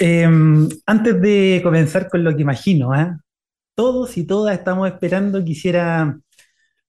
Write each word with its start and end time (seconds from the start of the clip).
Em, 0.00 0.68
antes 0.86 1.20
de 1.20 1.60
comenzar 1.62 2.08
con 2.08 2.22
lo 2.22 2.34
que 2.34 2.42
imagino, 2.42 2.94
¿eh? 2.94 3.16
Todos 3.74 4.16
y 4.16 4.24
todas 4.26 4.56
estamos 4.58 4.88
esperando, 4.88 5.44
quisiera 5.44 6.18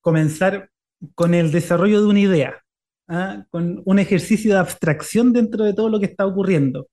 comenzar 0.01 0.69
con 1.15 1.33
el 1.33 1.51
desarrollo 1.51 2.01
de 2.01 2.07
una 2.07 2.19
idea, 2.19 2.63
¿ah? 3.07 3.45
Con 3.51 3.81
un 3.85 3.99
ejercicio 3.99 4.53
de 4.53 4.59
abstracción 4.59 5.33
dentro 5.33 5.65
de 5.65 5.73
todo 5.73 5.89
lo 5.89 5.99
que 5.99 6.07
está 6.07 6.25
ocurriendo. 6.27 6.87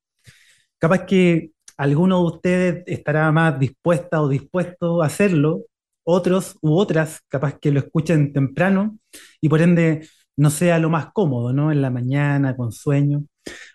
Capaz 0.78 1.06
que 1.06 1.52
alguno 1.76 2.20
de 2.20 2.26
ustedes 2.26 2.84
estará 2.86 3.30
más 3.32 3.58
dispuesta 3.58 4.22
o 4.22 4.28
dispuesto 4.28 5.02
a 5.02 5.06
hacerlo, 5.06 5.66
otros 6.04 6.56
u 6.62 6.76
otras 6.78 7.20
capaz 7.28 7.58
que 7.58 7.72
lo 7.72 7.80
escuchen 7.80 8.32
temprano 8.32 8.98
y 9.40 9.48
por 9.48 9.60
ende 9.62 10.08
no 10.36 10.50
sea 10.50 10.78
lo 10.78 10.90
más 10.90 11.08
cómodo, 11.12 11.52
¿no? 11.52 11.72
En 11.72 11.82
la 11.82 11.90
mañana, 11.90 12.56
con 12.56 12.72
sueño. 12.72 13.24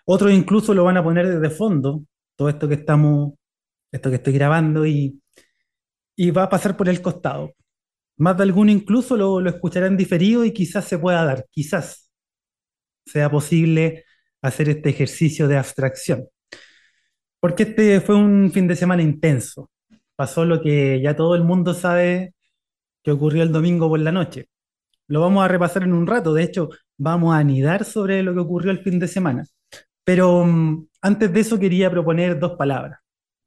Otros 0.04 0.32
incluso 0.32 0.74
lo 0.74 0.84
van 0.84 0.96
a 0.96 1.04
poner 1.04 1.28
desde 1.28 1.54
fondo, 1.54 2.04
todo 2.36 2.48
esto 2.48 2.68
que 2.68 2.74
estamos, 2.74 3.34
esto 3.92 4.10
que 4.10 4.16
estoy 4.16 4.32
grabando 4.34 4.86
y, 4.86 5.20
y 6.16 6.30
va 6.30 6.44
a 6.44 6.48
pasar 6.48 6.76
por 6.76 6.88
el 6.88 7.02
costado. 7.02 7.52
Más 8.18 8.36
de 8.36 8.44
alguno 8.44 8.70
incluso 8.70 9.16
lo, 9.16 9.40
lo 9.40 9.50
escucharán 9.50 9.96
diferido 9.96 10.44
y 10.44 10.52
quizás 10.52 10.86
se 10.86 10.98
pueda 10.98 11.24
dar, 11.24 11.46
quizás 11.50 12.10
sea 13.06 13.30
posible 13.30 14.04
hacer 14.42 14.68
este 14.68 14.90
ejercicio 14.90 15.48
de 15.48 15.58
abstracción. 15.58 16.28
Porque 17.40 17.64
este 17.64 18.00
fue 18.00 18.14
un 18.16 18.52
fin 18.52 18.68
de 18.68 18.76
semana 18.76 19.02
intenso. 19.02 19.70
Pasó 20.16 20.44
lo 20.44 20.60
que 20.60 21.00
ya 21.02 21.16
todo 21.16 21.34
el 21.34 21.44
mundo 21.44 21.74
sabe 21.74 22.34
que 23.02 23.12
ocurrió 23.12 23.42
el 23.42 23.52
domingo 23.52 23.88
por 23.88 24.00
la 24.00 24.12
noche. 24.12 24.48
Lo 25.08 25.20
vamos 25.20 25.44
a 25.44 25.48
repasar 25.48 25.84
en 25.84 25.92
un 25.94 26.06
rato. 26.06 26.34
De 26.34 26.44
hecho, 26.44 26.70
vamos 26.98 27.34
a 27.34 27.38
anidar 27.38 27.84
sobre 27.84 28.22
lo 28.22 28.34
que 28.34 28.40
ocurrió 28.40 28.70
el 28.72 28.80
fin 28.80 28.98
de 28.98 29.08
semana. 29.08 29.44
Pero 30.04 30.44
mm, 30.46 30.88
antes 31.02 31.32
de 31.32 31.40
eso 31.40 31.58
quería 31.58 31.90
proponer 31.90 32.38
dos 32.38 32.52
palabras. 32.52 33.00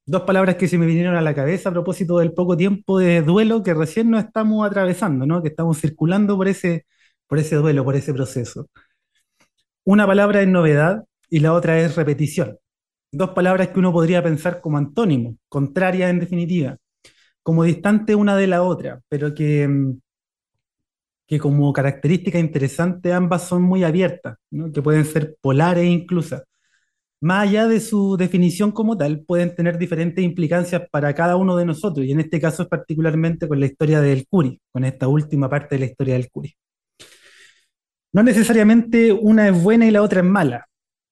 Dos 0.06 0.24
palabras 0.24 0.56
que 0.56 0.68
se 0.68 0.78
me 0.78 0.86
vinieron 0.86 1.16
a 1.16 1.22
la 1.22 1.34
cabeza 1.34 1.70
a 1.70 1.72
propósito 1.74 2.20
del 2.20 2.34
poco 2.34 2.56
tiempo 2.58 3.00
de 3.00 3.22
duelo 3.24 3.64
que 3.64 3.74
recién 3.74 4.12
nos 4.12 4.26
estamos 4.26 4.66
atravesando, 4.68 5.26
¿no? 5.26 5.42
Que 5.42 5.50
estamos 5.50 5.80
circulando 5.80 6.38
por 6.38 6.48
ese, 6.48 6.86
por 7.28 7.40
ese 7.40 7.56
duelo, 7.56 7.84
por 7.84 7.96
ese 7.96 8.14
proceso. 8.14 8.68
Una 9.84 10.06
palabra 10.08 10.42
es 10.42 10.48
novedad 10.48 11.06
y 11.30 11.40
la 11.40 11.54
otra 11.54 11.80
es 11.80 11.96
repetición. 11.96 12.58
Dos 13.12 13.32
palabras 13.32 13.70
que 13.70 13.80
uno 13.80 13.94
podría 13.94 14.24
pensar 14.24 14.62
como 14.62 14.78
antónimo, 14.78 15.38
contrarias 15.50 16.10
en 16.12 16.20
definitiva, 16.20 16.78
como 17.44 17.64
distante 17.64 18.16
una 18.16 18.36
de 18.38 18.48
la 18.48 18.64
otra, 18.64 19.02
pero 19.10 19.34
que, 19.34 19.70
que 21.28 21.40
como 21.40 21.74
característica 21.74 22.40
interesante 22.40 23.14
ambas 23.14 23.48
son 23.48 23.64
muy 23.64 23.84
abiertas, 23.84 24.38
¿no? 24.52 24.72
que 24.72 24.82
pueden 24.82 25.06
ser 25.06 25.36
polares 25.42 25.86
incluso. 25.86 26.44
Más 27.22 27.48
allá 27.48 27.68
de 27.68 27.80
su 27.80 28.18
definición 28.18 28.72
como 28.72 28.98
tal, 28.98 29.22
pueden 29.26 29.56
tener 29.56 29.78
diferentes 29.78 30.24
implicancias 30.24 30.84
para 30.92 31.14
cada 31.16 31.38
uno 31.38 31.56
de 31.56 31.66
nosotros, 31.66 32.06
y 32.06 32.12
en 32.12 32.20
este 32.20 32.40
caso 32.40 32.64
es 32.64 32.70
particularmente 32.70 33.48
con 33.48 33.60
la 33.60 33.66
historia 33.66 34.02
del 34.02 34.28
Curi, 34.28 34.60
con 34.72 34.84
esta 34.84 35.08
última 35.08 35.50
parte 35.50 35.76
de 35.76 35.80
la 35.80 35.86
historia 35.86 36.14
del 36.16 36.30
Curi. 36.30 36.54
No 38.14 38.24
necesariamente 38.24 39.12
una 39.12 39.48
es 39.48 39.64
buena 39.64 39.88
y 39.88 39.92
la 39.92 40.02
otra 40.02 40.22
es 40.22 40.26
mala, 40.26 40.68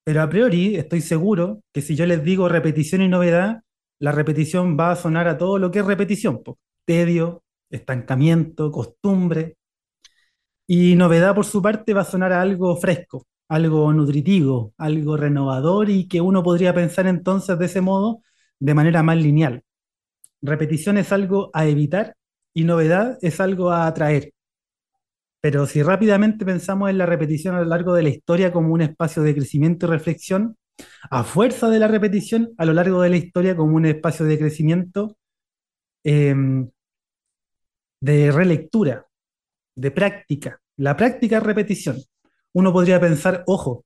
pero 0.06 0.22
a 0.22 0.30
priori 0.30 0.76
estoy 0.76 1.02
seguro 1.02 1.62
que 1.74 1.82
si 1.82 1.96
yo 1.96 2.06
les 2.06 2.24
digo 2.24 2.48
repetición 2.48 3.02
y 3.02 3.08
novedad, 3.08 3.62
la 4.00 4.12
repetición 4.12 4.78
va 4.78 4.92
a 4.92 4.96
sonar 4.96 5.28
a 5.28 5.38
todo 5.38 5.58
lo 5.58 5.72
que 5.72 5.80
es 5.80 5.86
repetición, 5.86 6.42
tedio, 6.86 7.44
estancamiento, 7.70 8.72
costumbre, 8.72 9.56
y 10.68 10.96
novedad 10.96 11.36
por 11.36 11.46
su 11.46 11.62
parte 11.62 11.94
va 11.94 12.02
a 12.02 12.06
sonar 12.06 12.32
a 12.34 12.42
algo 12.42 12.76
fresco, 12.78 13.26
algo 13.54 13.94
nutritivo, 13.94 14.74
algo 14.78 15.16
renovador 15.16 15.90
y 15.90 16.08
que 16.08 16.22
uno 16.22 16.42
podría 16.42 16.74
pensar 16.74 17.06
entonces 17.06 17.60
de 17.60 17.66
ese 17.68 17.82
modo 17.82 18.24
de 18.60 18.74
manera 18.74 19.04
más 19.04 19.18
lineal. 19.18 19.64
Repetición 20.42 20.98
es 20.98 21.12
algo 21.12 21.52
a 21.54 21.68
evitar 21.68 22.16
y 22.54 22.64
novedad 22.64 23.20
es 23.22 23.40
algo 23.40 23.70
a 23.72 23.86
atraer. 23.86 24.34
Pero 25.40 25.68
si 25.68 25.84
rápidamente 25.84 26.46
pensamos 26.46 26.90
en 26.90 26.98
la 26.98 27.06
repetición 27.06 27.56
a 27.56 27.60
lo 27.60 27.66
largo 27.66 27.94
de 27.94 28.04
la 28.04 28.10
historia 28.10 28.52
como 28.52 28.74
un 28.74 28.82
espacio 28.82 29.22
de 29.22 29.36
crecimiento 29.36 29.86
y 29.86 29.90
reflexión, 29.90 30.58
a 31.12 31.24
fuerza 31.24 31.70
de 31.70 31.78
la 31.78 31.88
repetición 31.88 32.54
a 32.58 32.66
lo 32.66 32.74
largo 32.74 33.02
de 33.02 33.10
la 33.12 33.18
historia 33.18 33.56
como 33.56 33.76
un 33.76 33.86
espacio 33.86 34.26
de 34.26 34.40
crecimiento, 34.40 35.16
em, 36.04 36.70
de 38.02 38.32
relectura, 38.32 39.06
de 39.76 39.92
práctica. 39.92 40.60
La 40.78 40.98
práctica 40.98 41.38
es 41.38 41.44
repetición. 41.44 41.98
Uno 42.54 42.72
podría 42.72 43.00
pensar, 43.00 43.44
ojo, 43.48 43.86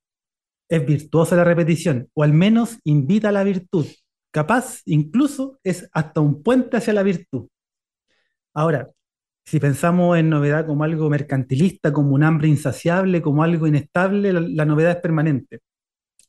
es 0.69 0.85
virtuosa 0.85 1.35
la 1.35 1.43
repetición, 1.43 2.09
o 2.13 2.23
al 2.23 2.33
menos 2.33 2.79
invita 2.83 3.29
a 3.29 3.31
la 3.31 3.43
virtud. 3.43 3.85
Capaz, 4.31 4.81
incluso, 4.85 5.59
es 5.63 5.89
hasta 5.93 6.21
un 6.21 6.43
puente 6.43 6.77
hacia 6.77 6.93
la 6.93 7.03
virtud. 7.03 7.47
Ahora, 8.53 8.89
si 9.45 9.59
pensamos 9.59 10.17
en 10.17 10.29
novedad 10.29 10.65
como 10.67 10.83
algo 10.83 11.09
mercantilista, 11.09 11.93
como 11.93 12.13
un 12.15 12.23
hambre 12.23 12.49
insaciable, 12.49 13.21
como 13.21 13.43
algo 13.43 13.67
inestable, 13.67 14.33
la, 14.33 14.65
novedad 14.65 14.91
es 14.91 14.97
permanente. 14.97 15.61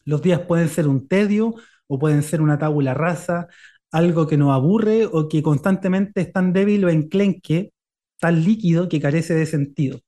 Los 0.04 0.22
días 0.22 0.40
pueden 0.42 0.68
ser 0.68 0.88
un 0.88 1.08
tedio 1.08 1.54
o 1.88 1.98
pueden 1.98 2.22
ser 2.22 2.40
una 2.40 2.58
tabula 2.58 2.94
rasa, 2.94 3.48
algo 3.90 4.26
que 4.28 4.36
nos 4.36 4.52
aburre 4.54 5.06
o 5.06 5.28
que 5.28 5.42
constantemente 5.42 6.20
es 6.20 6.32
tan 6.32 6.52
débil 6.52 6.84
o 6.84 6.90
enclenque 6.90 7.72
tan 8.20 8.44
líquido 8.44 8.88
que 8.88 9.00
carece 9.00 9.34
de 9.34 9.46
sentido. 9.46 10.00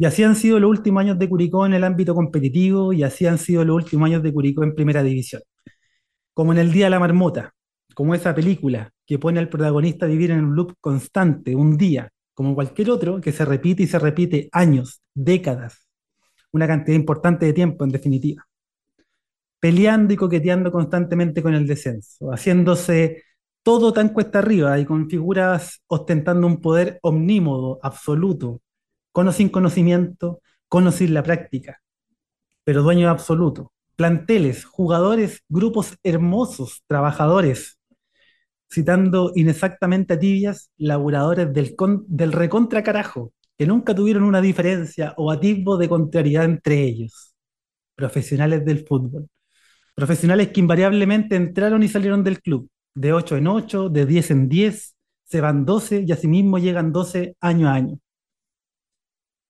Y 0.00 0.06
así 0.06 0.22
han 0.22 0.34
sido 0.34 0.58
los 0.58 0.70
últimos 0.70 1.02
años 1.02 1.18
de 1.18 1.28
Curicó 1.28 1.66
en 1.66 1.74
el 1.74 1.84
ámbito 1.84 2.14
competitivo 2.14 2.94
y 2.94 3.02
así 3.02 3.26
han 3.26 3.36
sido 3.36 3.66
los 3.66 3.76
últimos 3.76 4.06
años 4.06 4.22
de 4.22 4.32
Curicó 4.32 4.64
en 4.64 4.74
primera 4.74 5.02
división. 5.02 5.42
Como 6.32 6.52
en 6.52 6.58
el 6.58 6.72
Día 6.72 6.86
de 6.86 6.90
la 6.92 6.98
Marmota, 6.98 7.52
como 7.94 8.14
esa 8.14 8.34
película 8.34 8.90
que 9.06 9.18
pone 9.18 9.38
al 9.40 9.50
protagonista 9.50 10.06
a 10.06 10.08
vivir 10.08 10.30
en 10.30 10.42
un 10.42 10.56
loop 10.56 10.72
constante, 10.80 11.54
un 11.54 11.76
día, 11.76 12.08
como 12.32 12.54
cualquier 12.54 12.88
otro, 12.88 13.20
que 13.20 13.30
se 13.30 13.44
repite 13.44 13.82
y 13.82 13.86
se 13.88 13.98
repite 13.98 14.48
años, 14.52 15.02
décadas, 15.12 15.86
una 16.50 16.66
cantidad 16.66 16.96
importante 16.96 17.44
de 17.44 17.52
tiempo 17.52 17.84
en 17.84 17.90
definitiva. 17.90 18.46
Peleando 19.58 20.14
y 20.14 20.16
coqueteando 20.16 20.72
constantemente 20.72 21.42
con 21.42 21.52
el 21.52 21.66
descenso, 21.66 22.30
haciéndose 22.30 23.24
todo 23.62 23.92
tan 23.92 24.08
cuesta 24.14 24.38
arriba 24.38 24.78
y 24.78 24.86
con 24.86 25.10
figuras 25.10 25.82
ostentando 25.88 26.46
un 26.46 26.58
poder 26.62 26.98
omnímodo, 27.02 27.78
absoluto, 27.82 28.62
con 29.12 29.30
conocimiento, 29.50 30.40
con 30.68 30.86
o 30.86 30.92
sin 30.92 31.14
la 31.14 31.22
práctica, 31.22 31.82
pero 32.64 32.82
dueño 32.82 33.10
absoluto. 33.10 33.72
Planteles, 33.96 34.64
jugadores, 34.64 35.42
grupos 35.48 35.98
hermosos, 36.02 36.82
trabajadores, 36.86 37.78
citando 38.72 39.32
inexactamente 39.34 40.14
a 40.14 40.18
tibias, 40.18 40.70
laburadores 40.78 41.52
del, 41.52 41.76
del 42.06 42.32
recontra 42.32 42.82
carajo, 42.82 43.32
que 43.58 43.66
nunca 43.66 43.94
tuvieron 43.94 44.22
una 44.22 44.40
diferencia 44.40 45.12
o 45.16 45.30
atisbo 45.30 45.76
de 45.76 45.88
contrariedad 45.88 46.44
entre 46.44 46.82
ellos. 46.82 47.34
Profesionales 47.94 48.64
del 48.64 48.86
fútbol. 48.86 49.28
Profesionales 49.94 50.48
que 50.48 50.60
invariablemente 50.60 51.36
entraron 51.36 51.82
y 51.82 51.88
salieron 51.88 52.24
del 52.24 52.40
club, 52.40 52.70
de 52.94 53.12
8 53.12 53.36
en 53.36 53.46
8, 53.48 53.88
de 53.90 54.06
10 54.06 54.30
en 54.30 54.48
10, 54.48 54.96
se 55.24 55.40
van 55.40 55.64
12 55.66 56.04
y 56.06 56.12
asimismo 56.12 56.58
llegan 56.58 56.92
12 56.92 57.36
año 57.40 57.68
a 57.68 57.74
año. 57.74 57.98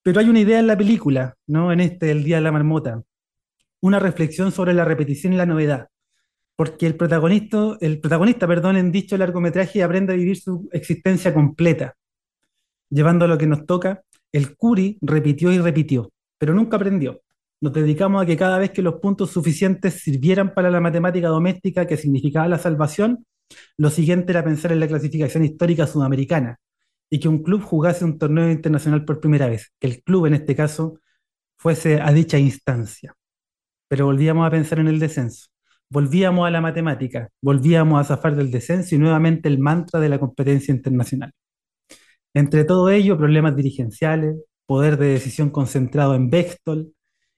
Pero 0.02 0.20
hay 0.20 0.28
una 0.30 0.40
idea 0.40 0.58
en 0.58 0.66
la 0.66 0.78
película, 0.78 1.36
¿no? 1.46 1.72
En 1.72 1.80
este 1.80 2.10
El 2.10 2.24
Día 2.24 2.36
de 2.36 2.42
la 2.42 2.52
Marmota, 2.52 3.02
una 3.80 3.98
reflexión 3.98 4.50
sobre 4.50 4.72
la 4.72 4.84
repetición 4.84 5.34
y 5.34 5.36
la 5.36 5.44
novedad, 5.44 5.88
porque 6.56 6.86
el 6.86 6.96
protagonista, 6.96 7.76
el 7.80 8.00
protagonista, 8.00 8.46
perdón, 8.46 8.76
en 8.76 8.92
dicho 8.92 9.16
largometraje 9.18 9.82
aprende 9.82 10.14
a 10.14 10.16
vivir 10.16 10.38
su 10.38 10.68
existencia 10.72 11.34
completa, 11.34 11.96
llevando 12.88 13.26
a 13.26 13.28
lo 13.28 13.36
que 13.36 13.46
nos 13.46 13.66
toca, 13.66 14.02
el 14.32 14.56
Curi 14.56 14.98
repitió 15.02 15.52
y 15.52 15.58
repitió, 15.58 16.10
pero 16.38 16.54
nunca 16.54 16.76
aprendió. 16.76 17.20
Nos 17.60 17.74
dedicamos 17.74 18.22
a 18.22 18.26
que 18.26 18.38
cada 18.38 18.58
vez 18.58 18.70
que 18.70 18.80
los 18.80 18.94
puntos 19.00 19.30
suficientes 19.30 20.02
sirvieran 20.02 20.54
para 20.54 20.70
la 20.70 20.80
matemática 20.80 21.28
doméstica 21.28 21.86
que 21.86 21.98
significaba 21.98 22.48
la 22.48 22.58
salvación, 22.58 23.26
lo 23.76 23.90
siguiente 23.90 24.32
era 24.32 24.42
pensar 24.42 24.72
en 24.72 24.80
la 24.80 24.88
clasificación 24.88 25.44
histórica 25.44 25.86
sudamericana 25.86 26.58
y 27.10 27.20
que 27.20 27.28
un 27.28 27.42
club 27.42 27.62
jugase 27.62 28.04
un 28.04 28.18
torneo 28.18 28.50
internacional 28.50 29.04
por 29.04 29.20
primera 29.20 29.48
vez, 29.48 29.72
que 29.80 29.88
el 29.88 30.02
club 30.02 30.26
en 30.26 30.34
este 30.34 30.54
caso 30.54 31.00
fuese 31.58 32.00
a 32.00 32.12
dicha 32.12 32.38
instancia. 32.38 33.14
Pero 33.88 34.06
volvíamos 34.06 34.46
a 34.46 34.50
pensar 34.50 34.78
en 34.78 34.88
el 34.88 35.00
descenso, 35.00 35.48
volvíamos 35.90 36.46
a 36.46 36.50
la 36.50 36.60
matemática, 36.60 37.28
volvíamos 37.42 38.00
a 38.00 38.04
zafar 38.04 38.36
del 38.36 38.50
descenso 38.50 38.94
y 38.94 38.98
nuevamente 38.98 39.48
el 39.48 39.58
mantra 39.58 40.00
de 40.00 40.08
la 40.08 40.20
competencia 40.20 40.72
internacional. 40.72 41.32
Entre 42.34 42.64
todo 42.64 42.90
ello, 42.90 43.18
problemas 43.18 43.56
dirigenciales, 43.56 44.36
poder 44.66 44.96
de 44.98 45.08
decisión 45.08 45.50
concentrado 45.50 46.14
en 46.14 46.30
Bextol, 46.30 46.94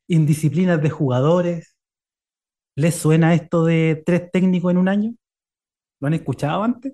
indisciplinas 0.06 0.82
de 0.82 0.90
jugadores. 0.90 1.76
¿Les 2.76 2.94
suena 2.94 3.34
esto 3.34 3.64
de 3.64 4.02
tres 4.04 4.30
técnicos 4.30 4.70
en 4.70 4.78
un 4.78 4.88
año? 4.88 5.14
¿Lo 6.00 6.08
han 6.08 6.14
escuchado 6.14 6.62
antes? 6.62 6.92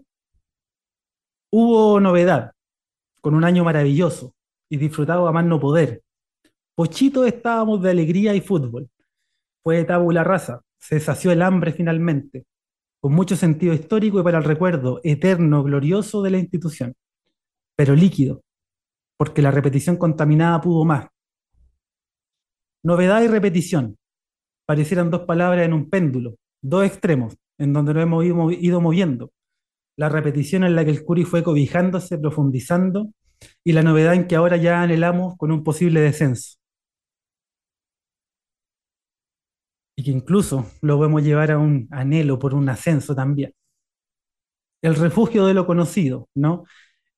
Hubo 1.50 2.00
novedad, 2.00 2.52
con 3.20 3.34
un 3.34 3.44
año 3.44 3.64
maravilloso 3.64 4.34
y 4.70 4.76
disfrutado 4.76 5.26
a 5.26 5.32
más 5.32 5.44
no 5.44 5.58
poder. 5.58 6.02
Pochito 6.74 7.24
estábamos 7.24 7.82
de 7.82 7.90
alegría 7.90 8.34
y 8.34 8.40
fútbol. 8.40 8.88
Fue 9.62 9.84
tabula 9.84 10.24
rasa, 10.24 10.62
se 10.78 11.00
sació 11.00 11.32
el 11.32 11.42
hambre 11.42 11.72
finalmente. 11.72 12.46
con 13.00 13.12
mucho 13.12 13.36
sentido 13.36 13.72
histórico 13.72 14.18
y 14.18 14.24
para 14.24 14.38
el 14.38 14.44
recuerdo 14.44 15.00
eterno, 15.04 15.62
glorioso 15.62 16.20
de 16.20 16.30
la 16.30 16.38
institución, 16.38 16.94
pero 17.76 17.94
líquido, 17.94 18.42
porque 19.16 19.40
la 19.40 19.52
repetición 19.52 19.96
contaminada 19.96 20.60
pudo 20.60 20.84
más. 20.84 21.06
Novedad 22.82 23.22
y 23.22 23.28
repetición 23.28 23.96
parecieran 24.66 25.10
dos 25.10 25.22
palabras 25.22 25.64
en 25.64 25.74
un 25.74 25.88
péndulo, 25.88 26.36
dos 26.60 26.84
extremos, 26.84 27.36
en 27.56 27.72
donde 27.72 27.94
nos 27.94 28.02
hemos 28.02 28.24
ido, 28.24 28.50
ido 28.50 28.80
moviendo. 28.80 29.30
La 29.98 30.08
repetición 30.08 30.64
en 30.64 30.74
la 30.74 30.84
que 30.86 30.92
el 30.92 31.04
Curi 31.04 31.24
fue 31.24 31.42
cobijándose, 31.42 32.16
profundizando, 32.18 33.10
y 33.62 33.72
la 33.72 33.82
novedad 33.82 34.14
en 34.14 34.26
que 34.26 34.36
ahora 34.36 34.56
ya 34.56 34.80
anhelamos 34.82 35.36
con 35.36 35.52
un 35.52 35.62
posible 35.62 36.00
descenso. 36.00 36.58
y 39.98 40.04
que 40.04 40.12
incluso 40.12 40.64
lo 40.80 40.96
podemos 40.96 41.24
llevar 41.24 41.50
a 41.50 41.58
un 41.58 41.88
anhelo 41.90 42.38
por 42.38 42.54
un 42.54 42.68
ascenso 42.68 43.16
también. 43.16 43.52
El 44.82 44.94
refugio 44.96 45.46
de 45.46 45.54
lo 45.54 45.66
conocido, 45.66 46.28
¿no? 46.34 46.64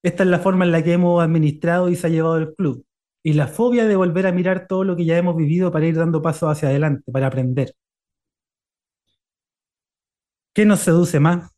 Esta 0.03 0.23
es 0.25 0.31
la 0.31 0.39
forma 0.41 0.65
en 0.65 0.73
la 0.73 0.83
que 0.83 0.95
hemos 0.95 1.23
administrado 1.23 1.91
y 1.91 1.97
se 1.97 2.07
ha 2.07 2.11
llevado 2.11 2.39
el 2.39 2.55
club. 2.55 2.85
Y 3.23 3.35
la 3.35 3.49
fobia 3.49 3.87
de 3.87 3.97
volver 3.97 4.27
a 4.27 4.33
mirar 4.33 4.67
todo 4.67 4.85
lo 4.85 4.97
que 4.97 5.05
ya 5.05 5.19
hemos 5.19 5.37
vivido 5.37 5.71
para 5.73 5.87
ir 5.87 5.97
dando 5.97 6.23
pasos 6.23 6.51
hacia 6.51 6.71
adelante, 6.71 7.13
para 7.13 7.27
aprender. 7.27 7.75
¿Qué 10.55 10.65
nos 10.65 10.81
seduce 10.81 11.19
más? 11.21 11.51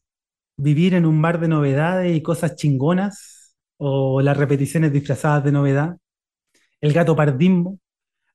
¿Vivir 0.56 0.94
en 0.94 1.06
un 1.06 1.20
mar 1.20 1.40
de 1.40 1.48
novedades 1.48 2.16
y 2.16 2.22
cosas 2.22 2.56
chingonas? 2.56 3.56
¿O 3.78 4.20
las 4.20 4.36
repeticiones 4.36 4.92
disfrazadas 4.92 5.44
de 5.44 5.52
novedad? 5.52 5.96
¿El 6.80 6.92
gato 6.92 7.16
pardismo? 7.16 7.78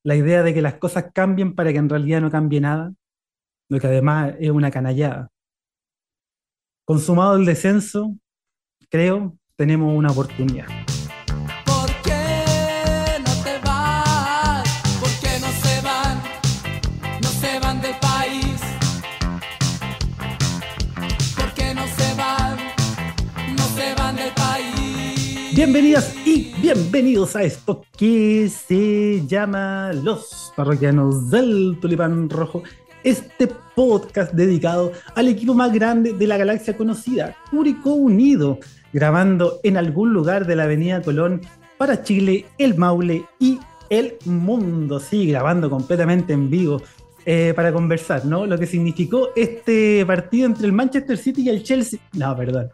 la 0.07 0.15
idea 0.15 0.41
de 0.41 0.53
que 0.53 0.61
las 0.61 0.75
cosas 0.75 1.07
cambien 1.13 1.53
para 1.53 1.73
que 1.73 1.79
en 1.79 1.89
realidad 1.89 2.21
no 2.21 2.31
cambie 2.31 2.61
nada, 2.61 2.93
lo 3.67 3.77
que 3.77 3.87
además 3.87 4.35
es 4.39 4.51
una 4.51 4.71
canallada. 4.71 5.27
Consumado 6.85 7.35
el 7.35 7.45
descenso, 7.45 8.15
creo, 8.89 9.37
tenemos 9.57 9.93
una 9.93 10.09
oportunidad. 10.09 10.67
Bienvenidas 25.57 26.15
y 26.23 26.53
bienvenidos 26.61 27.35
a 27.35 27.41
esto 27.41 27.83
que 27.97 28.47
se 28.47 29.25
llama 29.25 29.91
Los 29.91 30.53
Parroquianos 30.55 31.31
del 31.31 31.79
Tulipán 31.81 32.29
Rojo. 32.29 32.61
Este 33.03 33.47
podcast 33.75 34.33
dedicado 34.33 34.91
al 35.15 35.29
equipo 35.29 35.55
más 35.55 35.73
grande 35.73 36.13
de 36.13 36.27
la 36.27 36.37
galaxia 36.37 36.77
conocida, 36.77 37.35
Curicó 37.49 37.95
Unido, 37.95 38.59
grabando 38.93 39.59
en 39.63 39.77
algún 39.77 40.13
lugar 40.13 40.45
de 40.45 40.55
la 40.55 40.65
Avenida 40.65 41.01
Colón 41.01 41.41
para 41.79 42.03
Chile, 42.03 42.45
el 42.59 42.75
Maule 42.75 43.25
y 43.39 43.57
el 43.89 44.13
mundo. 44.25 44.99
Sí, 44.99 45.25
grabando 45.25 45.71
completamente 45.71 46.33
en 46.33 46.51
vivo 46.51 46.83
eh, 47.25 47.53
para 47.55 47.73
conversar, 47.73 48.25
¿no? 48.25 48.45
Lo 48.45 48.59
que 48.59 48.67
significó 48.67 49.29
este 49.35 50.05
partido 50.05 50.45
entre 50.45 50.67
el 50.67 50.73
Manchester 50.73 51.17
City 51.17 51.41
y 51.41 51.49
el 51.49 51.63
Chelsea. 51.63 51.99
No, 52.13 52.37
perdón. 52.37 52.69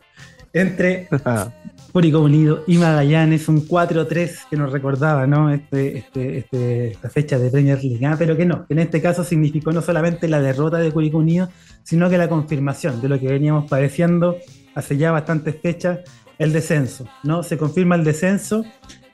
Entre 0.52 1.08
Curicó 1.94 2.22
Unido 2.22 2.64
y 2.66 2.80
Magallanes, 2.80 3.48
un 3.48 3.68
4-3 3.68 4.50
que 4.50 4.58
nos 4.58 4.72
recordaba, 4.72 5.28
¿no? 5.28 5.52
Este, 5.52 6.00
este, 6.00 6.40
este, 6.40 6.88
esta 6.88 7.08
fecha 7.08 7.38
de 7.38 7.52
Premier 7.52 7.84
League, 7.84 8.04
¿ah? 8.04 8.16
pero 8.18 8.36
que 8.36 8.48
no, 8.48 8.66
que 8.66 8.74
en 8.74 8.80
este 8.80 9.00
caso 9.00 9.24
significó 9.24 9.72
no 9.72 9.84
solamente 9.84 10.28
la 10.28 10.42
derrota 10.42 10.80
de 10.80 10.92
Curicó 10.92 11.20
Unido, 11.20 11.50
sino 11.84 12.10
que 12.10 12.18
la 12.18 12.28
confirmación 12.28 13.00
de 13.00 13.10
lo 13.10 13.20
que 13.20 13.28
veníamos 13.28 13.70
padeciendo 13.70 14.38
hace 14.74 14.98
ya 14.98 15.12
bastantes 15.12 15.56
fechas, 15.62 16.00
el 16.40 16.52
descenso, 16.52 17.08
¿no? 17.22 17.44
Se 17.44 17.60
confirma 17.60 17.94
el 17.94 18.04
descenso 18.04 18.66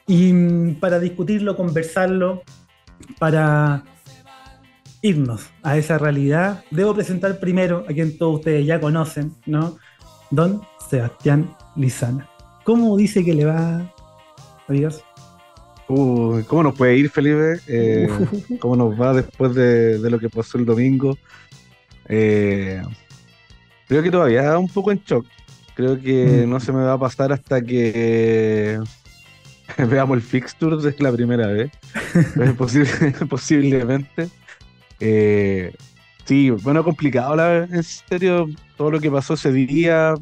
y 0.08 0.32
mm, 0.32 0.80
para 0.80 1.02
discutirlo, 1.02 1.58
conversarlo, 1.58 2.44
para 3.20 3.84
irnos 5.02 5.50
a 5.64 5.78
esa 5.78 5.98
realidad, 5.98 6.64
debo 6.72 6.96
presentar 6.96 7.42
primero 7.42 7.84
a 7.90 7.94
quien 7.94 8.18
todos 8.18 8.36
ustedes 8.36 8.66
ya 8.66 8.80
conocen, 8.80 9.34
¿no? 9.46 9.78
Don 10.32 10.62
Sebastián 10.90 11.58
Lizana. 11.76 12.29
¿Cómo 12.70 12.96
dice 12.98 13.26
que 13.26 13.34
le 13.34 13.46
va, 13.46 13.92
amigos? 14.68 15.04
Uh, 15.88 16.44
¿Cómo 16.46 16.62
nos 16.62 16.76
puede 16.76 16.98
ir, 16.98 17.10
Felipe? 17.10 17.60
Eh, 17.66 18.08
¿Cómo 18.60 18.76
nos 18.76 19.02
va 19.02 19.12
después 19.12 19.56
de, 19.56 19.98
lo 20.08 20.20
que 20.20 20.30
pasó 20.30 20.60
el 20.60 20.68
domingo? 20.68 21.18
Eh, 22.08 22.80
creo 23.88 24.04
que 24.04 24.12
todavía 24.12 24.56
un 24.60 24.68
poco 24.68 24.92
en 24.92 25.02
shock. 25.04 25.26
Creo 25.74 26.00
que 26.00 26.46
mm. 26.46 26.50
no 26.52 26.60
se 26.60 26.72
me 26.72 26.84
va 26.84 26.94
a 26.94 27.00
pasar 27.00 27.34
hasta 27.34 27.60
que 27.60 28.80
veamos 29.90 30.18
el 30.18 30.22
fixture 30.22 30.78
de 30.78 30.96
la 31.00 31.12
primera 31.12 31.48
vez. 31.48 31.72
posiblemente. 33.30 34.30
Eh, 35.00 35.74
sí, 36.24 36.52
bueno, 36.52 36.84
complicado, 36.84 37.36
la, 37.36 37.64
en 37.64 37.82
serio, 37.82 38.48
todo 38.78 38.92
lo 38.92 39.00
que 39.00 39.10
pasó 39.10 39.34
ese 39.34 39.52
día. 39.52 40.14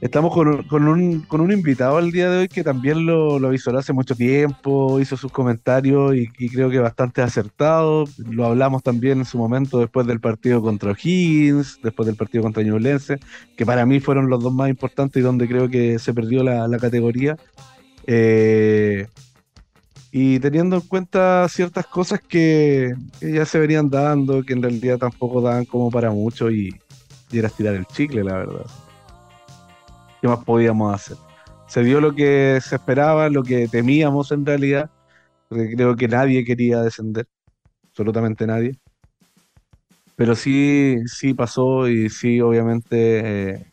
Estamos 0.00 0.32
con, 0.32 0.46
un, 0.86 1.22
con, 1.22 1.40
un, 1.40 1.52
invitado 1.52 1.98
el 1.98 2.12
día 2.12 2.30
de 2.30 2.38
hoy 2.38 2.48
que 2.48 2.62
también 2.62 3.04
lo, 3.04 3.40
lo 3.40 3.50
visualizó 3.50 3.80
hace 3.80 3.92
mucho 3.92 4.14
tiempo, 4.14 5.00
hizo 5.00 5.16
sus 5.16 5.32
comentarios 5.32 6.14
y, 6.14 6.28
creo 6.28 6.70
que 6.70 6.78
bastante 6.78 7.20
acertado. 7.20 8.04
Lo 8.30 8.46
hablamos 8.46 8.84
también 8.84 9.18
en 9.18 9.24
su 9.24 9.38
momento 9.38 9.80
después 9.80 10.06
del 10.06 10.20
partido 10.20 10.62
contra 10.62 10.92
O'Higgins, 10.92 11.80
después 11.82 12.06
del 12.06 12.14
partido 12.14 12.44
contra 12.44 12.62
Ñublense, 12.62 13.18
que 13.56 13.66
para 13.66 13.84
mí 13.86 13.98
fueron 13.98 14.30
los 14.30 14.40
dos 14.40 14.54
más 14.54 14.68
importantes 14.68 15.20
y 15.20 15.24
donde 15.24 15.48
creo 15.48 15.68
que 15.68 15.98
se 15.98 16.14
perdió 16.14 16.44
la, 16.44 16.78
categoría. 16.78 17.36
Eh, 18.06 19.08
y 20.12 20.38
teniendo 20.38 20.76
en 20.76 20.82
cuenta 20.82 21.48
ciertas 21.48 21.86
cosas 21.86 22.20
que, 22.20 22.94
ya 23.20 23.44
se 23.44 23.58
venían 23.58 23.90
dando, 23.90 24.44
que 24.44 24.52
en 24.52 24.62
realidad 24.62 24.98
tampoco 24.98 25.40
daban 25.40 25.64
como 25.64 25.90
para 25.90 26.12
mucho 26.12 26.52
y, 26.52 26.72
y 27.32 27.38
era 27.38 27.48
estirar 27.48 27.74
el 27.74 27.86
chicle, 27.86 28.22
la 28.22 28.34
verdad. 28.34 28.66
¿Qué 30.20 30.28
más 30.28 30.44
podíamos 30.44 30.94
hacer? 30.94 31.16
Se 31.66 31.82
dio 31.82 32.00
lo 32.00 32.14
que 32.14 32.58
se 32.62 32.76
esperaba, 32.76 33.28
lo 33.28 33.42
que 33.42 33.68
temíamos 33.68 34.32
en 34.32 34.46
realidad, 34.46 34.90
porque 35.48 35.74
creo 35.74 35.96
que 35.96 36.08
nadie 36.08 36.44
quería 36.44 36.82
descender, 36.82 37.26
absolutamente 37.90 38.46
nadie. 38.46 38.78
Pero 40.16 40.34
sí, 40.34 40.96
sí 41.06 41.34
pasó 41.34 41.88
y 41.88 42.08
sí, 42.08 42.40
obviamente, 42.40 43.50
eh, 43.52 43.66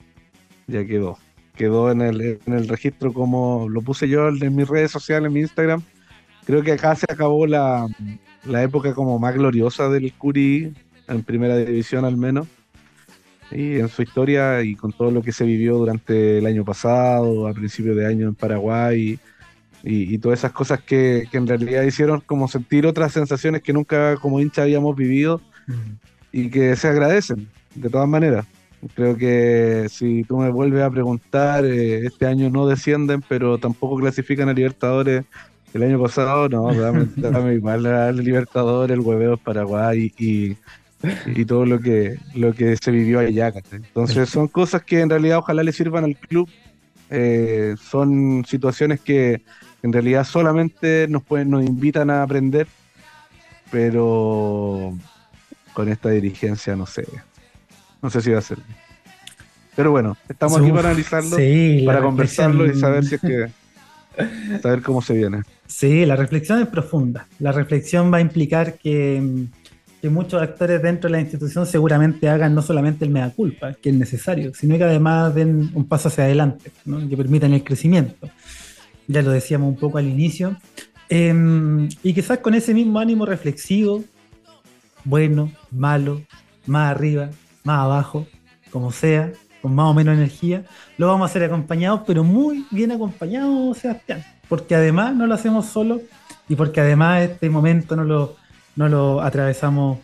ya 0.68 0.86
quedó. 0.86 1.18
Quedó 1.56 1.92
en 1.92 2.02
el, 2.02 2.40
en 2.46 2.54
el 2.54 2.68
registro 2.68 3.14
como 3.14 3.68
lo 3.70 3.82
puse 3.82 4.08
yo 4.10 4.28
en 4.28 4.56
mis 4.56 4.68
redes 4.68 4.92
sociales, 4.92 5.28
en 5.28 5.34
mi 5.34 5.40
Instagram. 5.40 5.82
Creo 6.46 6.62
que 6.62 6.74
acá 6.74 6.96
se 6.96 7.08
acabó 7.10 7.48
la, 7.48 7.88
la 8.44 8.62
época 8.62 8.94
como 8.94 9.18
más 9.18 9.34
gloriosa 9.34 9.90
del 9.90 10.14
Curi, 10.14 10.74
en 11.08 11.24
primera 11.24 11.56
división 11.58 12.04
al 12.06 12.18
menos 12.18 12.48
y 13.52 13.80
en 13.80 13.90
su 13.90 14.02
historia 14.02 14.62
y 14.64 14.76
con 14.76 14.92
todo 14.92 15.12
lo 15.12 15.22
que 15.22 15.32
se 15.32 15.46
vivió 15.46 15.78
durante 15.78 16.40
el 16.40 16.46
año 16.46 16.66
pasado, 16.66 17.48
a 17.48 17.54
principios 17.54 17.96
de 17.96 18.06
año 18.06 18.28
en 18.28 18.36
Paraguay 18.36 19.20
y, 19.84 20.18
todas 20.18 20.40
esas 20.40 20.52
cosas 20.52 20.82
que, 20.82 21.28
en 21.32 21.48
realidad 21.48 21.84
hicieron 21.84 22.22
como 22.22 22.48
sentir 22.48 22.88
otras 22.88 23.14
sensaciones 23.14 23.62
que 23.62 23.74
nunca 23.74 24.18
como 24.18 24.40
hincha 24.40 24.64
habíamos 24.64 24.96
vivido 24.96 25.42
y 26.32 26.50
que 26.50 26.76
se 26.76 26.88
agradecen 26.88 27.48
de 27.76 27.90
todas 27.90 28.08
maneras. 28.08 28.46
Creo 28.94 29.18
que 29.18 29.88
si 29.90 30.24
tú 30.24 30.38
me 30.38 30.50
vuelves 30.50 30.84
a 30.84 30.92
preguntar, 30.92 31.66
eh, 31.66 32.06
este 32.06 32.28
año 32.28 32.50
no 32.50 32.68
descienden, 32.68 33.24
pero 33.28 33.58
tampoco 33.58 33.98
clasifican 33.98 34.50
a 34.50 34.54
Libertadores. 34.54 35.26
El 35.74 35.84
año 35.84 36.02
pasado, 36.02 36.48
no, 36.50 36.74
dame, 36.74 37.08
dame 37.16 37.56
igual 37.56 37.86
a 37.86 38.12
Libertadores, 38.12 38.96
el 38.96 39.02
hueveo 39.02 39.38
Paraguay 39.38 40.12
y, 40.18 40.56
y 41.28 41.46
todo 41.46 41.66
lo 41.66 41.80
que, 41.80 42.18
lo 42.34 42.54
que 42.54 42.78
se 42.78 42.92
vivió 42.92 43.20
allá. 43.20 43.54
Entonces 43.72 44.30
son 44.30 44.48
cosas 44.48 44.84
que 44.84 45.02
en 45.02 45.10
realidad 45.10 45.40
ojalá 45.40 45.64
le 45.64 45.72
sirvan 45.72 46.04
al 46.04 46.16
club. 46.16 46.50
Eh, 47.10 47.76
son 47.80 48.46
situaciones 48.48 49.00
que 49.00 49.42
en 49.84 49.94
realidad 49.94 50.24
solamente 50.24 51.08
nos, 51.08 51.24
pueden, 51.24 51.52
nos 51.52 51.64
invitan 51.64 52.10
a 52.10 52.24
aprender, 52.24 52.68
pero 53.72 54.98
con 55.74 55.90
esta 55.90 56.10
dirigencia 56.10 56.76
no 56.76 56.86
sé, 56.86 57.06
no 58.02 58.10
sé 58.10 58.22
si 58.22 58.32
va 58.32 58.40
a 58.40 58.42
ser. 58.42 58.58
Pero 59.76 59.92
bueno, 59.92 60.18
estamos 60.30 60.60
aquí 60.60 60.72
para 60.72 60.90
analizarlo, 60.90 61.38
para 61.86 62.02
conversarlo 62.02 62.66
y 62.66 62.80
saber 62.80 63.04
si 63.04 63.16
es 63.16 63.22
que 63.22 63.48
saber 64.62 64.82
cómo 64.82 65.02
se 65.02 65.14
viene. 65.14 65.44
Sí, 65.68 66.06
la 66.06 66.16
reflexión 66.16 66.62
es 66.62 66.68
profunda. 66.68 67.28
La 67.40 67.52
reflexión 67.52 68.12
va 68.12 68.18
a 68.18 68.22
implicar 68.22 68.78
que 68.78 69.48
que 70.06 70.10
muchos 70.12 70.40
actores 70.40 70.84
dentro 70.84 71.10
de 71.10 71.14
la 71.14 71.20
institución 71.20 71.66
seguramente 71.66 72.30
hagan 72.30 72.54
no 72.54 72.62
solamente 72.62 73.04
el 73.06 73.10
mea 73.10 73.32
culpa, 73.32 73.74
que 73.74 73.90
es 73.90 73.96
necesario, 73.96 74.54
sino 74.54 74.78
que 74.78 74.84
además 74.84 75.34
den 75.34 75.72
un 75.74 75.86
paso 75.86 76.10
hacia 76.10 76.26
adelante, 76.26 76.72
que 77.10 77.18
permitan 77.18 77.54
el 77.54 77.64
crecimiento. 77.64 78.30
Ya 79.08 79.24
lo 79.24 79.32
decíamos 79.32 79.68
un 79.68 79.78
poco 79.78 79.98
al 79.98 80.08
inicio. 80.08 80.58
Em, 81.10 81.90
y 82.04 82.14
quizás 82.14 82.38
con 82.38 82.54
ese 82.54 82.76
mismo 82.76 83.00
ánimo 83.00 83.26
reflexivo, 83.26 84.04
bueno, 85.04 85.52
malo, 85.72 86.22
más 86.68 86.92
arriba, 86.92 87.32
más 87.64 87.80
abajo, 87.80 88.28
como 88.70 88.92
sea, 88.92 89.32
con 89.60 89.74
más 89.74 89.88
o 89.88 89.96
menos 89.96 90.14
energía, 90.14 90.66
lo 91.00 91.08
vamos 91.08 91.24
a 91.24 91.32
hacer 91.32 91.46
acompañados, 91.46 92.02
pero 92.06 92.24
muy 92.24 92.68
bien 92.70 92.92
acompañados, 92.92 93.80
Sebastián, 93.80 94.24
porque 94.50 94.76
además 94.76 95.16
no 95.16 95.26
lo 95.26 95.34
hacemos 95.34 95.66
solo 95.66 96.00
y 96.48 96.56
porque 96.56 96.80
además 96.80 97.24
este 97.24 97.50
momento 97.50 97.96
no 97.96 98.04
lo, 98.04 98.36
no 98.76 98.90
lo 98.90 99.22
atravesamos 99.22 100.00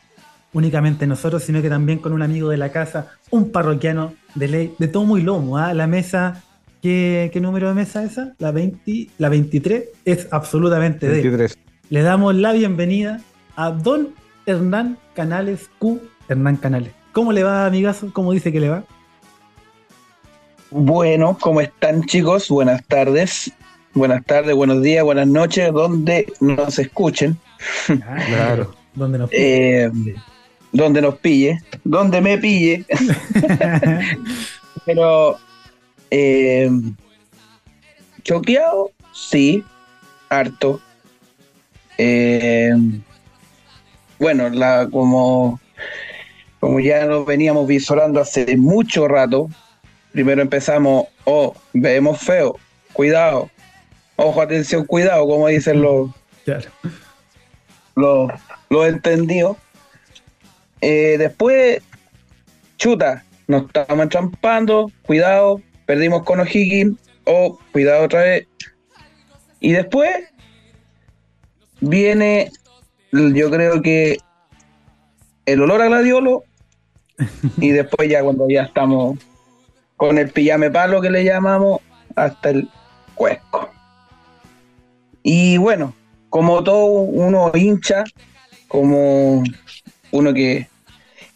únicamente 0.53 1.07
nosotros, 1.07 1.43
sino 1.43 1.61
que 1.61 1.69
también 1.69 1.99
con 1.99 2.13
un 2.13 2.21
amigo 2.21 2.49
de 2.49 2.57
la 2.57 2.71
casa, 2.71 3.11
un 3.29 3.51
parroquiano 3.51 4.13
de 4.35 4.47
ley, 4.47 4.73
de 4.79 4.87
todo 4.87 5.05
muy 5.05 5.21
lomo, 5.21 5.57
¿ah? 5.57 5.73
la 5.73 5.87
mesa 5.87 6.43
¿Qué, 6.81 7.31
número 7.39 7.67
de 7.67 7.75
mesa 7.75 8.03
es 8.03 8.13
esa? 8.13 8.33
La, 8.39 8.51
20, 8.51 9.09
la 9.19 9.29
23 9.29 9.83
es 10.03 10.27
absolutamente 10.31 11.07
23. 11.07 11.53
de. 11.53 11.61
Le 11.89 12.01
damos 12.01 12.33
la 12.33 12.53
bienvenida 12.53 13.21
a 13.55 13.69
don 13.69 14.15
Hernán 14.47 14.97
Canales 15.13 15.69
Q. 15.77 16.01
Hernán 16.27 16.55
Canales. 16.55 16.91
¿Cómo 17.11 17.33
le 17.33 17.43
va, 17.43 17.67
amigazo? 17.67 18.11
¿Cómo 18.11 18.31
dice 18.31 18.51
que 18.51 18.59
le 18.59 18.69
va? 18.69 18.83
Bueno, 20.71 21.37
¿cómo 21.39 21.61
están 21.61 22.03
chicos? 22.05 22.49
Buenas 22.49 22.83
tardes. 22.87 23.51
Buenas 23.93 24.25
tardes, 24.25 24.55
buenos 24.55 24.81
días, 24.81 25.03
buenas 25.03 25.27
noches, 25.27 25.71
donde 25.73 26.33
nos 26.39 26.79
escuchen. 26.79 27.37
Ah, 28.05 28.17
claro, 28.27 28.75
donde 28.93 29.17
nos 29.17 29.29
pille. 29.29 29.83
Eh, 29.83 29.91
donde. 30.71 31.01
nos 31.01 31.15
pille, 31.19 31.61
donde 31.83 32.21
me 32.21 32.37
pille. 32.37 32.85
Pero 34.85 35.37
eh, 36.09 36.69
choqueado, 38.23 38.91
sí, 39.13 39.63
harto. 40.29 40.81
Eh, 41.97 42.73
bueno, 44.17 44.49
la, 44.49 44.87
como, 44.91 45.59
como 46.59 46.79
ya 46.79 47.05
lo 47.05 47.25
veníamos 47.25 47.67
visorando 47.67 48.19
hace 48.19 48.57
mucho 48.57 49.07
rato, 49.07 49.49
primero 50.11 50.41
empezamos, 50.41 51.05
oh, 51.25 51.55
vemos 51.73 52.19
feo, 52.19 52.57
cuidado, 52.93 53.49
ojo, 54.15 54.41
atención, 54.41 54.85
cuidado, 54.85 55.25
como 55.27 55.47
dicen 55.47 55.81
los, 55.81 56.11
los, 57.95 58.31
los 58.69 58.87
entendidos. 58.87 59.57
Eh, 60.81 61.15
después, 61.17 61.81
chuta, 62.77 63.23
nos 63.47 63.65
estamos 63.65 64.03
entrampando, 64.03 64.91
cuidado, 65.03 65.61
perdimos 65.85 66.23
con 66.23 66.39
O'Higgins, 66.39 66.97
o 67.25 67.59
cuidado 67.71 68.05
otra 68.05 68.21
vez. 68.21 68.47
Y 69.59 69.73
después 69.73 70.09
viene, 71.79 72.51
yo 73.11 73.51
creo 73.51 73.81
que 73.81 74.17
el 75.45 75.61
olor 75.61 75.81
a 75.81 75.87
gladiolo, 75.87 76.43
y 77.57 77.69
después 77.71 78.09
ya 78.09 78.23
cuando 78.23 78.47
ya 78.49 78.63
estamos 78.63 79.19
con 79.97 80.17
el 80.17 80.29
pijame 80.29 80.71
palo 80.71 81.01
que 81.01 81.11
le 81.11 81.23
llamamos, 81.23 81.81
hasta 82.15 82.49
el 82.49 82.69
cuesco. 83.13 83.69
Y 85.23 85.57
bueno, 85.57 85.93
como 86.31 86.63
todo 86.63 86.85
uno 86.85 87.51
hincha, 87.53 88.05
como 88.69 89.43
uno 90.11 90.33
que, 90.33 90.67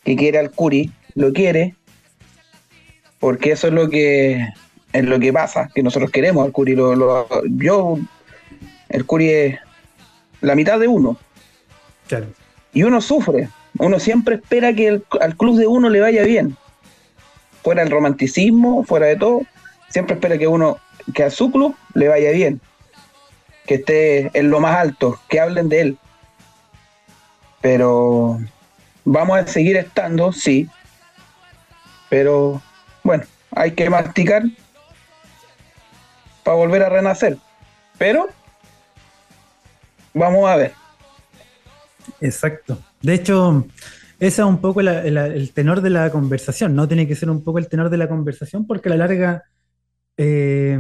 que 0.06 0.16
quiere 0.16 0.40
al 0.40 0.52
Curi, 0.52 0.90
lo 1.16 1.34
quiere, 1.34 1.76
porque 3.20 3.52
eso 3.52 3.68
es 3.68 3.74
lo 3.74 3.90
que 3.90 4.48
es 4.94 5.04
lo 5.04 5.20
que 5.20 5.34
pasa, 5.34 5.70
que 5.76 5.84
nosotros 5.84 6.12
queremos 6.12 6.46
al 6.46 6.54
Curi. 6.54 6.76
Lo, 6.76 7.28
yo, 7.50 8.00
el 8.88 9.06
Curi 9.06 9.30
es 9.30 9.60
la 10.40 10.56
mitad 10.56 10.80
de 10.80 10.88
uno. 10.88 11.18
Y 12.74 12.84
uno 12.84 13.02
sufre, 13.02 13.50
uno 13.78 14.00
siempre 14.00 14.36
espera 14.36 14.74
que 14.74 15.02
al 15.20 15.36
club 15.36 15.58
de 15.58 15.68
uno 15.68 15.90
le 15.90 16.00
vaya 16.00 16.24
bien. 16.24 16.56
Fuera 17.64 17.84
el 17.84 17.92
romanticismo, 17.92 18.86
fuera 18.86 19.08
de 19.08 19.18
todo, 19.18 19.42
siempre 19.90 20.16
espera 20.16 20.38
que 20.38 20.48
uno, 20.48 20.78
que 21.14 21.24
a 21.24 21.30
su 21.30 21.52
club 21.52 21.76
le 21.96 22.08
vaya 22.08 22.32
bien. 22.32 22.62
Que 23.66 23.76
esté 23.76 24.32
en 24.38 24.50
lo 24.50 24.60
más 24.60 24.76
alto, 24.78 25.20
que 25.28 25.40
hablen 25.40 25.70
de 25.70 25.82
él. 25.82 25.98
Pero 27.62 28.40
vamos 29.04 29.38
a 29.38 29.48
seguir 29.48 29.78
estando, 29.78 30.32
sí. 30.32 30.70
Pero 32.10 32.62
bueno, 33.04 33.24
hay 33.52 33.72
que 33.72 33.90
masticar 33.90 34.44
para 36.44 36.58
volver 36.58 36.84
a 36.84 36.90
renacer. 36.90 37.38
Pero 37.98 38.30
vamos 40.14 40.48
a 40.50 40.56
ver. 40.56 40.74
Exacto. 42.22 42.78
De 43.02 43.14
hecho, 43.14 43.66
ese 44.20 44.42
es 44.42 44.48
un 44.48 44.60
poco 44.60 44.82
el 44.82 45.52
tenor 45.54 45.82
de 45.82 45.90
la 45.90 46.10
conversación, 46.10 46.76
¿no? 46.76 46.88
Tiene 46.88 47.08
que 47.08 47.16
ser 47.16 47.30
un 47.30 47.44
poco 47.44 47.60
el 47.60 47.68
tenor 47.68 47.90
de 47.90 47.98
la 47.98 48.08
conversación 48.08 48.66
porque 48.66 48.90
a 48.90 48.92
la 48.92 49.08
larga 49.08 49.44
eh, 50.18 50.80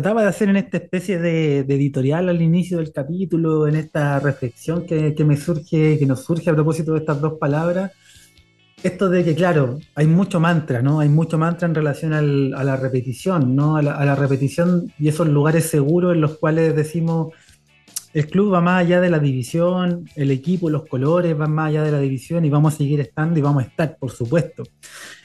trataba 0.00 0.22
de 0.22 0.28
hacer 0.28 0.48
en 0.48 0.56
esta 0.56 0.76
especie 0.76 1.18
de, 1.18 1.58
editorial 1.58 2.28
al 2.28 2.40
inicio 2.40 2.78
del 2.78 2.92
capítulo, 2.92 3.66
en 3.66 3.74
esta 3.74 4.20
reflexión 4.20 4.86
que, 4.86 5.12
que, 5.12 5.24
me 5.24 5.36
surge, 5.36 5.98
que 5.98 6.06
nos 6.06 6.22
surge 6.22 6.50
a 6.50 6.54
propósito 6.54 6.92
de 6.92 7.00
estas 7.00 7.20
dos 7.20 7.34
palabras, 7.40 7.90
esto 8.84 9.08
de 9.08 9.24
que, 9.24 9.34
claro, 9.34 9.80
hay 9.96 10.06
mucho 10.06 10.38
mantra, 10.38 10.82
¿no? 10.82 11.00
Hay 11.00 11.08
mucho 11.08 11.36
mantra 11.36 11.66
en 11.66 11.74
relación 11.74 12.12
a 12.12 12.22
la 12.22 12.76
repetición, 12.76 13.56
¿no? 13.56 13.76
A 13.76 13.82
la, 13.82 14.14
repetición 14.14 14.92
y 15.00 15.08
esos 15.08 15.26
lugares 15.26 15.68
seguros 15.68 16.14
en 16.14 16.20
los 16.20 16.38
cuales 16.38 16.76
decimos, 16.76 17.34
el 18.14 18.28
club 18.28 18.54
va 18.54 18.60
más 18.60 18.84
allá 18.84 19.00
de 19.00 19.10
la 19.10 19.18
división, 19.18 20.08
el 20.14 20.30
equipo, 20.30 20.70
los 20.70 20.86
colores 20.86 21.36
van 21.36 21.50
más 21.50 21.70
allá 21.70 21.82
de 21.82 21.90
la 21.90 21.98
división 21.98 22.44
y 22.44 22.50
vamos 22.50 22.74
a 22.74 22.76
seguir 22.76 23.00
estando 23.00 23.40
y 23.40 23.42
vamos 23.42 23.64
a 23.64 23.66
estar, 23.66 23.96
por 23.98 24.12
supuesto. 24.12 24.62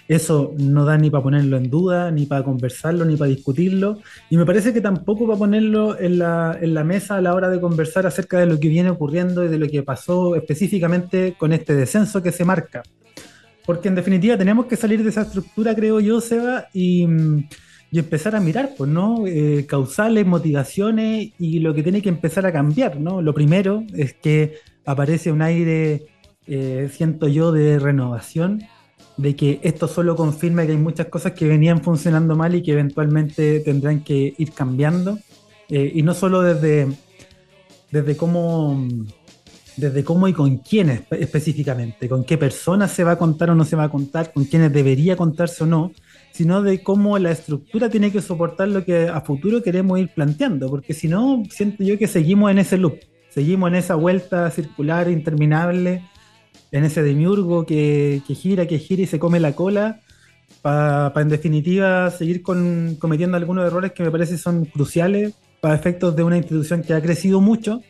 Eso 0.07 0.53
no 0.57 0.83
da 0.83 0.98
ni 0.98 1.10
para 1.10 1.24
ponerlo 1.24 1.57
en 1.57 1.69
duda, 1.69 2.12
ni 2.12 2.25
para 2.25 2.43
conversarlo, 2.43 3.05
ni 3.05 3.15
para 3.15 3.29
discutirlo. 3.29 4.00
Y 4.29 4.38
me 4.38 4.45
parece 4.45 4.74
que 4.74 4.81
tampoco 4.81 5.25
para 5.25 5.39
ponerlo 5.39 5.98
en 6.00 6.19
la, 6.19 6.57
en 6.60 6.74
la 6.74 6.83
mesa 6.83 7.15
a 7.15 7.22
la 7.22 7.33
hora 7.33 7.50
de 7.50 7.62
conversar 7.62 8.05
acerca 8.05 8.39
de 8.39 8.45
lo 8.45 8.60
que 8.60 8.67
viene 8.67 8.89
ocurriendo 8.89 9.45
y 9.45 9.48
de 9.48 9.57
lo 9.57 9.67
que 9.67 9.81
pasó 9.81 10.36
específicamente 10.36 11.36
con 11.38 11.53
este 11.53 11.74
descenso 11.74 12.22
que 12.22 12.31
se 12.31 12.43
marca. 12.43 12.83
Porque 13.65 13.88
en 13.88 13.95
definitiva 13.95 14.38
tenemos 14.38 14.65
que 14.65 14.75
salir 14.75 15.01
de 15.03 15.10
esa 15.10 15.22
estructura, 15.22 15.74
creo 15.74 16.01
yo, 16.01 16.19
Seba, 16.19 16.67
y, 16.74 17.07
y 17.89 18.00
empezar 18.00 18.36
a 18.36 18.41
mirar, 18.41 18.72
pues, 18.77 18.89
¿no? 18.89 19.25
Eh, 19.25 19.65
causales, 19.67 20.25
motivaciones 20.25 21.31
y 21.39 21.60
lo 21.60 21.74
que 21.74 21.83
tiene 21.83 22.01
que 22.01 22.10
empezar 22.10 22.45
a 22.45 22.51
cambiar, 22.51 23.00
¿no? 23.00 23.22
Lo 23.22 23.33
primero 23.33 23.83
es 23.95 24.13
que 24.15 24.55
aparece 24.86 25.31
un 25.31 25.41
aire, 25.41 26.07
eh, 26.45 26.89
siento 26.91 27.29
yo, 27.29 27.53
de 27.53 27.79
renovación, 27.79 28.63
de 29.17 29.36
que 29.36 29.60
esto 29.63 29.88
solo 29.88 30.15
confirma 30.15 30.65
que 30.65 30.72
hay 30.72 30.77
muchas 30.77 31.08
cosas 31.08 31.34
que 31.34 31.48
venían 31.48 31.84
funcionando 31.84 32.36
mal 32.36 32.55
y 32.55 32.63
que 32.63 32.72
eventualmente 32.72 33.60
tendrán 33.60 34.03
que 34.03 34.34
ir 34.38 34.51
cambiando. 34.51 35.20
Eh, 35.70 35.91
y 35.96 36.01
no 36.03 36.13
solo 36.13 36.41
desde, 36.41 36.88
desde 37.91 38.17
cómo 38.17 38.88
desde 39.77 40.03
cómo 40.03 40.27
y 40.27 40.34
con 40.34 40.58
quiénes 40.58 41.01
específicamente, 41.12 42.08
con 42.08 42.24
qué 42.24 42.38
personas 42.38 42.91
se 42.91 43.03
va 43.03 43.13
a 43.13 43.17
contar 43.17 43.50
o 43.50 43.55
no 43.55 43.65
se 43.65 43.75
va 43.75 43.86
a 43.86 43.89
contar, 43.89 44.32
con 44.32 44.46
quiénes 44.46 44.72
debería 44.72 45.15
contarse 45.15 45.63
o 45.63 45.67
no, 45.67 45.91
sino 46.32 46.62
de 46.62 46.82
cómo 46.84 47.17
la 47.20 47.32
estructura 47.32 47.89
tiene 47.89 48.12
que 48.12 48.22
soportar 48.22 48.67
lo 48.67 48.84
que 48.86 49.08
a 49.08 49.22
futuro 49.22 49.62
queremos 49.62 50.00
ir 50.00 50.10
planteando, 50.13 50.70
porque 50.70 50.93
si 50.93 51.08
no, 51.08 51.43
siento 51.50 51.84
yo 51.84 51.98
que 51.98 52.08
seguimos 52.08 52.51
en 52.51 52.60
ese 52.60 52.77
loop, 52.77 53.00
seguimos 53.29 53.70
en 53.70 53.75
esa 53.75 53.96
vuelta 53.96 54.50
circular 54.51 55.10
interminable, 55.10 56.03
en 56.72 56.83
ese 56.83 57.03
demiurgo 57.03 57.65
que, 57.65 58.22
gira, 58.27 58.65
que 58.67 58.79
gira 58.79 59.03
y 59.03 59.07
se 59.07 59.19
come 59.19 59.39
la 59.39 59.53
cola, 59.53 60.01
para 60.62 61.13
en 61.15 61.29
definitiva 61.29 62.10
seguir 62.12 62.41
con, 62.41 62.95
cometiendo 63.00 63.38
algunos 63.38 63.65
errores 63.65 63.91
que 63.91 64.03
me 64.03 64.12
parece 64.12 64.38
son 64.38 64.65
cruciales 64.65 65.33
para 65.62 65.75
efectos 65.75 66.15
de 66.15 66.24
una 66.24 66.38
institución 66.38 66.81
que 66.81 66.93
ha 66.93 67.01
crecido 67.01 67.41
mucho 67.41 67.81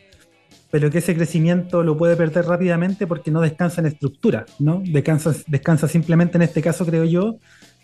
pero 0.74 0.90
que 0.90 0.98
ese 0.98 1.14
crecimiento 1.14 1.84
lo 1.84 1.96
puede 1.96 2.16
perder 2.16 2.46
rápidamente 2.46 3.06
porque 3.06 3.30
no 3.30 3.40
descansa 3.40 3.80
en 3.80 3.86
estructura, 3.86 4.44
¿no? 4.58 4.82
Descansa, 4.84 5.32
descansa 5.46 5.86
simplemente 5.86 6.36
en 6.36 6.42
este 6.42 6.60
caso, 6.60 6.84
creo 6.84 7.04
yo, 7.04 7.36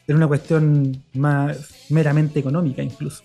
en 0.09 0.17
una 0.17 0.27
cuestión 0.27 1.01
más 1.15 1.87
meramente 1.89 2.41
económica 2.41 2.83
incluso. 2.83 3.23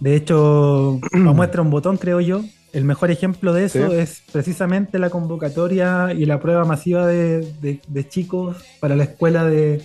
De 0.00 0.16
hecho, 0.16 0.98
nos 1.12 1.36
muestra 1.36 1.60
un 1.60 1.68
botón, 1.68 1.98
creo 1.98 2.22
yo. 2.22 2.42
El 2.72 2.84
mejor 2.84 3.10
ejemplo 3.10 3.52
de 3.52 3.64
eso 3.64 3.92
es 3.92 4.22
precisamente 4.32 4.98
la 4.98 5.10
convocatoria 5.10 6.12
y 6.16 6.24
la 6.24 6.40
prueba 6.40 6.64
masiva 6.64 7.06
de, 7.06 7.80
chicos 8.08 8.58
para 8.78 8.94
la 8.94 9.04
escuela 9.04 9.44
de, 9.44 9.82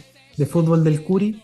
fútbol 0.49 0.83
del 0.83 1.03
Curi, 1.03 1.41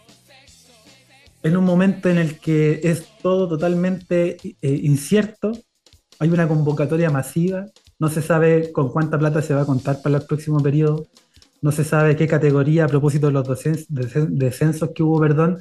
en 1.44 1.58
un 1.58 1.66
momento 1.66 2.10
en 2.10 2.20
el 2.20 2.40
que 2.40 2.82
es 2.84 3.08
todo 3.24 3.48
totalmente 3.48 4.38
eh, 4.44 4.80
incierto, 4.84 5.54
hay 6.20 6.30
una 6.30 6.48
convocatoria 6.48 7.10
masiva, 7.10 7.66
no 7.98 8.10
se 8.10 8.22
sabe 8.22 8.72
con 8.72 8.90
cuánta 8.90 9.18
plata 9.18 9.42
se 9.42 9.56
va 9.56 9.62
a 9.62 9.66
contar 9.66 10.04
para 10.04 10.18
el 10.18 10.26
próximo 10.26 10.60
periodo, 10.60 11.08
no 11.62 11.72
se 11.72 11.84
sabe 11.84 12.16
qué 12.16 12.28
categoría 12.28 12.86
a 12.86 12.88
propósito 12.88 13.28
de 13.28 13.34
los 13.34 13.64
descensos 14.30 14.92
que 14.94 15.02
hubo, 15.02 15.20
perdón, 15.20 15.58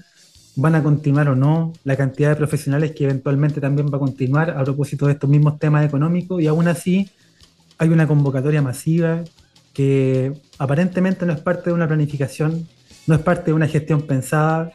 van 0.56 0.74
a 0.74 0.82
continuar 0.82 1.28
o 1.28 1.36
no, 1.36 1.72
la 1.84 1.96
cantidad 1.96 2.30
de 2.30 2.36
profesionales 2.36 2.92
que 2.92 3.04
eventualmente 3.04 3.60
también 3.60 3.88
va 3.88 3.96
a 3.96 4.00
continuar 4.00 4.50
a 4.50 4.64
propósito 4.64 5.06
de 5.06 5.12
estos 5.12 5.30
mismos 5.30 5.58
temas 5.58 5.86
económicos 5.86 6.42
y 6.42 6.46
aún 6.46 6.68
así 6.68 7.10
hay 7.78 7.88
una 7.88 8.06
convocatoria 8.06 8.60
masiva 8.60 9.24
que 9.72 10.32
aparentemente 10.58 11.24
no 11.24 11.32
es 11.32 11.40
parte 11.40 11.70
de 11.70 11.74
una 11.74 11.86
planificación, 11.86 12.68
no 13.06 13.14
es 13.14 13.20
parte 13.20 13.46
de 13.46 13.52
una 13.54 13.68
gestión 13.68 14.02
pensada, 14.02 14.72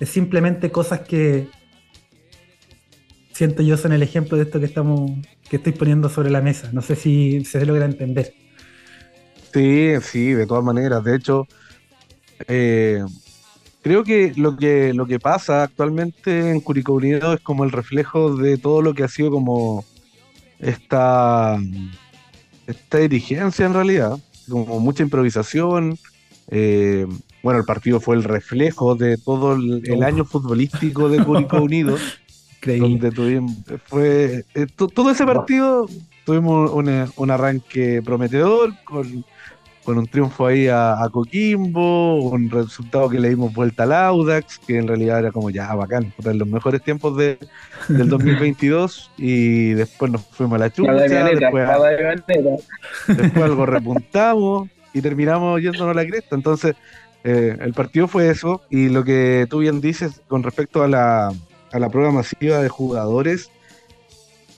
es 0.00 0.08
simplemente 0.08 0.70
cosas 0.70 1.00
que 1.00 1.48
siento 3.32 3.62
yo 3.62 3.76
son 3.76 3.92
el 3.92 4.02
ejemplo 4.02 4.36
de 4.36 4.44
esto 4.44 4.58
que 4.60 4.66
estamos, 4.66 5.12
que 5.48 5.56
estoy 5.56 5.72
poniendo 5.72 6.08
sobre 6.08 6.30
la 6.30 6.40
mesa. 6.40 6.70
No 6.72 6.82
sé 6.82 6.96
si 6.96 7.44
se 7.44 7.64
logra 7.64 7.84
entender. 7.84 8.34
Sí, 9.52 9.94
sí, 10.02 10.32
de 10.32 10.46
todas 10.46 10.64
maneras. 10.64 11.02
De 11.04 11.16
hecho, 11.16 11.46
eh, 12.48 13.02
creo 13.82 14.04
que 14.04 14.32
lo 14.36 14.56
que 14.56 14.92
lo 14.94 15.06
que 15.06 15.18
pasa 15.18 15.62
actualmente 15.62 16.50
en 16.50 16.60
Curicó 16.60 16.94
Unido 16.94 17.34
es 17.34 17.40
como 17.40 17.64
el 17.64 17.72
reflejo 17.72 18.36
de 18.36 18.58
todo 18.58 18.82
lo 18.82 18.94
que 18.94 19.04
ha 19.04 19.08
sido 19.08 19.30
como 19.30 19.84
esta, 20.58 21.58
esta 22.66 22.98
dirigencia 22.98 23.66
en 23.66 23.74
realidad, 23.74 24.18
como 24.48 24.80
mucha 24.80 25.02
improvisación. 25.02 25.98
Eh, 26.48 27.06
bueno, 27.42 27.60
el 27.60 27.64
partido 27.64 28.00
fue 28.00 28.16
el 28.16 28.24
reflejo 28.24 28.94
de 28.94 29.16
todo 29.16 29.54
el, 29.54 30.02
año 30.02 30.24
futbolístico 30.24 31.08
de 31.08 31.24
Curicó 31.24 31.56
Unido. 31.62 31.96
donde 32.62 33.10
tuvimos, 33.10 33.56
fue 33.86 34.44
eh, 34.54 34.66
todo 34.76 35.10
ese 35.10 35.24
partido 35.24 35.88
tuvimos 36.26 36.70
un 37.16 37.30
arranque 37.30 38.02
prometedor 38.04 38.74
con 38.84 39.24
con 39.84 39.98
un 39.98 40.06
triunfo 40.06 40.46
ahí 40.46 40.68
a, 40.68 40.96
Coquimbo, 41.10 42.16
un 42.16 42.50
resultado 42.50 43.08
que 43.08 43.18
le 43.18 43.30
dimos 43.30 43.52
vuelta 43.52 43.84
al 43.84 43.92
Audax, 43.92 44.58
que 44.58 44.76
en 44.78 44.86
realidad 44.86 45.20
era 45.20 45.32
como 45.32 45.50
ya 45.50 45.74
bacán, 45.74 46.12
en 46.24 46.38
los 46.38 46.48
mejores 46.48 46.82
tiempos 46.82 47.16
de, 47.16 47.38
del 47.88 48.08
2022 48.10 49.10
y 49.16 49.72
después 49.72 50.12
nos 50.12 50.26
fuimos 50.26 50.56
a 50.56 50.58
la 50.58 50.70
chucha, 50.70 50.92
después, 50.92 51.68
después, 53.06 53.44
algo 53.44 53.66
repuntamos 53.66 54.68
y 54.92 55.00
terminamos 55.00 55.60
yéndonos 55.62 55.90
a 55.90 55.94
la 55.94 56.06
cresta, 56.06 56.36
entonces 56.36 56.76
eh, 57.24 57.56
el 57.60 57.72
partido 57.72 58.06
fue 58.06 58.28
eso 58.28 58.62
y 58.70 58.88
lo 58.88 59.04
que 59.04 59.46
tú 59.48 59.58
bien 59.58 59.80
dices 59.80 60.20
con 60.28 60.42
respecto 60.42 60.82
a 60.82 60.88
la, 60.88 61.32
a 61.72 61.78
la 61.78 61.88
prueba 61.88 62.12
masiva 62.12 62.58
de 62.58 62.68
jugadores, 62.68 63.50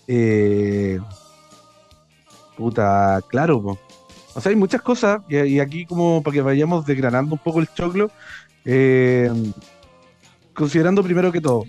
eh, 0.09 0.99
puta, 2.57 3.21
claro, 3.29 3.63
pues 3.63 3.79
o 4.35 4.41
sea, 4.41 4.51
hay 4.51 4.57
muchas 4.57 4.83
cosas, 4.83 5.21
y, 5.29 5.59
aquí 5.61 5.87
como 5.87 6.23
para 6.23 6.35
que 6.35 6.43
vayamos 6.43 6.87
desgranando 6.87 7.35
un 7.35 7.41
poco 7.41 7.61
el 7.61 7.69
choclo, 7.73 8.11
eh, 8.65 9.31
considerando 10.55 11.03
primero 11.03 11.33
que 11.33 11.41
todo, 11.41 11.65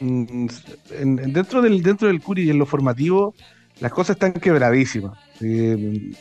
mm, 0.00 0.46
dentro, 1.32 1.62
del, 1.62 1.82
dentro 1.82 2.08
del 2.08 2.20
Curi 2.20 2.42
y 2.42 2.50
en 2.50 2.58
lo 2.58 2.66
formativo, 2.66 3.34
las 3.80 3.92
cosas 3.92 4.16
están 4.16 4.32
quebradísimas. 4.32 5.18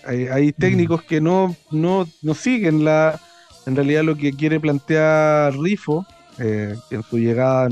hay, 0.06 0.54
técnicos 0.54 1.04
que 1.04 1.20
no, 1.20 1.56
no, 1.72 2.08
no 2.22 2.34
siguen 2.34 2.86
la, 2.86 3.20
en 3.66 3.76
realidad 3.76 4.04
lo 4.04 4.16
que 4.16 4.32
quiere 4.34 4.60
plantear 4.60 5.58
Rifo, 5.58 6.06
eh, 6.40 6.76
que 6.88 6.96
en 6.96 7.04
su 7.04 7.18
llegada, 7.18 7.68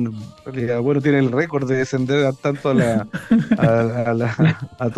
bueno, 0.82 1.02
tiene 1.02 1.20
el 1.20 1.32
récord 1.32 1.70
de 1.70 1.78
descender 1.78 2.34
tanto 2.42 2.70
a, 2.70 2.74
la, 2.74 3.08
a, 3.58 4.14
la, 4.14 4.58
a 4.80 4.90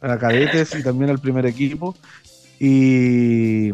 cadetes 0.00 0.74
y 0.78 0.82
también 0.82 1.10
al 1.10 1.18
primer 1.18 1.46
equipo. 1.46 1.94
Y, 2.58 3.70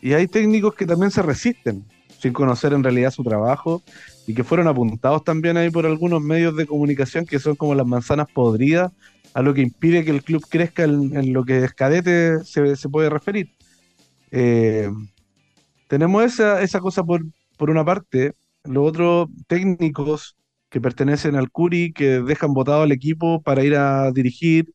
y 0.00 0.12
hay 0.12 0.26
técnicos 0.26 0.74
que 0.74 0.86
también 0.86 1.10
se 1.10 1.22
resisten, 1.22 1.84
sin 2.18 2.32
conocer 2.32 2.72
en 2.72 2.82
realidad 2.82 3.10
su 3.10 3.22
trabajo, 3.22 3.82
y 4.26 4.34
que 4.34 4.44
fueron 4.44 4.68
apuntados 4.68 5.24
también 5.24 5.56
ahí 5.56 5.70
por 5.70 5.86
algunos 5.86 6.22
medios 6.22 6.56
de 6.56 6.66
comunicación 6.66 7.26
que 7.26 7.38
son 7.38 7.56
como 7.56 7.74
las 7.74 7.86
manzanas 7.86 8.28
podridas, 8.32 8.92
a 9.34 9.42
lo 9.42 9.54
que 9.54 9.62
impide 9.62 10.04
que 10.04 10.10
el 10.10 10.22
club 10.22 10.44
crezca 10.48 10.84
en, 10.84 11.32
lo 11.32 11.44
que 11.44 11.64
es 11.64 11.72
cadete 11.72 12.44
se, 12.44 12.76
se 12.76 12.88
puede 12.88 13.08
referir. 13.08 13.50
Eh, 14.30 14.90
tenemos 15.88 16.24
esa, 16.24 16.62
esa 16.62 16.80
cosa 16.80 17.02
por, 17.04 17.22
por 17.56 17.70
una 17.70 17.84
parte, 17.84 18.32
los 18.64 18.88
otros 18.88 19.28
técnicos 19.46 20.36
que 20.68 20.80
pertenecen 20.80 21.36
al 21.36 21.50
Curi, 21.50 21.92
que 21.92 22.20
dejan 22.20 22.54
votado 22.54 22.82
al 22.82 22.92
equipo 22.92 23.42
para 23.42 23.62
ir 23.62 23.76
a 23.76 24.10
dirigir, 24.10 24.72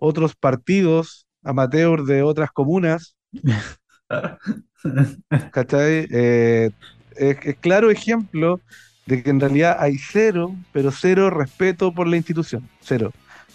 otros 0.00 0.34
partidos 0.34 1.28
amateur 1.42 2.04
de 2.04 2.22
otras 2.22 2.50
comunas. 2.50 3.16
¿Cachai? 5.52 6.08
Eh, 6.10 6.70
es, 7.16 7.56
claro 7.60 7.90
ejemplo 7.90 8.60
de 9.06 9.22
que 9.22 9.30
en 9.30 9.40
realidad 9.40 9.76
hay 9.78 9.98
cero, 9.98 10.54
pero 10.72 10.90
cero 10.90 11.30
respeto 11.30 11.92
por 11.92 12.06
la 12.06 12.16
institución, 12.16 12.68
cero. 12.80 13.12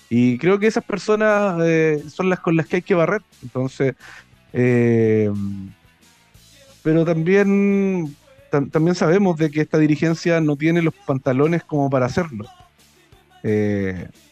Y 0.10 0.38
creo 0.38 0.60
que 0.60 0.68
esas 0.68 0.84
personas 0.84 1.60
eh, 1.64 2.04
son 2.10 2.30
las 2.30 2.40
con 2.40 2.56
las 2.56 2.68
que 2.68 2.78
hay 2.78 2.82
que 2.82 2.94
barrer. 2.94 3.22
Entonces, 3.42 3.96
eh, 4.54 5.32
pero 6.84 7.06
también, 7.06 8.16
también 8.72 8.96
sabemos 8.96 9.38
de 9.38 9.50
que 9.50 9.62
esta 9.62 9.80
dirigencia 9.80 10.40
no 10.42 10.56
tiene 10.56 10.82
los 10.82 10.94
pantalones 10.94 11.64
como 11.64 11.90
para 11.90 12.06
hacerlo. 12.06 12.46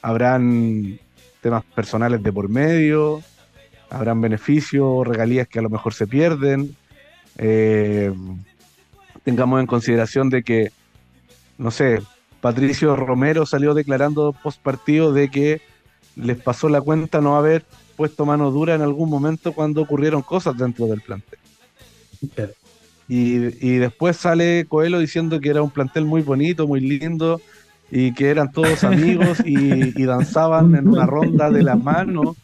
habrán 0.02 1.00
temas 1.44 1.64
personales 1.76 2.24
de 2.24 2.32
por 2.32 2.50
medio, 2.50 3.22
habrán 3.90 4.22
beneficios, 4.22 5.06
regalías 5.06 5.48
que 5.48 5.60
a 5.60 5.62
lo 5.62 5.70
mejor 5.70 5.94
se 5.94 6.08
pierden. 6.08 6.76
Eh, 7.38 8.12
tengamos 9.24 9.60
en 9.60 9.68
consideración 9.68 10.30
de 10.30 10.42
que, 10.42 10.72
no 11.58 11.70
sé, 11.70 12.02
Patricio 12.42 12.96
Romero 12.96 13.46
salió 13.46 13.74
declarando 13.74 14.34
post 14.42 14.62
partido 14.62 15.14
de 15.14 15.30
que 15.30 15.62
les 16.16 16.38
pasó 16.42 16.70
la 16.70 16.82
cuenta 16.82 17.22
no 17.22 17.36
haber 17.36 17.66
puesto 17.96 18.26
mano 18.26 18.50
dura 18.50 18.74
en 18.74 18.82
algún 18.82 19.10
momento 19.10 19.52
cuando 19.54 19.82
ocurrieron 19.82 20.22
cosas 20.22 20.58
dentro 20.58 20.88
del 20.88 21.02
plantel. 21.02 21.40
Y, 23.10 23.68
y, 23.68 23.78
después 23.78 24.16
sale 24.16 24.66
Coelho 24.68 24.98
diciendo 24.98 25.42
que 25.42 25.50
era 25.50 25.62
un 25.62 25.70
plantel 25.70 26.06
muy 26.06 26.22
bonito, 26.22 26.68
muy 26.68 26.80
lindo, 26.80 27.42
y 27.92 28.14
que 28.14 28.30
eran 28.30 28.52
todos 28.52 28.84
amigos 28.84 29.40
y, 29.46 30.04
danzaban 30.04 30.76
en 30.76 30.88
una 30.88 31.06
ronda 31.06 31.50
de 31.50 31.64
la 31.64 31.76
mano, 31.76 32.36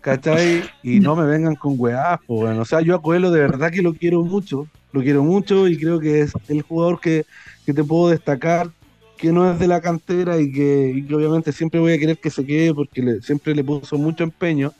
¿cachai? 0.00 0.64
Y 0.82 1.00
no 1.00 1.16
me 1.16 1.24
vengan 1.24 1.54
con 1.54 1.74
weá, 1.78 2.20
pues, 2.26 2.58
O 2.58 2.64
sea, 2.64 2.80
yo 2.80 2.96
a 2.96 3.02
Coelho 3.02 3.30
de 3.30 3.40
verdad 3.40 3.70
que 3.70 3.82
lo 3.82 3.94
quiero 3.94 4.22
mucho, 4.22 4.66
lo 4.92 5.02
quiero 5.02 5.22
mucho 5.22 5.68
y 5.68 5.78
creo 5.78 6.00
que 6.00 6.20
es 6.20 6.32
el 6.48 6.62
jugador 6.62 7.00
que, 7.00 7.24
te 7.64 7.84
puedo 7.84 8.10
destacar, 8.10 8.70
que 9.16 9.32
no 9.32 9.50
es 9.50 9.58
de 9.58 9.66
la 9.66 9.80
cantera 9.80 10.38
y 10.38 10.52
que, 10.52 11.06
obviamente 11.12 11.52
siempre 11.52 11.80
voy 11.80 11.92
a 11.92 11.98
querer 11.98 12.18
que 12.18 12.30
se 12.30 12.44
quede 12.44 12.74
porque 12.74 13.20
siempre 13.22 13.54
le 13.54 13.64
puso 13.64 13.96
mucho 13.98 14.24
empeño, 14.24 14.72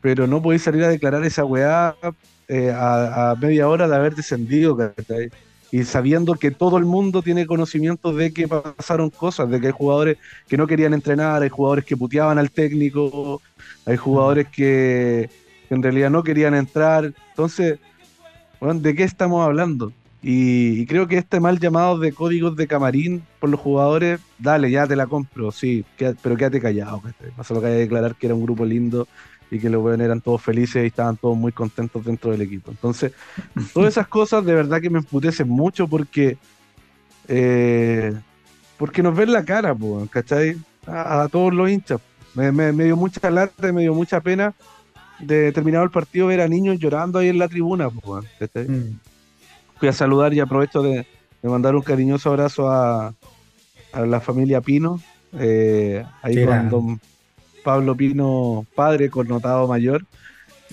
pero 0.00 0.26
no 0.26 0.42
podéis 0.42 0.62
salir 0.62 0.82
a 0.84 0.88
declarar 0.88 1.24
esa 1.24 1.44
weá 1.44 1.94
eh, 2.48 2.70
a, 2.70 3.30
a, 3.30 3.34
media 3.36 3.68
hora 3.68 3.86
de 3.86 3.94
haber 3.94 4.14
descendido, 4.14 4.76
¿cachai? 4.76 5.30
Y 5.72 5.84
sabiendo 5.84 6.34
que 6.34 6.50
todo 6.50 6.78
el 6.78 6.84
mundo 6.84 7.22
tiene 7.22 7.46
conocimiento 7.46 8.12
de 8.12 8.32
que 8.32 8.48
pasaron 8.48 9.10
cosas, 9.10 9.48
de 9.50 9.60
que 9.60 9.68
hay 9.68 9.72
jugadores 9.72 10.18
que 10.48 10.56
no 10.56 10.66
querían 10.66 10.94
entrenar, 10.94 11.42
hay 11.42 11.48
jugadores 11.48 11.84
que 11.84 11.96
puteaban 11.96 12.38
al 12.38 12.50
técnico, 12.50 13.40
hay 13.86 13.96
jugadores 13.96 14.48
que, 14.48 15.30
en 15.70 15.82
realidad 15.82 16.10
no 16.10 16.24
querían 16.24 16.54
entrar. 16.54 17.12
Entonces, 17.30 17.78
¿de 18.60 18.94
qué 18.94 19.04
estamos 19.04 19.44
hablando? 19.44 19.92
Y, 20.22 20.84
creo 20.86 21.06
que 21.06 21.16
este 21.16 21.40
mal 21.40 21.60
llamado 21.60 21.98
de 21.98 22.12
códigos 22.12 22.56
de 22.56 22.66
camarín 22.66 23.22
por 23.38 23.48
los 23.48 23.60
jugadores, 23.60 24.20
dale, 24.38 24.70
ya 24.70 24.86
te 24.86 24.96
la 24.96 25.06
compro, 25.06 25.50
sí, 25.52 25.84
pero 25.96 26.36
quédate 26.36 26.60
callado. 26.60 27.00
No 27.36 27.44
solo 27.44 27.60
que 27.60 27.68
haya 27.68 27.76
declarar 27.76 28.16
que 28.16 28.26
era 28.26 28.34
un 28.34 28.42
grupo 28.42 28.64
lindo 28.64 29.06
y 29.50 29.58
que 29.58 29.68
los 29.68 29.82
buenos 29.82 30.04
eran 30.04 30.20
todos 30.20 30.40
felices 30.42 30.84
y 30.84 30.86
estaban 30.86 31.16
todos 31.16 31.36
muy 31.36 31.52
contentos 31.52 32.04
dentro 32.04 32.30
del 32.30 32.42
equipo. 32.42 32.70
Entonces, 32.70 33.12
todas 33.74 33.92
esas 33.92 34.08
cosas 34.08 34.44
de 34.44 34.54
verdad 34.54 34.80
que 34.80 34.90
me 34.90 34.98
emputecen 34.98 35.48
mucho 35.48 35.88
porque 35.88 36.38
eh, 37.28 38.12
porque 38.76 39.02
nos 39.02 39.14
ven 39.14 39.32
la 39.32 39.44
cara, 39.44 39.76
¿cachai? 40.10 40.56
A, 40.86 41.28
todos 41.30 41.52
los 41.52 41.68
hinchas. 41.68 42.00
Me, 42.34 42.72
dio 42.72 42.96
mucha 42.96 43.30
lata, 43.30 43.72
me 43.72 43.82
dio 43.82 43.94
mucha 43.94 44.20
pena 44.20 44.54
de 45.18 45.52
terminado 45.52 45.84
el 45.84 45.90
partido 45.90 46.28
ver 46.28 46.40
a 46.40 46.48
niños 46.48 46.78
llorando 46.78 47.18
ahí 47.18 47.28
en 47.28 47.38
la 47.38 47.48
tribuna, 47.48 47.90
pues, 47.90 48.24
Fui 49.78 49.88
a 49.88 49.92
saludar 49.92 50.32
y 50.32 50.40
aprovecho 50.40 50.82
de, 50.82 51.06
mandar 51.42 51.76
un 51.76 51.82
cariñoso 51.82 52.30
abrazo 52.30 52.70
a, 52.70 53.14
la 53.94 54.20
familia 54.20 54.60
Pino, 54.60 55.00
eh, 55.34 56.04
ahí 56.22 56.46
con 56.46 56.70
don, 56.70 57.00
Pablo 57.62 57.96
Pino, 57.96 58.66
padre 58.74 59.10
connotado 59.10 59.66
mayor, 59.68 60.04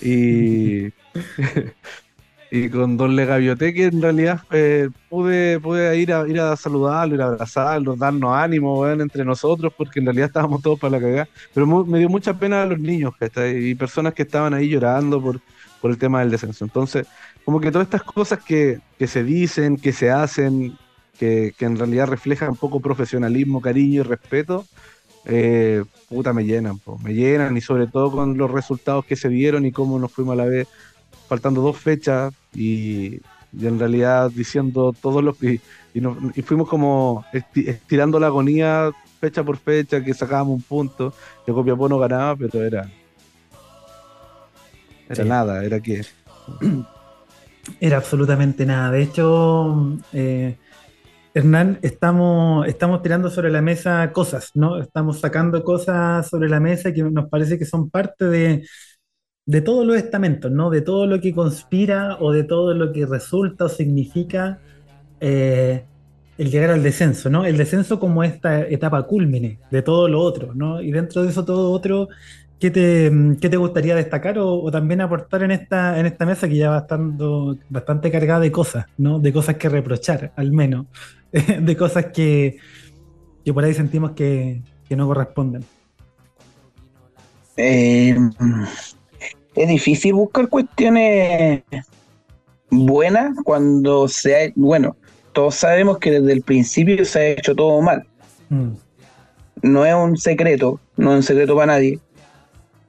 y, 0.00 0.88
y 2.50 2.70
con 2.70 2.96
Don 2.96 3.14
Legaviote, 3.14 3.74
que 3.74 3.86
en 3.86 4.00
realidad 4.00 4.40
eh, 4.50 4.88
pude, 5.08 5.60
pude 5.60 5.96
ir, 5.98 6.12
a, 6.12 6.26
ir 6.26 6.40
a 6.40 6.56
saludarlo, 6.56 7.14
ir 7.14 7.22
a 7.22 7.26
abrazarlo, 7.26 7.96
darnos 7.96 8.34
ánimo 8.34 8.86
entre 8.88 9.24
nosotros, 9.24 9.72
porque 9.76 10.00
en 10.00 10.06
realidad 10.06 10.28
estábamos 10.28 10.62
todos 10.62 10.78
para 10.78 10.92
la 10.92 11.00
cagada. 11.00 11.28
Pero 11.52 11.66
me 11.84 11.98
dio 11.98 12.08
mucha 12.08 12.38
pena 12.38 12.62
a 12.62 12.66
los 12.66 12.78
niños 12.78 13.14
y 13.54 13.74
personas 13.74 14.14
que 14.14 14.22
estaban 14.22 14.54
ahí 14.54 14.68
llorando 14.68 15.20
por, 15.20 15.40
por 15.80 15.90
el 15.90 15.98
tema 15.98 16.20
del 16.20 16.30
descenso. 16.30 16.64
Entonces, 16.64 17.06
como 17.44 17.60
que 17.60 17.70
todas 17.70 17.86
estas 17.86 18.02
cosas 18.02 18.42
que, 18.42 18.80
que 18.98 19.06
se 19.06 19.22
dicen, 19.24 19.76
que 19.76 19.92
se 19.92 20.10
hacen, 20.10 20.76
que, 21.18 21.54
que, 21.58 21.64
en 21.64 21.76
realidad 21.76 22.06
reflejan 22.06 22.50
un 22.50 22.56
poco 22.56 22.80
profesionalismo, 22.80 23.60
cariño 23.60 24.00
y 24.00 24.04
respeto, 24.04 24.64
eh, 25.24 25.84
puta, 26.08 26.32
me 26.32 26.44
llenan, 26.44 26.78
po, 26.78 26.98
me 26.98 27.12
llenan 27.14 27.56
y 27.56 27.60
sobre 27.60 27.86
todo 27.86 28.10
con 28.10 28.36
los 28.38 28.50
resultados 28.50 29.04
que 29.04 29.16
se 29.16 29.28
dieron 29.28 29.66
y 29.66 29.72
cómo 29.72 29.98
nos 29.98 30.12
fuimos 30.12 30.32
a 30.34 30.36
la 30.36 30.44
vez, 30.46 30.68
faltando 31.28 31.60
dos 31.60 31.76
fechas 31.76 32.32
y, 32.54 33.16
y 33.52 33.66
en 33.66 33.78
realidad 33.78 34.30
diciendo 34.34 34.94
todos 35.00 35.22
los... 35.22 35.42
Y, 35.42 35.60
y, 35.94 36.00
nos- 36.00 36.16
y 36.36 36.42
fuimos 36.42 36.68
como 36.68 37.24
esti- 37.32 37.68
estirando 37.68 38.18
la 38.18 38.28
agonía 38.28 38.90
fecha 39.20 39.42
por 39.42 39.56
fecha, 39.56 40.02
que 40.02 40.14
sacábamos 40.14 40.54
un 40.56 40.62
punto, 40.62 41.12
que 41.44 41.52
Copiapó 41.52 41.88
no 41.88 41.98
ganaba, 41.98 42.36
pero 42.36 42.62
era... 42.64 42.88
Era 45.08 45.22
Sí. 45.22 45.28
nada, 45.28 45.64
era 45.64 45.80
que... 45.80 46.02
Era 47.80 47.96
absolutamente 47.98 48.64
nada. 48.64 48.90
De 48.90 49.02
hecho, 49.02 49.98
eh, 50.12 50.56
Hernán, 51.38 51.78
estamos, 51.82 52.66
estamos 52.66 53.00
tirando 53.00 53.30
sobre 53.30 53.50
la 53.50 53.62
mesa 53.62 54.12
cosas, 54.12 54.50
¿no? 54.54 54.80
Estamos 54.80 55.20
sacando 55.20 55.62
cosas 55.62 56.28
sobre 56.28 56.48
la 56.48 56.58
mesa 56.58 56.92
que 56.92 57.04
nos 57.04 57.28
parece 57.28 57.56
que 57.60 57.64
son 57.64 57.90
parte 57.90 58.24
de, 58.24 58.66
de 59.46 59.60
todos 59.62 59.86
los 59.86 59.96
estamentos, 59.96 60.50
¿no? 60.50 60.68
De 60.70 60.82
todo 60.82 61.06
lo 61.06 61.20
que 61.20 61.32
conspira 61.32 62.16
o 62.20 62.32
de 62.32 62.42
todo 62.44 62.74
lo 62.74 62.92
que 62.92 63.06
resulta 63.06 63.66
o 63.66 63.68
significa 63.68 64.58
eh, 65.20 65.86
el 66.38 66.50
llegar 66.50 66.70
al 66.70 66.82
descenso, 66.82 67.30
¿no? 67.30 67.44
El 67.44 67.56
descenso 67.56 68.00
como 68.00 68.24
esta 68.24 68.62
etapa 68.62 69.04
cúlmine 69.06 69.60
de 69.70 69.82
todo 69.82 70.08
lo 70.08 70.20
otro, 70.20 70.54
¿no? 70.54 70.80
Y 70.82 70.90
dentro 70.90 71.22
de 71.22 71.30
eso 71.30 71.44
todo 71.44 71.70
otro, 71.72 72.08
¿qué 72.58 72.70
te, 72.72 73.12
qué 73.40 73.48
te 73.48 73.56
gustaría 73.56 73.94
destacar 73.94 74.38
o, 74.40 74.60
o 74.60 74.70
también 74.72 75.00
aportar 75.02 75.44
en 75.44 75.52
esta, 75.52 76.00
en 76.00 76.06
esta 76.06 76.26
mesa 76.26 76.48
que 76.48 76.56
ya 76.56 76.70
va 76.70 76.78
estando 76.78 77.56
bastante 77.68 78.10
cargada 78.10 78.40
de 78.40 78.52
cosas, 78.52 78.86
¿no? 78.96 79.20
De 79.20 79.32
cosas 79.32 79.56
que 79.56 79.68
reprochar, 79.68 80.32
al 80.36 80.52
menos, 80.52 80.86
de 81.60 81.76
cosas 81.76 82.06
que, 82.06 82.58
que 83.44 83.52
por 83.52 83.64
ahí 83.64 83.74
sentimos 83.74 84.12
que, 84.12 84.62
que 84.88 84.96
no 84.96 85.06
corresponden. 85.06 85.64
Eh, 87.56 88.16
es 89.54 89.68
difícil 89.68 90.14
buscar 90.14 90.48
cuestiones 90.48 91.62
buenas 92.70 93.34
cuando 93.44 94.06
se 94.08 94.36
ha, 94.36 94.52
bueno, 94.54 94.96
todos 95.32 95.56
sabemos 95.56 95.98
que 95.98 96.12
desde 96.12 96.32
el 96.32 96.42
principio 96.42 97.04
se 97.04 97.18
ha 97.18 97.26
hecho 97.30 97.54
todo 97.54 97.80
mal. 97.80 98.06
Mm, 98.48 98.70
No 99.62 99.84
es 99.84 99.94
un 99.94 100.16
secreto, 100.16 100.80
no 100.96 101.10
es 101.12 101.16
un 101.16 101.22
secreto 101.22 101.54
para 101.54 101.66
nadie. 101.74 101.98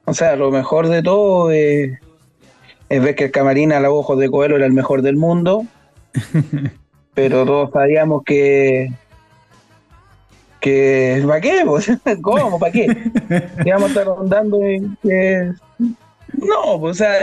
O 0.05 0.13
sea, 0.13 0.35
lo 0.35 0.51
mejor 0.51 0.87
de 0.87 1.01
todo 1.03 1.51
es, 1.51 1.99
es 2.89 3.03
ver 3.03 3.15
que 3.15 3.25
el 3.25 3.31
camarín 3.31 3.71
a 3.71 3.79
los 3.79 3.91
ojos 3.91 4.19
de 4.19 4.29
Coelho 4.29 4.55
era 4.55 4.65
el 4.65 4.73
mejor 4.73 5.01
del 5.01 5.15
mundo, 5.15 5.65
pero 7.19 7.45
todos 7.45 7.71
sabíamos 7.71 8.23
que 8.23 8.91
que 10.61 11.23
¿para 11.27 11.41
qué? 11.41 11.61
pues? 11.65 11.91
¿Cómo? 12.21 12.59
¿Para 12.59 12.71
qué? 12.71 12.87
Que 13.63 13.71
vamos 13.71 13.85
a 13.85 13.87
estar 13.87 14.05
rondando 14.05 14.61
en 14.63 14.97
que 15.03 15.51
no, 16.33 16.79
pues, 16.79 16.91
o 16.91 16.93
sea, 16.93 17.13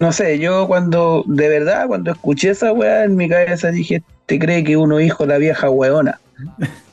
no 0.00 0.12
sé, 0.12 0.38
yo 0.38 0.66
cuando, 0.66 1.24
de 1.26 1.48
verdad, 1.48 1.86
cuando 1.86 2.10
escuché 2.10 2.50
esa 2.50 2.72
weá 2.72 3.04
en 3.04 3.16
mi 3.16 3.28
cabeza 3.28 3.70
dije, 3.70 4.02
te 4.26 4.38
cree 4.38 4.64
que 4.64 4.76
uno 4.76 5.00
hijo 5.00 5.24
la 5.24 5.38
vieja 5.38 5.70
weona. 5.70 6.20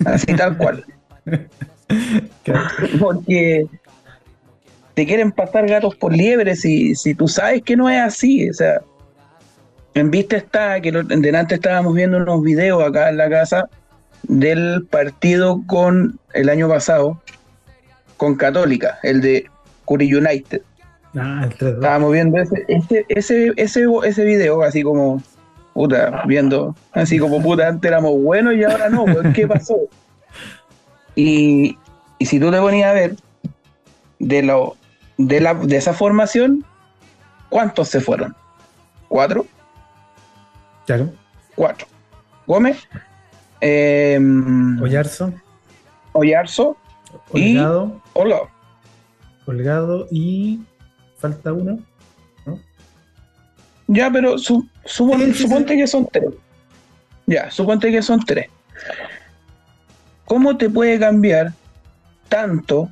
Así 0.05 0.33
tal 0.35 0.57
cual. 0.57 0.85
Porque 2.99 3.65
te 4.93 5.05
quieren 5.05 5.31
pasar 5.31 5.67
gatos 5.67 5.95
por 5.95 6.15
liebres 6.15 6.61
si, 6.61 6.95
si 6.95 7.15
tú 7.15 7.27
sabes 7.27 7.63
que 7.63 7.75
no 7.75 7.89
es 7.89 7.99
así. 7.99 8.49
O 8.49 8.53
sea, 8.53 8.81
en 9.95 10.11
vista 10.11 10.37
está 10.37 10.81
que 10.81 10.91
lo- 10.91 11.03
delante 11.03 11.55
estábamos 11.55 11.93
viendo 11.93 12.17
unos 12.17 12.41
videos 12.41 12.83
acá 12.83 13.09
en 13.09 13.17
la 13.17 13.29
casa 13.29 13.69
del 14.23 14.85
partido 14.89 15.61
con 15.67 16.19
el 16.33 16.49
año 16.49 16.67
pasado 16.69 17.21
con 18.17 18.35
Católica, 18.35 18.99
el 19.03 19.21
de 19.21 19.49
Curry 19.85 20.13
United. 20.15 20.61
Ah, 21.15 21.41
el 21.43 21.55
3-2. 21.57 21.73
Estábamos 21.75 22.11
viendo 22.13 22.37
ese, 22.39 22.65
ese, 22.67 23.05
ese, 23.09 23.53
ese, 23.57 23.85
ese 24.05 24.23
video 24.25 24.63
así 24.63 24.81
como 24.81 25.21
puta, 25.73 26.23
viendo, 26.25 26.75
así 26.93 27.19
como 27.19 27.41
puta, 27.41 27.67
antes 27.67 27.87
éramos 27.89 28.19
buenos 28.21 28.53
y 28.55 28.63
ahora 28.63 28.89
no, 28.89 29.05
pues, 29.05 29.27
¿qué 29.35 29.47
pasó? 29.47 29.77
Y, 31.15 31.77
y 32.17 32.25
si 32.25 32.39
tú 32.39 32.49
te 32.51 32.57
ponías 32.59 32.89
a 32.89 32.93
ver 32.93 33.15
de 34.19 34.41
lo 34.43 34.75
de 35.17 35.41
la 35.41 35.53
de 35.53 35.75
esa 35.77 35.93
formación, 35.93 36.65
¿cuántos 37.49 37.89
se 37.89 37.99
fueron? 38.01 38.35
¿Cuatro? 39.09 39.45
Claro. 40.85 41.11
Cuatro. 41.55 41.87
Gómez, 42.45 42.87
eh, 43.61 44.19
Ollarzo, 44.81 45.33
Oyarzo, 46.11 46.77
Y- 47.33 47.57
Holgado. 47.57 48.49
Holgado 49.45 50.07
y 50.11 50.59
falta 51.17 51.53
uno. 51.53 51.79
Ya, 53.87 54.09
pero 54.09 54.37
su, 54.37 54.65
sí, 54.85 55.03
sí. 55.33 55.43
suponte 55.43 55.75
que 55.75 55.87
son 55.87 56.07
tres. 56.11 56.29
Ya, 57.25 57.51
suponte 57.51 57.91
que 57.91 58.01
son 58.01 58.19
tres. 58.25 58.47
¿Cómo 60.25 60.57
te 60.57 60.69
puede 60.69 60.97
cambiar 60.99 61.53
tanto 62.29 62.89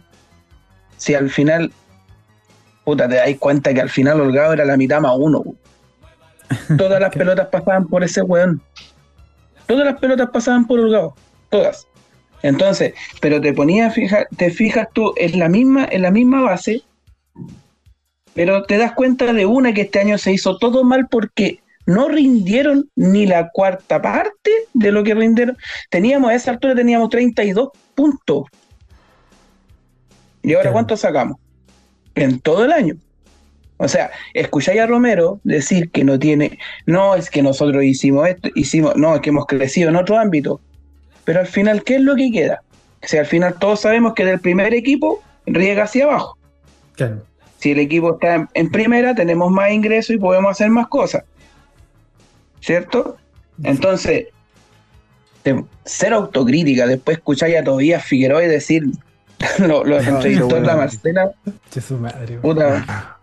si 0.98 1.16
al 1.16 1.30
final, 1.30 1.72
puta, 2.84 3.08
te 3.08 3.16
das 3.16 3.30
cuenta 3.40 3.74
que 3.74 3.82
al 3.82 3.90
final 3.90 4.20
Holgado 4.22 4.54
era 4.54 4.66
la 4.66 4.78
mitad 4.78 5.00
más 5.02 5.14
uno? 5.18 5.41
Todas 6.78 7.00
las 7.00 7.12
pelotas 7.12 7.48
pasaban 7.48 7.88
por 7.88 8.04
ese 8.04 8.22
weón. 8.22 8.62
Todas 9.68 9.86
las 9.86 10.00
pelotas 10.00 10.30
pasaban 10.32 10.66
por 10.68 10.80
Holgado. 10.80 11.16
Todas. 11.50 11.88
Entonces, 12.44 12.94
pero 13.22 13.40
te 13.40 13.54
ponías, 13.54 13.94
fija, 13.94 14.26
te 14.36 14.50
fijas 14.50 14.88
tú, 14.94 15.14
es 15.18 15.36
la 15.36 15.48
misma, 15.48 15.88
en 15.92 16.02
la 16.02 16.12
misma 16.12 16.42
base, 16.42 16.82
pero 18.34 18.64
te 18.64 18.78
das 18.78 18.94
cuenta 18.94 19.32
de 19.32 19.46
una 19.46 19.74
que 19.74 19.82
este 19.82 20.00
año 20.00 20.18
se 20.18 20.34
hizo 20.34 20.58
todo 20.58 20.84
mal 20.84 21.08
porque 21.08 21.60
no 21.86 22.08
rindieron 22.08 22.90
ni 22.96 23.26
la 23.26 23.50
cuarta 23.52 24.02
parte 24.02 24.52
de 24.74 24.92
lo 24.92 25.04
que 25.04 25.14
rindieron. 25.14 25.58
Teníamos 25.90 26.32
a 26.32 26.36
esa 26.36 26.52
altura 26.52 26.76
teníamos 26.76 27.10
32 27.10 27.70
puntos. 27.96 28.46
¿Y 30.44 30.54
ahora 30.54 30.64
Claro. 30.64 30.74
cuánto 30.74 30.98
sacamos? 30.98 31.38
En 32.16 32.40
todo 32.40 32.66
el 32.66 32.72
año. 32.72 32.96
O 33.82 33.88
sea, 33.88 34.12
escucháis 34.36 34.80
a 34.80 34.86
Romero 34.86 35.40
decir 35.44 35.90
que 35.90 36.04
no 36.04 36.20
tiene, 36.20 36.60
no 36.86 37.16
es 37.16 37.32
que 37.32 37.42
nosotros 37.42 37.84
hicimos 37.84 38.28
esto, 38.28 38.50
hicimos, 38.54 38.96
no, 38.96 39.16
es 39.16 39.22
que 39.22 39.32
hemos 39.32 39.48
crecido 39.48 39.90
en 39.90 39.96
otro 39.96 40.20
ámbito. 40.20 40.62
Pero 41.24 41.40
al 41.40 41.48
final, 41.48 41.84
¿qué 41.84 41.96
es 41.96 42.02
lo 42.02 42.16
que 42.16 42.32
queda? 42.32 42.62
O 43.04 43.08
sea, 43.08 43.22
al 43.22 43.26
final 43.26 43.56
todos 43.60 43.82
sabemos 43.82 44.14
que 44.14 44.24
del 44.24 44.40
primer 44.40 44.76
equipo 44.76 45.24
riega 45.48 45.86
hacia 45.86 46.04
abajo. 46.04 46.38
Claro. 46.96 47.24
Si 47.58 47.72
el 47.72 47.80
equipo 47.80 48.14
está 48.14 48.36
en, 48.36 48.50
en 48.54 48.70
primera, 48.70 49.16
tenemos 49.16 49.50
más 49.50 49.72
ingresos 49.72 50.16
y 50.16 50.20
podemos 50.20 50.52
hacer 50.52 50.70
más 50.70 50.88
cosas. 50.88 51.24
¿Cierto? 52.60 53.18
Entonces, 53.64 54.28
ser 55.86 56.14
autocrítica, 56.14 56.86
después 56.86 57.18
escucháis 57.18 57.58
a 57.58 57.64
Tobías 57.64 58.06
Figueroa 58.06 58.44
y 58.44 58.48
decir, 58.48 58.84
lo, 59.60 59.84
lo 59.84 60.00
entrevistó 60.00 60.48
bueno. 60.48 60.68
la 60.68 60.76
Marcela, 60.76 61.32
Che, 61.70 61.82
su 61.82 61.98
madre. 61.98 62.38
puta, 62.38 63.18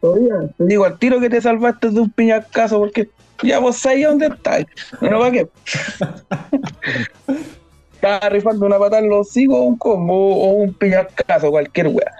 Tobías, 0.00 0.50
te 0.56 0.64
digo 0.64 0.84
al 0.84 0.98
tiro 0.98 1.20
que 1.20 1.30
te 1.30 1.40
salvaste 1.40 1.90
de 1.90 2.00
un 2.00 2.10
piñacazo 2.10 2.78
porque 2.78 3.08
ya 3.42 3.58
vos 3.60 3.76
sabías 3.76 4.10
dónde 4.10 4.26
estás. 4.26 4.64
Bueno, 5.00 5.18
¿para 5.20 5.30
qué? 5.30 5.48
Estaba 7.94 8.28
rifando 8.30 8.66
una 8.66 8.78
patada 8.78 9.00
en 9.00 9.08
los 9.08 9.28
hocicos 9.28 9.56
o 9.56 9.62
un 9.62 9.76
combo 9.78 10.36
o 10.36 10.50
un 10.54 10.74
piñacazo, 10.74 11.50
cualquier 11.50 11.86
wea. 11.88 12.12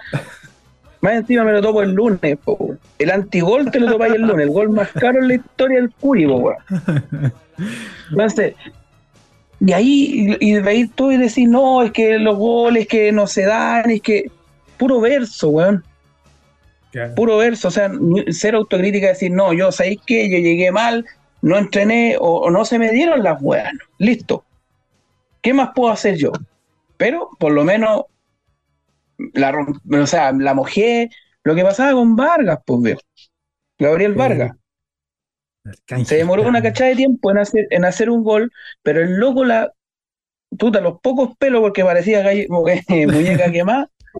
Más 1.01 1.15
encima 1.15 1.43
me 1.43 1.51
lo 1.51 1.61
topo 1.61 1.81
el 1.81 1.91
lunes, 1.91 2.37
po. 2.45 2.77
El 2.97 3.11
antigol 3.11 3.69
te 3.69 3.81
lo 3.81 3.91
topáis 3.91 4.13
el 4.13 4.21
lunes, 4.21 4.47
el 4.47 4.53
gol 4.53 4.69
más 4.69 4.89
caro 4.93 5.19
en 5.19 5.27
la 5.27 5.33
historia 5.33 5.81
del 5.81 5.91
Curi, 5.91 6.25
po, 6.25 6.35
weón. 6.35 6.57
Entonces, 8.11 8.55
y 9.65 9.71
ahí, 9.71 10.37
y, 10.41 10.55
ahí 10.55 10.87
tú 10.87 11.11
y 11.11 11.17
decís, 11.17 11.47
no, 11.47 11.83
es 11.83 11.91
que 11.91 12.19
los 12.19 12.37
goles 12.37 12.85
que 12.87 13.11
no 13.13 13.27
se 13.27 13.45
dan, 13.45 13.89
es 13.89 14.01
que 14.01 14.29
puro 14.77 14.99
verso, 14.99 15.49
weón 15.49 15.83
Claro. 16.91 17.15
puro 17.15 17.37
verso, 17.37 17.69
o 17.69 17.71
sea, 17.71 17.89
ser 18.29 18.53
autocrítica, 18.53 19.07
decir, 19.07 19.31
no, 19.31 19.51
yo 19.51 19.71
sabéis 19.71 19.99
que 20.05 20.29
yo 20.29 20.37
llegué 20.37 20.71
mal, 20.71 21.05
no 21.41 21.57
entrené 21.57 22.17
o, 22.19 22.41
o 22.41 22.51
no 22.51 22.65
se 22.65 22.77
me 22.77 22.91
dieron 22.91 23.23
las 23.23 23.41
weas, 23.41 23.73
listo. 23.97 24.43
¿Qué 25.41 25.53
más 25.53 25.69
puedo 25.73 25.91
hacer 25.91 26.17
yo? 26.17 26.31
Pero 26.97 27.29
por 27.39 27.51
lo 27.51 27.63
menos, 27.63 28.03
la, 29.33 29.53
o 29.91 30.07
sea, 30.07 30.33
la 30.33 30.53
mojé, 30.53 31.09
lo 31.43 31.55
que 31.55 31.63
pasaba 31.63 31.93
con 31.93 32.15
Vargas, 32.15 32.59
pues 32.65 32.81
veo. 32.81 32.97
Gabriel. 33.79 34.13
Vargas. 34.13 34.55
Arcángel, 35.65 36.05
Se 36.05 36.15
demoró 36.17 36.43
una 36.43 36.61
cachada 36.61 36.89
de 36.89 36.97
tiempo 36.97 37.31
en 37.31 37.37
hacer, 37.37 37.67
en 37.69 37.85
hacer 37.85 38.09
un 38.09 38.23
gol, 38.23 38.51
pero 38.81 39.01
el 39.01 39.15
loco 39.17 39.45
la. 39.45 39.71
Puta, 40.57 40.81
los 40.81 40.99
pocos 41.01 41.35
pelos, 41.37 41.61
porque 41.61 41.83
parecía 41.83 42.21
galle- 42.21 42.47
muñeca 43.07 43.51
quemada. 43.51 43.89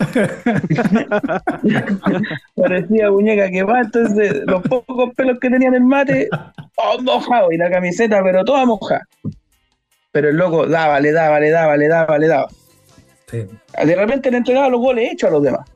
parecía 2.56 3.12
muñeca 3.12 3.50
quemada, 3.50 3.82
entonces 3.82 4.42
los 4.46 4.62
pocos 4.64 5.14
pelos 5.16 5.40
que 5.40 5.50
tenía 5.50 5.68
en 5.68 5.76
el 5.76 5.84
mate, 5.84 6.30
oh, 6.78 7.02
mojado, 7.02 7.52
y 7.52 7.58
la 7.58 7.70
camiseta, 7.70 8.22
pero 8.24 8.44
toda 8.44 8.66
mojada. 8.66 9.08
Pero 10.12 10.30
el 10.30 10.38
loco 10.38 10.68
daba, 10.68 11.00
le 11.00 11.12
daba, 11.12 11.40
le 11.40 11.50
daba, 11.50 11.78
le 11.78 11.88
daba, 11.88 12.18
le 12.18 12.28
daba. 12.28 12.48
Sí. 13.30 13.48
De 13.86 13.96
repente 13.96 14.32
le 14.32 14.38
entregaba 14.38 14.70
los 14.70 14.80
goles 14.80 15.12
hechos 15.12 15.30
a 15.30 15.34
los 15.34 15.44
demás. 15.44 15.68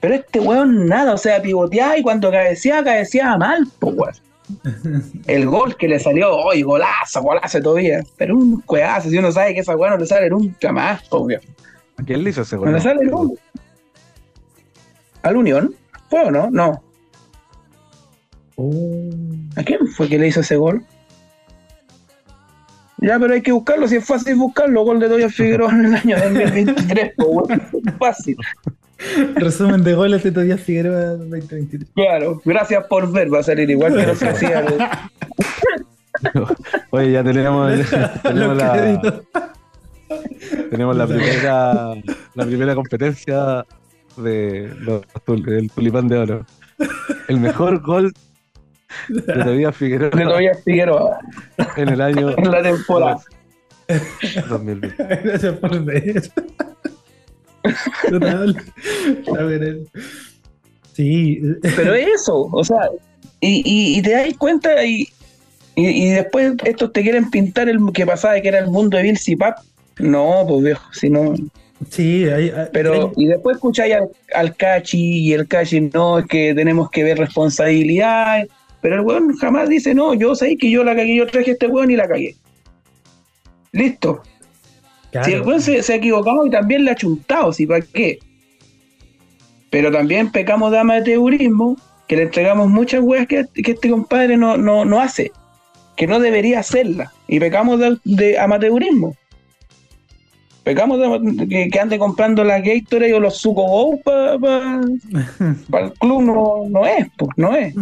Pero 0.00 0.14
este 0.14 0.40
weón 0.40 0.86
nada, 0.86 1.14
o 1.14 1.18
sea, 1.18 1.40
pivoteaba 1.42 1.98
y 1.98 2.02
cuando 2.02 2.30
cabeceaba, 2.30 2.84
cabeceaba 2.84 3.36
mal, 3.38 3.66
pues 3.78 3.94
weón. 3.96 4.14
El 5.26 5.46
gol 5.46 5.76
que 5.76 5.88
le 5.88 5.98
salió, 5.98 6.32
hoy 6.36 6.62
golazo, 6.62 7.20
golazo 7.22 7.60
todavía. 7.60 8.00
Pero 8.16 8.36
un 8.36 8.60
cueazo, 8.60 9.10
si 9.10 9.18
uno 9.18 9.32
sabe 9.32 9.54
que 9.54 9.60
esa 9.60 9.74
weón 9.76 9.94
no 9.94 9.98
le 9.98 10.06
sale 10.06 10.30
nunca 10.30 10.70
más, 10.72 11.02
pues 11.08 11.22
weón. 11.22 11.40
¿A 11.98 12.02
quién 12.02 12.22
le 12.22 12.30
hizo 12.30 12.42
ese 12.42 12.56
No 12.56 12.62
gol? 12.62 12.72
le 12.74 12.80
sale 12.80 13.02
el 13.02 13.10
gol. 13.10 13.32
¿Al 15.22 15.36
Unión? 15.36 15.74
¿Fue 16.10 16.22
o 16.24 16.30
no? 16.30 16.48
No. 16.50 16.82
Oh. 18.56 19.10
¿A 19.56 19.62
quién 19.64 19.86
fue 19.88 20.08
que 20.08 20.18
le 20.18 20.28
hizo 20.28 20.40
ese 20.40 20.56
gol? 20.56 20.84
Ya, 22.98 23.18
pero 23.18 23.34
hay 23.34 23.42
que 23.42 23.52
buscarlo, 23.52 23.86
si 23.88 23.96
es 23.96 24.04
fácil 24.06 24.36
buscarlo, 24.36 24.84
gol 24.84 24.98
de 25.00 25.08
Toya 25.08 25.28
Figueroa 25.28 25.70
en 25.72 25.84
el 25.86 25.94
año 25.96 26.16
2023, 26.22 27.12
pues, 27.16 27.28
weón. 27.30 27.62
Fácil. 27.98 28.36
Resumen 29.34 29.82
de 29.82 29.94
goles 29.94 30.22
de 30.22 30.32
Tobias 30.32 30.60
Figueroa 30.60 31.16
2023. 31.16 31.90
Claro, 31.94 32.40
gracias 32.44 32.86
por 32.86 33.10
ver, 33.12 33.32
va 33.32 33.40
a 33.40 33.42
salir 33.42 33.68
igual 33.70 33.94
que 33.94 34.06
no 34.06 34.14
se 34.14 34.28
hacía. 34.28 34.64
Oye, 36.90 37.12
ya 37.12 37.22
tenemos, 37.22 37.72
tenemos 38.22 38.56
la, 38.56 39.22
tenemos 40.70 40.96
la 40.96 41.06
primera 41.06 41.94
la 42.34 42.46
primera 42.46 42.74
competencia 42.74 43.66
de 44.16 44.72
los 44.80 45.02
del 45.44 45.70
tulipán 45.70 46.08
de 46.08 46.18
oro. 46.18 46.46
El 47.28 47.40
mejor 47.40 47.82
gol 47.82 48.12
de 49.08 49.20
Tobías 49.20 49.72
de 49.72 49.78
Figueroa 49.78 50.10
Toya 50.10 50.54
Figueroa 50.64 51.18
en 51.76 51.88
el 51.88 52.00
año 52.00 52.30
en 52.36 52.50
la 52.50 52.62
temporada. 52.62 53.20
2020. 54.48 55.04
Gracias 55.22 55.56
por 55.58 55.84
ver. 55.84 56.22
Total. 58.10 58.56
Sí, 60.94 61.40
Pero 61.76 61.94
eso, 61.94 62.48
o 62.52 62.64
sea, 62.64 62.88
y, 63.40 63.62
y, 63.64 63.98
y 63.98 64.02
te 64.02 64.12
das 64.12 64.28
cuenta 64.38 64.82
y, 64.84 65.06
y, 65.74 66.08
después 66.10 66.54
estos 66.64 66.92
te 66.92 67.02
quieren 67.02 67.30
pintar 67.30 67.68
el 67.68 67.78
que 67.92 68.06
pasaba 68.06 68.40
que 68.40 68.48
era 68.48 68.60
el 68.60 68.68
mundo 68.68 68.96
de 68.96 69.02
Bill 69.02 69.18
Pap. 69.38 69.58
No, 69.98 70.44
pues 70.48 70.62
viejo, 70.64 70.82
si 70.92 71.10
no. 71.10 71.34
sí, 71.90 72.24
hay, 72.24 72.48
hay- 72.48 72.68
Pero, 72.72 73.12
y 73.16 73.26
después 73.26 73.56
escucháis 73.56 73.94
al, 73.94 74.08
al 74.34 74.56
Cachi 74.56 75.18
y 75.26 75.32
el 75.34 75.46
Cachi, 75.46 75.82
no, 75.82 76.18
es 76.20 76.26
que 76.26 76.54
tenemos 76.54 76.90
que 76.90 77.04
ver 77.04 77.18
responsabilidad. 77.18 78.46
Pero 78.80 78.94
el 78.96 79.00
weón 79.02 79.36
jamás 79.36 79.68
dice, 79.68 79.94
no, 79.94 80.14
yo 80.14 80.34
sé 80.34 80.56
que 80.56 80.70
yo 80.70 80.82
la 80.84 80.94
cagué, 80.96 81.16
yo 81.16 81.26
traje 81.26 81.50
a 81.50 81.52
este 81.54 81.66
weón 81.66 81.90
y 81.90 81.96
la 81.96 82.08
cagué. 82.08 82.36
Listo. 83.72 84.22
Claro. 85.22 85.26
Si 85.26 85.32
el 85.34 85.42
weón 85.42 85.60
se, 85.60 85.82
se 85.82 85.92
ha 85.92 85.96
equivocado 85.96 86.46
y 86.46 86.50
también 86.50 86.84
le 86.84 86.90
ha 86.92 86.94
chuntado, 86.96 87.52
¿sí 87.52 87.66
para 87.66 87.80
qué? 87.80 88.18
Pero 89.70 89.90
también 89.92 90.30
pecamos 90.30 90.70
de 90.72 90.78
amateurismo, 90.78 91.76
que 92.06 92.16
le 92.16 92.22
entregamos 92.22 92.68
muchas 92.70 93.00
weas 93.02 93.26
que, 93.26 93.44
que 93.54 93.72
este 93.72 93.90
compadre 93.90 94.36
no, 94.36 94.56
no, 94.56 94.84
no 94.84 95.00
hace, 95.00 95.32
que 95.96 96.06
no 96.06 96.20
debería 96.20 96.60
hacerla. 96.60 97.12
Y 97.28 97.40
pecamos 97.40 97.80
de, 97.80 97.98
de 98.04 98.38
amateurismo. 98.38 99.16
Pecamos 100.62 100.98
de, 100.98 101.04
ama- 101.06 101.46
que, 101.48 101.68
que 101.68 101.80
ande 101.80 101.98
comprando 101.98 102.42
la 102.42 102.60
Gatorade 102.60 103.14
o 103.14 103.20
los 103.20 103.36
Suco 103.38 103.62
Go 103.62 104.00
para 104.02 104.34
el 104.34 105.92
club, 106.00 106.22
no, 106.22 106.64
no 106.68 106.86
es, 106.86 107.06
pues, 107.16 107.30
no 107.36 107.54
es. 107.54 107.74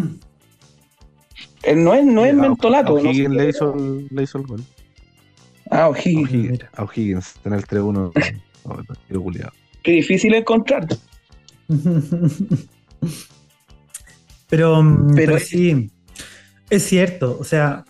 Él 1.62 1.82
no 1.82 1.94
es, 1.94 2.04
no 2.04 2.24
es 2.26 2.34
mentolato. 2.34 2.98
no 2.98 3.10
le, 3.12 3.48
hizo 3.48 3.72
el, 3.74 4.06
le 4.10 4.22
hizo 4.22 4.38
el 4.38 4.46
gol. 4.46 4.62
Ah, 5.74 5.84
A 5.84 5.88
O'Higgins. 5.88 6.60
A 6.76 6.84
O'Higgins, 6.84 7.34
en 7.44 7.52
el 7.54 7.66
3-1. 7.66 8.12
Oh, 8.64 8.76
tiro 9.08 9.22
culiao. 9.22 9.50
Qué 9.82 9.92
difícil 9.92 10.34
encontrar. 10.34 10.86
Pero, 14.48 14.82
mm, 14.82 15.14
Pero- 15.14 15.32
pero 15.32 15.38
sí, 15.38 15.90
es 16.70 16.82
cierto. 16.84 17.36
O 17.40 17.44
sea, 17.44 17.84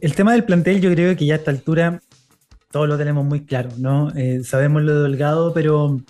el 0.00 0.14
tema 0.14 0.32
del 0.32 0.44
plantel, 0.44 0.80
yo 0.80 0.90
creo 0.92 1.16
que 1.16 1.26
ya 1.26 1.34
a 1.34 1.38
esta 1.38 1.50
altura 1.50 2.00
todos 2.70 2.88
lo 2.88 2.96
tenemos 2.96 3.24
muy 3.24 3.44
claro, 3.44 3.70
¿no? 3.78 4.10
Eh, 4.14 4.42
sabemos 4.44 4.82
lo 4.82 4.94
de 4.96 5.02
Delgado, 5.08 5.52
pero, 5.52 6.00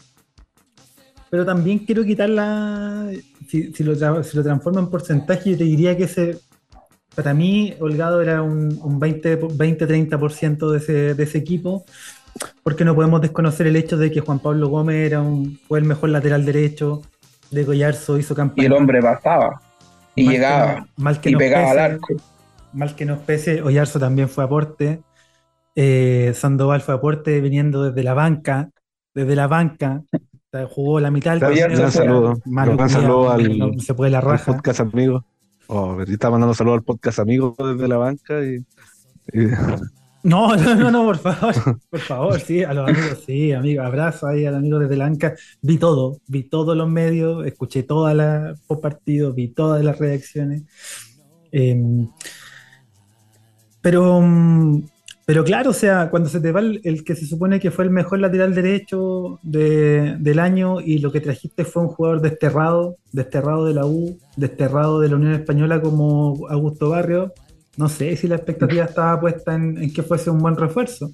pero 1.30 1.44
también 1.46 1.78
quiero 1.80 2.04
quitar 2.04 2.28
la. 2.28 3.10
Si, 3.48 3.72
si 3.72 3.82
lo, 3.84 3.94
si 4.22 4.36
lo 4.36 4.42
transformo 4.42 4.80
en 4.80 4.90
porcentaje, 4.90 5.52
yo 5.52 5.58
te 5.58 5.64
diría 5.64 5.96
que 5.96 6.04
ese. 6.04 6.38
Para 7.14 7.34
mí, 7.34 7.74
Holgado 7.80 8.22
era 8.22 8.42
un, 8.42 8.78
un 8.82 8.98
20 8.98 9.38
20-30% 9.40 10.70
de 10.70 10.78
ese, 10.78 11.14
de 11.14 11.22
ese 11.22 11.38
equipo, 11.38 11.84
porque 12.62 12.84
no 12.84 12.94
podemos 12.94 13.20
desconocer 13.20 13.66
el 13.66 13.76
hecho 13.76 13.96
de 13.98 14.10
que 14.10 14.20
Juan 14.20 14.38
Pablo 14.38 14.68
Gómez 14.68 15.06
era 15.06 15.20
un, 15.20 15.58
fue 15.68 15.78
el 15.78 15.84
mejor 15.84 16.08
lateral 16.10 16.44
derecho, 16.44 17.02
de 17.50 17.64
Goyarzo 17.64 18.18
hizo 18.18 18.34
campaña. 18.34 18.62
Y 18.62 18.66
el 18.66 18.72
hombre 18.72 19.02
pasaba. 19.02 19.60
Y 20.14 20.24
Mal 20.24 20.32
que 20.32 20.38
llegaba. 20.38 20.74
no- 20.80 20.86
mal 20.96 21.20
que 21.20 21.28
y 21.28 21.32
nos 21.32 21.38
pegaba 21.38 21.70
al 21.70 21.76
pese, 21.76 21.80
arco. 21.82 22.06
Mal 22.72 22.94
que 22.96 23.04
nos 23.04 23.18
pese, 23.20 23.62
Oyarzo 23.62 23.98
también 23.98 24.28
fue 24.30 24.44
aporte. 24.44 25.02
Eh, 25.74 26.32
Sandoval 26.34 26.80
fue 26.80 26.94
aporte 26.94 27.40
viniendo 27.40 27.82
desde 27.84 28.02
la 28.02 28.14
banca. 28.14 28.70
Desde 29.14 29.36
la 29.36 29.46
banca. 29.46 30.02
Jugó 30.70 31.00
la 31.00 31.10
mitad 31.10 31.32
del 31.32 31.40
Gran 31.40 31.76
fue- 31.76 31.90
saludo. 31.90 32.34
Malo 32.46 32.76
Gran 32.76 32.90
saludo 32.90 33.30
al, 33.30 33.58
no 33.58 33.78
se 33.78 33.94
puede 33.94 34.10
la 34.10 34.18
al 34.18 34.24
raja. 34.24 34.52
podcast 34.52 34.80
amigo. 34.80 35.24
Oh, 35.68 35.94
pero 35.96 36.12
estaba 36.12 36.32
mandando 36.32 36.54
saludos 36.54 36.78
al 36.78 36.84
podcast 36.84 37.18
amigo 37.18 37.54
desde 37.58 37.88
la 37.88 37.96
banca 37.96 38.44
y, 38.44 38.64
No, 40.24 40.54
no, 40.54 40.74
no, 40.76 40.90
no, 40.92 41.04
por 41.04 41.18
favor. 41.18 41.54
Por 41.90 42.00
favor, 42.00 42.40
sí, 42.40 42.62
a 42.62 42.72
los 42.72 42.88
amigos, 42.88 43.24
sí, 43.26 43.52
amigos. 43.52 43.84
Abrazo 43.84 44.28
ahí 44.28 44.46
al 44.46 44.54
amigo 44.54 44.78
desde 44.78 44.96
la 44.96 45.04
banca. 45.04 45.34
Vi 45.60 45.78
todo, 45.78 46.18
vi 46.28 46.44
todos 46.44 46.76
los 46.76 46.88
medios, 46.88 47.44
escuché 47.44 47.82
todas 47.82 48.14
las 48.14 48.60
post 48.60 48.82
partidos, 48.82 49.34
vi 49.34 49.48
todas 49.48 49.82
las 49.82 49.98
reacciones. 49.98 50.62
Eh, 51.50 52.06
pero, 53.80 54.20
mm, 54.20 54.84
pero 55.32 55.44
claro, 55.44 55.70
o 55.70 55.72
sea, 55.72 56.10
cuando 56.10 56.28
se 56.28 56.40
te 56.40 56.52
va 56.52 56.60
el, 56.60 57.04
que 57.04 57.14
se 57.16 57.24
supone 57.24 57.58
que 57.58 57.70
fue 57.70 57.84
el 57.84 57.90
mejor 57.90 58.18
lateral 58.18 58.54
derecho 58.54 59.38
de- 59.42 60.16
del 60.20 60.38
año 60.38 60.78
y 60.82 60.98
lo 60.98 61.10
que 61.10 61.22
trajiste 61.22 61.64
fue 61.64 61.84
un 61.84 61.88
jugador 61.88 62.20
desterrado, 62.20 62.96
desterrado 63.12 63.64
de 63.64 63.72
la 63.72 63.86
U, 63.86 64.18
desterrado 64.36 65.00
de 65.00 65.08
la 65.08 65.16
Unión 65.16 65.32
Española 65.32 65.80
como 65.80 66.46
Augusto 66.50 66.90
Barrio, 66.90 67.32
no 67.78 67.88
sé 67.88 68.14
si 68.16 68.28
la 68.28 68.36
expectativa 68.36 68.84
estaba 68.84 69.18
puesta 69.18 69.54
en, 69.54 69.78
en 69.82 69.90
que 69.90 70.02
fuese 70.02 70.28
un 70.28 70.38
buen 70.38 70.54
refuerzo. 70.54 71.10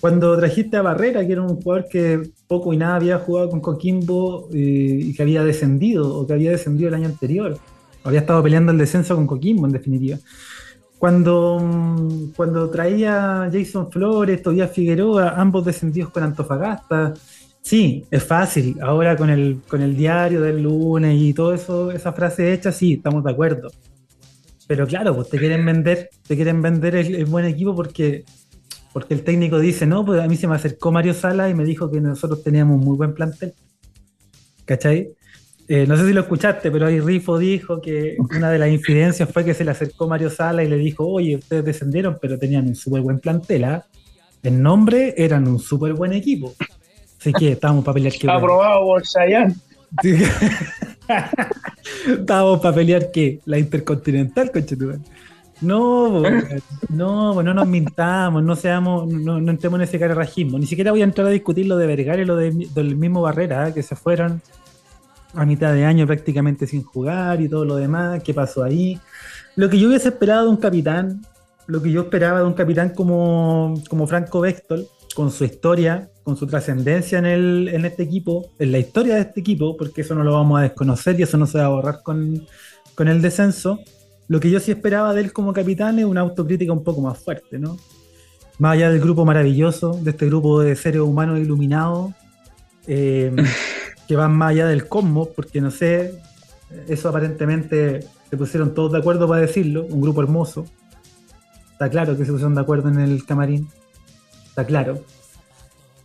Cuando 0.00 0.36
trajiste 0.36 0.76
a 0.76 0.82
Barrera, 0.82 1.24
que 1.24 1.32
era 1.34 1.42
un 1.42 1.60
jugador 1.60 1.86
que 1.88 2.20
poco 2.48 2.72
y 2.72 2.76
nada 2.76 2.96
había 2.96 3.20
jugado 3.20 3.50
con 3.50 3.60
Coquimbo 3.60 4.48
eh, 4.52 4.98
y 5.00 5.14
que 5.14 5.22
había 5.22 5.44
descendido, 5.44 6.12
o 6.12 6.26
que 6.26 6.32
había 6.32 6.50
descendido 6.50 6.88
el 6.88 6.94
año 6.94 7.06
anterior, 7.06 7.56
había 8.02 8.18
estado 8.18 8.42
peleando 8.42 8.72
el 8.72 8.78
descenso 8.78 9.14
con 9.14 9.28
Coquimbo, 9.28 9.66
en 9.66 9.72
definitiva. 9.72 10.18
Cuando, 10.98 11.58
cuando 12.34 12.68
traía 12.70 13.48
Jason 13.52 13.90
Flores, 13.90 14.42
Tobias 14.42 14.72
Figueroa, 14.72 15.34
ambos 15.40 15.64
descendidos 15.64 16.10
con 16.10 16.24
Antofagasta, 16.24 17.14
sí, 17.62 18.04
es 18.10 18.24
fácil. 18.24 18.78
Ahora 18.82 19.16
con 19.16 19.30
el, 19.30 19.60
con 19.68 19.80
el 19.80 19.96
diario 19.96 20.40
del 20.40 20.62
lunes 20.62 21.16
y 21.20 21.32
todo 21.34 21.54
eso, 21.54 21.92
esa 21.92 22.12
frase 22.12 22.52
hecha, 22.52 22.72
sí, 22.72 22.94
estamos 22.94 23.22
de 23.22 23.30
acuerdo. 23.30 23.70
Pero 24.66 24.86
claro, 24.86 25.14
pues 25.14 25.28
te 25.30 25.38
quieren 25.38 25.64
vender, 25.64 26.10
te 26.26 26.34
quieren 26.34 26.60
vender 26.60 26.96
el, 26.96 27.14
el 27.14 27.26
buen 27.26 27.44
equipo 27.44 27.74
porque, 27.76 28.24
porque 28.92 29.14
el 29.14 29.22
técnico 29.22 29.60
dice, 29.60 29.86
no, 29.86 30.04
pues 30.04 30.20
a 30.20 30.26
mí 30.26 30.36
se 30.36 30.48
me 30.48 30.56
acercó 30.56 30.90
Mario 30.90 31.14
Sala 31.14 31.48
y 31.48 31.54
me 31.54 31.64
dijo 31.64 31.90
que 31.90 32.00
nosotros 32.00 32.42
teníamos 32.42 32.76
un 32.78 32.84
muy 32.84 32.96
buen 32.96 33.14
plantel. 33.14 33.54
¿Cachai? 34.64 35.14
Eh, 35.70 35.86
no 35.86 35.96
sé 35.98 36.06
si 36.06 36.12
lo 36.14 36.22
escuchaste, 36.22 36.70
pero 36.70 36.86
ahí 36.86 36.98
Rifo 36.98 37.36
dijo 37.38 37.80
que 37.80 38.16
una 38.34 38.50
de 38.50 38.58
las 38.58 38.70
incidencias 38.70 39.28
fue 39.30 39.44
que 39.44 39.52
se 39.52 39.64
le 39.64 39.70
acercó 39.72 40.08
Mario 40.08 40.30
Sala 40.30 40.64
y 40.64 40.68
le 40.68 40.76
dijo, 40.78 41.06
oye, 41.06 41.36
ustedes 41.36 41.62
descendieron, 41.64 42.16
pero 42.20 42.38
tenían 42.38 42.66
un 42.66 42.74
súper 42.74 43.02
buen 43.02 43.18
plantel, 43.20 43.64
¿ah? 43.64 43.84
En 44.42 44.62
nombre 44.62 45.14
eran 45.16 45.46
un 45.46 45.58
súper 45.58 45.92
buen 45.92 46.12
equipo. 46.14 46.54
Así 47.20 47.32
que 47.32 47.52
estábamos 47.52 47.84
para 47.84 47.94
pelear 47.94 48.14
que 48.14 48.30
Aprobado 48.30 48.82
por 48.84 49.06
Sayan. 49.06 49.54
Estábamos 52.06 52.60
para 52.60 52.74
pelear 52.74 53.10
qué? 53.10 53.40
La 53.46 53.58
Intercontinental, 53.58 54.50
conchetumare. 54.50 55.00
No, 55.60 56.22
no, 56.88 57.42
no 57.42 57.54
nos 57.54 57.66
mintamos, 57.66 58.44
no 58.44 58.54
seamos, 58.54 59.08
no, 59.12 59.40
no 59.40 59.50
entremos 59.50 59.78
en 59.80 59.84
ese 59.84 59.98
carerrajismo. 59.98 60.56
Ni 60.58 60.66
siquiera 60.66 60.92
voy 60.92 61.00
a 61.00 61.04
entrar 61.04 61.26
a 61.26 61.30
discutir 61.30 61.66
lo 61.66 61.76
de 61.76 61.86
Vergara 61.88 62.22
y 62.22 62.24
lo 62.24 62.36
de- 62.36 62.68
del 62.74 62.94
mismo 62.96 63.22
Barrera, 63.22 63.68
¿eh? 63.68 63.74
que 63.74 63.82
se 63.82 63.96
fueron 63.96 64.40
a 65.34 65.44
mitad 65.44 65.72
de 65.74 65.84
año 65.84 66.06
prácticamente 66.06 66.66
sin 66.66 66.82
jugar 66.82 67.40
y 67.40 67.48
todo 67.48 67.64
lo 67.64 67.76
demás, 67.76 68.22
qué 68.22 68.32
pasó 68.34 68.62
ahí. 68.64 68.98
Lo 69.56 69.68
que 69.68 69.78
yo 69.78 69.88
hubiese 69.88 70.08
esperado 70.08 70.44
de 70.44 70.50
un 70.50 70.56
capitán, 70.56 71.22
lo 71.66 71.82
que 71.82 71.90
yo 71.90 72.02
esperaba 72.02 72.40
de 72.40 72.46
un 72.46 72.54
capitán 72.54 72.90
como, 72.90 73.74
como 73.88 74.06
Franco 74.06 74.40
Bextol, 74.40 74.86
con 75.14 75.30
su 75.30 75.44
historia, 75.44 76.08
con 76.22 76.36
su 76.36 76.46
trascendencia 76.46 77.18
en, 77.18 77.26
el- 77.26 77.68
en 77.72 77.84
este 77.84 78.04
equipo, 78.04 78.50
en 78.58 78.72
la 78.72 78.78
historia 78.78 79.16
de 79.16 79.22
este 79.22 79.40
equipo, 79.40 79.76
porque 79.76 80.02
eso 80.02 80.14
no 80.14 80.22
lo 80.24 80.32
vamos 80.34 80.58
a 80.58 80.62
desconocer 80.62 81.18
y 81.18 81.22
eso 81.24 81.36
no 81.36 81.46
se 81.46 81.58
va 81.58 81.64
a 81.66 81.68
borrar 81.68 82.02
con, 82.02 82.46
con 82.94 83.08
el 83.08 83.20
descenso. 83.20 83.80
Lo 84.28 84.38
que 84.40 84.50
yo 84.50 84.60
sí 84.60 84.70
esperaba 84.70 85.12
de 85.14 85.22
él 85.22 85.32
como 85.32 85.52
capitán 85.52 85.98
es 85.98 86.04
una 86.04 86.20
autocrítica 86.20 86.72
un 86.72 86.84
poco 86.84 87.00
más 87.00 87.18
fuerte, 87.18 87.58
¿no? 87.58 87.76
más 88.58 88.72
allá 88.74 88.90
del 88.90 89.00
grupo 89.00 89.24
maravilloso, 89.24 89.92
de 90.02 90.10
este 90.10 90.26
grupo 90.26 90.60
de 90.60 90.74
seres 90.74 91.00
humanos 91.00 91.38
iluminados, 91.38 92.12
eh, 92.88 93.32
que 94.08 94.16
van 94.16 94.32
más 94.32 94.50
allá 94.50 94.66
del 94.66 94.88
cosmos, 94.88 95.28
porque 95.28 95.60
no 95.60 95.70
sé, 95.70 96.18
eso 96.88 97.10
aparentemente 97.10 98.00
se 98.30 98.36
pusieron 98.36 98.74
todos 98.74 98.92
de 98.92 98.98
acuerdo 98.98 99.28
para 99.28 99.42
decirlo, 99.42 99.84
un 99.84 100.00
grupo 100.00 100.22
hermoso. 100.22 100.64
Está 101.72 101.90
claro 101.90 102.16
que 102.16 102.24
se 102.24 102.32
pusieron 102.32 102.54
de 102.54 102.62
acuerdo 102.62 102.88
en 102.88 102.98
el 102.98 103.24
camarín, 103.26 103.68
está 104.48 104.64
claro. 104.64 105.04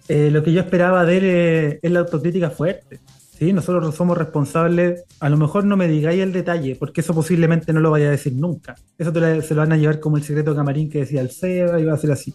Eh, 0.09 0.29
lo 0.31 0.43
que 0.43 0.51
yo 0.51 0.59
esperaba 0.59 1.05
de 1.05 1.17
él 1.17 1.23
eh, 1.25 1.79
es 1.81 1.91
la 1.91 2.01
autocrítica 2.01 2.49
fuerte. 2.49 2.99
¿sí? 3.39 3.53
Nosotros 3.53 3.95
somos 3.95 4.17
responsables, 4.17 5.05
a 5.21 5.29
lo 5.29 5.37
mejor 5.37 5.63
no 5.63 5.77
me 5.77 5.87
digáis 5.87 6.21
el 6.21 6.33
detalle, 6.33 6.75
porque 6.75 7.01
eso 7.01 7.13
posiblemente 7.13 7.71
no 7.71 7.79
lo 7.79 7.89
vaya 7.89 8.07
a 8.07 8.11
decir 8.11 8.33
nunca. 8.33 8.75
Eso 8.97 9.13
se 9.13 9.55
lo 9.55 9.61
van 9.61 9.71
a 9.71 9.77
llevar 9.77 10.01
como 10.01 10.17
el 10.17 10.23
secreto 10.23 10.53
camarín 10.53 10.89
que 10.89 10.99
decía 10.99 11.21
el 11.21 11.31
SEBA 11.31 11.79
y 11.79 11.85
va 11.85 11.93
a 11.93 11.97
ser 11.97 12.11
así. 12.11 12.33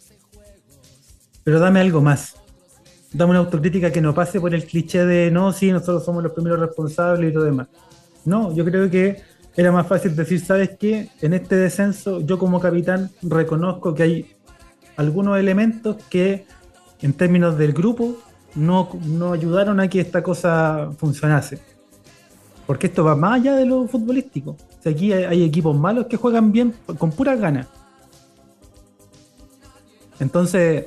Pero 1.44 1.60
dame 1.60 1.80
algo 1.80 2.00
más. 2.00 2.36
Dame 3.12 3.30
una 3.30 3.38
autocrítica 3.40 3.90
que 3.90 4.00
no 4.00 4.14
pase 4.14 4.40
por 4.40 4.54
el 4.54 4.64
cliché 4.64 5.04
de 5.04 5.30
no, 5.30 5.52
sí, 5.52 5.72
nosotros 5.72 6.04
somos 6.04 6.22
los 6.22 6.32
primeros 6.32 6.60
responsables 6.60 7.30
y 7.30 7.34
lo 7.34 7.42
demás. 7.42 7.68
No, 8.24 8.54
yo 8.54 8.64
creo 8.64 8.90
que 8.90 9.22
era 9.56 9.72
más 9.72 9.86
fácil 9.86 10.14
decir, 10.14 10.40
¿sabes 10.40 10.70
qué? 10.78 11.08
En 11.20 11.32
este 11.32 11.56
descenso, 11.56 12.20
yo 12.20 12.38
como 12.38 12.60
capitán 12.60 13.10
reconozco 13.22 13.94
que 13.94 14.02
hay 14.02 14.36
algunos 14.96 15.38
elementos 15.38 15.96
que 16.10 16.46
en 17.00 17.12
términos 17.12 17.56
del 17.56 17.72
grupo, 17.72 18.16
no, 18.54 18.88
ayudaron 19.32 19.80
a 19.80 19.88
que 19.88 20.00
esta 20.00 20.22
cosa 20.22 20.90
funcionase. 20.98 21.60
Porque 22.66 22.88
esto 22.88 23.04
va 23.04 23.16
más 23.16 23.40
allá 23.40 23.54
de 23.54 23.64
lo 23.64 23.86
futbolístico. 23.86 24.56
aquí 24.84 25.12
hay, 25.12 25.42
equipos 25.42 25.76
malos 25.76 26.06
que 26.06 26.16
juegan 26.16 26.52
bien 26.52 26.74
con 26.98 27.10
puras 27.10 27.40
ganas. 27.40 27.66
Entonces, 30.18 30.86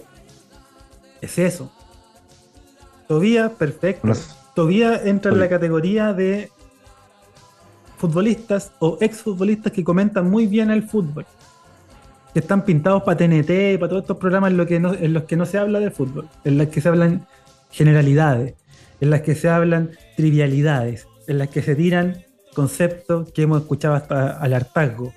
es 1.22 1.40
eso. 1.40 1.72
Todavía, 3.12 3.50
perfecto. 3.50 4.14
Todavía 4.56 5.02
entra 5.04 5.34
en 5.34 5.40
la 5.42 5.50
categoría 5.50 6.14
de 6.14 6.50
futbolistas 7.98 8.72
o 8.80 8.98
exfutbolistas 9.02 9.74
que 9.74 9.84
comentan 9.84 10.30
muy 10.30 10.48
bien 10.48 10.72
el 10.72 10.84
fútbol 10.84 11.26
que 12.34 12.40
están 12.40 12.64
pintados 12.64 13.04
para 13.04 13.18
TNT, 13.18 13.78
para 13.78 13.90
todos 13.90 14.04
estos 14.04 14.16
programas 14.16 14.52
en, 14.52 14.58
lo 14.58 14.66
que 14.66 14.78
en 14.78 15.14
los 15.14 15.24
que 15.24 15.36
no 15.36 15.46
se 15.46 15.58
habla 15.58 15.82
de 15.82 15.92
fútbol, 15.92 16.30
en 16.46 16.58
los 16.58 16.68
que 16.68 16.80
se 16.80 16.88
hablan 16.88 17.28
generalidades, 17.70 18.54
en 19.02 19.10
las 19.10 19.24
que 19.24 19.36
se 19.36 19.50
hablan 19.50 19.92
trivialidades, 20.16 21.06
en 21.28 21.38
las 21.38 21.50
que 21.50 21.62
se 21.62 21.76
tiran 21.76 22.24
conceptos 22.56 23.34
que 23.34 23.42
hemos 23.42 23.64
escuchado 23.64 23.96
hasta 23.96 24.38
al 24.38 24.54
hartazgo. 24.54 25.14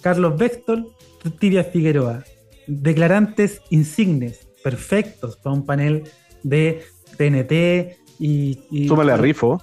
Carlos 0.00 0.38
Bextol, 0.38 0.92
Tibia 1.40 1.64
Figueroa, 1.64 2.22
declarantes 2.68 3.60
insignes, 3.70 4.46
perfectos 4.62 5.36
para 5.36 5.56
un 5.56 5.66
panel 5.66 6.04
de 6.44 6.84
TNT 7.16 7.98
y... 8.20 8.60
y 8.70 8.86
Súmale 8.86 9.12
a 9.12 9.16
Rifo. 9.16 9.60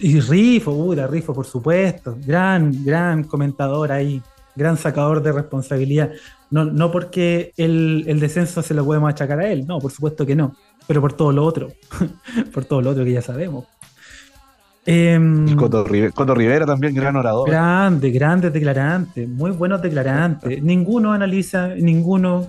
Y 0.00 0.20
Rifo, 0.20 0.70
uy, 0.70 0.94
la 0.94 1.08
Rifo, 1.08 1.34
por 1.34 1.46
supuesto. 1.46 2.16
Gran, 2.24 2.84
gran 2.84 3.24
comentador 3.24 3.90
ahí 3.90 4.22
gran 4.54 4.76
sacador 4.76 5.22
de 5.22 5.32
responsabilidad. 5.32 6.10
No, 6.50 6.64
no 6.64 6.90
porque 6.90 7.52
el, 7.56 8.18
descenso 8.20 8.62
se 8.62 8.74
lo 8.74 8.84
podemos 8.84 9.10
achacar 9.10 9.40
a 9.40 9.48
él, 9.48 9.66
no, 9.66 9.78
por 9.78 9.90
supuesto 9.90 10.24
que 10.24 10.36
no, 10.36 10.54
pero 10.86 11.00
por 11.00 11.12
todo 11.12 11.32
lo 11.32 11.44
otro, 11.44 11.68
por 12.54 12.64
todo 12.64 12.80
lo 12.80 12.90
otro 12.90 13.04
que 13.04 13.12
ya 13.12 13.22
sabemos. 13.22 13.64
Eh, 14.86 15.18
Coto, 15.56 15.82
Rivera, 15.84 16.66
también, 16.66 16.94
gran 16.94 17.16
orador. 17.16 17.48
Grande, 17.48 18.10
grande 18.10 18.50
declarante, 18.50 19.26
muy 19.26 19.50
buenos 19.50 19.80
declarantes. 19.80 20.62
ninguno 20.62 21.12
analiza, 21.12 21.68
ninguno, 21.68 22.48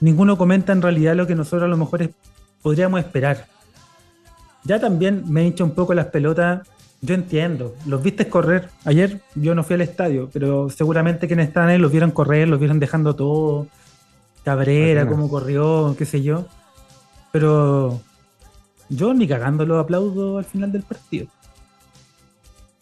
ninguno 0.00 0.36
comenta 0.36 0.72
en 0.72 0.82
realidad 0.82 1.14
lo 1.14 1.26
que 1.26 1.36
nosotros 1.36 1.62
a 1.62 1.68
lo 1.68 1.76
mejor 1.76 2.10
podríamos 2.62 3.00
esperar. 3.00 3.46
Ya 4.64 4.78
también 4.78 5.24
me 5.26 5.44
hincha 5.44 5.64
un 5.64 5.72
poco 5.72 5.92
las 5.92 6.06
pelotas 6.06 6.62
yo 7.04 7.16
entiendo, 7.16 7.74
los 7.84 8.00
viste 8.00 8.28
correr. 8.28 8.68
Ayer 8.84 9.20
yo 9.34 9.56
no 9.56 9.64
fui 9.64 9.74
al 9.74 9.80
estadio, 9.80 10.30
pero 10.32 10.70
seguramente 10.70 11.26
quienes 11.26 11.48
están 11.48 11.68
ahí 11.68 11.76
los 11.76 11.90
vieron 11.90 12.12
correr, 12.12 12.46
los 12.46 12.60
vieron 12.60 12.78
dejando 12.78 13.16
todo. 13.16 13.66
Cabrera, 14.44 15.06
cómo 15.08 15.28
corrió, 15.28 15.96
qué 15.98 16.04
sé 16.04 16.22
yo. 16.22 16.46
Pero 17.32 18.00
yo 18.88 19.14
ni 19.14 19.26
cagando 19.26 19.66
los 19.66 19.82
aplaudo 19.82 20.38
al 20.38 20.44
final 20.44 20.70
del 20.70 20.82
partido. 20.82 21.26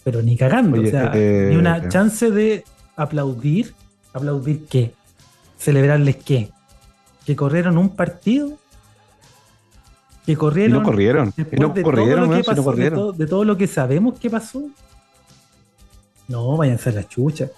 Pero 0.04 0.20
ni 0.20 0.36
cagando, 0.36 0.80
o 0.82 0.86
sea, 0.86 1.12
eh, 1.14 1.48
ni 1.50 1.56
una 1.56 1.88
chance 1.88 2.30
de 2.30 2.64
aplaudir. 2.96 3.74
¿Aplaudir 4.12 4.66
qué? 4.66 4.92
¿Celebrarles 5.56 6.16
qué? 6.16 6.50
¿Que 7.24 7.36
corrieron 7.36 7.78
un 7.78 7.96
partido? 7.96 8.58
Que 10.30 10.36
corrieron. 10.36 10.78
no 10.78 10.82
corrieron. 10.82 11.32
no 11.36 11.74
corrieron, 11.74 12.30
de, 13.16 13.26
todo, 13.26 13.44
lo 13.44 13.56
que 13.56 13.66
sabemos 13.66 14.18
que 14.18 14.30
pasó. 14.30 14.62
No, 16.28 16.56
vayan 16.56 16.76
a 16.76 16.78
ser 16.78 16.94
la 16.94 17.08
chucha. 17.08 17.48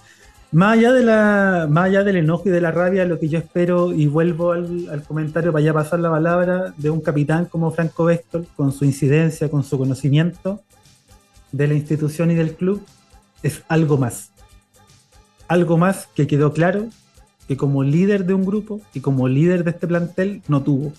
Más 0.52 0.78
allá, 0.78 0.92
de 0.92 1.02
la, 1.02 1.66
más 1.70 1.86
allá 1.86 2.02
del 2.02 2.16
enojo 2.16 2.44
y 2.46 2.50
de 2.50 2.60
la 2.60 2.70
rabia, 2.70 3.04
lo 3.04 3.18
que 3.18 3.28
yo 3.28 3.38
espero, 3.38 3.92
y 3.92 4.06
vuelvo 4.06 4.52
al, 4.52 5.02
comentario 5.06 5.52
para 5.52 5.64
ya 5.64 5.74
pasar 5.74 6.00
la 6.00 6.10
palabra, 6.10 6.74
de 6.76 6.90
un 6.90 7.00
capitán 7.00 7.46
como 7.46 7.70
Franco 7.70 8.06
Vector, 8.06 8.46
con 8.56 8.72
su 8.72 8.84
incidencia, 8.84 9.50
con 9.50 9.64
su 9.64 9.78
conocimiento 9.78 10.62
de 11.52 11.68
la 11.68 11.74
institución 11.74 12.30
y 12.30 12.34
del 12.34 12.54
club, 12.54 12.82
es 13.42 13.62
algo 13.68 13.98
más. 13.98 14.30
Algo 15.48 15.76
más 15.76 16.08
que 16.14 16.26
quedó 16.26 16.54
claro 16.54 16.86
que 17.48 17.56
como 17.58 17.82
líder 17.82 18.24
de 18.24 18.32
un 18.32 18.46
grupo 18.46 18.80
y 18.94 19.00
como 19.00 19.28
líder 19.28 19.64
de 19.64 19.70
este 19.72 19.86
plantel 19.86 20.42
no 20.48 20.62
tuvo 20.62 20.92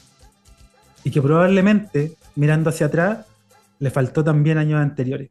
y 1.03 1.11
que 1.11 1.21
probablemente, 1.21 2.15
mirando 2.35 2.69
hacia 2.69 2.87
atrás, 2.87 3.25
le 3.79 3.89
faltó 3.89 4.23
también 4.23 4.57
años 4.57 4.79
anteriores. 4.79 5.29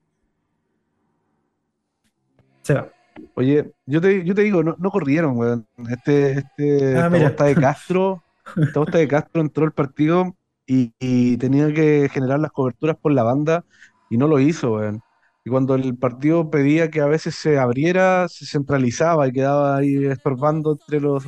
Se 2.63 2.75
va. 2.75 2.89
Oye, 3.35 3.73
yo 3.87 4.01
te, 4.01 4.25
yo 4.25 4.35
te 4.35 4.43
digo, 4.43 4.63
no, 4.63 4.91
corrieron, 4.91 5.37
weón. 5.37 5.67
Este, 5.91 6.33
este 6.33 6.97
ah, 6.97 7.09
de 7.09 7.55
Castro, 7.55 8.23
esta 8.57 8.99
de 8.99 9.09
Castro 9.09 9.41
entró 9.41 9.65
al 9.65 9.73
partido 9.73 10.35
y, 10.67 11.37
tenía 11.37 11.73
que 11.73 12.09
generar 12.11 12.41
las 12.41 12.53
coberturas 12.53 12.97
por 12.97 13.13
la 13.13 13.23
banda 13.23 13.65
y 14.09 14.17
no 14.17 14.29
lo 14.29 14.39
hizo, 14.39 14.75
weón. 14.75 15.03
Y 15.45 15.51
cuando 15.51 15.75
el 15.75 15.97
partido 15.97 16.51
pedía 16.51 16.91
que 16.91 17.01
a 17.01 17.07
veces 17.07 17.35
se 17.35 17.59
abriera, 17.59 18.29
se 18.29 18.47
centralizaba 18.47 19.27
y 19.27 19.33
quedaba 19.33 19.77
ahí 19.77 20.05
estorbando 20.05 20.79
entre 20.81 21.01
los, 21.01 21.25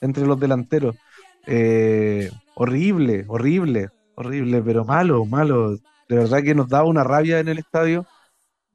entre 0.00 0.26
los 0.26 0.40
delanteros. 0.40 0.96
Eh, 1.46 2.30
horrible, 2.58 3.24
horrible, 3.28 3.88
horrible, 4.16 4.62
pero 4.62 4.84
malo, 4.84 5.24
malo. 5.24 5.76
De 6.08 6.16
verdad 6.16 6.42
que 6.42 6.54
nos 6.54 6.68
daba 6.68 6.88
una 6.88 7.04
rabia 7.04 7.38
en 7.38 7.48
el 7.48 7.58
estadio. 7.58 8.04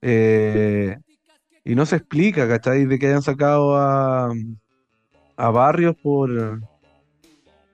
Eh, 0.02 0.98
y 1.66 1.76
no 1.76 1.86
se 1.86 1.98
explica, 1.98 2.48
¿cachai? 2.48 2.86
De 2.86 2.98
que 2.98 3.08
hayan 3.08 3.22
sacado 3.22 3.76
a, 3.76 4.32
a 5.36 5.50
Barrios 5.50 5.96
por. 6.02 6.62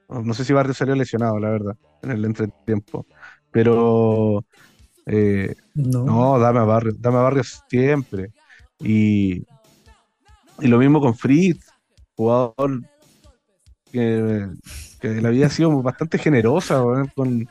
No 0.10 0.34
sé 0.34 0.44
si 0.44 0.54
Barrios 0.54 0.78
salió 0.78 0.96
lesionado, 0.96 1.38
la 1.40 1.50
verdad, 1.52 1.78
en 2.02 2.12
el 2.12 2.26
entretiempo. 2.26 3.06
Pero. 3.52 4.44
Eh, 5.06 5.56
no. 5.76 6.40
dame 6.40 6.60
a 6.60 6.64
Barrios, 6.64 7.00
dame 7.00 7.18
a 7.18 7.22
Barrios 7.22 7.64
siempre. 7.68 8.32
Y, 8.80 9.46
y 10.60 10.68
lo 10.68 10.80
mismo 10.80 11.02
con 11.02 11.16
Fritz, 11.16 11.68
jugador 12.16 12.82
que, 13.92 14.48
la 15.02 15.30
vida 15.30 15.48
ha 15.48 15.50
sido 15.50 15.82
bastante 15.82 16.18
generosa 16.18 16.84
con, 17.16 17.48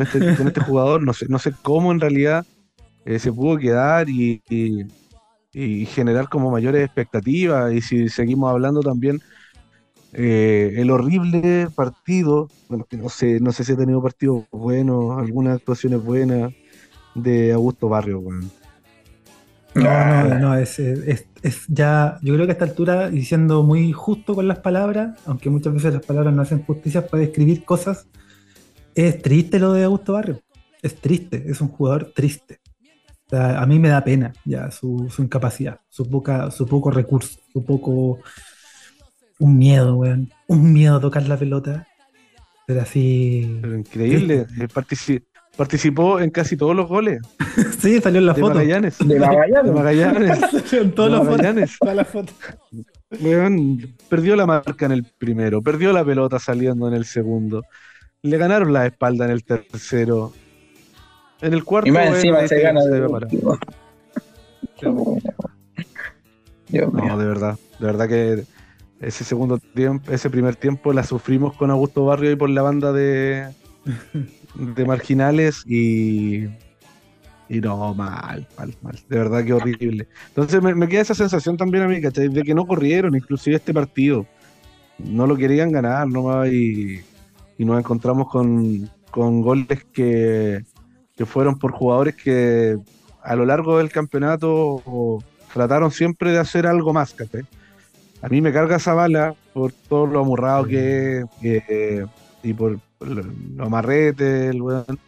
este, 0.00 0.36
con, 0.36 0.48
este, 0.48 0.60
jugador. 0.60 1.02
No 1.02 1.12
sé, 1.12 1.26
no 1.28 1.38
sé 1.38 1.52
cómo 1.62 1.92
en 1.92 2.00
realidad 2.00 2.46
eh, 3.04 3.18
se 3.18 3.32
pudo 3.32 3.58
quedar 3.58 4.08
y, 4.08 4.42
y, 5.52 5.86
generar 5.86 6.28
como 6.28 6.50
mayores 6.50 6.84
expectativas. 6.84 7.72
Y 7.72 7.80
si 7.82 8.08
seguimos 8.08 8.50
hablando 8.50 8.80
también, 8.80 9.20
eh, 10.14 10.74
el 10.76 10.90
horrible 10.90 11.68
partido, 11.74 12.48
bueno, 12.68 12.86
no 12.90 13.08
sé, 13.08 13.40
no 13.40 13.52
sé 13.52 13.64
si 13.64 13.72
ha 13.72 13.76
tenido 13.76 14.02
partidos 14.02 14.44
buenos, 14.50 15.18
algunas 15.18 15.56
actuaciones 15.56 16.02
buenas 16.02 16.52
de 17.14 17.52
Augusto 17.52 17.88
Barrio. 17.88 18.22
No, 19.74 20.24
no, 20.24 20.38
no, 20.38 20.54
es, 20.56 20.78
es, 20.78 21.26
es, 21.42 21.64
ya, 21.68 22.18
yo 22.20 22.34
creo 22.34 22.46
que 22.46 22.52
a 22.52 22.54
esta 22.54 22.64
altura, 22.66 23.10
y 23.10 23.24
siendo 23.24 23.62
muy 23.62 23.92
justo 23.92 24.34
con 24.34 24.46
las 24.46 24.58
palabras, 24.58 25.18
aunque 25.24 25.48
muchas 25.48 25.72
veces 25.72 25.94
las 25.94 26.04
palabras 26.04 26.34
no 26.34 26.42
hacen 26.42 26.62
justicia 26.62 27.06
para 27.06 27.22
describir 27.22 27.64
cosas, 27.64 28.06
es 28.94 29.22
triste 29.22 29.58
lo 29.58 29.72
de 29.72 29.84
Augusto 29.84 30.12
Barrio. 30.12 30.42
Es 30.82 30.96
triste, 30.96 31.44
es 31.46 31.60
un 31.60 31.68
jugador 31.68 32.12
triste. 32.14 32.60
a 33.30 33.64
mí 33.66 33.78
me 33.78 33.88
da 33.88 34.04
pena 34.04 34.32
ya 34.44 34.70
su, 34.70 35.08
su 35.10 35.22
incapacidad, 35.22 35.80
su, 35.88 36.08
poca, 36.08 36.50
su 36.50 36.66
poco 36.66 36.90
recurso, 36.90 37.38
su 37.52 37.64
poco. 37.64 38.18
Un 39.38 39.58
miedo, 39.58 39.96
weón. 39.96 40.30
Un 40.46 40.72
miedo 40.72 40.96
a 40.96 41.00
tocar 41.00 41.26
la 41.26 41.38
pelota. 41.38 41.88
Pero 42.66 42.82
así. 42.82 43.58
Pero 43.62 43.78
increíble. 43.78 44.46
Participó 45.56 46.18
en 46.20 46.30
casi 46.30 46.56
todos 46.56 46.74
los 46.74 46.88
goles. 46.88 47.20
sí, 47.78 48.00
salió 48.00 48.20
en 48.20 48.26
la 48.26 48.32
de 48.32 48.40
foto. 48.40 48.54
Magallanes. 48.54 48.98
De 48.98 49.18
Magallanes. 49.18 49.64
De 49.64 49.72
Magallanes. 49.72 50.72
en 50.72 50.92
todas 50.92 51.12
las 51.12 51.68
fotos. 51.68 51.94
La 51.94 52.04
foto. 52.04 52.32
Weón, 53.20 53.94
perdió 54.08 54.36
la 54.36 54.46
marca 54.46 54.86
en 54.86 54.92
el 54.92 55.04
primero, 55.04 55.60
perdió 55.60 55.92
la 55.92 56.04
pelota 56.04 56.38
saliendo 56.38 56.88
en 56.88 56.94
el 56.94 57.04
segundo, 57.04 57.62
le 58.22 58.38
ganaron 58.38 58.72
la 58.72 58.86
espalda 58.86 59.26
en 59.26 59.32
el 59.32 59.44
tercero. 59.44 60.32
En 61.42 61.52
el 61.52 61.64
cuarto, 61.64 61.88
Y 61.88 61.92
más 61.92 62.06
encima 62.06 62.46
se 62.48 62.60
gana 62.60 62.80
se 62.80 62.88
de. 62.88 63.00
No, 66.70 67.18
de 67.18 67.26
verdad, 67.26 67.58
de 67.78 67.86
verdad 67.86 68.08
que 68.08 68.44
ese 69.00 69.24
segundo 69.24 69.58
tiempo, 69.58 70.10
ese 70.10 70.30
primer 70.30 70.56
tiempo 70.56 70.92
la 70.92 71.02
sufrimos 71.02 71.54
con 71.54 71.70
Augusto 71.70 72.04
Barrio 72.06 72.30
y 72.30 72.36
por 72.36 72.48
la 72.48 72.62
banda 72.62 72.92
de, 72.92 73.48
de 74.54 74.84
marginales 74.84 75.64
y, 75.66 76.44
y 77.48 77.60
no, 77.60 77.94
mal, 77.94 78.46
mal, 78.58 78.74
mal, 78.82 78.98
de 79.08 79.18
verdad 79.18 79.44
que 79.44 79.52
horrible. 79.52 80.08
Entonces 80.28 80.62
me, 80.62 80.88
queda 80.88 81.02
esa 81.02 81.14
sensación 81.14 81.56
también 81.56 81.84
a 81.84 81.88
mí, 81.88 82.00
¿cachai? 82.00 82.28
De 82.28 82.42
que 82.42 82.54
no 82.54 82.66
corrieron, 82.66 83.14
inclusive 83.14 83.56
este 83.56 83.74
partido, 83.74 84.26
no 84.98 85.26
lo 85.26 85.36
querían 85.36 85.72
ganar 85.72 86.08
nomás 86.08 86.48
y, 86.50 87.00
y 87.58 87.64
nos 87.64 87.78
encontramos 87.78 88.28
con, 88.28 88.88
con 89.10 89.42
goles 89.42 89.84
que, 89.92 90.64
que 91.16 91.26
fueron 91.26 91.58
por 91.58 91.72
jugadores 91.72 92.14
que 92.16 92.76
a 93.22 93.36
lo 93.36 93.44
largo 93.44 93.78
del 93.78 93.90
campeonato 93.90 95.22
trataron 95.52 95.90
siempre 95.90 96.32
de 96.32 96.38
hacer 96.38 96.66
algo 96.66 96.92
más, 96.92 97.12
¿cachai? 97.14 97.42
A 98.22 98.28
mí 98.28 98.40
me 98.40 98.52
carga 98.52 98.76
esa 98.76 98.94
bala 98.94 99.34
por 99.52 99.72
todo 99.72 100.06
lo 100.06 100.20
amurrado 100.20 100.64
que 100.64 101.18
es 101.18 101.26
que- 101.40 102.06
y 102.44 102.52
por 102.54 102.78
lo, 103.04 103.64
amarrete, 103.64 104.48
el 104.48 104.60
weón. 104.62 104.98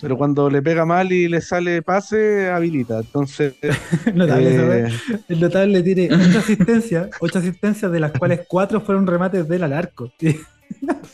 Pero 0.00 0.16
cuando 0.16 0.48
le 0.48 0.62
pega 0.62 0.84
mal 0.86 1.10
y 1.10 1.26
le 1.26 1.40
sale 1.40 1.82
pase, 1.82 2.48
habilita. 2.50 3.00
Entonces, 3.00 3.54
Notable, 4.14 4.84
eh. 4.86 4.88
El 5.28 5.40
notable 5.40 5.82
tiene 5.82 6.08
ocho 6.14 6.38
asistencias, 6.38 7.08
ocho 7.20 7.38
asistencias 7.40 7.90
de 7.90 7.98
las 8.00 8.12
cuales 8.12 8.42
cuatro 8.48 8.80
fueron 8.80 9.06
remates 9.08 9.48
del 9.48 9.64
al 9.64 9.72
arco. 9.72 10.12
sí, 10.20 10.36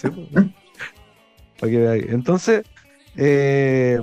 pues, 0.03 0.47
para 1.59 1.73
que 1.73 1.79
veáis. 1.79 2.05
Entonces, 2.11 2.63
eh, 3.17 3.99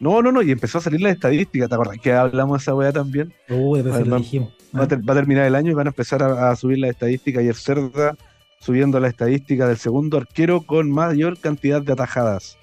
no, 0.00 0.22
no, 0.22 0.32
no, 0.32 0.40
y 0.40 0.50
empezó 0.52 0.78
a 0.78 0.80
salir 0.80 1.02
la 1.02 1.10
estadística, 1.10 1.68
¿te 1.68 1.74
acuerdas? 1.74 1.98
Que 2.02 2.12
hablamos 2.12 2.58
de 2.58 2.62
esa 2.62 2.74
weá 2.74 2.92
también. 2.92 3.30
Lo 3.48 3.72
Va- 3.72 4.18
dijimos. 4.18 4.54
Va 4.76 4.84
a, 4.84 4.88
ter- 4.88 5.06
va 5.08 5.12
a 5.12 5.16
terminar 5.16 5.44
el 5.44 5.54
año 5.54 5.70
y 5.70 5.74
van 5.74 5.86
a 5.86 5.90
empezar 5.90 6.22
a, 6.22 6.50
a 6.50 6.56
subir 6.56 6.78
las 6.78 6.90
estadísticas 6.90 7.44
y 7.44 7.48
el 7.48 7.54
Cerda 7.54 8.16
subiendo 8.64 8.98
la 8.98 9.08
estadística 9.08 9.68
del 9.68 9.76
segundo 9.76 10.16
arquero 10.16 10.62
con 10.62 10.90
mayor 10.90 11.38
cantidad 11.38 11.82
de 11.82 11.92
atajadas. 11.92 12.56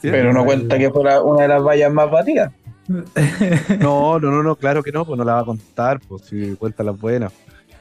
¿Sí? 0.00 0.08
Pero 0.10 0.32
no 0.32 0.44
cuenta 0.44 0.78
que 0.78 0.90
fuera 0.90 1.20
una 1.22 1.42
de 1.42 1.48
las 1.48 1.62
vallas 1.62 1.92
más 1.92 2.10
batidas. 2.10 2.52
No, 3.80 4.18
no, 4.18 4.30
no, 4.30 4.42
no, 4.42 4.56
claro 4.56 4.82
que 4.82 4.90
no, 4.92 5.04
pues 5.04 5.16
no 5.16 5.24
la 5.24 5.34
va 5.34 5.40
a 5.40 5.44
contar, 5.44 6.00
pues 6.08 6.22
si 6.22 6.54
cuenta 6.56 6.82
las 6.82 6.98
buenas. 6.98 7.32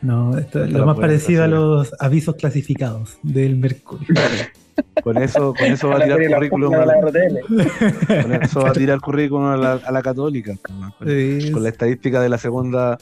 No, 0.01 0.37
esto 0.37 0.63
es 0.63 0.71
lo 0.71 0.79
la 0.79 0.85
más 0.85 0.97
parecido 0.99 1.43
a 1.43 1.47
los 1.47 1.93
avisos 1.99 2.35
clasificados 2.35 3.17
del 3.23 3.55
Mercurio. 3.57 4.07
Con 5.03 5.17
eso, 5.17 5.53
con 5.53 5.65
eso 5.67 5.89
va 5.89 5.95
a 5.95 5.99
la 5.99 6.05
tirar 6.05 6.19
la 6.29 6.37
currículum, 6.37 6.73
a 6.73 6.85
la 6.85 6.95
la- 6.95 8.21
con 8.23 8.33
eso 8.33 8.61
va 8.61 8.69
a 8.69 8.73
tirar 8.73 9.01
currículum 9.01 9.45
a 9.47 9.57
la, 9.57 9.73
a 9.73 9.91
la 9.91 10.01
católica. 10.01 10.53
pues, 10.63 10.79
¿no? 10.79 10.93
Con, 10.97 11.07
Sí, 11.09 11.51
con 11.51 11.63
la 11.63 11.69
estadística 11.69 12.21
de 12.21 12.29
la 12.29 12.37
segunda, 12.37 12.97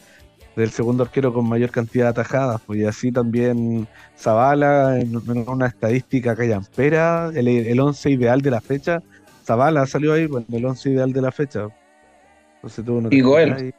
del 0.57 0.71
segundo 0.71 1.03
arquero 1.03 1.31
con 1.31 1.47
mayor 1.47 1.69
cantidad 1.69 2.05
de 2.05 2.09
atajadas, 2.09 2.59
pues 2.65 2.79
y 2.79 2.85
así 2.85 3.11
también 3.11 3.87
Zavala 4.17 4.99
en, 4.99 5.13
en 5.13 5.47
una 5.49 5.67
estadística 5.67 6.35
callampera, 6.35 7.29
el, 7.33 7.47
el 7.47 7.79
11 7.79 8.09
ideal 8.09 8.41
de 8.41 8.51
la 8.51 8.59
fecha, 8.59 9.01
Zavala 9.45 9.85
salió 9.85 10.13
ahí, 10.13 10.23
en 10.23 10.55
el 10.55 10.65
11 10.65 10.89
ideal 10.89 11.13
de 11.13 11.21
la 11.21 11.31
fecha. 11.31 11.67
Entonces 12.55 12.83
tú 12.83 12.99
no 12.99 13.09
te 13.09 13.15
Y 13.15 13.21
Goel. 13.21 13.73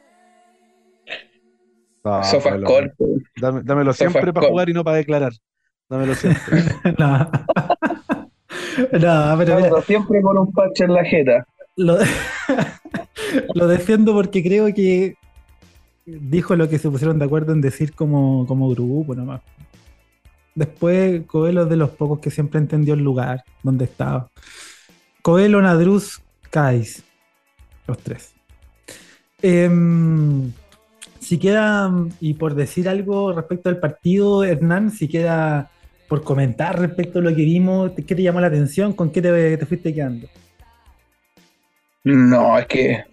No, 2.03 2.23
Sofascore. 2.23 2.93
Dame- 3.35 3.61
dámelo 3.63 3.91
siempre 3.93 4.31
para 4.31 4.47
jugar 4.47 4.69
y 4.69 4.73
no 4.73 4.83
para 4.83 4.97
declarar. 4.97 5.33
Dámelo 5.89 6.15
siempre. 6.15 6.63
no. 6.97 7.17
no, 8.93 9.37
pero 9.37 9.55
mira, 9.57 9.81
siempre 9.85 10.21
con 10.21 10.37
un 10.37 10.51
parche 10.53 10.85
en 10.85 10.93
la 10.93 11.03
jeta. 11.03 11.45
lo, 11.75 11.97
lo 13.53 13.67
defiendo 13.67 14.13
porque 14.13 14.41
creo 14.41 14.73
que 14.73 15.15
dijo 16.21 16.55
lo 16.55 16.69
que 16.69 16.79
se 16.79 16.89
pusieron 16.89 17.19
de 17.19 17.25
acuerdo 17.25 17.53
en 17.53 17.61
decir 17.61 17.93
como, 17.93 18.45
como 18.47 18.69
grupo 18.69 19.15
nomás. 19.15 19.41
Después, 20.55 21.25
Coelho 21.25 21.63
es 21.63 21.69
de 21.69 21.77
los 21.77 21.91
pocos 21.91 22.19
que 22.19 22.31
siempre 22.31 22.59
entendió 22.59 22.93
el 22.93 23.01
lugar 23.01 23.43
donde 23.63 23.85
estaba. 23.85 24.29
Coelho, 25.21 25.61
Nadruz, 25.61 26.21
Kais. 26.49 27.03
Los 27.87 27.97
tres. 27.99 28.33
Em, 29.41 30.51
si 31.19 31.37
queda, 31.37 31.91
y 32.19 32.33
por 32.33 32.55
decir 32.55 32.89
algo 32.89 33.31
respecto 33.31 33.69
al 33.69 33.79
partido, 33.79 34.43
Hernán, 34.43 34.91
si 34.91 35.07
queda 35.07 35.71
por 36.07 36.23
comentar 36.23 36.79
respecto 36.79 37.19
a 37.19 37.21
lo 37.21 37.29
que 37.29 37.43
vimos, 37.43 37.91
¿qué 37.91 38.15
te 38.15 38.23
llamó 38.23 38.41
la 38.41 38.47
atención? 38.47 38.93
¿Con 38.93 39.11
qué 39.11 39.21
te, 39.21 39.57
te 39.57 39.65
fuiste 39.65 39.93
quedando? 39.93 40.27
No, 42.03 42.57
es 42.57 42.65
que 42.65 43.08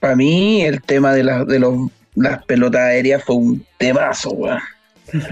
para 0.00 0.16
mí 0.16 0.62
el 0.62 0.82
tema 0.82 1.12
de, 1.12 1.24
las 1.24 1.46
de 1.46 1.58
los, 1.58 1.90
las 2.14 2.44
pelotas 2.44 2.82
aéreas 2.82 3.22
fue 3.24 3.36
un 3.36 3.66
temazo, 3.78 4.30
weón. 4.30 4.60
Fue 5.10 5.22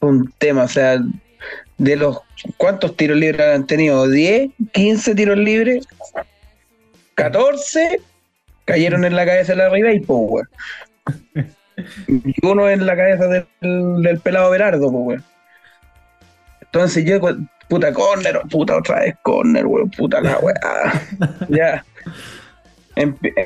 un 0.08 0.32
tema, 0.38 0.64
o 0.64 0.68
sea, 0.68 1.00
de 1.78 1.96
los 1.96 2.18
¿cuántos 2.56 2.96
tiros 2.96 3.16
libres 3.16 3.40
han 3.40 3.66
tenido? 3.66 4.06
¿10? 4.06 4.52
¿15 4.72 5.16
tiros 5.16 5.38
libres? 5.38 5.86
¿14? 7.16 8.00
Cayeron 8.64 9.04
en 9.04 9.16
la 9.16 9.24
cabeza 9.24 9.52
de 9.52 9.58
la 9.58 9.68
Ribey, 9.68 10.00
po, 10.00 10.16
weón. 10.16 10.48
Y 12.08 12.34
uno 12.44 12.68
en 12.68 12.84
la 12.86 12.96
cabeza 12.96 13.28
del, 13.28 13.46
del 14.02 14.18
pelado 14.18 14.50
Berardo, 14.50 14.90
po, 14.90 14.98
weón. 14.98 15.24
Entonces 16.60 17.04
yo, 17.04 17.20
puta 17.68 17.92
corner, 17.92 18.40
puta 18.50 18.76
otra 18.76 19.00
vez 19.00 19.14
corner, 19.22 19.66
weón, 19.66 19.90
puta 19.90 20.20
la 20.20 20.38
weá. 20.38 21.02
ya. 21.48 21.84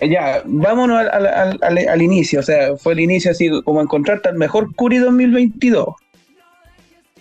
Ya, 0.08 0.42
vámonos 0.44 0.98
al, 1.00 1.08
al- 1.10 1.26
al- 1.26 1.58
al- 1.62 1.88
al 1.88 2.02
inicio, 2.02 2.40
o 2.40 2.42
sea, 2.42 2.76
fue 2.76 2.94
el 2.94 3.00
inicio 3.00 3.30
así 3.30 3.50
como 3.62 3.80
encontrarte 3.80 4.28
al 4.28 4.36
mejor 4.36 4.74
Curi 4.74 4.98
2022. 4.98 5.88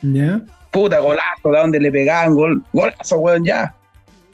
¿Ya? 0.02 0.42
Puta, 0.72 1.00
golazo, 1.00 1.52
da 1.52 1.62
donde 1.62 1.80
le 1.80 1.92
pegaban, 1.92 2.34
gol, 2.34 2.64
golazo, 2.74 3.18
weón, 3.20 3.44
ya. 3.44 3.76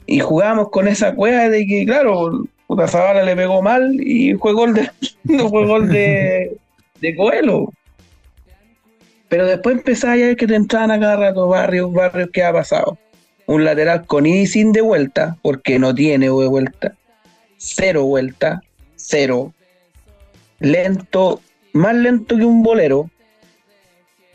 Y 0.06 0.20
jugamos 0.20 0.70
con 0.70 0.88
esa 0.88 1.14
cueva 1.14 1.48
de 1.48 1.66
que, 1.66 1.84
claro, 1.84 2.44
puta 2.66 2.86
Zavala 2.88 3.22
le 3.24 3.34
pegó 3.36 3.60
mal 3.60 3.94
y 4.00 4.34
fue 4.34 4.52
gol 4.54 4.72
de, 4.74 4.88
no 5.24 5.48
fue 5.48 5.66
gol 5.66 5.88
de, 5.88 6.56
de 7.00 7.16
Coelho. 7.16 7.72
Pero 9.28 9.44
después 9.46 9.76
empezaba 9.76 10.16
ya 10.16 10.34
que 10.36 10.46
te 10.46 10.54
entraban 10.54 10.90
a 10.90 11.00
cada 11.00 11.16
rato 11.16 11.48
barrios, 11.48 11.92
barrios, 11.92 12.30
¿qué 12.32 12.44
ha 12.44 12.52
pasado? 12.52 12.96
Un 13.46 13.64
lateral 13.64 14.06
con 14.06 14.24
y 14.24 14.46
sin 14.46 14.72
de 14.72 14.80
vuelta, 14.80 15.36
porque 15.42 15.78
no 15.78 15.94
tiene 15.94 16.26
de 16.26 16.30
vuelta. 16.48 16.94
Cero 17.58 18.04
vuelta, 18.04 18.62
cero. 18.96 19.52
Lento, 20.60 21.40
más 21.72 21.94
lento 21.94 22.36
que 22.36 22.44
un 22.44 22.62
bolero. 22.62 23.10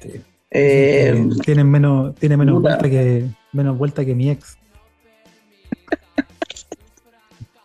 Sí. 0.01 0.21
Eh, 0.51 1.30
tienen 1.43 1.71
menos, 1.71 2.13
tiene 2.15 2.38
menos 2.38 2.61
vuelta 2.61 2.89
que 2.89 3.26
menos 3.53 3.78
vuelta 3.78 4.05
que 4.05 4.13
mi 4.13 4.30
ex. 4.30 4.57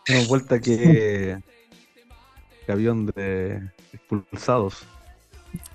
Una 0.09 0.27
vuelta 0.27 0.59
que, 0.59 1.39
que 2.65 2.73
avión 2.73 3.07
de 3.07 3.61
expulsados. 3.93 4.85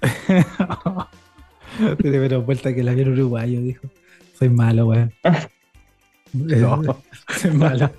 tiene 2.02 2.20
menos 2.20 2.46
vuelta 2.46 2.74
que 2.74 2.82
el 2.82 2.90
avión 2.90 3.14
uruguayo, 3.14 3.62
dijo. 3.62 3.88
Soy 4.40 4.50
malo, 4.50 4.88
weón. 4.88 5.14
No. 6.34 6.82
Soy 7.38 7.52
malo. 7.52 7.92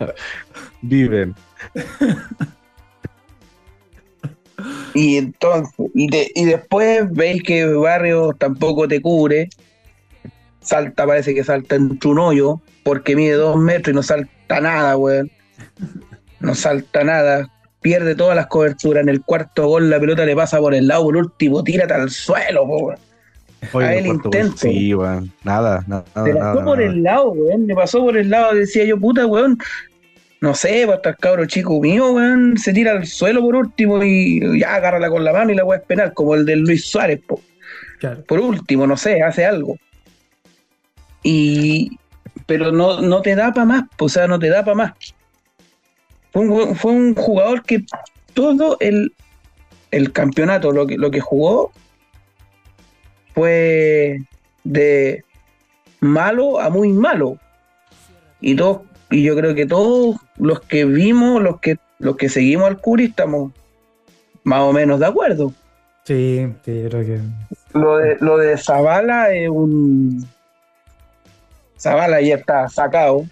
Viven. 0.82 1.34
Y 4.94 5.16
entonces, 5.16 5.74
y, 5.94 6.08
de- 6.08 6.30
y 6.34 6.44
después 6.44 7.10
veis 7.10 7.42
que 7.42 7.66
Barrio 7.66 8.32
tampoco 8.38 8.86
te 8.86 9.00
cubre. 9.02 9.48
Salta, 10.60 11.06
parece 11.06 11.34
que 11.34 11.44
salta 11.44 11.74
entre 11.74 12.08
un 12.08 12.18
hoyo, 12.18 12.60
porque 12.84 13.16
mide 13.16 13.34
dos 13.34 13.56
metros 13.56 13.92
y 13.92 13.96
no 13.96 14.02
salta 14.02 14.60
nada, 14.60 14.96
weón. 14.96 15.30
No 16.40 16.54
salta 16.54 17.02
nada. 17.04 17.50
Pierde 17.82 18.14
todas 18.14 18.36
las 18.36 18.46
coberturas. 18.46 19.02
En 19.02 19.08
el 19.08 19.22
cuarto 19.22 19.66
gol 19.66 19.90
la 19.90 20.00
pelota 20.00 20.24
le 20.24 20.36
pasa 20.36 20.58
por 20.58 20.74
el 20.74 20.86
lado, 20.86 21.04
por 21.04 21.16
último, 21.16 21.62
tírate 21.64 21.92
al 21.92 22.10
suelo, 22.10 22.62
weón. 22.64 22.96
Oye, 23.72 23.86
A 23.86 24.04
cuarto 24.04 24.04
gol, 24.04 24.06
intento. 24.14 24.56
Sí, 24.58 24.94
weón. 24.94 25.32
Nada, 25.42 25.84
nada. 25.88 26.04
Se 26.14 26.32
nada, 26.32 26.52
pasó 26.54 26.64
por 26.64 26.78
nada. 26.78 26.90
el 26.90 27.02
lado, 27.02 27.30
weón. 27.32 27.66
Le 27.66 27.74
pasó 27.74 27.98
por 28.00 28.16
el 28.16 28.30
lado, 28.30 28.54
decía 28.54 28.84
yo, 28.84 28.96
puta, 28.98 29.26
weón. 29.26 29.58
No 30.44 30.54
sé, 30.54 30.84
va 30.84 30.92
a 30.92 30.96
estar 30.96 31.16
cabro 31.16 31.46
chico 31.46 31.80
mío, 31.80 32.12
weón. 32.12 32.58
Se 32.58 32.74
tira 32.74 32.92
al 32.92 33.06
suelo 33.06 33.40
por 33.40 33.56
último 33.56 34.04
y 34.04 34.60
ya 34.60 34.74
agárrala 34.74 35.08
con 35.08 35.24
la 35.24 35.32
mano 35.32 35.50
y 35.50 35.54
la 35.54 35.64
weá 35.64 35.78
es 35.78 35.86
penal, 35.86 36.12
como 36.12 36.34
el 36.34 36.44
de 36.44 36.56
Luis 36.56 36.84
Suárez, 36.84 37.18
po. 37.26 37.40
Claro. 37.98 38.22
Por 38.24 38.40
último, 38.40 38.86
no 38.86 38.94
sé, 38.98 39.22
hace 39.22 39.46
algo. 39.46 39.78
Y. 41.22 41.98
Pero 42.44 42.72
no, 42.72 43.00
no 43.00 43.22
te 43.22 43.34
da 43.34 43.54
para 43.54 43.64
más, 43.64 43.84
po, 43.96 44.04
o 44.04 44.08
sea, 44.10 44.26
no 44.26 44.38
te 44.38 44.50
da 44.50 44.62
para 44.62 44.74
más. 44.74 44.92
Fue 46.30 46.42
un, 46.42 46.76
fue 46.76 46.92
un 46.92 47.14
jugador 47.14 47.62
que 47.62 47.82
todo 48.34 48.76
el, 48.80 49.14
el 49.92 50.12
campeonato, 50.12 50.72
lo 50.72 50.86
que, 50.86 50.98
lo 50.98 51.10
que 51.10 51.20
jugó, 51.20 51.72
fue 53.34 54.18
de 54.62 55.24
malo 56.00 56.60
a 56.60 56.68
muy 56.68 56.92
malo. 56.92 57.38
Y 58.42 58.54
todos, 58.56 58.82
y 59.14 59.22
yo 59.22 59.36
creo 59.36 59.54
que 59.54 59.66
todos 59.66 60.16
los 60.36 60.60
que 60.60 60.84
vimos, 60.84 61.40
los 61.42 61.60
que, 61.60 61.78
los 61.98 62.16
que 62.16 62.28
seguimos 62.28 62.66
al 62.68 62.78
Curi, 62.80 63.04
estamos 63.06 63.52
más 64.42 64.60
o 64.60 64.72
menos 64.72 65.00
de 65.00 65.06
acuerdo. 65.06 65.52
Sí, 66.04 66.46
sí, 66.64 66.82
yo 66.82 66.88
creo 66.90 67.04
que. 67.06 67.20
Lo 67.72 67.96
de, 67.96 68.16
lo 68.20 68.36
de 68.36 68.58
Zavala 68.58 69.32
es 69.32 69.48
un. 69.48 70.26
Zavala 71.78 72.20
ya 72.20 72.36
está 72.36 72.68
sacado. 72.68 73.24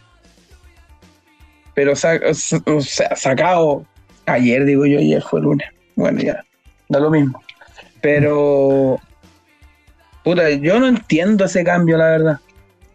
Pero 1.74 1.96
sa- 1.96 2.20
o 2.66 2.80
sea, 2.80 3.16
sacado 3.16 3.84
ayer, 4.26 4.64
digo 4.64 4.86
yo, 4.86 4.98
ayer 4.98 5.22
fue 5.22 5.40
lunes. 5.40 5.68
Bueno, 5.96 6.20
ya, 6.20 6.44
da 6.88 7.00
lo 7.00 7.10
mismo. 7.10 7.42
Pero. 8.00 8.98
Puta, 10.24 10.48
yo 10.50 10.78
no 10.78 10.86
entiendo 10.86 11.44
ese 11.46 11.64
cambio, 11.64 11.96
la 11.98 12.06
verdad. 12.06 12.40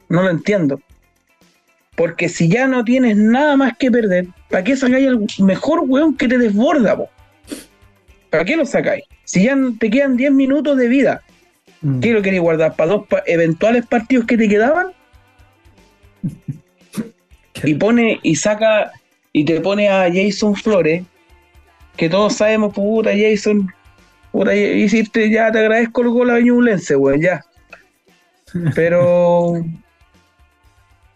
No 0.09 0.23
lo 0.23 0.29
entiendo. 0.29 0.79
Porque 1.97 2.29
si 2.29 2.47
ya 2.47 2.67
no 2.67 2.85
tienes 2.85 3.17
nada 3.17 3.57
más 3.57 3.75
que 3.77 3.91
perder, 3.91 4.27
¿para 4.49 4.63
qué 4.63 4.77
sacáis 4.77 5.07
al 5.07 5.25
mejor 5.39 5.81
weón 5.85 6.15
que 6.15 6.27
te 6.29 6.37
desborda, 6.37 6.95
po? 6.95 7.09
¿Para 8.29 8.45
qué 8.45 8.55
lo 8.55 8.65
sacáis? 8.65 9.03
Si 9.25 9.43
ya 9.43 9.57
te 9.79 9.89
quedan 9.89 10.15
10 10.15 10.31
minutos 10.31 10.77
de 10.77 10.87
vida, 10.87 11.21
Mm. 11.81 11.99
¿qué 11.99 12.11
lo 12.13 12.21
queréis 12.23 12.41
guardar? 12.41 12.75
¿Para 12.75 12.91
dos 12.91 13.07
pa- 13.07 13.23
eventuales 13.27 13.85
partidos 13.85 14.25
que 14.25 14.35
te 14.37 14.47
quedaban? 14.49 14.87
y 17.63 17.73
pone 17.75 18.19
y 18.23 18.35
saca 18.35 18.91
y 19.33 19.45
te 19.45 19.61
pone 19.61 19.89
a 19.89 20.07
Jason 20.11 20.55
Flores, 20.55 21.03
que 21.95 22.09
todos 22.09 22.33
sabemos, 22.33 22.73
puta 22.73 23.11
Jason, 23.15 23.71
puta, 24.31 24.55
hiciste, 24.55 25.29
ya 25.29 25.51
te 25.51 25.59
agradezco 25.59 26.01
el 26.01 26.09
gol 26.09 26.29
a 26.31 26.39
Ñublense, 26.39 26.95
weón, 26.95 27.21
ya. 27.21 27.43
Pero 28.75 29.63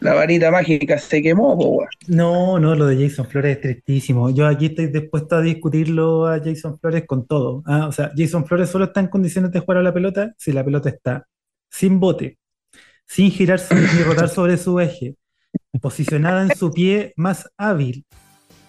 la 0.01 0.13
varita 0.13 0.51
mágica 0.51 0.97
se 0.97 1.21
quemó, 1.21 1.57
po. 1.57 1.85
No, 2.07 2.59
no, 2.59 2.75
lo 2.75 2.87
de 2.87 3.07
Jason 3.07 3.25
Flores 3.27 3.55
es 3.57 3.61
tristísimo. 3.61 4.29
Yo 4.31 4.47
aquí 4.47 4.65
estoy 4.67 4.87
dispuesto 4.87 5.35
a 5.37 5.41
discutirlo 5.41 6.27
a 6.27 6.39
Jason 6.39 6.77
Flores 6.79 7.05
con 7.07 7.25
todo. 7.25 7.63
¿ah? 7.65 7.87
O 7.87 7.91
sea, 7.91 8.11
Jason 8.17 8.45
Flores 8.45 8.69
solo 8.69 8.85
está 8.85 8.99
en 8.99 9.07
condiciones 9.07 9.51
de 9.51 9.59
jugar 9.59 9.77
a 9.77 9.83
la 9.83 9.93
pelota 9.93 10.33
si 10.37 10.51
la 10.51 10.63
pelota 10.65 10.89
está 10.89 11.25
sin 11.69 11.99
bote, 11.99 12.37
sin 13.07 13.31
girar 13.31 13.59
su- 13.59 13.75
ni 13.75 14.03
rotar 14.03 14.27
sobre 14.27 14.57
su 14.57 14.79
eje, 14.79 15.15
posicionada 15.81 16.41
en 16.43 16.55
su 16.55 16.71
pie 16.71 17.13
más 17.15 17.49
hábil, 17.57 18.05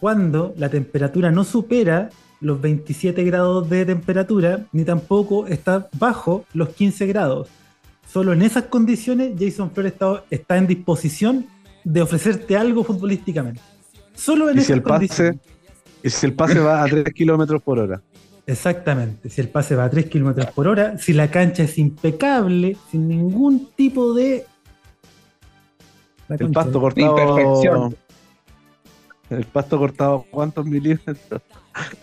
cuando 0.01 0.55
la 0.57 0.69
temperatura 0.69 1.31
no 1.31 1.45
supera 1.45 2.11
los 2.41 2.61
27 2.61 3.23
grados 3.25 3.71
de 3.71 3.87
temperatura, 3.87 4.67
ni 4.73 4.85
tampoco 4.85 5.47
está 5.47 5.89
bajo 5.99 6.45
los 6.55 6.71
15 6.71 7.07
grados. 7.07 7.49
Solo 8.13 8.35
en 8.35 8.43
esas 8.43 8.65
condiciones 8.65 9.33
Jason 9.39 9.71
Flores 9.71 9.93
está, 9.93 10.23
está 10.29 10.59
en 10.59 10.67
disposición 10.67 11.47
de 11.83 12.03
ofrecerte 12.03 12.59
algo 12.59 12.85
futbolísticamente. 12.85 13.63
Solo 14.15 14.51
en 14.51 14.59
Y 14.59 14.61
si 14.61 14.65
esas 14.67 14.77
el 14.77 14.83
pase, 14.83 14.93
condiciones. 14.99 15.37
y 16.03 16.11
si 16.11 16.27
el 16.27 16.35
pase 16.35 16.59
va 16.59 16.83
a 16.83 16.87
3 16.87 17.05
kilómetros 17.15 17.63
por 17.63 17.79
hora. 17.79 18.03
Exactamente. 18.47 19.31
Si 19.31 19.41
el 19.41 19.49
pase 19.49 19.77
va 19.77 19.85
a 19.85 19.91
3 19.91 20.11
kilómetros 20.11 20.51
por 20.51 20.69
hora, 20.69 20.99
si 20.99 21.15
la 21.15 21.31
cancha 21.31 21.63
es 21.63 21.79
impecable, 21.79 22.77
sin 22.91 23.09
ningún 23.09 23.71
tipo 23.75 24.13
de. 24.13 24.45
La 26.29 26.37
El 26.37 26.51
pasto 26.51 26.81
cortado. 26.83 27.19
Imperfección. 27.19 27.97
El 29.31 29.45
pasto 29.47 29.79
cortado, 29.79 30.27
¿cuántos 30.31 30.67
milímetros? 30.67 31.41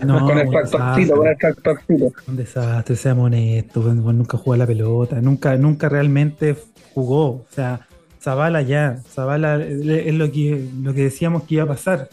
No, 0.06 0.26
con 0.26 0.38
el 0.38 0.50
tractorcito, 0.50 1.16
con 1.16 1.28
el 1.28 1.38
tractorcito. 1.38 2.14
un 2.28 2.36
desastre, 2.36 2.96
seamos 2.96 3.26
honestos, 3.26 3.96
nunca 3.96 4.38
jugó 4.38 4.54
a 4.54 4.58
la 4.58 4.68
pelota, 4.68 5.22
nunca, 5.22 5.56
nunca 5.58 5.90
realmente 5.90 6.56
jugó. 6.94 7.26
O 7.28 7.46
sea, 7.50 7.88
Zavala 8.22 8.62
ya, 8.62 9.00
Zavala 9.10 9.58
eh, 9.58 10.10
es 10.10 10.16
lo 10.16 10.32
que, 10.32 10.68
lo 10.82 10.94
que 10.94 11.04
decíamos 11.04 11.44
que 11.44 11.56
iba 11.56 11.64
a 11.64 11.68
pasar. 11.68 12.10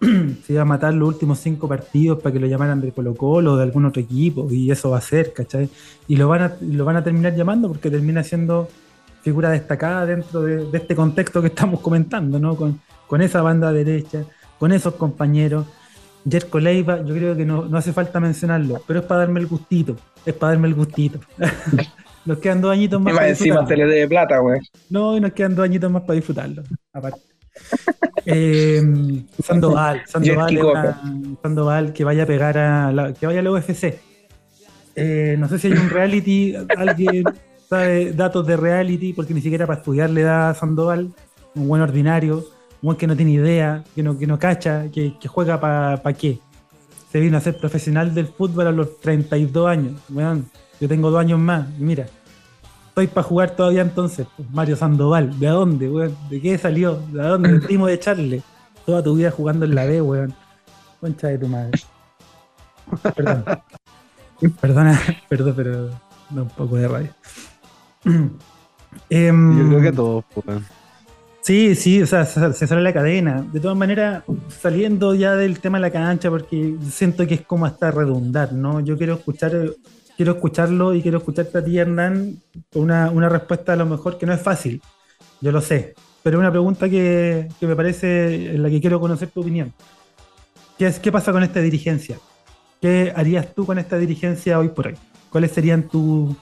Se 0.00 0.52
iba 0.52 0.62
a 0.62 0.64
matar 0.66 0.94
los 0.94 1.08
últimos 1.08 1.38
cinco 1.40 1.68
partidos 1.68 2.22
para 2.22 2.32
que 2.32 2.40
lo 2.40 2.46
llamaran 2.46 2.80
de 2.80 2.92
Colo 2.92 3.14
Colo 3.14 3.52
o 3.52 3.56
de 3.56 3.64
algún 3.64 3.84
otro 3.84 4.00
equipo, 4.00 4.48
y 4.50 4.70
eso 4.70 4.90
va 4.90 4.98
a 4.98 5.02
ser, 5.02 5.32
¿cachai? 5.32 5.68
Y 6.08 6.16
lo 6.16 6.28
van 6.28 6.42
a, 6.42 6.56
lo 6.60 6.84
van 6.84 6.96
a 6.96 7.04
terminar 7.04 7.34
llamando 7.34 7.68
porque 7.68 7.90
termina 7.90 8.22
siendo 8.22 8.68
figura 9.22 9.50
destacada 9.50 10.06
dentro 10.06 10.42
de, 10.42 10.70
de 10.70 10.78
este 10.78 10.96
contexto 10.96 11.42
que 11.42 11.48
estamos 11.48 11.80
comentando, 11.80 12.38
¿no? 12.38 12.56
Con, 12.56 12.80
con 13.06 13.20
esa 13.20 13.42
banda 13.42 13.72
derecha, 13.72 14.24
con 14.58 14.72
esos 14.72 14.94
compañeros. 14.94 15.66
Jerko 16.28 16.60
Leiva, 16.60 17.02
yo 17.04 17.14
creo 17.14 17.36
que 17.36 17.44
no, 17.44 17.64
no 17.64 17.78
hace 17.78 17.92
falta 17.92 18.20
mencionarlo, 18.20 18.82
pero 18.86 19.00
es 19.00 19.06
para 19.06 19.20
darme 19.20 19.40
el 19.40 19.46
gustito, 19.46 19.96
es 20.24 20.34
para 20.34 20.52
darme 20.52 20.68
el 20.68 20.74
gustito. 20.74 21.18
nos 22.26 22.38
quedan 22.38 22.60
dos 22.60 22.72
añitos 22.72 23.00
más 23.00 23.12
Y 23.12 23.14
más 23.14 23.18
para 23.20 23.28
encima 23.30 23.66
se 23.66 23.76
le 23.76 23.86
dé 23.86 24.06
plata, 24.08 24.40
weón. 24.42 24.60
No, 24.90 25.16
y 25.16 25.20
nos 25.20 25.32
quedan 25.32 25.54
dos 25.54 25.64
añitos 25.64 25.90
más 25.90 26.02
para 26.02 26.14
disfrutarlo. 26.14 26.62
Aparte. 26.92 27.20
Eh, 28.26 28.82
Sandoval, 29.42 30.02
Sandoval, 30.06 30.58
una- 30.58 31.00
Sandoval 31.42 31.92
que 31.94 32.04
vaya 32.04 32.24
a 32.24 32.26
pegar 32.26 32.58
a 32.58 32.92
la, 32.92 33.14
que 33.14 33.26
vaya 33.26 33.40
a 33.40 33.42
la 33.42 33.50
UFC. 33.50 33.98
Eh, 34.94 35.36
no 35.38 35.48
sé 35.48 35.58
si 35.58 35.68
hay 35.68 35.72
un 35.72 35.88
reality, 35.88 36.54
alguien 36.76 37.24
sabe 37.68 38.12
datos 38.12 38.46
de 38.46 38.58
reality, 38.58 39.14
porque 39.14 39.32
ni 39.32 39.40
siquiera 39.40 39.66
para 39.66 39.78
estudiar 39.78 40.10
le 40.10 40.22
da 40.22 40.50
a 40.50 40.54
Sandoval, 40.54 41.10
un 41.54 41.68
buen 41.68 41.80
ordinario, 41.80 42.44
un 42.82 42.96
que 42.96 43.06
no 43.06 43.16
tiene 43.16 43.32
idea, 43.32 43.84
que 43.94 44.02
no, 44.02 44.16
que 44.18 44.26
no 44.26 44.38
cacha, 44.38 44.90
que, 44.90 45.18
que 45.18 45.28
juega 45.28 45.60
para 45.60 46.12
qué. 46.14 46.38
Se 47.10 47.20
vino 47.20 47.36
a 47.36 47.40
ser 47.40 47.58
profesional 47.58 48.14
del 48.14 48.26
fútbol 48.26 48.68
a 48.68 48.72
los 48.72 49.00
32 49.00 49.68
años. 49.68 50.00
Weón, 50.10 50.46
yo 50.80 50.88
tengo 50.88 51.10
dos 51.10 51.20
años 51.20 51.38
más, 51.38 51.68
y 51.78 51.82
mira, 51.82 52.06
estoy 52.88 53.06
para 53.08 53.26
jugar 53.26 53.50
todavía 53.50 53.82
entonces. 53.82 54.26
Pues, 54.36 54.50
Mario 54.50 54.76
Sandoval, 54.76 55.38
¿de 55.38 55.48
dónde, 55.48 55.88
weón? 55.88 56.16
¿De 56.28 56.40
qué 56.40 56.56
salió? 56.56 56.96
¿De 57.12 57.22
dónde? 57.22 57.48
El 57.50 57.60
primo 57.60 57.86
de 57.86 57.98
Charle. 57.98 58.42
Toda 58.86 59.02
tu 59.02 59.14
vida 59.14 59.30
jugando 59.30 59.64
en 59.64 59.74
la 59.74 59.84
B, 59.84 60.00
weón. 60.00 60.34
Concha 61.00 61.28
de 61.28 61.38
tu 61.38 61.48
madre. 61.48 61.80
Perdón. 63.14 63.44
Perdona, 64.60 64.98
perdón, 65.28 65.54
pero 65.54 65.88
da 66.30 66.42
un 66.42 66.48
poco 66.48 66.76
de 66.76 66.88
rabia. 66.88 67.16
Em, 69.10 69.58
Yo 69.58 69.68
creo 69.68 69.82
que 69.82 69.92
todos, 69.92 70.24
pues, 70.32 70.46
weón. 70.46 70.79
Sí, 71.42 71.74
sí, 71.74 72.02
o 72.02 72.06
sea, 72.06 72.26
se, 72.26 72.66
sale 72.66 72.82
la 72.82 72.92
cadena. 72.92 73.42
De 73.52 73.60
todas 73.60 73.76
maneras, 73.76 74.22
saliendo 74.48 75.14
ya 75.14 75.34
del 75.36 75.60
tema 75.60 75.78
de 75.78 75.82
la 75.82 75.90
cancha, 75.90 76.28
porque 76.28 76.76
siento 76.90 77.26
que 77.26 77.34
es 77.34 77.42
como 77.42 77.64
hasta 77.66 77.90
redundar, 77.90 78.52
¿no? 78.52 78.80
Yo 78.80 78.98
quiero 78.98 79.14
escuchar, 79.14 79.52
quiero 80.16 80.32
escucharlo 80.32 80.94
y 80.94 81.02
quiero 81.02 81.18
escucharte 81.18 81.58
a 81.58 81.64
ti, 81.64 81.78
Hernán, 81.78 82.36
una, 82.74 83.10
una 83.10 83.28
respuesta 83.28 83.72
a 83.72 83.76
lo 83.76 83.86
mejor 83.86 84.18
que 84.18 84.26
no 84.26 84.34
es 84.34 84.40
fácil, 84.40 84.82
yo 85.40 85.50
lo 85.50 85.62
sé, 85.62 85.94
pero 86.22 86.38
una 86.38 86.50
pregunta 86.50 86.90
que, 86.90 87.48
que 87.58 87.66
me 87.66 87.74
parece 87.74 88.54
en 88.54 88.62
la 88.62 88.68
que 88.68 88.80
quiero 88.80 89.00
conocer 89.00 89.30
tu 89.30 89.40
opinión. 89.40 89.72
¿Qué, 90.76 90.86
es, 90.86 90.98
¿Qué 90.98 91.10
pasa 91.10 91.32
con 91.32 91.42
esta 91.42 91.60
dirigencia? 91.60 92.18
¿Qué 92.82 93.12
harías 93.16 93.54
tú 93.54 93.64
con 93.64 93.78
esta 93.78 93.96
dirigencia 93.96 94.58
hoy 94.58 94.68
por 94.68 94.88
hoy? 94.88 94.94
¿Cuáles 95.30 95.52
serían 95.52 95.88
tus... 95.88 96.36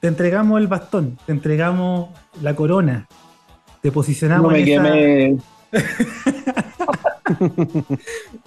Te 0.00 0.08
entregamos 0.08 0.58
el 0.58 0.68
bastón, 0.68 1.18
te 1.26 1.32
entregamos 1.32 2.08
la 2.40 2.56
corona, 2.56 3.06
te 3.82 3.92
posicionamos 3.92 4.44
No 4.44 4.50
me 4.58 4.62
en 4.62 4.68
esa- 4.68 4.82
quemé. 4.82 5.38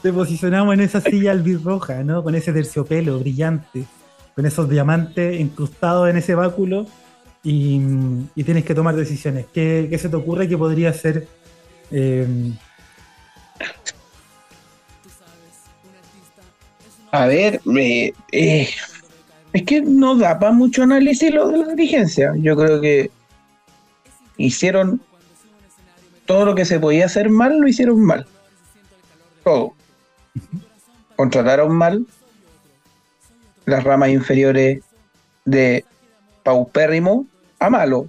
te 0.02 0.14
posicionamos 0.14 0.74
en 0.74 0.82
esa 0.82 1.02
silla 1.02 1.32
albirroja, 1.32 2.04
¿no? 2.04 2.24
Con 2.24 2.36
ese 2.36 2.52
terciopelo 2.54 3.20
brillante, 3.20 3.86
con 4.36 4.46
esos 4.46 4.70
diamantes 4.70 5.40
incrustados 5.40 6.10
en 6.10 6.18
ese 6.18 6.36
báculo 6.36 6.86
y, 7.44 7.82
y 8.36 8.44
tienes 8.44 8.64
que 8.66 8.76
tomar 8.76 8.96
decisiones. 8.96 9.46
¿Qué, 9.54 9.88
qué 9.90 9.98
se 9.98 10.10
te 10.10 10.16
ocurre 10.16 10.48
que 10.48 10.58
podría 10.58 10.94
ser? 10.94 11.28
eh, 11.92 12.28
A 17.12 17.28
ver, 17.28 17.62
me- 17.66 18.14
eh, 18.32 18.68
es 19.54 19.64
que 19.64 19.82
no 19.82 20.16
da 20.16 20.40
para 20.40 20.52
mucho 20.52 20.82
análisis 20.84 21.32
lo 21.34 21.48
de 21.50 21.58
la 21.60 21.68
dirigencia. 21.76 22.34
Yo 22.38 22.56
creo 22.56 22.82
que 22.82 23.12
hicieron 24.38 25.00
todo 26.34 26.46
lo 26.46 26.56
que 26.56 26.66
se 26.66 26.80
podía 26.80 27.06
hacer 27.06 27.30
mal, 27.30 27.60
lo 27.60 27.68
hicieron 27.68 28.04
mal. 28.04 28.26
Todo. 29.44 29.76
Contrataron 31.16 31.76
mal 31.76 32.08
las 33.66 33.84
ramas 33.84 34.10
inferiores 34.10 34.84
de 35.46 35.86
paupérrimo 36.42 37.28
a 37.60 37.70
malo. 37.70 38.08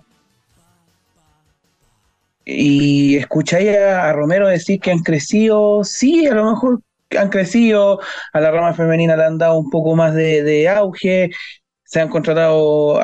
Y 2.47 3.19
escucháis 3.19 3.77
a, 3.77 4.11
Romero 4.15 4.49
decir 4.49 4.81
que 4.81 4.91
han 4.91 5.01
crecido, 5.01 5.85
sí, 5.85 6.27
a 6.27 6.33
lo 6.33 6.51
mejor 6.51 6.81
han 7.19 7.29
crecido, 7.29 8.01
a 8.33 8.41
la 8.41 8.51
rama 8.51 8.73
femenina 8.73 9.19
le 9.19 9.25
han 9.25 9.37
dado 9.37 9.59
un 9.59 9.69
poco 9.69 9.95
más 9.95 10.15
de, 10.15 10.67
auge, 10.67 11.29
se 11.85 12.01
han 12.01 12.09
contratado, 12.09 12.99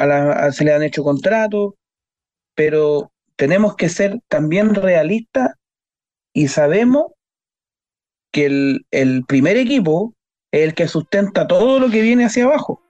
se 0.51 0.65
le 0.65 0.73
han 0.73 0.83
hecho 0.83 1.05
contratos, 1.05 1.75
pero 2.55 3.10
tenemos 3.41 3.75
que 3.75 3.89
ser 3.89 4.21
también 4.29 4.75
realistas 4.75 5.55
y 6.35 6.49
sabemos 6.49 7.07
que 8.31 8.45
el, 8.45 8.87
el 8.91 9.25
primer 9.25 9.57
equipo 9.57 10.13
es 10.53 10.61
el 10.61 10.75
que 10.75 10.87
sustenta 10.87 11.49
todo 11.49 11.81
lo 11.81 11.89
que 11.89 12.03
viene 12.03 12.27
hacia 12.27 12.45
abajo. 12.45 12.83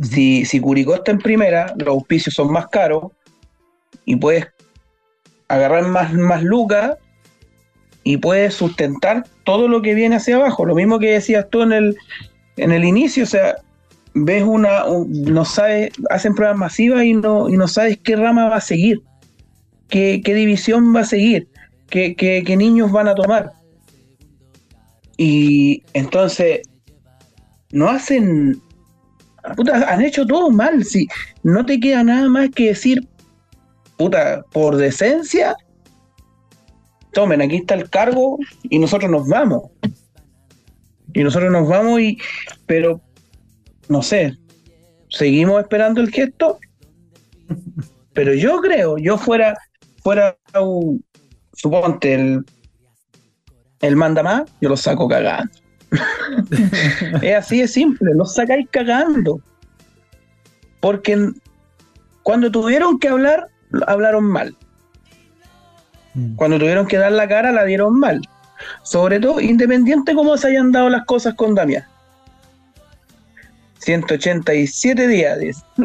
Si, 0.00 0.44
si 0.44 0.58
Curicó 0.58 0.96
está 0.96 1.12
en 1.12 1.18
primera, 1.18 1.72
los 1.78 1.90
auspicios 1.90 2.34
son 2.34 2.50
más 2.50 2.66
caros 2.66 3.12
y 4.04 4.16
puedes 4.16 4.48
agarrar 5.46 5.84
más, 5.84 6.12
más 6.12 6.42
lucas 6.42 6.96
y 8.02 8.16
puedes 8.16 8.54
sustentar 8.54 9.28
todo 9.44 9.68
lo 9.68 9.80
que 9.80 9.94
viene 9.94 10.16
hacia 10.16 10.34
abajo. 10.34 10.64
Lo 10.64 10.74
mismo 10.74 10.98
que 10.98 11.12
decías 11.12 11.46
tú 11.50 11.62
en 11.62 11.72
el, 11.72 11.96
en 12.56 12.72
el 12.72 12.82
inicio, 12.82 13.22
o 13.22 13.28
sea, 13.28 13.58
ves 14.24 14.42
una, 14.42 14.84
un- 14.86 15.10
no 15.24 15.44
sabes, 15.44 15.90
hacen 16.10 16.34
pruebas 16.34 16.56
masivas 16.56 17.04
y 17.04 17.14
no, 17.14 17.48
y 17.48 17.56
no 17.56 17.68
sabes 17.68 17.98
qué 18.02 18.16
rama 18.16 18.48
va 18.48 18.56
a 18.56 18.60
seguir, 18.60 19.00
qué, 19.88 20.20
qué 20.24 20.34
división 20.34 20.94
va 20.94 21.00
a 21.00 21.04
seguir, 21.04 21.48
qué, 21.90 22.14
qué- 22.14 22.42
qué 22.46 22.56
niños 22.56 22.90
van 22.92 23.08
a 23.08 23.14
tomar. 23.14 23.52
Y 25.16 25.82
entonces, 25.94 26.60
no 27.72 27.88
hacen, 27.88 28.60
puta, 29.56 29.92
han 29.92 30.02
hecho 30.02 30.26
todo 30.26 30.50
mal, 30.50 30.84
si 30.84 31.08
no 31.42 31.66
te 31.66 31.80
queda 31.80 32.04
nada 32.04 32.28
más 32.28 32.50
que 32.50 32.66
decir, 32.68 33.06
puta, 33.96 34.44
por 34.52 34.76
decencia, 34.76 35.56
tomen, 37.12 37.42
aquí 37.42 37.56
está 37.56 37.74
el 37.74 37.90
cargo 37.90 38.38
y 38.62 38.78
nosotros 38.78 39.10
nos 39.10 39.26
vamos. 39.28 39.64
Y 41.14 41.24
nosotros 41.24 41.50
nos 41.50 41.66
vamos 41.66 42.00
y, 42.00 42.18
pero, 42.66 43.00
no 43.88 44.02
sé, 44.02 44.36
seguimos 45.10 45.60
esperando 45.60 46.00
el 46.00 46.10
gesto. 46.10 46.58
Pero 48.12 48.34
yo 48.34 48.60
creo, 48.60 48.98
yo 48.98 49.16
fuera, 49.16 49.56
fuera, 50.02 50.36
un- 50.60 51.04
suponte, 51.54 52.14
el, 52.14 52.44
el 53.80 53.96
manda 53.96 54.22
más, 54.22 54.42
yo 54.60 54.68
lo 54.68 54.76
saco 54.76 55.08
cagando. 55.08 55.50
es 57.22 57.34
así 57.36 57.60
de 57.60 57.68
simple, 57.68 58.12
lo 58.14 58.24
sacáis 58.24 58.66
cagando. 58.70 59.40
Porque 60.80 61.30
cuando 62.22 62.50
tuvieron 62.50 62.98
que 62.98 63.08
hablar, 63.08 63.48
hablaron 63.86 64.24
mal. 64.24 64.54
Mm. 66.14 66.34
Cuando 66.34 66.58
tuvieron 66.58 66.86
que 66.86 66.98
dar 66.98 67.12
la 67.12 67.28
cara, 67.28 67.52
la 67.52 67.64
dieron 67.64 67.98
mal. 67.98 68.20
Sobre 68.82 69.20
todo, 69.20 69.40
independiente 69.40 70.14
cómo 70.14 70.36
se 70.36 70.48
hayan 70.48 70.72
dado 70.72 70.88
las 70.90 71.04
cosas 71.06 71.34
con 71.34 71.54
Damián. 71.54 71.84
187 73.78 75.06
días, 75.08 75.38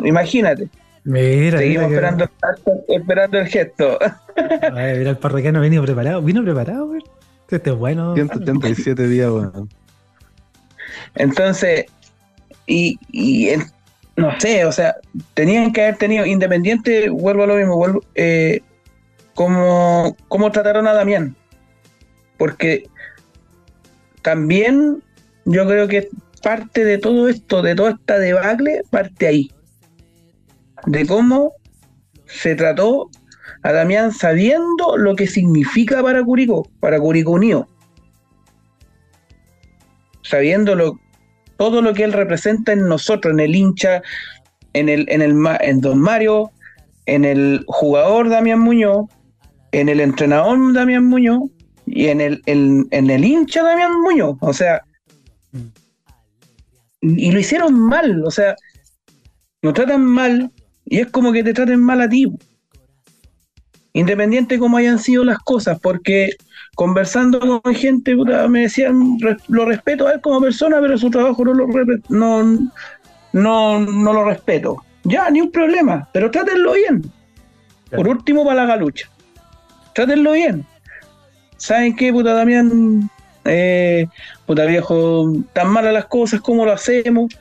imagínate. 0.04 0.70
Mira, 1.06 1.58
Seguimos 1.60 1.90
mira 1.90 2.16
que- 2.16 2.24
esperando, 2.24 2.86
esperando 2.88 3.38
el 3.40 3.48
gesto. 3.48 4.00
Ay, 4.76 4.98
mira, 5.00 5.10
el 5.12 5.18
parroquiano 5.18 5.60
vino 5.62 5.82
preparado. 5.84 6.22
Vino 6.22 6.42
preparado, 6.44 6.88
güey. 6.88 7.02
Este 7.50 7.70
es 7.70 7.76
bueno. 7.76 8.16
187 8.16 9.08
días, 9.08 9.30
weón. 9.30 9.70
Entonces, 11.16 11.86
y, 12.66 12.98
y 13.12 13.50
el- 13.50 13.64
no 14.16 14.32
sé, 14.40 14.64
o 14.66 14.72
sea, 14.72 14.96
tenían 15.34 15.74
que 15.74 15.82
haber 15.84 15.98
tenido, 15.98 16.26
independiente, 16.26 17.10
vuelvo 17.10 17.44
a 17.44 17.48
lo 17.48 17.56
mismo, 17.56 17.76
vuelvo, 17.76 18.02
eh, 18.16 18.62
como, 19.34 20.16
cómo 20.28 20.52
trataron 20.52 20.88
a 20.88 20.94
Damián. 20.94 21.36
Porque 22.38 22.88
también 24.22 25.04
yo 25.46 25.68
creo 25.68 25.88
que 25.88 26.10
parte 26.44 26.84
de 26.84 26.98
todo 26.98 27.30
esto, 27.30 27.62
de 27.62 27.74
toda 27.74 27.92
esta 27.92 28.20
debacle, 28.20 28.84
parte 28.92 29.28
ahí. 29.28 29.52
De 30.86 31.08
cómo 31.08 31.54
se 32.26 32.54
trató 32.56 33.10
a 33.64 33.72
Damián 33.72 34.12
sabiendo 34.12 34.98
lo 34.98 35.16
que 35.16 35.26
significa 35.26 36.04
para 36.04 36.24
Curicó, 36.24 36.70
para 36.80 37.00
Curicó 37.00 37.32
Unido. 37.32 37.68
Sabiendo 40.22 40.76
lo, 40.76 41.00
todo 41.58 41.82
lo 41.82 41.94
que 41.94 42.04
él 42.04 42.14
representa 42.14 42.74
en 42.74 42.88
nosotros, 42.88 43.34
en 43.34 43.40
el 43.40 43.56
hincha, 43.56 44.02
en 44.74 44.90
el, 44.90 45.06
en 45.10 45.22
el 45.22 45.34
en 45.62 45.82
Don 45.82 46.00
Mario, 46.00 46.52
en 47.06 47.24
el 47.24 47.64
jugador 47.68 48.30
Damián 48.30 48.60
Muñoz, 48.60 49.08
en 49.72 49.88
el 49.88 50.02
entrenador 50.02 50.74
Damián 50.74 51.06
Muñoz 51.06 51.44
y 51.86 52.08
en 52.08 52.20
el, 52.20 52.42
en, 52.46 52.88
en 52.92 53.10
el 53.10 53.24
hincha 53.24 53.64
Damián 53.64 54.02
Muñoz. 54.02 54.38
O 54.42 54.54
sea, 54.54 54.82
y 57.04 57.32
lo 57.32 57.40
hicieron 57.40 57.78
mal, 57.78 58.24
o 58.26 58.32
sea, 58.32 58.56
nos 59.62 59.74
tratan 59.74 60.06
mal 60.06 60.52
y 60.86 61.00
es 61.00 61.08
como 61.08 61.32
que 61.34 61.44
te 61.44 61.54
traten 61.54 61.82
mal 61.82 62.02
a 62.02 62.08
ti. 62.10 62.32
Independiente 63.96 64.56
de 64.56 64.60
cómo 64.60 64.78
hayan 64.78 64.98
sido 64.98 65.24
las 65.24 65.38
cosas, 65.40 65.80
porque 65.80 66.32
conversando 66.76 67.62
con 67.62 67.76
gente, 67.76 68.16
puta, 68.16 68.48
me 68.48 68.62
decían, 68.62 69.20
"Re- 69.20 69.38
lo 69.50 69.66
respeto 69.66 70.08
a 70.08 70.14
él 70.14 70.22
como 70.22 70.42
persona, 70.42 70.80
pero 70.82 70.98
su 70.98 71.12
trabajo 71.12 71.46
no 71.46 71.54
lo, 71.54 71.68
no, 72.10 72.72
no, 73.34 73.80
no 73.80 74.14
lo 74.14 74.26
respeto. 74.26 74.84
Ya, 75.04 75.30
ni 75.30 75.42
un 75.42 75.52
problema, 75.52 76.10
pero 76.14 76.32
trátenlo 76.32 76.74
bien. 76.74 77.04
Por 77.92 78.08
último, 78.08 78.44
para 78.44 78.62
la 78.62 78.66
galucha. 78.66 79.08
Trátenlo 79.94 80.32
bien. 80.32 80.66
¿Saben 81.58 81.96
qué, 81.96 82.12
puta 82.12 82.34
Damián? 82.34 83.10
Eh, 83.46 84.08
puta 84.46 84.66
viejo, 84.66 85.34
tan 85.54 85.70
malas 85.70 85.94
las 85.94 86.06
cosas, 86.06 86.42
¿cómo 86.42 86.66
lo 86.66 86.72
hacemos? 86.74 87.34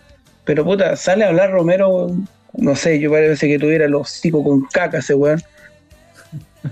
Pero 0.44 0.64
puta, 0.64 0.96
sale 0.96 1.24
a 1.24 1.28
hablar 1.28 1.50
Romero, 1.50 2.08
no 2.54 2.76
sé, 2.76 2.98
yo 3.00 3.10
parece 3.10 3.48
que 3.48 3.58
tuviera 3.58 3.88
los 3.88 4.02
hocico 4.02 4.42
con 4.42 4.62
caca 4.66 4.98
ese 4.98 5.14
weón. 5.14 5.42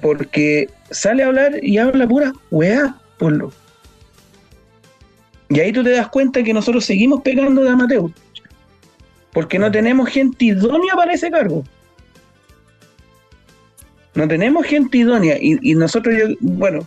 Porque 0.01 0.69
sale 0.91 1.23
a 1.23 1.27
hablar 1.27 1.53
y 1.63 1.79
habla 1.79 2.07
pura 2.07 2.33
weá, 2.51 2.97
por 3.19 3.33
lo. 3.33 3.53
Y 5.49 5.59
ahí 5.59 5.73
tú 5.73 5.83
te 5.83 5.91
das 5.91 6.09
cuenta 6.09 6.43
que 6.45 6.55
nosotros 6.55 6.85
seguimos 6.85 7.23
pegando 7.23 7.63
de 7.65 7.71
amateur. 7.71 8.11
Porque 9.33 9.59
no 9.59 9.71
tenemos 9.71 10.09
gente 10.09 10.45
idónea 10.45 10.95
para 10.95 11.13
ese 11.13 11.31
cargo. 11.31 11.65
No 14.15 14.27
tenemos 14.29 14.65
gente 14.67 14.99
idónea. 14.99 15.37
Y, 15.41 15.59
y 15.63 15.75
nosotros, 15.75 16.15
yo- 16.17 16.37
bueno, 16.41 16.87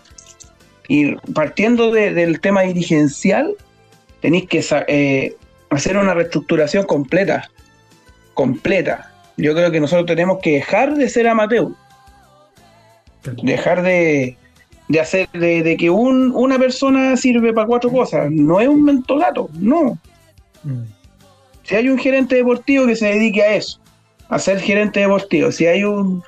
y 0.87 1.15
partiendo 1.33 1.91
de- 1.91 2.13
del 2.13 2.39
tema 2.39 2.61
dirigencial, 2.63 3.55
tenéis 4.21 4.47
que 4.47 4.63
eh, 4.87 5.35
hacer 5.69 5.97
una 5.97 6.13
reestructuración 6.13 6.85
completa. 6.85 7.49
Completa. 8.33 9.11
Yo 9.37 9.53
creo 9.53 9.71
que 9.71 9.79
nosotros 9.79 10.05
tenemos 10.05 10.39
que 10.41 10.53
dejar 10.53 10.95
de 10.95 11.09
ser 11.09 11.27
amateur. 11.27 11.69
Dejar 13.41 13.81
de, 13.83 14.37
de 14.89 14.99
hacer 14.99 15.29
de, 15.31 15.63
de 15.63 15.77
que 15.77 15.89
un, 15.89 16.31
una 16.35 16.59
persona 16.59 17.15
sirve 17.15 17.53
para 17.53 17.67
cuatro 17.67 17.89
cosas. 17.91 18.29
No 18.31 18.59
es 18.59 18.67
un 18.67 18.83
mentolato, 18.83 19.49
no. 19.53 19.97
Mm. 20.63 20.83
Si 21.63 21.75
hay 21.75 21.87
un 21.87 21.97
gerente 21.97 22.35
deportivo 22.35 22.85
que 22.85 22.95
se 22.97 23.05
dedique 23.07 23.41
a 23.41 23.55
eso, 23.55 23.79
a 24.27 24.37
ser 24.39 24.59
gerente 24.59 24.99
deportivo, 24.99 25.51
si 25.51 25.65
hay 25.65 25.85
un, 25.85 26.21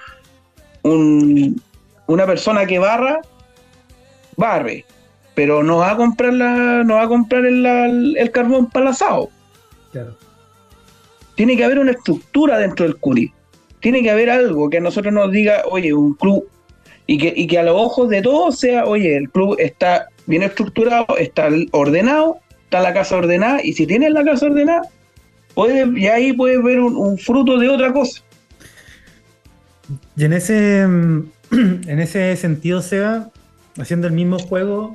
un- 0.84 1.62
una 2.08 2.26
persona 2.26 2.66
que 2.66 2.80
barra, 2.80 3.20
barre, 4.38 4.86
pero 5.33 5.63
no 5.63 5.77
va 5.77 5.91
a 5.91 5.97
comprar 5.97 6.33
la, 6.33 6.83
no 6.83 6.95
va 6.95 7.03
a 7.03 7.07
comprar 7.07 7.45
el, 7.45 8.15
el 8.17 8.31
carbón 8.31 8.69
para 8.69 8.86
el 8.86 8.91
asado. 8.91 9.29
Claro. 9.91 10.15
Tiene 11.36 11.57
que 11.57 11.65
haber 11.65 11.79
una 11.79 11.91
estructura 11.91 12.57
dentro 12.57 12.86
del 12.86 12.95
Curi. 12.97 13.31
Tiene 13.79 14.01
que 14.01 14.09
haber 14.09 14.29
algo 14.29 14.69
que 14.69 14.77
a 14.77 14.81
nosotros 14.81 15.13
nos 15.13 15.31
diga, 15.31 15.63
oye, 15.69 15.93
un 15.93 16.13
club, 16.13 16.47
y 17.07 17.17
que, 17.17 17.33
y 17.36 17.47
que 17.47 17.59
a 17.59 17.63
los 17.63 17.75
ojos 17.75 18.09
de 18.09 18.21
todos 18.21 18.57
sea, 18.57 18.86
oye, 18.86 19.15
el 19.15 19.29
club 19.29 19.55
está 19.59 20.07
bien 20.25 20.43
estructurado, 20.43 21.17
está 21.17 21.49
ordenado, 21.71 22.39
está 22.63 22.81
la 22.81 22.93
casa 22.93 23.17
ordenada, 23.17 23.59
y 23.63 23.73
si 23.73 23.86
tienes 23.86 24.11
la 24.11 24.23
casa 24.23 24.47
ordenada, 24.47 24.81
puedes, 25.53 25.88
y 25.95 26.07
ahí 26.07 26.33
puedes 26.33 26.63
ver 26.63 26.79
un, 26.79 26.95
un 26.95 27.17
fruto 27.17 27.59
de 27.59 27.69
otra 27.69 27.93
cosa. 27.93 28.23
Y 30.17 30.23
en 30.23 30.33
ese, 30.33 30.88
mm, 30.88 31.31
en 31.88 31.99
ese 31.99 32.36
sentido, 32.38 32.81
Seba, 32.81 33.29
haciendo 33.78 34.07
el 34.07 34.13
mismo 34.13 34.39
juego, 34.39 34.93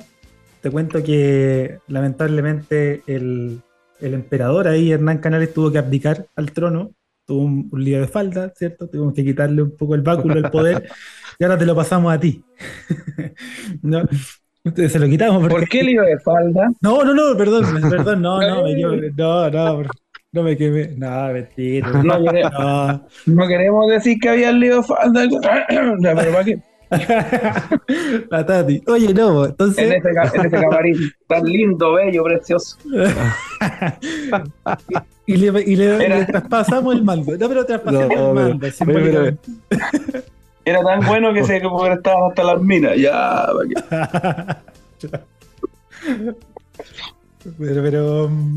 te 0.61 0.69
cuento 0.69 1.03
que 1.03 1.79
lamentablemente 1.87 3.01
el, 3.07 3.61
el 3.99 4.13
emperador 4.13 4.67
ahí, 4.67 4.91
Hernán 4.91 5.19
Canales, 5.19 5.53
tuvo 5.53 5.71
que 5.71 5.77
abdicar 5.79 6.25
al 6.35 6.51
trono. 6.51 6.91
Tuvo 7.25 7.43
un, 7.43 7.69
un 7.71 7.83
lío 7.83 8.01
de 8.01 8.07
falda, 8.07 8.51
¿cierto? 8.55 8.87
Tuvimos 8.89 9.13
que 9.13 9.23
quitarle 9.23 9.61
un 9.61 9.77
poco 9.77 9.95
el 9.95 10.01
báculo, 10.01 10.35
el 10.35 10.49
poder, 10.49 10.87
y 11.39 11.43
ahora 11.43 11.57
te 11.57 11.65
lo 11.65 11.75
pasamos 11.75 12.11
a 12.13 12.19
ti. 12.19 12.43
¿No? 13.81 14.03
Se 14.75 14.99
lo 14.99 15.07
quitamos 15.07 15.41
porque... 15.41 15.55
¿Por 15.55 15.69
qué 15.69 15.83
lío 15.83 16.03
de 16.03 16.19
falda? 16.19 16.69
No, 16.81 17.03
no, 17.03 17.13
no, 17.13 17.37
perdón, 17.37 17.65
perdón, 17.89 18.21
no, 18.21 18.39
no, 18.41 18.63
me 18.65 18.75
no, 19.15 19.49
no, 19.49 19.83
no 20.33 20.43
me 20.43 20.57
quemé. 20.57 20.95
No, 20.97 21.33
mentira. 21.33 21.89
No, 22.03 22.19
quere- 22.23 22.49
No. 22.51 23.07
no 23.25 23.47
queremos 23.47 23.89
decir 23.89 24.17
que 24.19 24.29
había 24.29 24.51
lío 24.51 24.77
de 24.77 24.83
falda. 24.83 25.23
Pero 25.69 25.97
¿para 26.31 26.43
qué? 26.43 26.61
La 28.29 28.45
Tati. 28.45 28.81
Oye, 28.87 29.13
no, 29.13 29.45
En 29.45 29.51
entonces. 29.51 29.85
ese, 29.85 29.95
en 30.37 30.45
ese 30.45 30.57
camarín 30.61 30.97
tan 31.27 31.43
lindo, 31.45 31.93
bello, 31.93 32.23
precioso. 32.25 32.77
y 35.25 35.35
le, 35.37 35.61
y 35.63 35.75
le- 35.75 36.05
Era- 36.05 36.19
le 36.19 36.25
traspasamos 36.25 36.93
el 36.95 37.03
mando. 37.03 37.37
No, 37.37 37.47
pero 37.47 37.65
traspasamos 37.65 38.07
No, 38.09 38.13
el 38.13 38.17
pero- 38.19 38.33
mando. 38.33 38.57
pero- 38.59 38.73
simbólicamente. 38.73 39.51
Era 40.63 40.83
tan 40.83 40.99
bueno 41.07 41.33
que 41.33 41.43
se 41.43 41.59
que 41.59 41.65
estaban 41.93 42.29
hasta 42.29 42.43
las 42.43 42.61
minas. 42.61 42.95
Ya, 42.95 43.47
¿para 43.47 43.67
qué? 44.99 45.21
Pero, 47.57 47.81
pero 47.83 48.29
mm, 48.29 48.55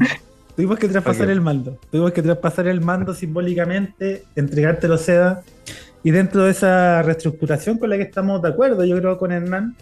tuvimos 0.56 0.78
que 0.78 0.88
traspasar 0.88 1.30
el 1.30 1.40
mando. 1.40 1.78
Tuvimos 1.90 2.12
que 2.12 2.22
traspasar 2.22 2.66
el 2.66 2.80
mando 2.82 3.14
simbólicamente, 3.14 4.24
entregártelo 4.36 4.98
seda. 4.98 5.42
Y 6.04 6.12
dentro 6.12 6.44
de 6.44 6.52
esa 6.52 7.02
reestructuración 7.02 7.78
con 7.78 7.90
la 7.90 7.96
que 7.96 8.04
estamos 8.04 8.40
de 8.40 8.48
acuerdo, 8.50 8.84
yo 8.84 8.96
creo, 8.98 9.18
con 9.18 9.32
Hernán, 9.32 9.74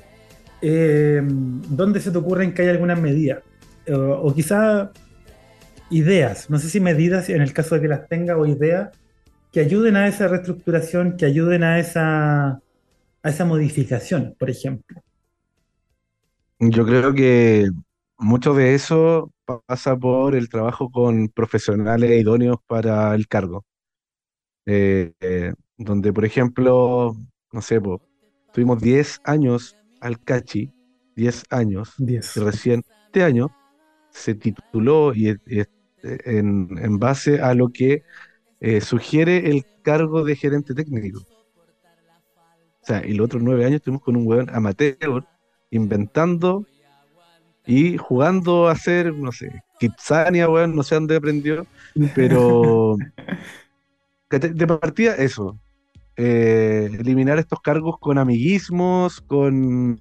eh, 0.63 1.21
¿dónde 1.23 2.01
se 2.01 2.11
te 2.11 2.19
ocurren 2.19 2.55
que 2.55 2.63
hay 2.63 2.69
algunas 2.69 2.99
medidas? 2.99 3.43
O, 3.89 4.29
o 4.29 4.35
quizá 4.35 4.93
ideas, 5.91 6.49
no 6.49 6.59
sé 6.59 6.71
si 6.71 6.81
medidas, 6.81 7.29
en 7.29 7.43
el 7.43 7.53
caso 7.53 7.75
de 7.75 7.83
que 7.83 7.89
las 7.89 8.09
tenga, 8.09 8.37
o 8.37 8.47
ideas 8.47 8.91
que 9.53 9.61
ayuden 9.61 9.97
a 9.97 10.09
esa 10.09 10.29
reestructuración, 10.29 11.17
que 11.17 11.27
ayuden 11.27 11.63
a 11.63 11.79
esa, 11.79 12.49
a 12.53 13.29
esa 13.29 13.45
modificación, 13.45 14.35
por 14.39 14.49
ejemplo. 14.49 15.03
Yo 16.59 16.87
creo 16.87 17.13
que 17.13 17.69
mucho 18.17 18.55
de 18.55 18.75
eso 18.75 19.31
pasa 19.67 19.97
por 19.97 20.35
el 20.35 20.49
trabajo 20.49 20.91
con 20.91 21.29
profesionales 21.29 22.11
idóneos 22.19 22.57
para 22.67 23.15
el 23.15 23.29
cargo. 23.29 23.65
Eh, 24.65 25.13
eh, 25.21 25.53
donde, 25.79 26.13
por 26.13 26.25
ejemplo, 26.25 27.17
no 27.53 27.63
sé, 27.63 27.81
po, 27.81 28.01
tuvimos 28.53 28.81
10 28.81 29.21
años 29.25 29.77
al 30.01 30.21
Cachi, 30.23 30.73
10 31.17 31.45
años, 31.51 31.95
10. 31.99 32.37
y 32.37 32.41
recién 32.41 32.83
este 33.07 33.25
año 33.25 33.51
se 34.11 34.35
tituló 34.35 35.15
y, 35.15 35.31
y, 35.47 35.63
en, 36.03 36.69
en 36.79 36.99
base 36.99 37.41
a 37.41 37.55
lo 37.55 37.69
que 37.69 38.03
eh, 38.61 38.81
sugiere 38.81 39.51
el 39.51 39.65
cargo 39.83 40.25
de 40.25 40.37
gerente 40.37 40.75
técnico. 40.75 41.21
O 41.21 42.85
sea, 42.85 43.05
y 43.07 43.13
los 43.15 43.27
otros 43.27 43.43
nueve 43.43 43.65
años 43.65 43.77
estuvimos 43.77 44.03
con 44.03 44.17
un 44.17 44.27
weón 44.27 44.51
amateur 44.51 45.25
inventando 45.71 46.67
y 47.65 47.97
jugando 47.97 48.69
a 48.69 48.73
hacer, 48.73 49.15
no 49.15 49.31
sé, 49.31 49.63
Kitsania, 49.79 50.49
weón, 50.49 50.75
no 50.75 50.83
sé 50.83 50.97
dónde 50.97 51.17
aprendió, 51.17 51.67
pero 52.15 52.97
de 54.39 54.67
partida 54.67 55.15
eso. 55.17 55.59
Eh, 56.17 56.91
eliminar 56.99 57.39
estos 57.39 57.61
cargos 57.61 57.99
con 57.99 58.19
amiguismos, 58.19 59.21
con, 59.23 60.01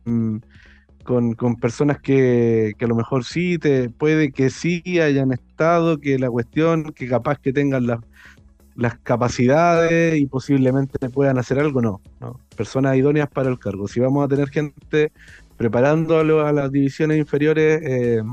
con, 1.03 1.55
personas 1.55 1.99
que, 1.99 2.73
que, 2.77 2.85
a 2.85 2.87
lo 2.87 2.95
mejor 2.95 3.23
sí, 3.23 3.57
te, 3.57 3.89
puede 3.89 4.31
que 4.31 4.49
sí 4.49 4.81
hayan 4.99 5.31
estado, 5.31 5.99
que 5.99 6.19
la 6.19 6.29
cuestión, 6.29 6.91
que 6.91 7.07
capaz 7.07 7.39
que 7.39 7.53
tengan 7.53 7.87
las 7.87 7.99
las 8.75 8.97
capacidades 8.99 10.19
y 10.19 10.25
posiblemente 10.27 11.09
puedan 11.09 11.37
hacer 11.37 11.59
algo, 11.59 11.81
no, 11.81 12.01
no. 12.19 12.39
Personas 12.55 12.95
idóneas 12.97 13.29
para 13.29 13.49
el 13.49 13.59
cargo. 13.59 13.87
Si 13.87 13.99
vamos 13.99 14.25
a 14.25 14.27
tener 14.27 14.49
gente 14.49 15.11
preparándolo 15.57 16.45
a 16.45 16.51
las 16.51 16.71
divisiones 16.71 17.17
inferiores 17.17 17.81
eh, 17.83 18.23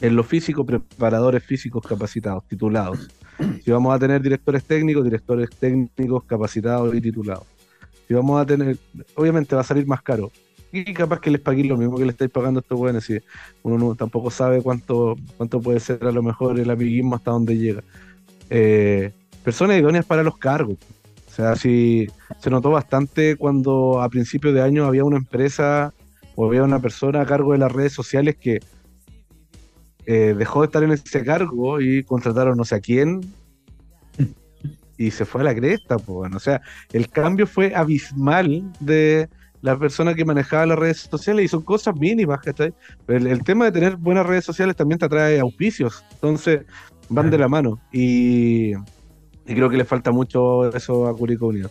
en 0.00 0.16
lo 0.16 0.22
físico, 0.22 0.64
preparadores 0.64 1.44
físicos 1.44 1.84
capacitados, 1.86 2.46
titulados. 2.46 3.08
Si 3.64 3.70
vamos 3.70 3.94
a 3.94 3.98
tener 3.98 4.20
directores 4.20 4.64
técnicos, 4.64 5.04
directores 5.04 5.50
técnicos 5.50 6.24
capacitados 6.24 6.94
y 6.94 7.00
titulados. 7.00 7.46
Si 8.06 8.14
vamos 8.14 8.40
a 8.40 8.46
tener, 8.46 8.76
obviamente 9.14 9.54
va 9.54 9.62
a 9.62 9.64
salir 9.64 9.86
más 9.86 10.02
caro. 10.02 10.30
Y 10.72 10.92
capaz 10.92 11.20
que 11.20 11.30
les 11.30 11.40
paguen 11.40 11.68
lo 11.68 11.76
mismo 11.76 11.96
que 11.96 12.04
le 12.04 12.10
estáis 12.10 12.30
pagando 12.30 12.58
a 12.58 12.62
estos 12.62 12.78
buenos. 12.78 13.04
Si 13.04 13.18
uno 13.62 13.78
no, 13.78 13.94
tampoco 13.94 14.30
sabe 14.30 14.60
cuánto, 14.60 15.16
cuánto 15.36 15.60
puede 15.60 15.78
ser 15.80 16.04
a 16.04 16.12
lo 16.12 16.22
mejor 16.22 16.58
el 16.58 16.68
amiguismo 16.68 17.14
hasta 17.14 17.30
dónde 17.30 17.56
llega. 17.56 17.82
Eh, 18.50 19.12
personas 19.44 19.78
idóneas 19.78 20.04
para 20.04 20.22
los 20.22 20.36
cargos. 20.36 20.76
O 21.28 21.30
sea, 21.30 21.56
sí, 21.56 22.08
se 22.40 22.50
notó 22.50 22.70
bastante 22.70 23.36
cuando 23.36 24.02
a 24.02 24.08
principios 24.08 24.54
de 24.54 24.62
año 24.62 24.84
había 24.84 25.04
una 25.04 25.16
empresa 25.16 25.92
o 26.36 26.46
había 26.46 26.62
una 26.62 26.80
persona 26.80 27.20
a 27.20 27.26
cargo 27.26 27.52
de 27.52 27.58
las 27.58 27.72
redes 27.72 27.92
sociales 27.92 28.36
que 28.36 28.60
eh, 30.06 30.34
dejó 30.36 30.60
de 30.60 30.66
estar 30.66 30.82
en 30.82 30.92
ese 30.92 31.24
cargo 31.24 31.80
y 31.80 32.02
contrataron 32.04 32.56
no 32.56 32.64
sé 32.64 32.76
a 32.76 32.80
quién 32.80 33.20
y 34.96 35.10
se 35.10 35.24
fue 35.24 35.40
a 35.40 35.44
la 35.44 35.54
cresta. 35.54 35.98
Pues, 35.98 36.34
o 36.34 36.38
sea, 36.38 36.60
el 36.92 37.08
cambio 37.08 37.46
fue 37.46 37.74
abismal 37.74 38.70
de 38.80 39.28
la 39.60 39.78
persona 39.78 40.14
que 40.14 40.24
manejaba 40.24 40.66
las 40.66 40.78
redes 40.78 41.08
sociales 41.10 41.46
y 41.46 41.48
son 41.48 41.62
cosas 41.62 41.96
mínimas, 41.96 42.40
¿cachai? 42.40 42.74
El, 43.08 43.26
el 43.26 43.42
tema 43.42 43.64
de 43.64 43.72
tener 43.72 43.96
buenas 43.96 44.26
redes 44.26 44.44
sociales 44.44 44.76
también 44.76 44.98
te 44.98 45.06
atrae 45.06 45.40
auspicios, 45.40 46.04
entonces 46.12 46.62
van 47.08 47.30
de 47.30 47.38
la 47.38 47.48
mano. 47.48 47.80
Y 47.90 48.74
y 49.46 49.54
creo 49.54 49.68
que 49.68 49.76
le 49.76 49.84
falta 49.84 50.10
mucho 50.10 50.68
eso 50.74 51.06
a 51.06 51.14
Curicó 51.14 51.48
Unido. 51.48 51.70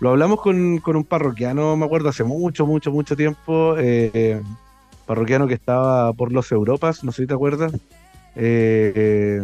Lo 0.00 0.10
hablamos 0.10 0.40
con, 0.40 0.78
con, 0.78 0.96
un 0.96 1.04
parroquiano, 1.04 1.76
me 1.76 1.84
acuerdo, 1.84 2.08
hace 2.08 2.24
mucho, 2.24 2.66
mucho, 2.66 2.90
mucho 2.90 3.14
tiempo. 3.14 3.74
Eh, 3.78 4.40
parroquiano 5.10 5.48
que 5.48 5.54
estaba 5.54 6.12
por 6.12 6.30
los 6.30 6.52
Europas, 6.52 7.02
no 7.02 7.10
sé 7.10 7.22
si 7.22 7.26
te 7.26 7.34
acuerdas. 7.34 7.72
Eh, 8.36 8.92
eh, 8.94 9.42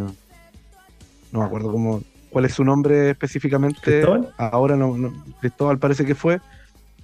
no 1.32 1.40
me 1.40 1.44
acuerdo 1.44 1.72
cómo, 1.72 2.02
cuál 2.30 2.44
es 2.44 2.54
su 2.54 2.62
nombre 2.62 3.10
específicamente. 3.10 3.80
¿Cristóbal? 3.82 4.32
Ahora 4.38 4.76
no, 4.76 4.96
no, 4.96 5.12
Cristóbal 5.40 5.80
parece 5.80 6.04
que 6.04 6.14
fue. 6.14 6.40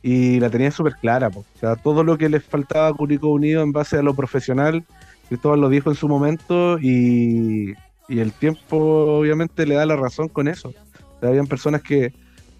Y 0.01 0.39
la 0.39 0.49
tenía 0.49 0.71
súper 0.71 0.95
clara. 0.95 1.29
Po. 1.29 1.41
O 1.41 1.59
sea, 1.59 1.75
todo 1.75 2.05
lo 2.05 2.17
que 2.17 2.29
le 2.29 2.39
faltaba 2.39 2.87
a 2.87 2.93
Curicó 2.93 3.33
Unido 3.33 3.65
en 3.65 3.73
base 3.73 3.97
a 3.97 4.03
lo 4.03 4.15
profesional, 4.15 4.85
Cristóbal 5.29 5.61
lo 5.61 5.69
dijo 5.69 5.91
en 5.91 5.97
su 5.97 6.07
momento 6.07 6.79
y 6.79 7.75
y 8.09 8.21
el 8.21 8.33
tiempo 8.33 8.77
obviamente 8.77 9.67
le 9.67 9.75
da 9.75 9.87
la 9.87 9.97
razón 9.97 10.29
con 10.29 10.47
eso. 10.47 10.69
O 10.69 11.21
sea, 11.21 11.31
habían 11.31 11.47
personas 11.47 11.83
que 11.83 12.13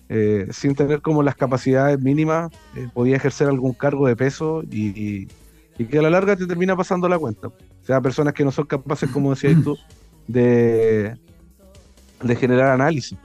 eh, 0.09 0.47
sin 0.51 0.75
tener 0.75 1.01
como 1.01 1.23
las 1.23 1.37
capacidades 1.37 2.01
mínimas 2.01 2.51
podía 2.93 3.17
ejercer 3.17 3.49
algún 3.49 3.73
cargo 3.73 4.07
de 4.07 4.17
peso 4.17 4.63
y, 4.71 4.89
y, 4.99 5.29
y, 5.79 5.85
que 5.87 5.99
a 5.99 6.03
la 6.03 6.11
larga 6.11 6.37
te 6.37 6.47
termina 6.47 6.77
pasando 6.77 7.09
la 7.09 7.19
cuenta. 7.19 7.49
O 7.49 7.85
sea, 7.85 8.01
personas 8.01 8.35
que 8.35 8.45
no 8.45 8.53
son 8.53 8.67
capaces, 8.67 9.11
como 9.11 9.31
decías 9.31 9.63
tú, 9.63 9.77
de, 10.27 11.17
de 12.23 12.37
generar 12.37 12.71
análisis. 12.71 13.19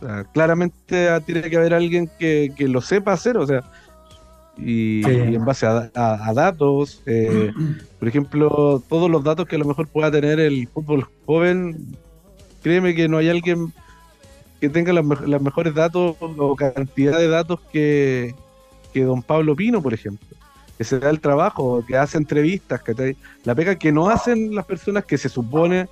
O 0.00 0.06
sea, 0.06 0.24
claramente 0.24 1.08
tiene 1.22 1.50
que 1.50 1.56
haber 1.56 1.74
alguien 1.74 2.10
que, 2.18 2.52
que 2.56 2.68
lo 2.68 2.80
sepa 2.80 3.12
hacer, 3.12 3.36
o 3.36 3.46
sea, 3.46 3.62
y, 4.56 5.02
sí. 5.04 5.10
y, 5.10 5.34
en 5.34 5.44
base 5.44 5.66
a, 5.66 5.90
a, 5.94 6.28
a 6.28 6.34
datos, 6.34 7.02
eh, 7.06 7.52
por 7.98 8.08
ejemplo, 8.08 8.82
todos 8.88 9.10
los 9.10 9.24
datos 9.24 9.46
que 9.46 9.56
a 9.56 9.58
lo 9.58 9.64
mejor 9.64 9.88
pueda 9.88 10.10
tener 10.10 10.40
el 10.40 10.68
fútbol 10.68 11.06
joven, 11.26 11.96
créeme 12.62 12.94
que 12.94 13.08
no 13.08 13.18
hay 13.18 13.28
alguien 13.28 13.72
que 14.60 14.68
tenga 14.68 14.92
los 14.92 15.04
me 15.04 15.38
mejores 15.38 15.74
datos 15.74 16.16
o 16.20 16.56
cantidad 16.56 17.18
de 17.18 17.28
datos 17.28 17.60
que, 17.72 18.34
que 18.92 19.04
don 19.04 19.22
Pablo 19.22 19.54
Pino, 19.54 19.82
por 19.82 19.92
ejemplo, 19.92 20.33
que 20.76 20.84
se 20.84 20.98
da 20.98 21.10
el 21.10 21.20
trabajo, 21.20 21.84
que 21.86 21.96
hace 21.96 22.18
entrevistas, 22.18 22.82
que 22.82 23.16
la 23.44 23.54
pega 23.54 23.76
que 23.76 23.92
no 23.92 24.08
hacen 24.08 24.54
las 24.54 24.64
personas 24.64 25.04
que 25.04 25.18
se 25.18 25.28
supone 25.28 25.88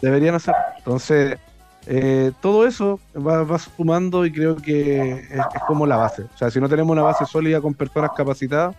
deberían 0.00 0.34
hacer. 0.34 0.54
Entonces, 0.78 1.38
eh, 1.86 2.32
todo 2.40 2.66
eso 2.66 3.00
va, 3.14 3.42
va, 3.42 3.58
sumando 3.58 4.24
y 4.24 4.32
creo 4.32 4.56
que 4.56 5.10
es, 5.10 5.62
como 5.66 5.86
la 5.86 5.96
base. 5.96 6.22
O 6.22 6.36
sea, 6.36 6.50
si 6.50 6.60
no 6.60 6.68
tenemos 6.68 6.92
una 6.92 7.02
base 7.02 7.26
sólida 7.26 7.60
con 7.60 7.74
personas 7.74 8.10
capacitadas, 8.16 8.74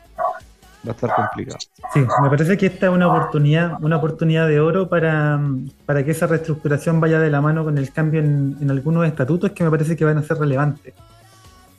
va 0.88 0.92
a 0.92 0.92
estar 0.92 1.14
complicado. 1.16 1.60
Sí, 1.94 2.00
me 2.22 2.30
parece 2.30 2.58
que 2.58 2.66
esta 2.66 2.88
es 2.88 2.92
una 2.92 3.08
oportunidad, 3.08 3.84
una 3.84 3.98
oportunidad 3.98 4.48
de 4.48 4.60
oro 4.60 4.90
para, 4.90 5.40
para 5.86 6.04
que 6.04 6.12
esa 6.12 6.26
reestructuración 6.26 7.00
vaya 7.00 7.20
de 7.20 7.30
la 7.30 7.42
mano 7.42 7.64
con 7.64 7.78
el 7.78 7.92
cambio 7.92 8.22
en 8.22 8.70
algunos 8.70 9.06
estatutos 9.06 9.52
que 9.52 9.64
me 9.64 9.70
parece 9.70 9.96
que 9.96 10.06
van 10.06 10.18
a 10.18 10.24
ser 10.24 10.38
relevantes. 10.38 10.94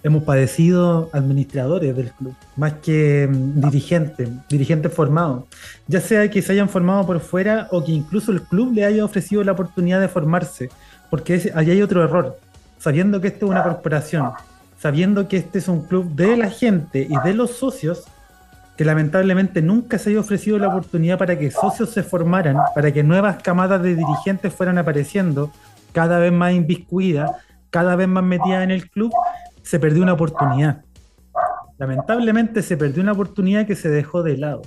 Hemos 0.05 0.25
padecido 0.25 1.11
administradores 1.13 1.97
del 1.97 2.11
club, 2.11 2.35
más 2.57 2.75
que 2.75 3.29
dirigentes, 3.31 4.29
dirigentes 4.49 4.93
formados, 4.93 5.45
ya 5.87 6.01
sea 6.01 6.29
que 6.29 6.43
se 6.43 6.53
hayan 6.53 6.69
formado 6.69 7.07
por 7.07 7.21
fuera 7.21 7.69
o 7.71 7.85
que 7.85 7.93
incluso 7.93 8.33
el 8.33 8.43
club 8.43 8.75
le 8.75 8.85
haya 8.85 9.05
ofrecido 9.05 9.45
la 9.45 9.53
oportunidad 9.53 10.01
de 10.01 10.09
formarse 10.09 10.71
porque 11.13 11.53
ahí 11.55 11.71
hay 11.71 11.83
otro 11.83 12.03
error. 12.03 12.39
Sabiendo 12.79 13.21
que 13.21 13.29
esto 13.29 13.45
es 13.45 13.51
una 13.51 13.63
corporación, 13.63 14.31
sabiendo 14.79 15.29
que 15.29 15.37
este 15.37 15.59
es 15.59 15.69
un 15.69 15.83
club 15.83 16.11
de 16.15 16.39
la 16.39 16.49
gente 16.49 17.07
y 17.09 17.15
de 17.23 17.35
los 17.35 17.51
socios, 17.51 18.05
que 18.79 18.87
lamentablemente 18.87 19.61
nunca 19.61 19.99
se 19.99 20.09
haya 20.09 20.21
ofrecido 20.21 20.59
la 20.59 20.69
oportunidad 20.69 21.19
para 21.19 21.39
que 21.39 21.51
socios 21.51 21.91
se 21.91 22.03
formaran, 22.03 22.57
para 22.75 22.91
que 22.91 23.03
nuevas 23.03 23.43
camadas 23.43 23.83
de 23.83 23.95
dirigentes 23.95 24.55
fueran 24.55 24.79
apareciendo, 24.79 25.53
cada 25.93 26.19
vez 26.19 26.33
más 26.33 26.55
inviscuidas, 26.55 27.31
cada 27.69 27.95
vez 27.95 28.09
más 28.09 28.25
metidas 28.25 28.65
en 28.65 28.71
el 28.71 28.89
club, 28.89 29.13
se 29.63 29.79
perdió 29.79 30.03
una 30.03 30.13
oportunidad. 30.13 30.85
Lamentablemente 31.79 32.63
se 32.63 32.77
perdió 32.77 33.03
una 33.03 33.13
oportunidad 33.13 33.67
que 33.67 33.75
se 33.75 33.89
dejó 33.89 34.23
de 34.23 34.37
lado. 34.37 34.63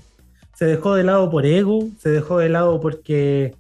Se 0.53 0.65
dejó 0.65 0.95
de 0.95 1.03
lado 1.03 1.29
por 1.29 1.45
ego, 1.45 1.87
se 1.99 2.09
dejó 2.09 2.39
de 2.39 2.49
lado 2.49 2.79
porque 2.79 3.55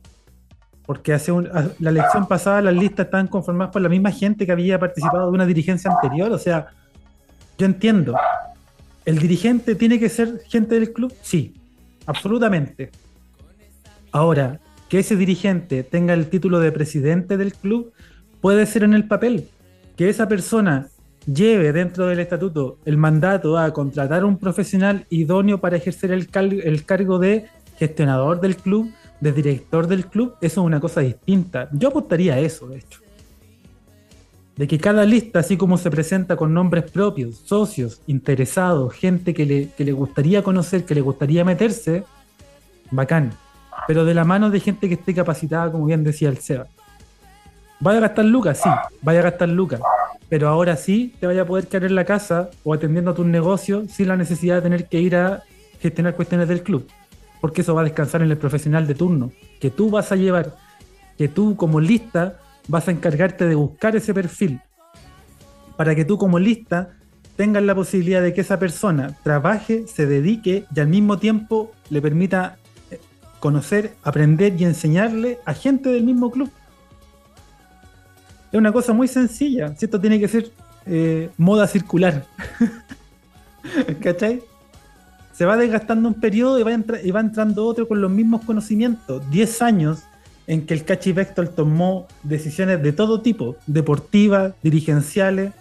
porque 0.85 1.13
hace 1.13 1.31
un, 1.31 1.49
la 1.79 1.89
elección 1.89 2.27
pasada 2.27 2.61
las 2.61 2.75
listas 2.75 3.05
estaban 3.05 3.27
conformadas 3.27 3.73
por 3.73 3.81
la 3.81 3.89
misma 3.89 4.11
gente 4.11 4.45
que 4.45 4.51
había 4.51 4.79
participado 4.79 5.31
de 5.31 5.35
una 5.35 5.45
dirigencia 5.45 5.91
anterior. 5.91 6.31
O 6.31 6.37
sea, 6.37 6.67
yo 7.57 7.65
entiendo. 7.65 8.15
¿El 9.03 9.19
dirigente 9.19 9.75
tiene 9.75 9.99
que 9.99 10.09
ser 10.09 10.41
gente 10.47 10.75
del 10.75 10.91
club? 10.91 11.13
Sí, 11.21 11.55
absolutamente. 12.05 12.91
Ahora, 14.11 14.59
que 14.89 14.99
ese 14.99 15.15
dirigente 15.15 15.83
tenga 15.83 16.13
el 16.13 16.27
título 16.29 16.59
de 16.59 16.71
presidente 16.71 17.37
del 17.37 17.53
club 17.53 17.91
puede 18.41 18.65
ser 18.65 18.83
en 18.83 18.93
el 18.93 19.07
papel. 19.07 19.49
Que 19.95 20.09
esa 20.09 20.27
persona 20.27 20.89
lleve 21.25 21.71
dentro 21.73 22.07
del 22.07 22.19
estatuto 22.19 22.77
el 22.85 22.97
mandato 22.97 23.57
a 23.57 23.71
contratar 23.73 24.25
un 24.25 24.37
profesional 24.37 25.05
idóneo 25.09 25.59
para 25.59 25.77
ejercer 25.77 26.11
el, 26.11 26.29
cargo 26.85 27.19
de 27.19 27.47
gestionador 27.77 28.39
del 28.39 28.57
club, 28.57 28.91
de 29.19 29.31
director 29.31 29.87
del 29.87 30.05
club, 30.05 30.35
eso 30.41 30.61
es 30.61 30.65
una 30.65 30.79
cosa 30.79 31.01
distinta. 31.01 31.69
Yo 31.71 31.89
apostaría 31.89 32.35
a 32.35 32.39
eso, 32.39 32.67
de 32.67 32.77
hecho. 32.77 32.99
De 34.55 34.67
que 34.67 34.77
cada 34.77 35.03
lista, 35.03 35.39
así 35.39 35.57
como 35.57 35.77
se 35.77 35.91
presenta 35.91 36.37
con 36.37 36.53
nombres 36.53 36.89
propios, 36.89 37.35
socios, 37.43 38.01
interesados, 38.07 38.93
gente 38.93 39.33
que 39.33 39.45
le, 39.45 39.69
que 39.69 39.83
le 39.83 39.91
gustaría 39.91 40.43
conocer, 40.43 40.85
que 40.85 40.95
le 40.95 41.01
gustaría 41.01 41.43
meterse, 41.43 42.05
bacán. 42.91 43.33
Pero 43.87 44.05
de 44.05 44.13
la 44.13 44.23
mano 44.23 44.49
de 44.49 44.61
gente 44.61 44.87
que 44.87 44.93
esté 44.93 45.13
capacitada, 45.13 45.71
como 45.71 45.85
bien 45.85 46.05
decía 46.05 46.29
el 46.29 46.37
Seba. 46.37 46.67
Vaya 47.81 47.97
a 47.97 48.01
gastar 48.01 48.25
lucas, 48.25 48.61
sí, 48.63 48.69
vaya 49.01 49.19
a 49.19 49.23
gastar 49.23 49.49
lucas. 49.49 49.81
Pero 50.29 50.49
ahora 50.49 50.75
sí 50.75 51.13
te 51.19 51.27
vaya 51.27 51.43
a 51.43 51.45
poder 51.45 51.67
quedar 51.67 51.85
en 51.85 51.95
la 51.95 52.05
casa 52.05 52.49
o 52.63 52.73
atendiendo 52.73 53.11
a 53.11 53.15
tus 53.15 53.25
negocios 53.25 53.91
sin 53.91 54.07
la 54.07 54.17
necesidad 54.17 54.55
de 54.55 54.61
tener 54.61 54.85
que 54.87 54.99
ir 54.99 55.15
a 55.15 55.43
gestionar 55.79 56.15
cuestiones 56.15 56.47
del 56.47 56.63
club. 56.63 56.87
Porque 57.41 57.61
eso 57.61 57.75
va 57.75 57.81
a 57.81 57.83
descansar 57.83 58.21
en 58.21 58.31
el 58.31 58.37
profesional 58.37 58.87
de 58.87 58.95
turno, 58.95 59.31
que 59.59 59.69
tú 59.69 59.89
vas 59.89 60.11
a 60.11 60.15
llevar, 60.15 60.55
que 61.17 61.27
tú 61.27 61.55
como 61.55 61.79
lista 61.79 62.39
vas 62.67 62.87
a 62.87 62.91
encargarte 62.91 63.47
de 63.47 63.55
buscar 63.55 63.95
ese 63.95 64.13
perfil. 64.13 64.59
Para 65.77 65.93
que 65.93 66.05
tú 66.05 66.17
como 66.17 66.39
lista 66.39 66.93
tengas 67.35 67.63
la 67.63 67.75
posibilidad 67.75 68.21
de 68.21 68.33
que 68.33 68.41
esa 68.41 68.57
persona 68.57 69.15
trabaje, 69.23 69.85
se 69.87 70.07
dedique 70.07 70.65
y 70.73 70.79
al 70.79 70.87
mismo 70.87 71.19
tiempo 71.19 71.71
le 71.89 72.01
permita 72.01 72.57
eh, 72.89 72.99
conocer, 73.39 73.93
aprender 74.03 74.59
y 74.59 74.63
enseñarle 74.63 75.39
a 75.45 75.53
gente 75.53 75.89
del 75.89 76.03
mismo 76.03 76.31
club 76.31 76.49
es 78.55 78.59
una 78.59 78.71
cosa 78.71 78.93
muy 78.93 79.09
sencilla. 79.09 79.75
Si 79.75 79.83
esto 79.83 79.99
tiene 79.99 80.17
que 80.17 80.29
ser 80.29 80.49
eh, 80.85 81.29
moda 81.37 81.67
circular. 81.67 82.23
¿Cachai? 84.01 84.41
Se 85.33 85.43
va 85.43 85.57
desgastando 85.57 86.07
un 86.07 86.13
periodo 86.13 86.57
y 86.57 86.63
va, 87.11 87.19
entrando 87.19 87.65
otro 87.65 87.85
con 87.85 87.99
los 87.99 88.09
mismos 88.09 88.45
conocimientos. 88.45 89.29
Diez 89.29 89.61
años 89.61 90.03
en 90.47 90.65
que 90.65 90.73
el 90.73 90.85
Cachi 90.85 91.11
Vector 91.11 91.49
tomó 91.49 92.07
decisiones 92.23 92.81
de 92.81 92.93
todo 92.93 93.19
tipo, 93.19 93.57
deportivas, 93.67 94.53
dirigenciales, 94.63 95.51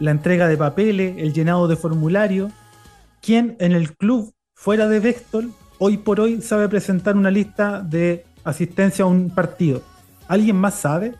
la 0.00 0.10
entrega 0.10 0.48
de 0.48 0.58
papeles, 0.58 1.16
el 1.16 1.32
llenado 1.32 1.66
de 1.66 1.76
formulario. 1.76 2.50
¿Quién 3.22 3.56
en 3.58 3.72
el 3.72 3.96
club 3.96 4.34
fuera 4.54 4.86
de 4.86 5.00
Vector 5.00 5.44
hoy 5.78 5.96
por 5.96 6.20
hoy 6.20 6.42
sabe 6.42 6.68
presentar 6.68 7.16
una 7.16 7.30
lista 7.30 7.80
de 7.80 8.26
asistencia 8.44 9.06
a 9.06 9.08
un 9.08 9.30
partido? 9.30 9.80
¿Alguien 10.26 10.56
más 10.56 10.74
sabe? 10.74 11.14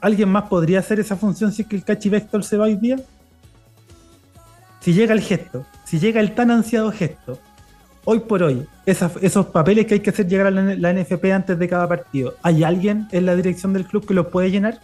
¿Alguien 0.00 0.28
más 0.28 0.44
podría 0.44 0.78
hacer 0.78 1.00
esa 1.00 1.16
función 1.16 1.52
si 1.52 1.62
es 1.62 1.68
que 1.68 1.76
el 1.76 1.84
Cachi 1.84 2.08
Vector 2.08 2.44
se 2.44 2.56
va 2.56 2.66
hoy 2.66 2.76
día? 2.76 2.96
Si 4.80 4.92
llega 4.92 5.12
el 5.12 5.20
gesto, 5.20 5.66
si 5.84 5.98
llega 5.98 6.20
el 6.20 6.34
tan 6.34 6.50
ansiado 6.50 6.92
gesto, 6.92 7.38
hoy 8.04 8.20
por 8.20 8.42
hoy, 8.42 8.66
esos 8.86 9.46
papeles 9.46 9.86
que 9.86 9.94
hay 9.94 10.00
que 10.00 10.10
hacer 10.10 10.28
llegar 10.28 10.46
a 10.46 10.50
la, 10.50 10.92
NFP 10.92 11.24
antes 11.32 11.58
de 11.58 11.68
cada 11.68 11.88
partido, 11.88 12.36
¿hay 12.42 12.62
alguien 12.62 13.08
en 13.10 13.26
la 13.26 13.34
dirección 13.34 13.72
del 13.72 13.86
club 13.86 14.06
que 14.06 14.14
los 14.14 14.28
puede 14.28 14.50
llenar? 14.50 14.80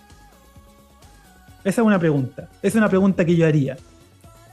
Esa 1.63 1.81
es 1.81 1.87
una 1.87 1.99
pregunta. 1.99 2.51
Es 2.61 2.75
una 2.75 2.91
pregunta 2.91 3.25
que 3.25 3.37
yo 3.37 3.47
haría. 3.47 3.79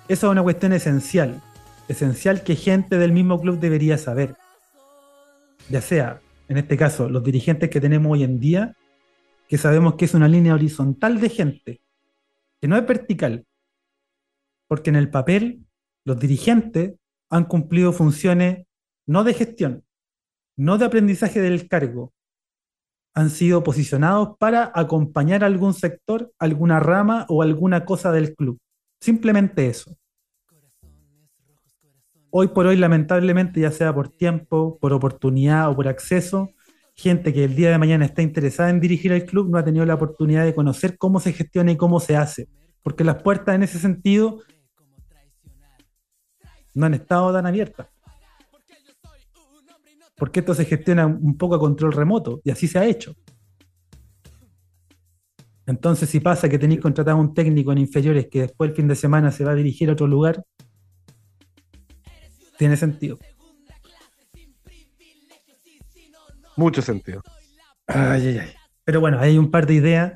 Esa 0.08 0.28
es 0.28 0.32
una 0.32 0.44
cuestión 0.44 0.72
esencial. 0.74 1.42
Esencial 1.90 2.44
que 2.44 2.56
gente 2.56 2.98
del 2.98 3.12
mismo 3.12 3.42
club 3.42 3.60
debería 3.60 3.98
saber. 3.98 4.36
Ya 5.70 5.82
sea, 5.82 6.22
en 6.48 6.58
este 6.58 6.78
caso, 6.78 7.10
los 7.10 7.24
dirigentes 7.24 7.70
que 7.70 7.82
tenemos 7.82 8.14
hoy 8.14 8.24
en 8.24 8.40
día 8.40 8.76
que 9.52 9.58
sabemos 9.58 9.96
que 9.96 10.06
es 10.06 10.14
una 10.14 10.30
línea 10.30 10.54
horizontal 10.54 11.20
de 11.20 11.28
gente, 11.28 11.82
que 12.62 12.70
no 12.70 12.78
es 12.78 12.88
vertical, 12.88 13.46
porque 14.70 14.92
en 14.92 14.96
el 14.96 15.10
papel 15.10 15.66
los 16.06 16.18
dirigentes 16.18 16.94
han 17.30 17.44
cumplido 17.44 17.92
funciones 17.92 18.66
no 19.06 19.26
de 19.26 19.34
gestión, 19.34 19.84
no 20.56 20.78
de 20.78 20.86
aprendizaje 20.86 21.42
del 21.42 21.68
cargo, 21.68 22.14
han 23.14 23.30
sido 23.30 23.62
posicionados 23.62 24.38
para 24.40 24.72
acompañar 24.74 25.44
a 25.44 25.48
algún 25.48 25.74
sector, 25.74 26.32
alguna 26.40 26.80
rama 26.80 27.26
o 27.28 27.42
alguna 27.42 27.84
cosa 27.84 28.14
del 28.14 28.34
club. 28.34 28.58
Simplemente 29.02 29.68
eso. 29.68 29.98
Hoy 32.30 32.48
por 32.48 32.68
hoy, 32.68 32.78
lamentablemente, 32.78 33.60
ya 33.60 33.72
sea 33.72 33.94
por 33.94 34.08
tiempo, 34.08 34.78
por 34.80 34.94
oportunidad 34.94 35.70
o 35.70 35.76
por 35.76 35.90
acceso, 35.90 36.54
gente 37.02 37.34
que 37.34 37.44
el 37.44 37.56
día 37.56 37.72
de 37.72 37.78
mañana 37.78 38.06
está 38.06 38.22
interesada 38.22 38.70
en 38.70 38.80
dirigir 38.80 39.12
el 39.12 39.26
club 39.26 39.50
no 39.50 39.58
ha 39.58 39.66
tenido 39.66 39.86
la 39.86 39.96
oportunidad 39.96 40.46
de 40.46 40.54
conocer 40.54 40.98
cómo 40.98 41.20
se 41.20 41.34
gestiona 41.34 41.72
y 41.72 41.78
cómo 41.78 42.00
se 42.00 42.16
hace, 42.16 42.48
porque 42.84 43.04
las 43.04 43.22
puertas 43.22 43.56
en 43.56 43.64
ese 43.64 43.80
sentido 43.80 44.42
no 46.74 46.86
han 46.86 46.94
estado 46.94 47.34
tan 47.34 47.46
abiertas. 47.46 47.88
Porque 50.16 50.42
esto 50.42 50.54
se 50.54 50.66
gestiona 50.66 51.08
un 51.08 51.36
poco 51.38 51.56
a 51.56 51.60
control 51.60 51.94
remoto 51.94 52.42
y 52.44 52.52
así 52.52 52.68
se 52.68 52.78
ha 52.78 52.86
hecho. 52.86 53.16
Entonces, 55.66 56.10
si 56.10 56.20
pasa 56.20 56.48
que 56.48 56.60
tenéis 56.60 56.82
contratado 56.82 57.18
a 57.18 57.22
un 57.22 57.34
técnico 57.34 57.72
en 57.72 57.80
inferiores 57.80 58.28
que 58.28 58.42
después 58.42 58.70
el 58.70 58.76
fin 58.76 58.88
de 58.88 58.96
semana 58.96 59.32
se 59.32 59.44
va 59.44 59.52
a 59.52 59.56
dirigir 59.56 59.90
a 59.90 59.94
otro 59.94 60.06
lugar, 60.06 60.44
tiene 62.58 62.78
sentido. 62.78 63.18
Mucho 66.62 66.84
sentido. 66.84 67.24
Ay, 67.88 68.28
ay, 68.28 68.38
ay. 68.38 68.50
Pero 68.84 69.00
bueno, 69.00 69.20
hay 69.20 69.36
un 69.36 69.50
par 69.50 69.66
de 69.66 69.74
ideas. 69.74 70.14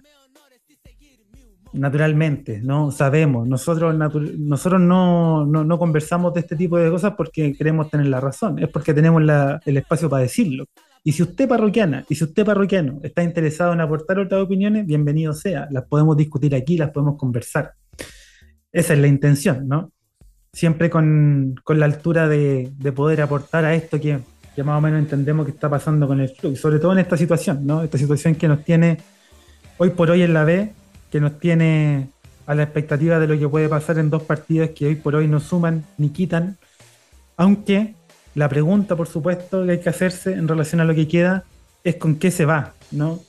Naturalmente, 1.74 2.62
¿no? 2.62 2.92
Sabemos, 2.92 3.48
nosotros, 3.48 3.94
nosotros 4.38 4.80
no, 4.80 5.46
no, 5.46 5.78
conversamos 5.80 6.34
de 6.34 6.42
este 6.42 6.56
tipo 6.56 6.78
de 6.78 6.90
cosas 6.90 7.16
porque 7.18 7.54
queremos 7.54 7.90
tener 7.90 8.06
la 8.08 8.22
razón, 8.22 8.60
es 8.60 8.70
porque 8.70 8.94
tenemos 8.94 9.22
el 9.66 9.78
espacio 9.78 10.10
para 10.10 10.22
decirlo. 10.22 10.68
Y 11.04 11.12
si 11.12 11.24
usted 11.24 11.50
parroquiana, 11.50 12.06
y 12.08 12.16
si 12.16 12.24
usted 12.24 12.46
parroquiano 12.46 13.00
está 13.04 13.24
interesado 13.24 13.74
en 13.74 13.82
aportar 13.82 14.20
otras 14.20 14.42
opiniones, 14.42 14.86
bienvenido 14.86 15.34
sea, 15.34 15.68
las 15.70 15.84
podemos 15.86 16.16
discutir 16.16 16.56
aquí, 16.56 16.78
las 16.78 16.92
podemos 16.92 17.18
conversar. 17.18 17.74
Esa 18.72 18.94
es 18.94 19.00
la 19.00 19.08
intención, 19.08 19.68
¿no? 19.68 19.92
Siempre 20.54 20.90
con, 20.90 21.56
la 21.68 21.86
altura 21.86 22.30
de, 22.30 22.72
de 22.78 22.92
poder 22.94 23.20
aportar 23.20 23.66
a 23.66 23.74
esto 23.76 24.00
que 24.00 24.20
ya 24.56 24.64
más 24.64 24.78
o 24.78 24.82
menos 24.82 25.00
entendemos 25.00 25.46
qué 25.46 25.52
está 25.52 25.70
pasando 25.70 26.08
con 26.08 26.20
el 26.22 26.32
club, 26.34 26.56
sobre 26.56 26.80
todo 26.80 26.94
en 26.94 27.00
esta 27.00 27.18
situación, 27.18 27.66
¿no? 27.66 27.84
Esta 27.84 27.98
situación 27.98 28.36
que 28.36 28.48
nos 28.48 28.64
tiene 28.64 28.98
hoy 29.78 29.90
por 29.92 30.10
hoy 30.10 30.22
en 30.22 30.34
la 30.34 30.44
B, 30.44 30.72
que 31.12 31.20
nos 31.20 31.40
tiene 31.40 32.10
a 32.46 32.56
la 32.56 32.64
expectativa 32.64 33.20
de 33.20 33.28
lo 33.28 33.38
que 33.38 33.50
puede 33.50 33.68
pasar 33.68 33.98
en 33.98 34.10
dos 34.10 34.24
partidos 34.24 34.70
que 34.72 34.88
hoy 34.88 34.96
por 34.96 35.16
hoy 35.16 35.28
no 35.28 35.40
suman 35.40 35.84
ni 35.98 36.10
quitan, 36.10 36.58
aunque 37.38 37.96
la 38.34 38.50
pregunta, 38.50 38.96
por 38.96 39.08
supuesto, 39.08 39.66
que 39.66 39.72
hay 39.72 39.80
que 39.80 39.90
hacerse 39.90 40.34
en 40.34 40.48
relación 40.48 40.82
a 40.82 40.86
lo 40.86 40.94
que 40.94 41.08
queda 41.08 41.44
es 41.84 41.96
con 41.96 42.16
qué 42.16 42.32
se 42.32 42.46
va, 42.46 42.74
¿no? 42.92 43.20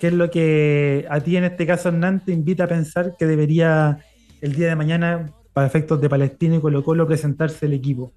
¿Qué 0.00 0.08
es 0.08 0.12
lo 0.12 0.30
que 0.30 1.06
a 1.08 1.20
ti 1.20 1.36
en 1.36 1.44
este 1.44 1.66
caso, 1.66 1.88
Hernán, 1.88 2.20
te 2.24 2.32
invita 2.32 2.64
a 2.64 2.68
pensar 2.68 3.14
que 3.18 3.26
debería 3.26 3.98
el 4.40 4.54
día 4.54 4.68
de 4.68 4.76
mañana, 4.76 5.30
para 5.52 5.66
efectos 5.66 6.00
de 6.00 6.08
Palestina 6.08 6.56
y 6.56 6.60
Colo 6.60 6.84
Colo, 6.84 7.06
presentarse 7.06 7.66
el 7.66 7.72
equipo? 7.72 8.12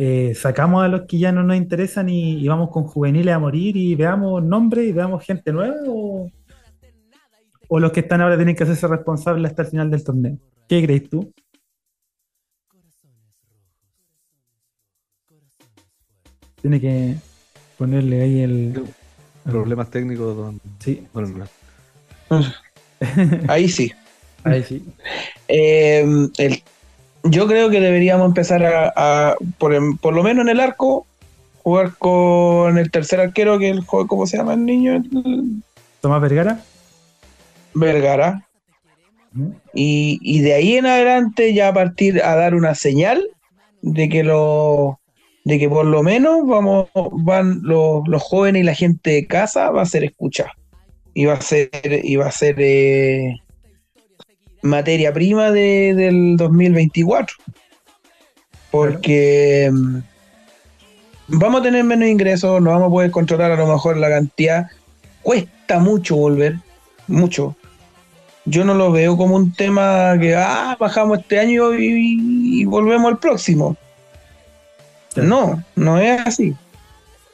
Eh, 0.00 0.32
sacamos 0.36 0.84
a 0.84 0.86
los 0.86 1.06
que 1.08 1.18
ya 1.18 1.32
no 1.32 1.42
nos 1.42 1.56
interesan 1.56 2.08
y, 2.08 2.46
vamos 2.46 2.70
con 2.70 2.84
juveniles 2.84 3.34
a 3.34 3.40
morir 3.40 3.76
y 3.76 3.96
veamos 3.96 4.44
nombres 4.44 4.86
y 4.86 4.92
veamos 4.92 5.24
gente 5.24 5.52
nueva 5.52 5.74
o, 5.88 6.30
los 7.68 7.90
que 7.90 8.00
están 8.00 8.20
ahora 8.20 8.36
tienen 8.36 8.54
que 8.54 8.62
hacerse 8.62 8.86
responsables 8.86 9.50
hasta 9.50 9.62
el 9.62 9.68
final 9.68 9.90
del 9.90 10.04
torneo. 10.04 10.38
¿Qué 10.68 10.84
crees 10.84 11.10
tú? 11.10 11.32
Tiene 16.62 16.80
que 16.80 17.16
ponerle 17.76 18.22
ahí 18.22 18.40
el... 18.40 18.84
Problemas 19.42 19.90
técnicos, 19.90 20.36
don... 20.36 20.60
Sí. 20.78 21.08
ahí 23.48 23.68
sí. 23.68 23.90
Ahí 24.44 24.62
sí. 24.62 24.84
Eh, 25.48 26.04
el 26.38 26.62
yo 27.24 27.46
creo 27.46 27.70
que 27.70 27.80
deberíamos 27.80 28.26
empezar 28.26 28.64
a, 28.64 29.36
por, 29.58 29.72
lo 29.72 30.22
menos 30.22 30.42
en 30.42 30.48
el 30.50 30.60
arco, 30.60 31.06
jugar 31.62 31.92
con 31.98 32.78
el 32.78 32.90
tercer 32.90 33.20
arquero, 33.20 33.58
que 33.58 33.70
es 33.70 33.76
el 33.76 33.86
¿cómo 33.86 34.26
se 34.26 34.36
llama 34.36 34.54
el 34.54 34.64
niño? 34.64 35.02
Tomás 36.00 36.20
Vergara. 36.20 36.60
Vergara. 37.74 38.44
Y, 39.74 40.40
de 40.40 40.54
ahí 40.54 40.76
en 40.76 40.86
adelante 40.86 41.54
ya 41.54 41.72
partir 41.72 42.22
a 42.22 42.34
dar 42.34 42.54
una 42.54 42.74
señal 42.74 43.22
de 43.82 44.08
que 44.08 44.24
lo 44.24 44.98
de 45.44 45.58
que 45.58 45.68
por 45.68 45.86
lo 45.86 46.02
menos 46.02 46.46
vamos 46.46 46.88
van 46.94 47.60
los, 47.62 48.02
jóvenes 48.22 48.62
y 48.62 48.64
la 48.64 48.74
gente 48.74 49.10
de 49.10 49.26
casa 49.26 49.70
va 49.70 49.82
a 49.82 49.86
ser 49.86 50.04
escuchada 50.04 50.52
y 51.14 51.26
va 51.26 51.34
a 51.34 51.40
ser 51.40 51.70
y 51.84 52.16
va 52.16 52.26
a 52.26 52.32
ser 52.32 52.56
eh, 52.58 53.36
materia 54.62 55.12
prima 55.12 55.50
de, 55.50 55.94
del 55.94 56.36
2024. 56.36 57.36
Porque 58.70 59.70
mm, 59.72 59.98
vamos 61.28 61.60
a 61.60 61.64
tener 61.64 61.84
menos 61.84 62.08
ingresos, 62.08 62.60
no 62.60 62.70
vamos 62.70 62.88
a 62.88 62.90
poder 62.90 63.10
controlar 63.10 63.52
a 63.52 63.56
lo 63.56 63.66
mejor 63.66 63.96
la 63.96 64.08
cantidad. 64.08 64.66
Cuesta 65.22 65.78
mucho 65.78 66.16
volver, 66.16 66.56
mucho. 67.06 67.56
yo 68.44 68.64
no 68.64 68.74
lo 68.74 68.92
veo 68.92 69.16
como 69.16 69.36
un 69.36 69.52
tema 69.52 70.16
que, 70.20 70.34
ah, 70.34 70.76
bajamos 70.78 71.18
este 71.20 71.38
año 71.38 71.74
y, 71.74 72.60
y 72.60 72.64
volvemos 72.64 73.10
al 73.12 73.18
próximo. 73.18 73.76
No, 75.16 75.62
no 75.74 75.98
es 75.98 76.20
así. 76.26 76.54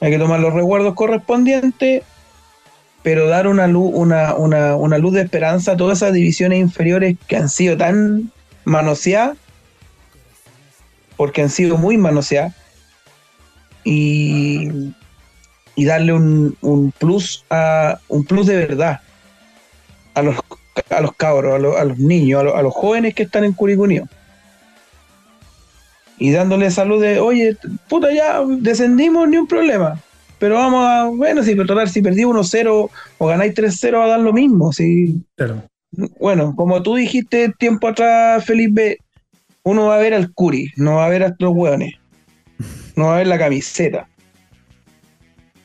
Hay 0.01 0.11
que 0.11 0.19
tomar 0.19 0.39
los 0.39 0.53
recuerdos 0.53 0.93
correspondientes, 0.93 2.03
pero 3.05 3.27
dar 3.27 3.45
una 3.45 3.67
luz, 3.67 3.91
una, 3.93 4.33
una, 4.33 4.75
una 4.75 4.97
luz 4.97 5.13
de 5.13 5.21
esperanza 5.21 5.73
a 5.73 5.77
todas 5.77 5.99
esas 5.99 6.11
divisiones 6.11 6.57
inferiores 6.57 7.15
que 7.27 7.37
han 7.37 7.49
sido 7.49 7.77
tan 7.77 8.31
manoseadas, 8.63 9.37
porque 11.15 11.43
han 11.43 11.51
sido 11.51 11.77
muy 11.77 11.97
manoseadas, 11.97 12.55
y, 13.83 14.91
y 15.75 15.85
darle 15.85 16.13
un, 16.13 16.57
un 16.61 16.91
plus 16.93 17.45
a 17.51 17.99
un 18.07 18.25
plus 18.25 18.47
de 18.47 18.55
verdad 18.55 19.01
a 20.15 20.23
los, 20.23 20.37
a 20.89 21.01
los 21.01 21.13
cabros, 21.13 21.53
a 21.53 21.59
los, 21.59 21.77
a 21.77 21.83
los 21.83 21.99
niños, 21.99 22.41
a 22.41 22.43
los, 22.43 22.55
a 22.55 22.63
los 22.63 22.73
jóvenes 22.73 23.13
que 23.13 23.21
están 23.21 23.43
en 23.43 23.53
Curicunío 23.53 24.07
y 26.17 26.31
dándole 26.31 26.71
salud 26.71 26.99
de, 26.99 27.19
oye, 27.19 27.55
puta, 27.87 28.11
ya 28.11 28.41
descendimos, 28.47 29.29
ni 29.29 29.37
un 29.37 29.45
problema. 29.45 30.01
Pero 30.39 30.55
vamos 30.55 30.85
a, 30.85 31.05
bueno, 31.05 31.43
si 31.43 31.55
total, 31.55 31.89
si 31.89 32.01
perdí 32.01 32.23
1-0 32.23 32.89
o 33.17 33.27
ganáis 33.27 33.53
3-0, 33.53 33.97
va 33.99 34.05
a 34.05 34.09
dar 34.09 34.19
lo 34.19 34.33
mismo. 34.33 34.71
Si, 34.73 35.23
Claro. 35.35 35.63
bueno, 36.19 36.53
como 36.55 36.81
tú 36.83 36.95
dijiste 36.95 37.53
tiempo 37.57 37.87
atrás, 37.87 38.43
Felipe, 38.45 38.97
uno 39.63 39.87
va 39.87 39.95
a 39.95 39.99
ver 39.99 40.13
al 40.13 40.31
Curi, 40.33 40.71
no 40.75 40.95
va 40.95 41.05
a 41.05 41.09
ver 41.09 41.23
a 41.23 41.35
los 41.39 41.53
hueones, 41.53 41.93
no 42.95 43.05
va 43.07 43.15
a 43.15 43.17
ver 43.19 43.27
la 43.27 43.37
camiseta. 43.39 44.07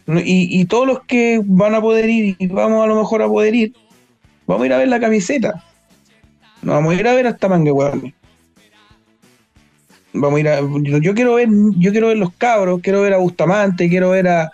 Y, 0.06 0.60
y 0.60 0.64
todos 0.64 0.86
los 0.86 1.04
que 1.04 1.40
van 1.44 1.74
a 1.74 1.80
poder 1.80 2.08
ir, 2.08 2.36
y 2.38 2.46
vamos 2.48 2.82
a 2.82 2.86
lo 2.86 2.96
mejor 2.96 3.22
a 3.22 3.28
poder 3.28 3.54
ir, 3.54 3.72
vamos 4.46 4.62
a 4.62 4.66
ir 4.66 4.72
a 4.72 4.78
ver 4.78 4.88
la 4.88 4.98
camiseta. 5.00 5.64
No 6.62 6.72
vamos 6.72 6.94
a 6.94 7.00
ir 7.00 7.06
a 7.08 7.14
ver 7.14 7.26
hasta 7.26 7.48
mangue 7.48 7.70
hueones. 7.72 8.12
Vamos 10.12 10.38
a 10.38 10.40
ir 10.40 10.48
a, 10.48 10.60
yo, 11.00 11.14
quiero 11.14 11.34
ver, 11.34 11.48
yo 11.76 11.92
quiero 11.92 12.08
ver 12.08 12.16
los 12.18 12.32
cabros, 12.34 12.80
quiero 12.82 13.02
ver 13.02 13.12
a 13.14 13.18
Bustamante, 13.18 13.88
quiero 13.88 14.10
ver 14.10 14.26
a, 14.28 14.50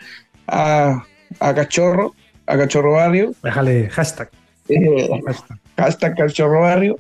a, 0.46 1.04
a 1.40 1.54
Cachorro, 1.54 2.14
a 2.46 2.57
Cachorro 2.59 2.92
Barrio. 2.92 3.34
Déjale 3.42 3.88
hashtag. 3.88 4.28
eh, 4.68 5.09
hashtag. 5.26 5.59
hashtag 5.76 6.16
Cachorro 6.16 6.61
Barrio, 6.61 6.98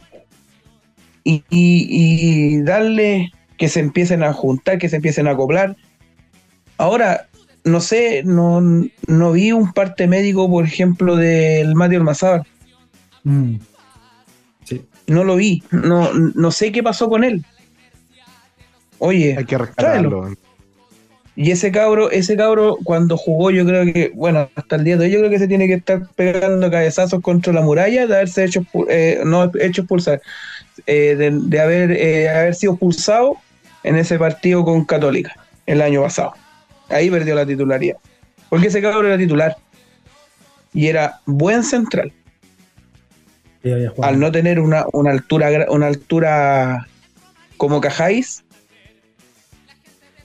y, 1.24 1.42
y- 1.50 1.86
y 1.90 2.62
darle 2.62 3.30
que 3.58 3.68
se 3.68 3.80
empiecen 3.80 4.22
a 4.22 4.32
juntar, 4.32 4.78
que 4.78 4.88
se 4.88 4.96
empiecen 4.96 5.26
a 5.28 5.32
acoplar. 5.32 5.76
Ahora, 6.78 7.28
no 7.64 7.80
sé, 7.80 8.22
no, 8.24 8.60
no 9.06 9.32
vi 9.32 9.52
un 9.52 9.72
parte 9.72 10.06
médico, 10.06 10.48
por 10.48 10.64
ejemplo, 10.64 11.16
del 11.16 11.74
Mateo 11.74 11.98
Almazábal. 11.98 12.42
Mm. 13.24 13.56
Sí. 14.64 14.84
No 15.08 15.24
lo 15.24 15.36
vi, 15.36 15.62
no, 15.70 16.12
no 16.12 16.50
sé 16.50 16.70
qué 16.72 16.82
pasó 16.82 17.08
con 17.08 17.24
él. 17.24 17.44
Oye, 18.98 19.36
Hay 19.36 19.44
que 19.44 19.58
rescatarlo. 19.58 20.30
Y 21.38 21.50
ese 21.50 21.70
cabro, 21.70 22.10
ese 22.10 22.34
cabro 22.34 22.78
cuando 22.82 23.18
jugó, 23.18 23.50
yo 23.50 23.66
creo 23.66 23.84
que, 23.92 24.10
bueno, 24.14 24.48
hasta 24.54 24.76
el 24.76 24.84
día 24.84 24.96
de 24.96 25.04
hoy, 25.04 25.10
yo 25.10 25.18
creo 25.18 25.30
que 25.30 25.38
se 25.38 25.46
tiene 25.46 25.66
que 25.66 25.74
estar 25.74 26.08
pegando 26.16 26.70
cabezazos 26.70 27.20
contra 27.20 27.52
la 27.52 27.60
muralla 27.60 28.06
de 28.06 28.14
haberse 28.14 28.44
hecho, 28.44 28.64
eh, 28.88 29.20
no 29.22 29.52
hecho 29.60 29.82
expulsar, 29.82 30.22
eh, 30.86 31.14
de, 31.14 31.30
de 31.32 31.60
haber, 31.60 31.92
eh, 31.92 32.30
haber 32.30 32.54
sido 32.54 32.72
expulsado 32.72 33.36
en 33.82 33.96
ese 33.96 34.18
partido 34.18 34.64
con 34.64 34.86
Católica 34.86 35.36
el 35.66 35.82
año 35.82 36.02
pasado. 36.02 36.32
Ahí 36.88 37.10
perdió 37.10 37.34
la 37.34 37.44
titularidad. 37.44 37.98
Porque 38.48 38.68
ese 38.68 38.80
cabro 38.80 39.06
era 39.06 39.18
titular. 39.18 39.56
Y 40.72 40.86
era 40.86 41.20
buen 41.26 41.64
central. 41.64 42.12
Sí. 43.62 43.72
Al 44.00 44.20
no 44.20 44.32
tener 44.32 44.58
una, 44.58 44.86
una 44.92 45.10
altura, 45.10 45.66
una 45.68 45.86
altura 45.88 46.86
como 47.56 47.80
Cajáis, 47.80 48.44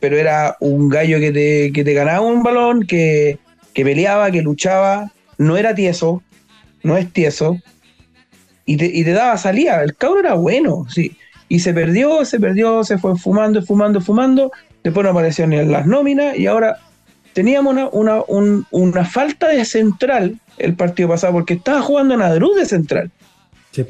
pero 0.02 0.18
era 0.18 0.58
un 0.60 0.90
gallo 0.90 1.20
que 1.20 1.32
te, 1.32 1.72
que 1.72 1.84
te 1.86 1.94
ganaba 1.94 2.20
un 2.20 2.44
balón, 2.44 2.86
que, 2.86 3.38
que 3.74 3.86
peleaba, 3.86 4.30
que 4.32 4.42
luchaba, 4.42 5.12
no 5.38 5.56
era 5.56 5.74
tieso, 5.74 6.22
no 6.84 6.98
es 6.98 7.12
tieso, 7.14 7.58
y 8.66 8.76
te, 8.78 8.86
y 8.88 9.04
te 9.06 9.12
daba 9.14 9.38
salida, 9.38 9.82
el 9.84 9.96
cabro 9.96 10.20
era 10.20 10.34
bueno, 10.34 10.86
sí, 10.90 11.16
y 11.48 11.60
se 11.60 11.74
perdió, 11.74 12.26
se 12.26 12.40
perdió, 12.40 12.84
se 12.84 12.98
fue 12.98 13.18
fumando, 13.18 13.62
fumando, 13.62 14.02
fumando, 14.02 14.52
después 14.84 15.04
no 15.06 15.12
apareció 15.12 15.48
ni 15.48 15.58
en 15.58 15.72
las 15.72 15.86
nóminas, 15.86 16.38
y 16.38 16.48
ahora 16.48 16.78
teníamos 17.34 17.74
una, 17.74 17.88
una, 17.92 18.22
un- 18.28 18.66
una 18.72 19.06
falta 19.06 19.48
de 19.50 19.64
central 19.66 20.38
el 20.58 20.76
partido 20.76 21.10
pasado, 21.10 21.34
porque 21.34 21.54
estaba 21.56 21.82
jugando 21.82 22.18
Nadruz 22.18 22.58
de 22.58 22.66
central. 22.66 23.12
Sí. 23.72 23.86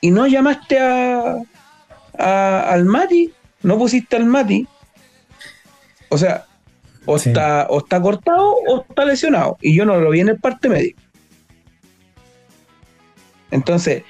y 0.00 0.10
no 0.10 0.26
llamaste 0.26 0.78
a, 0.78 1.36
a- 2.18 2.60
al 2.72 2.84
Mati, 2.84 3.30
no 3.62 3.78
pusiste 3.78 4.16
al 4.16 4.24
Mati, 4.26 4.66
o 6.14 6.18
sea, 6.18 6.46
o, 7.06 7.18
Sí. 7.18 7.28
está, 7.30 7.66
o 7.68 7.78
está 7.78 8.00
cortado 8.00 8.54
o 8.66 8.84
está 8.88 9.04
lesionado, 9.04 9.58
y 9.60 9.74
yo 9.74 9.84
no 9.84 10.00
lo 10.00 10.10
vi 10.10 10.20
en 10.20 10.30
el 10.30 10.38
parte 10.38 10.68
médico. 10.68 11.00
Entonces, 13.50 14.02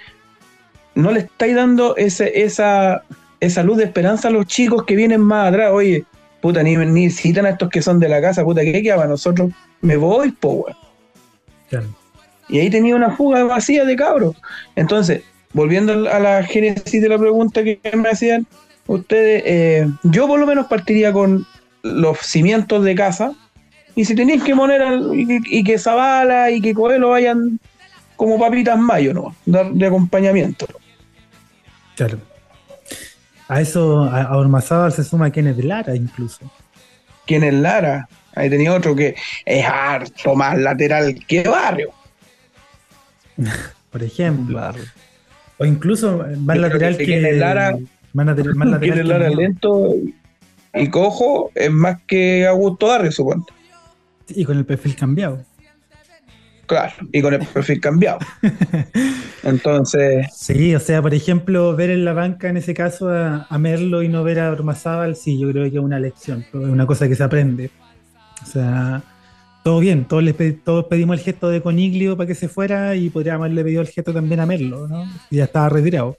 no 0.94 1.10
le 1.10 1.20
estáis 1.20 1.54
dando 1.54 1.96
ese, 1.96 2.44
esa, 2.44 3.02
esa 3.40 3.62
luz 3.62 3.78
de 3.78 3.84
esperanza 3.84 4.28
a 4.28 4.30
los 4.30 4.46
chicos 4.46 4.84
que 4.84 4.96
vienen 4.96 5.20
más 5.20 5.48
atrás. 5.48 5.70
Oye, 5.72 6.04
puta, 6.40 6.62
ni, 6.62 6.76
ni 6.76 7.10
citan 7.10 7.46
a 7.46 7.50
estos 7.50 7.68
que 7.68 7.82
son 7.82 7.98
de 8.00 8.08
la 8.08 8.20
casa, 8.20 8.44
puta, 8.44 8.62
¿qué 8.62 8.82
queda 8.82 8.96
para 8.96 9.08
nosotros? 9.08 9.50
Me 9.80 9.96
voy, 9.96 10.30
po, 10.32 10.48
weón. 10.52 10.76
Claro. 11.68 11.86
Y 12.48 12.58
ahí 12.60 12.70
tenía 12.70 12.94
una 12.94 13.16
fuga 13.16 13.44
vacía 13.44 13.84
de 13.84 13.96
cabros. 13.96 14.36
Entonces, 14.76 15.22
volviendo 15.52 15.92
a 16.10 16.18
la 16.18 16.42
génesis 16.44 17.02
de 17.02 17.08
la 17.08 17.18
pregunta 17.18 17.64
que 17.64 17.80
me 17.96 18.08
hacían 18.10 18.46
ustedes, 18.86 19.42
eh, 19.46 19.88
yo 20.04 20.26
por 20.26 20.38
lo 20.38 20.46
menos 20.46 20.66
partiría 20.66 21.12
con 21.12 21.46
los 21.84 22.18
cimientos 22.18 22.82
de 22.84 22.94
casa. 22.96 23.32
Y 23.94 24.04
si 24.04 24.16
tenéis 24.16 24.42
que 24.42 24.56
poner 24.56 24.82
al- 24.82 25.14
y, 25.14 25.38
y 25.58 25.62
que 25.62 25.78
Zavala 25.78 26.50
y 26.50 26.60
que 26.60 26.74
Coelho 26.74 27.10
vayan 27.10 27.60
como 28.16 28.38
papitas 28.40 28.76
mayo, 28.78 29.14
¿no? 29.14 29.36
Dar 29.46 29.70
de 29.70 29.86
acompañamiento. 29.86 30.66
Claro. 31.96 32.18
A 33.46 33.60
eso, 33.60 34.02
a, 34.04 34.22
a 34.22 34.36
Ormazábal 34.36 34.92
se 34.92 35.04
suma 35.04 35.30
Kenneth 35.30 35.62
Lara 35.62 35.94
incluso. 35.94 36.50
¿Quién 37.26 37.44
es 37.44 37.54
Lara? 37.54 38.08
Ahí 38.34 38.50
tenía 38.50 38.72
otro 38.74 38.96
que 38.96 39.14
es 39.44 39.64
harto 39.64 40.34
más 40.34 40.58
lateral 40.58 41.14
que 41.28 41.42
Barrio. 41.48 41.90
Por 43.90 44.02
ejemplo. 44.02 44.58
Claro. 44.58 44.80
O 45.58 45.64
incluso 45.64 46.18
más 46.18 46.26
Yo 46.28 46.44
creo 46.44 46.56
lateral 46.62 46.96
que 46.96 47.04
que. 47.06 47.12
Kenneth 47.12 47.36
Lara- 47.38 47.78
más 48.12 48.26
lateral, 48.26 48.54
más 48.56 48.68
lateral 48.68 48.80
¿Quién 48.80 48.92
es 48.94 48.98
que 48.98 49.04
Lara 49.18 49.30
lento 49.30 49.94
y 49.94 50.14
cojo? 50.90 51.50
Es 51.54 51.70
más 51.70 51.98
que 52.06 52.46
Augusto 52.46 52.88
Barrio, 52.88 53.12
supongo. 53.12 53.46
Y 54.28 54.44
con 54.44 54.58
el 54.58 54.64
perfil 54.64 54.96
cambiado. 54.96 55.44
Claro, 56.66 56.94
y 57.12 57.20
con 57.20 57.34
el 57.34 57.46
perfil 57.46 57.80
cambiado. 57.80 58.18
Entonces, 59.42 60.26
Sí, 60.34 60.74
o 60.74 60.80
sea, 60.80 61.02
por 61.02 61.12
ejemplo, 61.12 61.76
ver 61.76 61.90
en 61.90 62.04
la 62.04 62.14
banca 62.14 62.48
en 62.48 62.56
ese 62.56 62.72
caso 62.72 63.10
a, 63.10 63.46
a 63.48 63.58
Merlo 63.58 64.02
y 64.02 64.08
no 64.08 64.24
ver 64.24 64.40
a 64.40 64.50
Ormazábal, 64.50 65.16
sí, 65.16 65.38
yo 65.38 65.50
creo 65.50 65.70
que 65.70 65.76
es 65.76 65.84
una 65.84 66.00
lección, 66.00 66.40
es 66.40 66.54
una 66.54 66.86
cosa 66.86 67.06
que 67.06 67.14
se 67.14 67.22
aprende. 67.22 67.70
O 68.42 68.46
sea, 68.46 69.02
todo 69.62 69.80
bien, 69.80 70.06
todos, 70.06 70.22
les 70.22 70.36
todos 70.62 70.86
pedimos 70.86 71.18
el 71.18 71.24
gesto 71.24 71.48
de 71.48 71.60
Coniglio 71.60 72.16
para 72.16 72.26
que 72.26 72.34
se 72.34 72.48
fuera 72.48 72.96
y 72.96 73.10
podríamos 73.10 73.44
haberle 73.44 73.64
pedido 73.64 73.82
el 73.82 73.88
gesto 73.88 74.12
también 74.12 74.40
a 74.40 74.46
Merlo, 74.46 74.88
¿no? 74.88 75.04
Y 75.30 75.36
ya 75.36 75.44
estaba 75.44 75.68
retirado. 75.68 76.16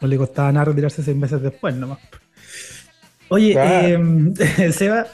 No 0.00 0.08
le 0.08 0.16
costaba 0.16 0.52
nada 0.52 0.66
retirarse 0.66 1.02
seis 1.02 1.16
meses 1.16 1.42
después 1.42 1.74
nomás. 1.74 1.98
Oye, 3.28 3.52
Claro. 3.52 3.86
eh, 4.38 4.72
Seba, 4.72 5.06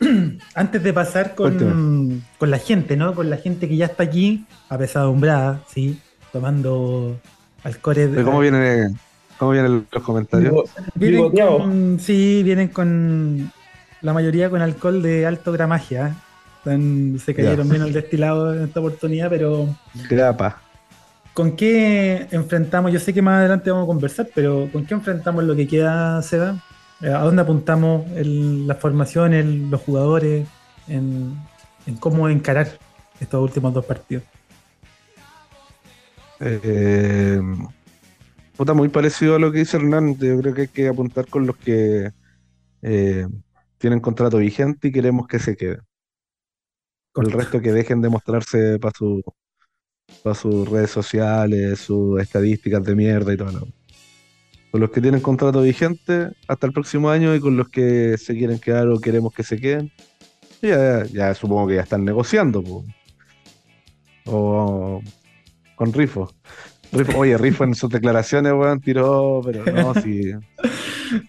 antes 0.54 0.82
de 0.82 0.92
pasar 0.92 1.34
con, 1.34 2.22
con 2.38 2.50
la 2.50 2.58
gente, 2.58 2.96
¿no? 2.96 3.14
Con 3.14 3.30
la 3.30 3.36
gente 3.36 3.68
que 3.68 3.76
ya 3.76 3.86
está 3.86 4.04
aquí, 4.04 4.44
apesadumbrada, 4.68 5.60
¿sí? 5.72 6.00
Tomando 6.32 7.18
alcoholes 7.64 8.12
¿De 8.12 8.22
¿Cómo 8.24 8.40
vienen, 8.40 8.98
cómo 9.38 9.50
vienen 9.52 9.86
los 9.90 10.02
comentarios? 10.02 10.54
Vienen 10.94 11.30
con, 11.30 11.98
sí, 12.00 12.42
vienen 12.44 12.68
con 12.68 13.52
la 14.00 14.12
mayoría 14.12 14.48
con 14.48 14.62
alcohol 14.62 15.02
de 15.02 15.26
alto 15.26 15.52
gramaje. 15.52 15.98
¿ah? 15.98 16.14
Están- 16.58 17.18
se 17.24 17.34
cayeron 17.34 17.68
bien 17.68 17.82
el 17.82 17.92
destilado 17.92 18.54
en 18.54 18.64
esta 18.64 18.80
oportunidad, 18.80 19.28
pero 19.28 19.68
Grapa. 20.08 20.60
¿con 21.34 21.56
qué 21.56 22.26
enfrentamos? 22.30 22.92
Yo 22.92 22.98
sé 23.00 23.12
que 23.14 23.22
más 23.22 23.38
adelante 23.40 23.70
vamos 23.70 23.84
a 23.84 23.86
conversar, 23.86 24.28
pero 24.34 24.68
¿con 24.72 24.84
qué 24.84 24.94
enfrentamos 24.94 25.44
lo 25.44 25.54
que 25.56 25.66
queda, 25.66 26.20
Seda? 26.22 26.56
Eh, 27.02 27.08
¿A 27.08 27.20
dónde 27.20 27.42
apuntamos 27.42 28.06
el- 28.12 28.66
las 28.66 28.78
formaciones, 28.78 29.44
los 29.46 29.80
jugadores, 29.80 30.46
en, 30.88 31.34
en 31.86 31.96
cómo 31.96 32.28
encarar 32.28 32.78
estos 33.20 33.42
últimos 33.42 33.72
dos 33.72 33.84
partidos? 33.84 34.24
Eh, 36.40 37.40
puta, 38.56 38.74
muy 38.74 38.88
parecido 38.88 39.36
a 39.36 39.38
lo 39.38 39.52
que 39.52 39.58
dice 39.60 39.76
Hernán. 39.76 40.16
Yo 40.16 40.38
creo 40.40 40.54
que 40.54 40.60
hay 40.62 40.68
que 40.68 40.88
apuntar 40.88 41.26
con 41.26 41.46
los 41.46 41.56
que 41.56 42.10
eh, 42.82 43.26
tienen 43.78 44.00
contrato 44.00 44.38
vigente 44.38 44.88
y 44.88 44.92
queremos 44.92 45.26
que 45.26 45.38
se 45.38 45.56
queden. 45.56 45.80
El 47.16 47.32
resto 47.32 47.60
que 47.60 47.72
dejen 47.72 48.00
de 48.00 48.08
mostrarse 48.08 48.78
para 48.78 48.94
su, 48.96 49.22
sus 50.34 50.68
redes 50.68 50.90
sociales, 50.90 51.80
sus 51.80 52.20
estadísticas 52.20 52.82
de 52.84 52.94
mierda 52.94 53.32
y 53.32 53.36
todo. 53.36 53.52
¿no? 53.52 53.79
Con 54.70 54.80
los 54.80 54.90
que 54.90 55.00
tienen 55.00 55.20
contrato 55.20 55.62
vigente 55.62 56.28
hasta 56.46 56.66
el 56.66 56.72
próximo 56.72 57.10
año 57.10 57.34
y 57.34 57.40
con 57.40 57.56
los 57.56 57.68
que 57.68 58.16
se 58.18 58.36
quieren 58.36 58.58
quedar 58.58 58.86
o 58.88 59.00
queremos 59.00 59.32
que 59.34 59.42
se 59.42 59.58
queden. 59.58 59.90
Ya, 60.62 61.04
ya 61.06 61.34
supongo 61.34 61.66
que 61.68 61.74
ya 61.76 61.82
están 61.82 62.04
negociando. 62.04 62.62
po. 62.62 62.84
O 64.26 65.02
con 65.74 65.92
Rifo. 65.92 66.32
Rifo- 66.92 67.16
Oye, 67.16 67.38
Rifo 67.38 67.64
en 67.64 67.74
sus 67.74 67.88
declaraciones, 67.90 68.52
weón, 68.52 68.80
tiró, 68.80 69.40
pero 69.44 69.64
no, 69.64 69.94
si, 70.02 70.32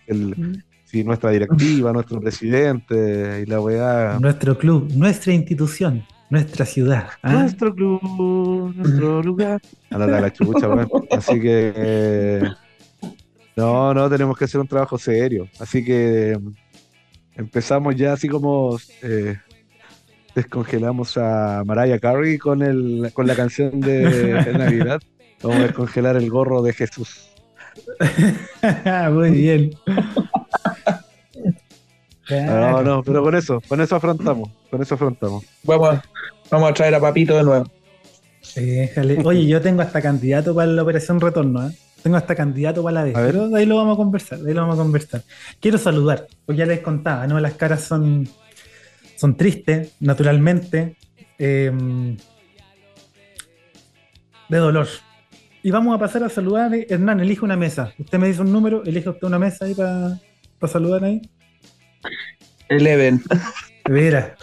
el- 0.07 0.63
si 0.85 1.03
nuestra 1.03 1.31
directiva, 1.31 1.93
nuestro 1.93 2.19
presidente 2.19 3.43
y 3.43 3.49
la 3.49 3.59
weá. 3.61 4.17
Nuestro 4.19 4.57
club, 4.57 4.91
nuestra 4.93 5.33
institución, 5.33 6.03
nuestra 6.29 6.65
ciudad. 6.65 7.07
¿ah? 7.23 7.31
Nuestro 7.33 7.73
club, 7.73 8.73
nuestro 8.75 9.23
lugar. 9.23 9.61
A 9.89 9.97
la, 9.97 10.07
la 10.07 10.33
chucha, 10.33 10.67
weón. 10.67 10.89
Así 11.11 11.39
que. 11.39 11.71
eh, 11.75 12.41
no, 13.55 13.93
no, 13.93 14.09
tenemos 14.09 14.37
que 14.37 14.45
hacer 14.45 14.59
un 14.61 14.67
trabajo 14.67 14.97
serio. 14.97 15.47
Así 15.59 15.83
que. 15.83 16.37
empezamos 17.35 17.95
ya 17.95 18.13
así 18.13 18.27
como. 18.27 18.77
eh, 19.01 19.37
descongelamos 20.35 21.17
a 21.17 21.63
Mariah 21.65 21.99
Carey 21.99 22.37
con, 22.37 22.61
el, 22.61 23.11
con 23.13 23.27
la 23.27 23.35
canción 23.35 23.81
de, 23.81 24.07
de 24.43 24.53
Navidad. 24.53 25.01
Vamos 25.43 25.57
a 25.57 25.63
descongelar 25.63 26.15
el 26.15 26.29
gorro 26.29 26.61
de 26.61 26.73
Jesús. 26.73 27.27
Muy 29.11 29.31
bien. 29.31 29.71
No, 32.29 32.81
no, 32.81 33.03
pero 33.03 33.23
con 33.23 33.35
eso, 33.35 33.61
con 33.67 33.81
eso 33.81 33.95
afrontamos. 33.95 34.49
Con 34.69 34.81
eso 34.81 34.95
afrontamos. 34.95 35.43
Vamos 35.63 35.95
a, 35.95 36.03
vamos 36.49 36.69
a 36.69 36.73
traer 36.73 36.95
a 36.95 36.99
Papito 36.99 37.35
de 37.35 37.43
nuevo. 37.43 37.65
Déjale. 38.55 39.21
Oye, 39.25 39.45
yo 39.47 39.61
tengo 39.61 39.81
hasta 39.81 40.01
candidato 40.01 40.55
para 40.55 40.67
la 40.67 40.83
operación 40.83 41.19
retorno, 41.19 41.67
¿eh? 41.67 41.71
Tengo 42.03 42.17
hasta 42.17 42.35
candidato 42.35 42.81
para 42.83 42.93
la 42.95 43.03
vez, 43.03 43.15
A 43.15 43.21
ver. 43.21 43.31
pero 43.31 43.49
de 43.49 43.59
ahí 43.59 43.65
lo 43.65 43.77
vamos 43.77 43.93
a 43.93 43.97
conversar, 43.97 44.39
de 44.39 44.49
ahí 44.49 44.55
lo 44.55 44.61
vamos 44.61 44.79
a 44.79 44.81
conversar. 44.81 45.21
Quiero 45.59 45.77
saludar, 45.77 46.27
porque 46.45 46.59
ya 46.59 46.65
les 46.65 46.79
contaba, 46.79 47.27
¿no? 47.27 47.39
Las 47.39 47.53
caras 47.53 47.83
son, 47.83 48.27
son 49.15 49.35
tristes, 49.37 49.93
naturalmente, 49.99 50.95
eh, 51.37 51.71
de 54.49 54.57
dolor. 54.57 54.87
Y 55.63 55.69
vamos 55.69 55.95
a 55.95 55.99
pasar 55.99 56.23
a 56.23 56.29
saludar. 56.29 56.71
Hernán, 56.73 57.19
elige 57.19 57.45
una 57.45 57.55
mesa. 57.55 57.93
Usted 57.99 58.17
me 58.17 58.27
dice 58.27 58.41
un 58.41 58.51
número, 58.51 58.83
elige 58.83 59.09
usted 59.09 59.27
una 59.27 59.37
mesa 59.37 59.65
ahí 59.65 59.75
para 59.75 60.19
saludar 60.67 61.03
ahí. 61.03 61.21
Eleven. 62.67 63.21
Vera. 63.87 64.35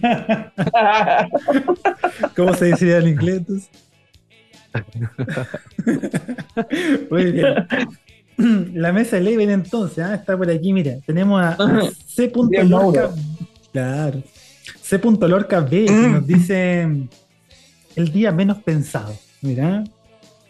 ¿Cómo 2.36 2.54
se 2.54 2.66
decía 2.66 2.98
en 2.98 3.08
inglés? 3.08 3.36
entonces? 3.38 3.70
Muy 7.10 7.32
bien. 7.32 7.66
La 8.74 8.92
mesa 8.92 9.18
Eleven 9.18 9.50
entonces, 9.50 9.98
¿ah? 9.98 10.14
está 10.14 10.36
por 10.36 10.50
aquí, 10.50 10.72
mira. 10.72 10.96
Tenemos 11.06 11.40
a, 11.40 11.52
a 11.52 11.90
C. 12.06 12.32
Bien, 12.48 12.70
Lorca. 12.70 13.10
Claro. 13.72 14.22
C. 14.80 15.00
Lorca 15.02 15.60
B, 15.60 15.86
que 15.86 15.92
nos 15.92 16.26
dice 16.26 16.88
el 17.96 18.12
día 18.12 18.32
menos 18.32 18.62
pensado. 18.62 19.14
Mira, 19.42 19.84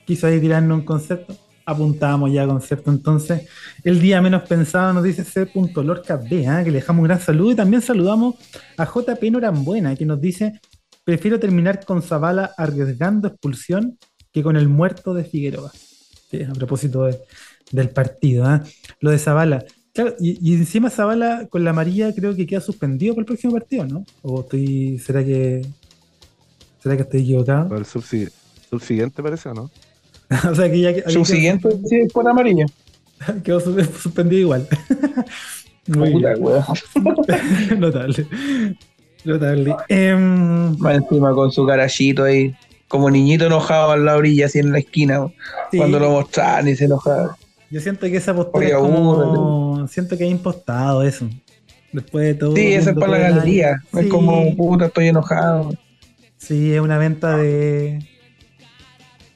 quiso 0.04 0.26
ahí 0.26 0.40
tirarnos 0.40 0.78
un 0.78 0.84
concepto. 0.84 1.36
Apuntábamos 1.66 2.32
ya 2.32 2.46
concepto 2.46 2.90
entonces. 2.90 3.46
El 3.84 4.00
día 4.00 4.20
menos 4.20 4.42
pensado 4.42 4.92
nos 4.92 5.04
dice 5.04 5.24
C. 5.24 5.48
Lorca 5.76 6.16
B, 6.16 6.46
¿ah? 6.46 6.64
que 6.64 6.70
le 6.70 6.78
dejamos 6.78 7.02
un 7.02 7.08
gran 7.08 7.20
saludo. 7.20 7.52
Y 7.52 7.56
también 7.56 7.82
saludamos 7.82 8.36
a 8.76 8.84
JP 8.84 9.22
Norambuena, 9.30 9.94
que 9.94 10.06
nos 10.06 10.20
dice: 10.20 10.60
Prefiero 11.04 11.38
terminar 11.38 11.84
con 11.84 12.02
Zavala 12.02 12.52
arriesgando 12.56 13.28
expulsión 13.28 13.98
que 14.32 14.42
con 14.42 14.56
el 14.56 14.68
muerto 14.68 15.14
de 15.14 15.24
Figueroa. 15.24 15.72
Sí, 16.30 16.42
a 16.44 16.52
propósito 16.52 17.04
de- 17.04 17.18
del 17.72 17.88
partido, 17.90 18.44
¿ah? 18.46 18.62
lo 19.00 19.10
de 19.10 19.18
Zavala. 19.18 19.64
Claro, 19.92 20.14
y, 20.20 20.38
y 20.48 20.54
encima 20.54 20.88
Zavala 20.90 21.46
con 21.50 21.64
la 21.64 21.70
amarilla 21.70 22.14
creo 22.14 22.34
que 22.36 22.46
queda 22.46 22.60
suspendido 22.60 23.14
para 23.14 23.22
el 23.22 23.26
próximo 23.26 23.52
partido, 23.54 23.86
¿no? 23.86 24.04
¿O 24.22 24.40
estoy. 24.42 24.98
¿Será 24.98 25.24
que. 25.24 25.66
¿Será 26.82 26.96
que 26.96 27.02
estoy 27.02 27.22
equivocado? 27.22 27.68
Para 27.68 27.80
el 27.80 27.86
subsi- 27.86 28.30
subsiguiente 28.70 29.22
parece, 29.22 29.48
¿o 29.48 29.54
no? 29.54 29.70
o 30.50 30.54
sea 30.54 30.70
que 30.70 30.80
ya 30.80 30.94
que- 30.94 31.10
Su 31.10 31.24
siguiente 31.24 31.68
sí 31.88 32.06
por 32.12 32.26
amarillo. 32.28 32.66
quedó 33.44 33.58
sus- 33.60 33.84
suspendido 34.00 34.40
igual. 34.42 34.66
Muy 35.88 36.12
Puta, 36.12 36.34
bien. 36.34 36.44
weón. 36.44 36.64
Notable. 37.80 38.26
Notable. 39.24 39.76
Em, 39.88 40.76
Más 40.78 40.96
encima 40.96 41.32
con 41.34 41.50
su 41.50 41.66
carachito 41.66 42.22
ahí. 42.24 42.54
Como 42.90 43.08
niñito 43.08 43.46
enojado 43.46 43.94
en 43.94 44.04
la 44.04 44.16
orilla, 44.16 44.46
así 44.46 44.58
en 44.58 44.72
la 44.72 44.80
esquina. 44.80 45.28
sí. 45.70 45.78
Cuando 45.78 46.00
lo 46.00 46.10
mostraban 46.10 46.66
y 46.66 46.74
se 46.74 46.86
enojaba. 46.86 47.36
Yo 47.70 47.80
siento 47.80 48.08
que 48.08 48.16
esa 48.16 48.34
postura 48.34 48.66
Oye, 48.66 48.74
es 48.74 48.80
como. 48.80 49.86
Siento 49.86 50.18
que 50.18 50.24
es 50.24 50.30
impostado 50.32 51.04
eso. 51.04 51.30
Después 51.92 52.26
de 52.26 52.34
todo. 52.34 52.56
Sí, 52.56 52.72
esa 52.72 52.90
es 52.90 52.96
para 52.96 53.12
la 53.12 53.18
galería. 53.18 53.80
Sí, 53.92 54.00
Es 54.00 54.06
como, 54.08 54.56
puta, 54.56 54.86
estoy 54.86 55.06
enojado. 55.06 55.72
Sí, 56.36 56.74
es 56.74 56.80
una 56.80 56.98
venta 56.98 57.36
de. 57.36 58.04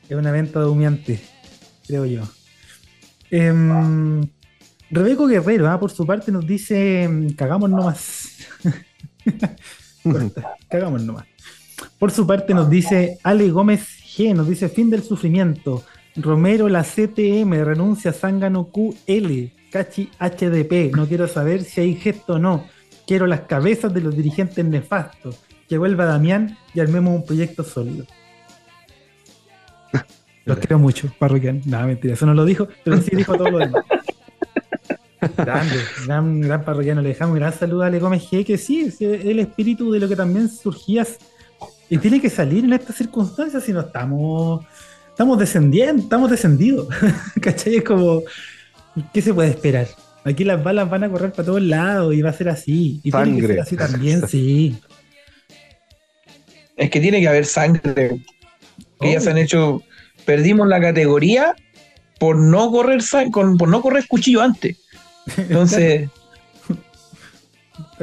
Es 0.09 0.17
una 0.17 0.33
venta 0.33 0.59
de 0.59 0.67
humeante, 0.67 1.21
creo 1.87 2.07
yo. 2.07 2.23
Em, 3.31 4.27
Rebeco 4.91 5.29
Guerrero, 5.29 5.71
ah, 5.71 5.79
por 5.79 5.93
su 5.93 6.05
parte, 6.05 6.33
nos 6.33 6.45
dice: 6.45 7.05
em, 7.05 7.33
cagamos 7.35 7.71
nomás. 7.71 8.31
Corta, 10.03 10.57
cagamos 10.69 11.03
nomás. 11.03 11.27
Por 12.05 12.11
su 12.11 12.27
parte, 12.27 12.53
nos 12.53 12.69
dice 12.69 13.19
Ale 13.23 13.49
Gómez 13.49 13.81
G, 14.15 14.35
nos 14.35 14.47
dice: 14.47 14.69
fin 14.69 14.91
del 14.91 15.03
sufrimiento. 15.03 15.85
Romero, 16.17 16.69
la 16.69 16.83
CTM, 16.83 17.65
renuncia 17.65 18.13
Zángano 18.13 18.69
QL, 18.69 19.51
Cachi 19.71 20.11
HDP. 20.21 20.95
No 20.95 21.07
quiero 21.09 21.27
saber 21.27 21.63
si 21.63 21.81
hay 21.81 21.95
gesto 21.95 22.35
o 22.35 22.39
no. 22.39 22.67
Quiero 23.07 23.27
las 23.27 23.41
cabezas 23.49 23.95
de 23.95 24.03
los 24.03 24.15
dirigentes 24.15 24.63
nefastos. 24.67 25.41
Que 25.67 25.79
vuelva 25.79 26.05
Damián 26.05 26.59
y 26.75 26.81
armemos 26.81 27.15
un 27.15 27.25
proyecto 27.25 27.65
sólido. 27.65 28.05
Los 30.45 30.59
quiero 30.59 30.79
mucho, 30.79 31.11
parroquial. 31.19 31.63
Nada, 31.65 31.87
mentira, 31.87 32.13
eso 32.13 32.27
no 32.27 32.35
lo 32.35 32.45
dijo, 32.45 32.69
pero 32.85 33.01
sí 33.01 33.17
dijo 33.17 33.35
todo 33.35 33.51
lo 33.51 33.59
demás. 33.61 33.83
Grande, 35.39 35.77
gran, 36.05 36.41
gran 36.43 36.65
parroquiano, 36.67 37.01
le 37.01 37.09
dejamos 37.09 37.33
un 37.33 37.39
gran 37.39 37.55
saludo 37.55 37.83
a 37.83 37.87
Ale 37.87 37.99
Gómez 37.99 38.31
G, 38.31 38.45
que 38.45 38.59
sí, 38.59 38.83
es 38.83 39.01
el 39.01 39.39
espíritu 39.39 39.91
de 39.91 40.01
lo 40.01 40.07
que 40.07 40.17
también 40.17 40.51
surgía 40.51 41.07
y 41.95 41.99
tiene 41.99 42.21
que 42.21 42.29
salir 42.29 42.65
en 42.65 42.73
estas 42.73 42.97
circunstancias 42.97 43.63
si 43.63 43.73
no 43.73 43.81
estamos, 43.81 44.65
estamos 45.09 45.39
descendiendo, 45.39 46.03
estamos 46.03 46.31
descendidos. 46.31 46.89
¿Cachai? 47.41 47.77
Es 47.77 47.85
como, 47.85 48.23
¿qué 49.13 49.23
se 49.23 49.33
puede 49.33 49.51
esperar? 49.51 49.87
Aquí 50.25 50.43
las 50.43 50.63
balas 50.63 50.91
van 50.91 51.05
a 51.05 51.09
correr 51.11 51.31
para 51.33 51.47
todos 51.47 51.63
lados 51.63 52.15
y 52.15 52.23
va 52.23 52.31
a 52.31 52.33
ser 52.33 52.49
así. 52.49 53.01
Y 53.05 53.11
tiene 53.13 53.25
que 53.27 53.31
Sangre. 53.41 53.47
ser 53.49 53.61
así 53.61 53.77
también, 53.77 54.29
sí. 54.29 54.77
Es 56.77 56.91
que 56.91 56.99
tiene 56.99 57.21
que 57.21 57.29
haber 57.29 57.47
sangre. 57.47 58.21
Que 59.01 59.13
ya 59.13 59.19
Oh. 59.19 59.21
se 59.21 59.31
han 59.31 59.39
hecho. 59.39 59.83
Perdimos 60.25 60.67
la 60.67 60.81
categoría 60.81 61.55
por 62.19 62.37
no 62.37 62.69
correr 62.73 63.01
por 63.33 63.69
no 63.69 63.81
correr 63.81 64.09
cuchillo 64.09 64.43
antes. 64.43 64.79
Entonces, 65.37 66.11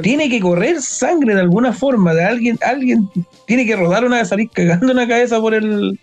tiene 0.00 0.28
que 0.30 0.40
correr 0.40 0.80
sangre 0.80 1.34
de 1.34 1.40
alguna 1.40 1.72
forma. 1.72 2.14
De 2.14 2.24
alguien, 2.24 2.58
alguien 2.64 3.08
tiene 3.46 3.66
que 3.66 3.76
rodar 3.76 4.04
una 4.04 4.18
vez 4.18 4.28
salir 4.28 4.48
cagando 4.50 4.92
una 4.92 5.06
cabeza 5.08 5.40
por 5.40 5.54
el 5.54 5.98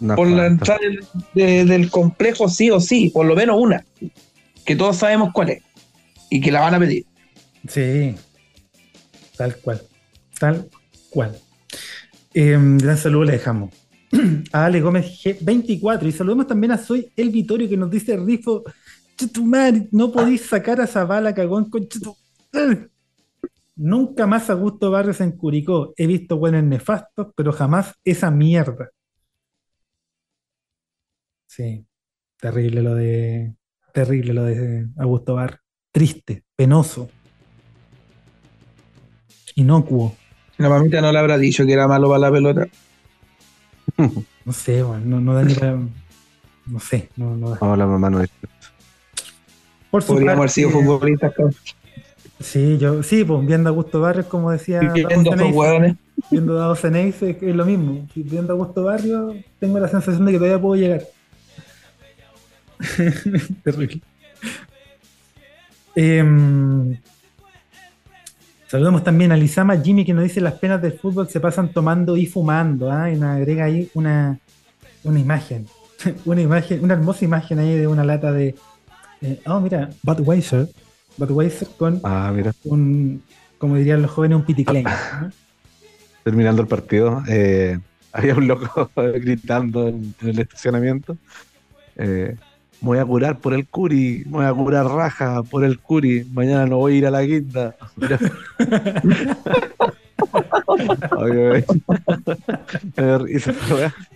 No, 0.00 0.16
por 0.16 0.26
la 0.28 0.42
no, 0.42 0.46
entrada 0.46 0.80
del, 0.80 1.04
de- 1.34 1.64
del 1.64 1.90
complejo, 1.90 2.48
sí 2.48 2.70
o 2.70 2.80
sí, 2.80 3.10
por 3.10 3.26
lo 3.26 3.36
menos 3.36 3.56
una. 3.60 3.84
Que 4.64 4.74
todos 4.76 4.96
sabemos 4.96 5.30
cuál 5.32 5.50
es. 5.50 5.62
Y 6.30 6.40
que 6.40 6.50
la 6.50 6.60
van 6.60 6.74
a 6.74 6.78
pedir. 6.78 7.04
Sí, 7.68 8.14
tal 9.36 9.54
cual, 9.56 9.82
tal 10.40 10.68
cual. 11.10 11.36
Eh, 12.34 12.56
gran 12.78 12.96
saludo 12.96 13.24
le 13.24 13.32
dejamos 13.32 13.70
a 14.52 14.64
Ale 14.64 14.80
Gómez 14.80 15.06
G24 15.22 16.06
y 16.06 16.12
saludamos 16.12 16.46
también 16.46 16.72
a 16.72 16.78
Soy 16.78 17.08
El 17.16 17.30
Vitorio 17.30 17.68
que 17.68 17.76
nos 17.76 17.90
dice 17.90 18.16
Rifo, 18.16 18.64
"Chetumare, 19.16 19.86
no 19.92 20.10
podéis 20.10 20.42
sacar 20.46 20.80
a 20.80 20.86
Zabala 20.86 21.34
cagón 21.34 21.68
con. 21.70 21.86
Nunca 23.76 24.26
más 24.26 24.50
Augusto 24.50 24.90
Barrios 24.90 25.20
en 25.20 25.32
Curicó. 25.32 25.94
He 25.96 26.06
visto 26.06 26.36
buenos 26.36 26.62
nefastos, 26.62 27.28
pero 27.34 27.52
jamás 27.52 27.94
esa 28.04 28.30
mierda. 28.30 28.90
Sí, 31.46 31.86
terrible 32.38 32.82
lo 32.82 32.94
de. 32.94 33.54
Terrible 33.92 34.32
lo 34.34 34.44
de 34.44 34.86
Augusto 34.98 35.34
Barrios. 35.34 35.60
Triste, 35.90 36.44
penoso. 36.56 37.10
Inocuo. 39.56 40.16
La 40.58 40.68
mamita 40.68 41.00
no 41.00 41.12
le 41.12 41.18
habrá 41.18 41.36
dicho 41.38 41.66
que 41.66 41.72
era 41.72 41.88
malo 41.88 42.08
para 42.08 42.18
la 42.20 42.30
pelota. 42.32 42.68
No 44.44 44.52
sé, 44.52 44.82
bueno, 44.82 45.04
no, 45.04 45.20
no 45.20 45.34
da 45.34 45.44
ni 45.44 45.54
para. 45.54 45.78
No 46.66 46.80
sé, 46.80 47.10
no, 47.16 47.36
no 47.36 47.50
da. 47.50 47.58
No, 47.60 47.76
la 47.76 47.86
mamá 47.86 48.10
no 48.10 48.20
es. 48.20 48.30
Por 49.88 50.04
Podríamos 50.04 50.38
haber 50.38 50.50
sido 50.50 50.70
futbolistas. 50.70 51.32
cabrón. 51.32 51.54
Sí, 52.42 52.78
yo, 52.78 53.02
sí, 53.02 53.24
pues 53.24 53.46
viendo 53.46 53.68
a 53.68 53.70
Augusto 53.70 54.00
Barrios, 54.00 54.26
como 54.26 54.50
decía. 54.50 54.80
Viendo 54.80 55.32
Ace, 55.32 55.44
hueones. 55.44 55.96
viendo 56.30 56.60
a 56.60 56.72
Ace 56.72 57.06
es, 57.08 57.42
es 57.42 57.54
lo 57.54 57.64
mismo. 57.64 58.06
Viendo 58.14 58.52
a 58.52 58.54
Augusto 58.54 58.84
Barrios, 58.84 59.36
tengo 59.58 59.78
la 59.78 59.88
sensación 59.88 60.24
de 60.24 60.32
que 60.32 60.38
todavía 60.38 60.60
puedo 60.60 60.80
llegar. 60.80 61.02
Terrible. 63.62 64.00
Em, 65.94 66.98
saludamos 68.66 69.04
también 69.04 69.30
a 69.30 69.36
Lizama 69.36 69.76
Jimmy 69.76 70.04
que 70.04 70.14
nos 70.14 70.24
dice 70.24 70.40
las 70.40 70.54
penas 70.54 70.80
del 70.80 70.94
fútbol 70.94 71.28
se 71.28 71.38
pasan 71.38 71.72
tomando 71.72 72.16
y 72.16 72.26
fumando. 72.26 72.90
¿ah? 72.90 73.10
Y 73.10 73.16
nos 73.16 73.36
agrega 73.36 73.64
ahí 73.64 73.90
una, 73.94 74.38
una 75.04 75.20
imagen. 75.20 75.66
una 76.24 76.40
imagen, 76.40 76.82
una 76.82 76.94
hermosa 76.94 77.24
imagen 77.24 77.58
ahí 77.58 77.76
de 77.76 77.86
una 77.86 78.04
lata 78.04 78.32
de. 78.32 78.54
eh, 79.20 79.40
oh, 79.46 79.60
mira, 79.60 79.90
Budweiser. 80.02 80.68
Budweiser 81.16 81.68
con 81.78 82.00
Ah, 82.04 82.32
mira, 82.34 82.52
un, 82.64 83.22
como 83.58 83.76
dirían 83.76 84.02
los 84.02 84.10
jóvenes, 84.10 84.36
un 84.38 84.44
piticlein. 84.44 84.84
¿no? 84.84 85.30
terminando 86.24 86.62
el 86.62 86.68
partido, 86.68 87.22
eh, 87.28 87.78
había 88.12 88.34
un 88.34 88.46
loco 88.46 88.90
gritando 88.96 89.88
en, 89.88 90.14
en 90.20 90.28
el 90.28 90.38
estacionamiento. 90.40 91.16
eh, 91.96 92.36
me 92.80 92.86
voy 92.88 92.98
a 92.98 93.04
curar 93.04 93.38
por 93.38 93.54
el 93.54 93.68
curi, 93.68 94.24
me 94.26 94.38
voy 94.38 94.44
a 94.44 94.52
curar 94.52 94.86
raja 94.86 95.42
por 95.44 95.62
el 95.64 95.78
curi, 95.78 96.24
mañana 96.32 96.66
no 96.66 96.78
voy 96.78 96.94
a 96.94 96.98
ir 96.98 97.06
a 97.06 97.10
la 97.12 97.22
guinda. 97.22 97.76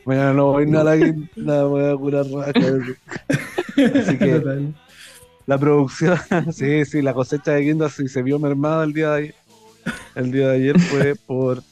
Mañana 0.04 0.32
no 0.32 0.46
voy 0.52 0.64
a 0.64 0.68
ir 0.68 0.76
a 0.76 0.84
la 0.84 0.96
guinda, 0.96 1.28
me 1.36 1.62
voy 1.64 1.84
a 1.84 1.96
curar 1.96 2.26
raja. 2.26 2.52
Así 4.00 4.18
que 4.18 4.40
Total. 4.40 4.74
La 5.46 5.58
producción, 5.58 6.18
sí, 6.52 6.84
sí, 6.84 7.02
la 7.02 7.14
cosecha 7.14 7.52
de 7.52 7.62
guinda 7.62 7.88
sí 7.88 8.08
se 8.08 8.22
vio 8.22 8.38
mermada 8.38 8.84
el 8.84 8.92
día 8.92 9.10
de 9.12 9.18
ayer. 9.18 9.34
El 10.14 10.32
día 10.32 10.48
de 10.48 10.56
ayer 10.56 10.80
fue 10.80 11.14
por 11.14 11.62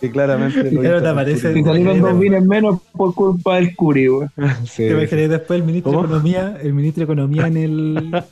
que 0.00 0.10
claramente 0.10 0.70
lo 0.72 0.80
Claro, 0.80 1.02
te 1.02 1.08
aparece- 1.08 1.58
Y 1.58 1.62
salieron 1.62 2.00
dos 2.00 2.18
vines 2.18 2.44
menos 2.44 2.80
por 2.92 3.14
culpa 3.14 3.56
del 3.56 3.74
Curi, 3.76 4.08
weón. 4.08 4.30
Sí, 4.66 4.84
Te 4.84 4.90
imaginas 4.90 5.30
después 5.30 5.60
el 5.60 5.66
ministro 5.66 5.92
¿Cómo? 5.92 6.02
de 6.02 6.08
Economía, 6.08 6.58
el 6.62 6.72
ministro 6.74 7.00
de 7.00 7.04
Economía 7.12 7.46
en 7.46 7.56
el 7.56 8.22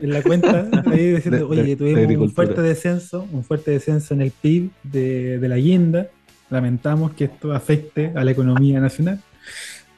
en 0.00 0.10
la 0.12 0.22
cuenta, 0.22 0.68
ahí 0.86 1.12
diciendo, 1.12 1.36
De- 1.38 1.42
oye, 1.44 1.62
de- 1.62 1.76
de 1.94 2.06
tuvimos 2.06 2.28
un 2.28 2.34
fuerte 2.34 2.62
descenso, 2.62 3.26
un 3.30 3.44
fuerte 3.44 3.70
descenso 3.72 4.14
en 4.14 4.22
el 4.22 4.30
PIB 4.30 4.70
de, 4.84 5.38
de 5.38 5.48
la 5.48 5.56
guinda. 5.56 6.06
Lamentamos 6.48 7.12
que 7.12 7.24
esto 7.24 7.52
afecte 7.52 8.10
a 8.14 8.24
la 8.24 8.30
economía 8.30 8.80
nacional. 8.80 9.20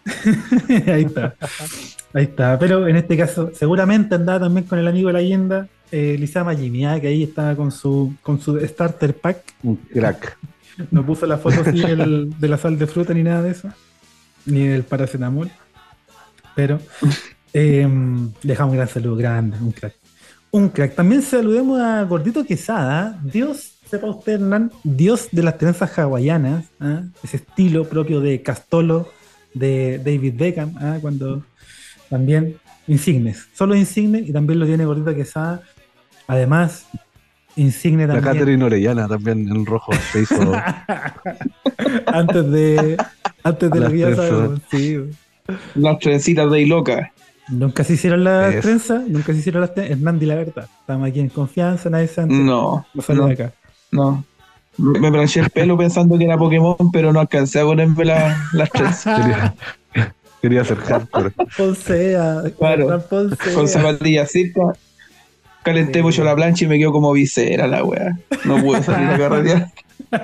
ahí 0.87 1.03
está. 1.05 1.35
Ahí 2.15 2.25
está. 2.25 2.59
Pero 2.59 2.87
en 2.87 2.97
este 2.97 3.17
caso, 3.17 3.51
seguramente 3.55 4.15
andaba 4.15 4.41
también 4.41 4.67
con 4.67 4.79
el 4.79 4.89
amigo 4.89 5.09
de 5.09 5.13
la 5.13 5.21
guinda, 5.23 5.69
eh, 5.91 6.17
Lizama 6.19 6.53
ah, 6.53 7.01
que 7.01 7.07
ahí 7.07 7.23
estaba 7.23 7.55
con 7.55 7.71
su, 7.71 8.15
con 8.23 8.41
su 8.41 8.59
starter 8.61 9.15
pack. 9.15 9.55
un 9.63 9.77
crack. 9.77 10.39
No 10.91 11.05
puso 11.05 11.27
la 11.27 11.37
foto 11.37 11.61
así 11.61 11.83
de 11.83 12.49
la 12.49 12.57
sal 12.57 12.79
de 12.79 12.87
fruta 12.87 13.13
ni 13.13 13.23
nada 13.23 13.43
de 13.43 13.51
eso, 13.51 13.69
ni 14.47 14.67
del 14.67 14.85
paracetamol. 14.85 15.51
Pero 16.57 16.81
eh, 17.53 17.87
dejamos 18.43 18.73
un 18.73 18.77
gran 18.79 18.89
saludo, 18.89 19.17
grande, 19.17 19.59
un 19.61 19.73
crack. 19.73 19.95
Un 20.51 20.71
crack. 20.71 20.95
También 20.95 21.21
saludemos 21.21 21.79
a 21.79 22.03
Gordito 22.05 22.45
Quesada. 22.45 23.21
Dios, 23.23 23.75
sepa 23.89 24.07
usted, 24.07 24.35
Hernán, 24.35 24.73
Dios 24.83 25.29
de 25.31 25.43
las 25.43 25.59
trenzas 25.59 25.99
hawaianas. 25.99 26.65
¿ah? 26.81 27.03
Ese 27.23 27.37
estilo 27.37 27.85
propio 27.85 28.21
de 28.21 28.41
Castolo, 28.43 29.11
de 29.55 29.99
David 29.99 30.35
Beckham, 30.37 30.75
¿ah? 30.79 30.99
cuando 31.01 31.43
también 32.09 32.57
insignes. 32.87 33.47
Solo 33.55 33.75
insignes 33.75 34.29
y 34.29 34.33
también 34.33 34.59
lo 34.59 34.67
tiene 34.67 34.85
Gordito 34.85 35.15
Quesada. 35.15 35.63
Además, 36.27 36.87
insigne 37.57 38.07
La 38.07 38.15
también. 38.15 38.35
Catherine 38.35 38.65
Orellana 38.65 39.09
también 39.09 39.49
en 39.49 39.67
rojo 39.67 39.93
se 40.13 40.23
hizo. 40.23 40.53
antes 42.07 42.51
de 42.51 42.97
antes 43.43 43.71
de 43.71 43.81
trenzas. 43.81 44.17
sabemos, 44.17 44.61
sí. 44.71 44.99
Las 45.75 45.99
trencitas 45.99 46.51
de 46.51 46.61
Iloca. 46.63 47.13
Nunca 47.49 47.83
se 47.85 47.95
hicieron 47.95 48.23
las 48.25 48.55
Es. 48.55 48.61
trenzas, 48.63 49.07
nunca 49.09 49.33
se 49.33 49.41
hicieron 49.41 49.61
las 49.63 49.75
trenzas. 49.75 49.97
Hernán, 49.99 50.19
di 50.19 50.27
la 50.27 50.37
verdad. 50.37 50.69
Estamos 50.81 51.09
aquí 51.09 51.21
en 51.21 51.29
confianza, 51.29 51.91
nadie 51.91 52.07
se 52.07 52.21
antes. 52.21 52.39
No, 52.39 52.87
No 52.95 53.03
no. 53.15 53.27
de 53.27 53.33
acá. 53.33 53.53
no. 53.91 54.25
Me 54.79 55.13
planché 55.13 55.41
el 55.41 55.51
pelo 55.51 55.77
pensando 55.77 56.17
que 56.19 56.25
era 56.25 56.37
Pokémon, 56.39 56.77
pero 56.93 57.13
no 57.13 57.21
alcancé 57.21 57.61
a 57.61 57.65
ponerme 57.65 58.05
la- 58.07 58.37
las 58.53 58.71
trenzas. 58.71 59.21
Quería, 59.93 60.15
quería 60.41 60.65
ser 60.65 60.79
hardcore. 60.79 61.31
Ponsea, 61.57 62.43
Claro. 62.59 63.01
Ponsea. 63.09 63.55
Con 63.55 63.69
zapatillas 63.69 64.31
circa. 64.31 64.73
Calenté 65.63 66.01
Sí. 66.01 66.03
mucho 66.03 66.25
la 66.25 66.35
plancha 66.35 66.65
y 66.65 66.69
me 66.69 66.79
quedó 66.79 66.91
como 66.91 67.13
visera 67.13 67.67
la 67.69 67.85
wea. 67.85 68.19
No 68.45 68.57
pude 68.61 68.83
salir 68.83 69.09
a 69.11 69.19
carretear. 69.19 69.69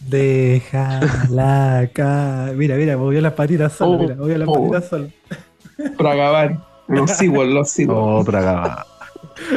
Déjala 0.00 1.78
acá. 1.80 2.52
Mira, 2.54 2.76
mira, 2.76 2.96
movió 2.96 3.20
las 3.20 3.32
patitas 3.34 3.72
solo. 3.74 3.92
Oh, 3.92 3.98
mira, 3.98 4.14
movió 4.16 4.38
las 4.38 4.48
oh. 4.48 4.54
patitas 4.54 4.88
solo. 4.88 5.08
Para 5.96 6.12
acabar. 6.12 6.58
Los 6.88 7.10
sigo, 7.12 7.44
los 7.44 7.70
sigo. 7.70 8.18
Oh, 8.18 8.24
Praga. 8.24 8.86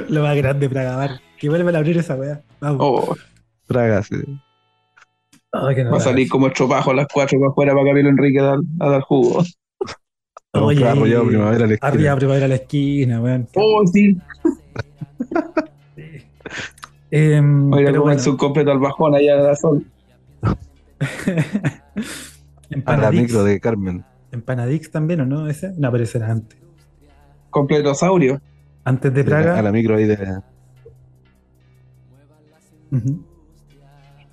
Lo 0.10 0.22
más 0.24 0.36
grande 0.36 0.70
para 0.70 0.82
acabar. 0.82 1.22
Que 1.42 1.50
vuelvan 1.50 1.76
a 1.76 1.80
abrir 1.80 1.98
esa 1.98 2.16
weá. 2.16 2.42
Vamos. 2.60 2.78
Oh, 2.80 3.16
Praga, 3.66 4.04
sí. 4.04 4.16
Ay, 5.52 5.76
que 5.76 5.84
no 5.84 5.92
va 5.92 5.98
a 5.98 6.02
salir 6.02 6.30
como 6.30 6.46
estropajo 6.48 6.92
a 6.92 6.94
las 6.94 7.08
4 7.12 7.40
para 7.40 7.50
afuera 7.52 7.74
para 7.74 7.86
Camilo 7.88 8.10
Enrique 8.10 8.40
a 8.40 8.44
dar, 8.44 8.60
a 8.80 8.90
dar 8.90 9.02
jugo. 9.02 9.44
Oye, 10.54 10.86
a 10.88 10.92
arrollado 10.92 11.26
primavera 11.28 11.66
a 11.66 11.68
la 11.68 11.74
esquina. 11.74 11.90
Arriba, 11.92 12.16
primavera 12.16 12.46
a 12.46 12.50
la 12.50 12.56
esquina, 12.56 13.22
weón. 13.22 13.48
Oh, 13.56 13.84
sí. 13.88 14.16
Em, 17.14 17.74
Oiga, 17.74 17.90
pero 17.92 18.04
bueno. 18.04 18.22
un 18.26 18.38
completo 18.38 18.72
al 18.72 18.80
bajón 18.80 19.16
allá 19.16 19.34
a 19.40 19.42
la 19.42 19.56
sol. 19.56 19.86
A 22.86 22.98
la 22.98 23.12
micro 23.12 23.44
de 23.44 23.60
Carmen. 23.60 24.06
Empanadix 24.32 24.92
también, 24.92 25.22
¿o 25.22 25.26
no? 25.26 25.48
¿Ese? 25.48 25.74
No, 25.78 25.92
pero 25.92 26.04
ese 26.06 26.20
era 26.20 26.32
antes. 26.32 26.58
Completosaurio. 27.50 28.40
Antes 28.86 29.14
de 29.14 29.22
A 29.22 29.26
Praga. 29.26 29.62
la 29.62 29.72
micro 29.74 29.96
ahí 29.98 30.06
de. 30.06 30.42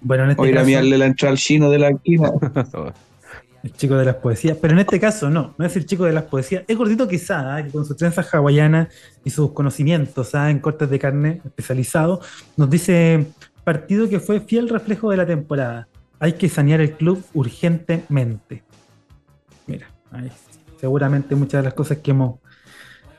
Bueno, 0.00 0.24
en 0.24 0.30
este 0.30 0.42
O 0.42 0.46
ir 0.46 0.58
a 0.58 0.64
mirarle 0.64 0.98
la 0.98 1.06
entrada 1.06 1.32
al 1.32 1.38
chino 1.38 1.70
de 1.70 1.78
la 1.78 1.88
esquina. 1.88 2.30
el 3.62 3.72
chico 3.72 3.96
de 3.96 4.04
las 4.04 4.16
poesías. 4.16 4.56
Pero 4.60 4.74
en 4.74 4.80
este 4.80 5.00
caso 5.00 5.30
no, 5.30 5.54
no 5.56 5.64
es 5.64 5.76
el 5.76 5.86
chico 5.86 6.04
de 6.04 6.12
las 6.12 6.24
poesías. 6.24 6.64
Es 6.66 6.76
gordito 6.76 7.08
quizá, 7.08 7.60
¿eh? 7.60 7.64
que 7.64 7.70
con 7.70 7.84
sus 7.84 7.96
trenzas 7.96 8.32
hawaianas 8.32 8.88
y 9.24 9.30
sus 9.30 9.52
conocimientos 9.52 10.34
¿ah? 10.34 10.50
en 10.50 10.60
cortes 10.60 10.90
de 10.90 10.98
carne 10.98 11.40
especializados, 11.44 12.26
nos 12.56 12.70
dice 12.70 13.26
partido 13.64 14.08
que 14.08 14.20
fue 14.20 14.40
fiel 14.40 14.68
reflejo 14.68 15.10
de 15.10 15.16
la 15.16 15.26
temporada. 15.26 15.88
Hay 16.20 16.34
que 16.34 16.48
sanear 16.48 16.80
el 16.80 16.92
club 16.92 17.22
urgentemente. 17.34 18.62
Mira, 19.66 19.86
ahí, 20.10 20.30
seguramente 20.80 21.34
muchas 21.34 21.60
de 21.60 21.64
las 21.64 21.74
cosas 21.74 21.98
que 21.98 22.10
hemos, 22.10 22.40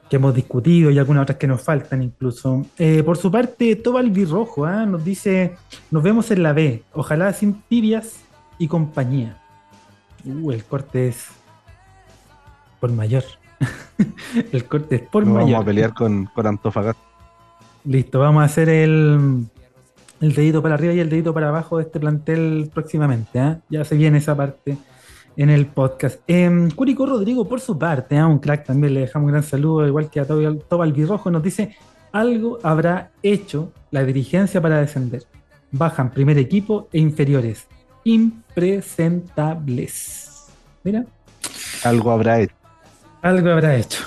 que 0.09 0.15
hemos 0.15 0.33
discutido 0.33 0.89
y 0.89 0.97
algunas 0.97 1.23
otras 1.23 1.37
que 1.37 1.47
nos 1.47 1.61
faltan 1.61 2.01
incluso. 2.01 2.65
Eh, 2.77 3.03
por 3.03 3.17
su 3.17 3.31
parte, 3.31 3.75
Tobal 3.75 4.09
Virrojo 4.09 4.65
¿ah? 4.65 4.85
nos 4.85 5.03
dice, 5.03 5.55
nos 5.91 6.01
vemos 6.01 6.31
en 6.31 6.43
la 6.43 6.53
B, 6.53 6.83
ojalá 6.93 7.31
sin 7.33 7.61
tibias 7.69 8.21
y 8.57 8.67
compañía. 8.67 9.37
Uh, 10.25 10.51
el 10.51 10.63
corte 10.65 11.09
es 11.09 11.27
por 12.79 12.91
mayor. 12.91 13.23
el 14.51 14.65
corte 14.65 14.95
es 14.95 15.01
por 15.01 15.25
mayor. 15.25 15.41
vamos 15.41 15.61
a 15.61 15.65
pelear 15.65 15.93
con, 15.93 16.25
con 16.25 16.47
Antofagasta. 16.47 17.01
Listo, 17.85 18.19
vamos 18.19 18.41
a 18.41 18.45
hacer 18.45 18.67
el, 18.67 19.45
el 20.21 20.33
dedito 20.33 20.61
para 20.61 20.73
arriba 20.73 20.93
y 20.93 20.99
el 20.99 21.09
dedito 21.09 21.33
para 21.33 21.49
abajo 21.49 21.77
de 21.77 21.83
este 21.83 21.99
plantel 21.99 22.69
próximamente. 22.73 23.39
¿ah? 23.39 23.59
Ya 23.69 23.85
se 23.85 23.95
viene 23.95 24.17
esa 24.17 24.35
parte 24.35 24.77
en 25.39 25.49
el 25.49 25.65
podcast. 25.67 26.19
Eh, 26.27 26.67
Curico 26.75 27.05
Rodrigo, 27.05 27.47
por 27.47 27.61
su 27.61 27.79
parte, 27.79 28.17
¿ah? 28.17 28.27
un 28.27 28.39
crack 28.39 28.65
también, 28.65 28.93
le 28.93 28.99
dejamos 29.01 29.27
un 29.27 29.31
gran 29.31 29.43
saludo, 29.43 29.87
igual 29.87 30.09
que 30.09 30.19
a 30.19 30.25
Tobal 30.25 30.91
Virrojo, 30.91 31.31
nos 31.31 31.41
dice, 31.41 31.77
algo 32.11 32.59
habrá 32.61 33.11
hecho 33.23 33.71
la 33.89 34.03
dirigencia 34.03 34.61
para 34.61 34.81
descender. 34.81 35.23
Bajan 35.71 36.11
primer 36.11 36.37
equipo 36.37 36.89
e 36.91 36.99
inferiores. 36.99 37.67
Impresentables. 38.03 40.49
Mira, 40.83 41.05
Algo 41.85 42.11
habrá 42.11 42.41
hecho. 42.41 42.53
algo 43.21 43.49
habrá 43.49 43.77
hecho. 43.77 44.03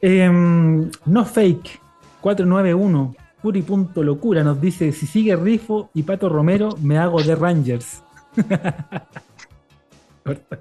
Em, 0.00 0.88
no 1.06 1.24
fake 1.24 1.80
491 2.20 3.16
Puri.locura 3.42 4.44
nos 4.44 4.60
dice: 4.60 4.92
Si 4.92 5.08
sigue 5.08 5.34
Rifo 5.34 5.90
y 5.92 6.04
Pato 6.04 6.28
Romero, 6.28 6.76
me 6.80 6.98
hago 6.98 7.20
de 7.20 7.34
Rangers. 7.34 8.00
Corta. 10.24 10.60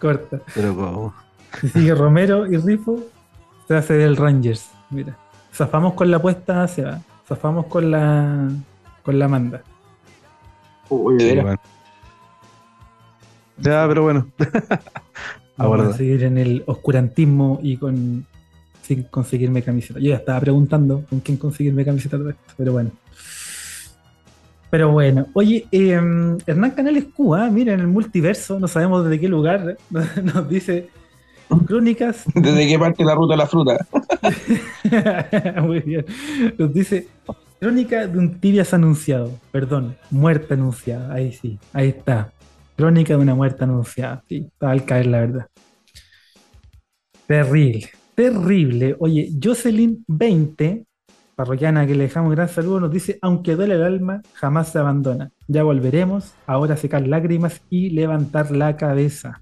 Corta. 0.00 0.40
Pero 0.54 0.74
como. 0.74 1.14
Si 1.60 1.68
sigue 1.68 1.94
Romero 1.94 2.46
y 2.46 2.56
Rifo, 2.56 2.98
se 3.68 3.76
hace 3.76 3.94
del 3.94 4.16
Rangers. 4.16 4.70
Mira. 4.90 5.16
Zafamos 5.52 5.94
con 5.94 6.10
la 6.10 6.16
apuesta, 6.18 6.66
se 6.68 6.82
va. 6.82 7.00
Zafamos 7.28 7.66
con 7.66 7.90
la 7.90 8.48
con 9.02 9.18
la 9.18 9.28
manda. 9.28 9.62
Uy, 10.88 11.20
Sí, 11.20 11.34
bueno. 11.34 11.60
Ya, 13.58 13.86
pero 13.88 14.02
bueno. 14.02 14.26
Vamos 15.56 15.74
Aguarda. 15.74 15.90
a 15.90 15.96
seguir 15.96 16.24
en 16.24 16.38
el 16.38 16.64
oscurantismo 16.66 17.60
y 17.62 17.76
con 17.76 18.26
sin 18.82 19.04
conseguirme 19.04 19.62
camiseta. 19.62 19.98
Yo 20.00 20.10
ya 20.10 20.16
estaba 20.16 20.40
preguntando 20.40 21.04
con 21.08 21.20
quién 21.20 21.38
conseguirme 21.38 21.84
camiseta 21.84 22.18
de 22.18 22.30
esto, 22.30 22.52
pero 22.56 22.72
bueno. 22.72 22.90
Pero 24.74 24.90
bueno, 24.90 25.28
oye, 25.34 25.68
eh, 25.70 25.92
Hernán 25.92 26.72
Canales 26.72 27.04
Cuba, 27.14 27.48
mira, 27.48 27.74
en 27.74 27.78
el 27.78 27.86
multiverso, 27.86 28.58
no 28.58 28.66
sabemos 28.66 29.04
desde 29.04 29.20
qué 29.20 29.28
lugar, 29.28 29.76
nos 30.24 30.48
dice 30.48 30.88
crónicas. 31.64 32.24
¿Desde 32.34 32.66
qué 32.66 32.76
parte 32.76 33.04
la 33.04 33.14
ruta 33.14 33.34
de 33.34 33.38
la 33.38 33.46
fruta? 33.46 33.86
Muy 35.62 35.78
bien. 35.78 36.04
Nos 36.58 36.74
dice 36.74 37.06
crónica 37.60 38.08
de 38.08 38.18
un 38.18 38.40
tibias 38.40 38.74
anunciado, 38.74 39.30
perdón, 39.52 39.96
muerte 40.10 40.54
anunciada, 40.54 41.14
ahí 41.14 41.32
sí, 41.32 41.56
ahí 41.72 41.90
está. 41.90 42.32
Crónica 42.76 43.14
de 43.14 43.20
una 43.20 43.36
muerte 43.36 43.62
anunciada, 43.62 44.24
sí, 44.28 44.48
estaba 44.52 44.72
al 44.72 44.84
caer 44.84 45.06
la 45.06 45.20
verdad. 45.20 45.46
Terrible, 47.28 47.90
terrible. 48.16 48.96
Oye, 48.98 49.30
Jocelyn 49.40 50.04
20 50.08 50.84
parroquiana 51.34 51.86
que 51.86 51.94
le 51.94 52.04
dejamos 52.04 52.30
un 52.30 52.36
gran 52.36 52.48
saludo, 52.48 52.80
nos 52.80 52.90
dice, 52.90 53.18
aunque 53.22 53.56
duele 53.56 53.74
el 53.74 53.82
alma, 53.82 54.22
jamás 54.34 54.68
se 54.70 54.78
abandona. 54.78 55.30
Ya 55.48 55.62
volveremos, 55.62 56.32
ahora 56.46 56.76
secar 56.76 57.06
lágrimas 57.06 57.60
y 57.70 57.90
levantar 57.90 58.50
la 58.50 58.76
cabeza. 58.76 59.40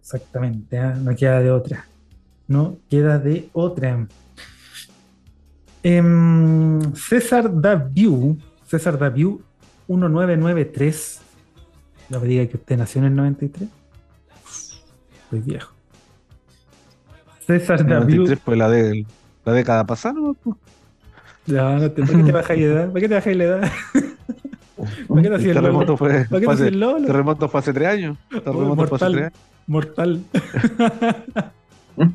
Exactamente, 0.00 0.78
¿ah? 0.78 0.94
no 1.00 1.14
queda 1.16 1.40
de 1.40 1.50
otra. 1.50 1.86
No 2.46 2.76
queda 2.88 3.18
de 3.18 3.48
otra. 3.52 4.06
Em, 5.82 6.94
César 6.94 7.50
Daviu, 7.52 8.38
César 8.66 8.98
Daviu 8.98 9.42
1993. 9.88 11.20
No 12.10 12.20
me 12.20 12.28
diga 12.28 12.46
que 12.46 12.56
usted 12.56 12.76
nació 12.76 13.00
en 13.00 13.06
el 13.06 13.16
93. 13.16 13.68
Soy 15.30 15.40
viejo. 15.40 15.72
César 17.46 17.86
Daviu. 17.86 18.22
93 18.22 18.38
fue 18.44 18.56
la, 18.56 18.68
de, 18.68 19.06
la 19.44 19.52
década 19.52 19.84
pasada, 19.84 20.14
¿no? 20.14 20.36
No, 21.46 21.78
no 21.78 21.90
te, 21.90 22.02
¿para 22.02 22.18
qué 22.18 22.24
te 22.24 22.32
bajáis 22.32 22.60
la 22.60 22.66
edad? 22.66 22.86
¿Para 22.88 23.00
qué 23.00 23.08
te 23.08 23.14
bajáis 23.14 23.36
la 23.36 23.44
edad? 23.44 23.72
¿Para 25.08 25.22
qué 25.22 25.28
te 25.28 25.34
hacías 25.34 25.56
El 25.56 25.62
terremoto 25.62 25.96
fue, 25.96 26.08
¿Para 26.24 26.40
qué 26.40 26.46
te 26.46 26.52
hace, 26.52 26.68
el 26.68 26.80
Lolo? 26.80 27.06
terremoto 27.06 27.48
fue 27.48 27.60
hace 27.60 27.72
tres 27.72 27.88
años. 27.88 28.16
Terremoto 28.30 28.86
fue 28.86 28.96
hace 28.96 29.16
tres 29.16 29.32
Mortal. 29.66 30.24
años. 30.26 31.52
Mortal. 31.96 32.14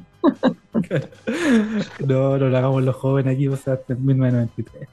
no, 2.06 2.38
no 2.38 2.50
lo 2.50 2.58
hagamos 2.58 2.84
los 2.84 2.96
jóvenes 2.96 3.36
aquí, 3.36 3.48
o 3.48 3.56
sea, 3.56 3.80
en 3.88 4.06
1993. 4.06 4.88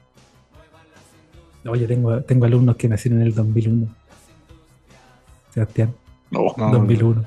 Oye, 1.65 1.87
tengo, 1.87 2.21
tengo 2.21 2.45
alumnos 2.45 2.75
que 2.77 2.87
nacieron 2.87 3.21
en 3.21 3.27
el 3.27 3.35
2001. 3.35 3.87
Sebastián, 5.53 5.93
No. 6.31 6.53
No, 6.57 6.71
2001. 6.71 7.23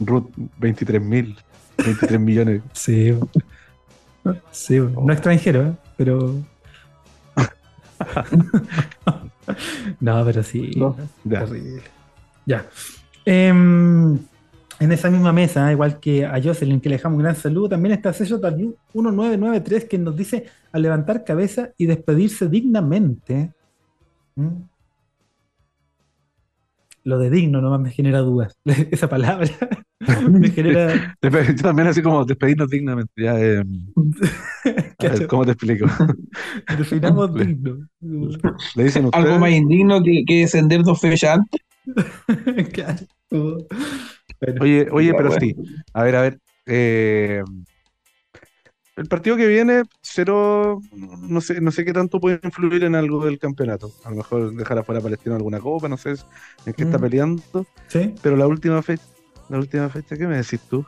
Ruth, 0.00 0.26
23 0.58 1.02
mil, 1.02 1.36
23 1.78 2.20
millones. 2.20 2.62
Sí. 2.72 3.14
Sí, 4.50 4.78
no 4.78 5.12
extranjero, 5.12 5.62
¿eh? 5.62 5.72
pero. 5.96 6.34
no, 10.00 10.24
pero 10.24 10.42
sí. 10.42 10.72
No. 10.76 10.96
Ya. 11.24 11.44
Terrible. 11.44 11.82
Ya. 12.46 12.66
Em, 13.24 14.18
en 14.80 14.92
esa 14.92 15.10
misma 15.10 15.32
mesa, 15.32 15.70
igual 15.72 16.00
que 16.00 16.24
a 16.24 16.40
Jocelyn, 16.42 16.80
que 16.80 16.88
le 16.88 16.96
dejamos 16.96 17.16
un 17.16 17.22
gran 17.22 17.36
saludo, 17.36 17.70
también 17.70 17.94
está 17.94 18.12
Sello 18.12 18.40
también 18.40 18.74
1993 18.94 19.84
que 19.84 19.98
nos 19.98 20.16
dice 20.16 20.46
a 20.72 20.78
levantar 20.78 21.24
cabeza 21.24 21.70
y 21.76 21.86
despedirse 21.86 22.48
dignamente. 22.48 23.52
¿Mm? 24.36 24.62
Lo 27.04 27.18
de 27.18 27.30
digno 27.30 27.60
nomás 27.60 27.80
me 27.80 27.90
genera 27.90 28.20
dudas. 28.20 28.56
Esa 28.64 29.08
palabra 29.08 29.48
me 30.30 30.48
genera. 30.50 31.16
Yo 31.22 31.56
también 31.62 31.88
así 31.88 32.02
como 32.02 32.24
despedirnos 32.24 32.68
dignamente. 32.70 33.12
Ya, 33.16 33.38
eh, 33.40 33.62
a 34.98 35.08
ver, 35.08 35.26
¿Cómo 35.26 35.44
te 35.44 35.52
explico? 35.52 35.86
Definamos 36.76 37.34
digno. 37.34 37.88
Le 38.00 38.84
dicen 38.84 39.06
ustedes. 39.06 39.24
Algo 39.26 39.38
más 39.38 39.50
indigno 39.50 40.02
que, 40.02 40.24
que 40.26 40.40
descender 40.40 40.82
dos 40.82 41.00
fechas 41.00 41.38
antes. 41.38 41.60
Claro. 42.72 42.98
Bueno, 43.30 44.60
Oye, 44.60 44.88
oye, 44.92 45.12
pero 45.14 45.30
bueno. 45.30 45.40
sí. 45.40 45.56
A 45.94 46.02
ver, 46.04 46.16
a 46.16 46.22
ver. 46.22 46.38
eh, 46.66 47.42
el 48.96 49.06
partido 49.06 49.36
que 49.36 49.46
viene, 49.46 49.82
cero, 50.02 50.80
no 50.92 51.40
sé, 51.40 51.60
no 51.60 51.70
sé 51.70 51.84
qué 51.84 51.92
tanto 51.92 52.18
puede 52.20 52.40
influir 52.42 52.82
en 52.82 52.96
algo 52.96 53.24
del 53.24 53.38
campeonato. 53.38 53.92
A 54.04 54.10
lo 54.10 54.16
mejor 54.16 54.54
dejar 54.56 54.78
afuera 54.78 54.98
a 54.98 55.02
Palestino 55.02 55.36
alguna 55.36 55.60
copa, 55.60 55.88
no 55.88 55.96
sé 55.96 56.14
en 56.66 56.72
qué 56.72 56.82
está 56.82 56.98
Mm. 56.98 57.02
peleando. 57.02 57.66
¿Sí? 57.86 58.12
Pero 58.22 58.36
la 58.36 58.48
última 58.48 58.82
fecha, 58.82 59.04
la 59.48 59.58
última 59.58 59.88
fecha, 59.88 60.16
¿qué 60.16 60.26
me 60.26 60.36
decís 60.36 60.60
tú? 60.68 60.84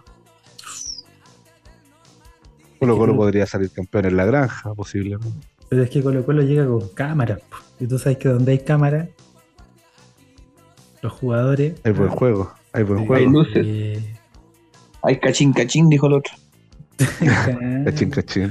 Colo 2.79 2.97
Colo 2.97 3.15
podría 3.17 3.47
salir 3.47 3.71
campeón 3.71 4.07
en 4.07 4.17
la 4.17 4.25
granja, 4.25 4.75
posiblemente. 4.75 5.47
Pero 5.69 5.83
es 5.83 5.91
que 5.91 6.03
Colo 6.03 6.25
Colo 6.25 6.43
llega 6.43 6.67
con 6.67 6.89
cámara. 6.91 7.39
Y 7.79 7.87
tú 7.87 7.99
sabes 7.99 8.19
que 8.19 8.29
donde 8.29 8.53
hay 8.53 8.59
cámara, 8.61 9.09
los 11.03 11.13
jugadores. 11.13 11.75
Hay 11.85 11.93
buen 11.93 12.09
juego, 12.11 12.53
hay 12.73 12.83
buen 12.85 12.99
Sí. 12.99 13.03
Hay 13.03 13.07
juego. 13.07 13.31
luces. 13.31 13.67
Eh, 13.67 14.17
Ay, 15.03 15.19
cachín, 15.19 15.53
cachín, 15.53 15.89
dijo 15.89 16.07
el 16.09 16.13
otro. 16.15 16.35
Cachín, 17.87 18.11
cachín. 18.11 18.51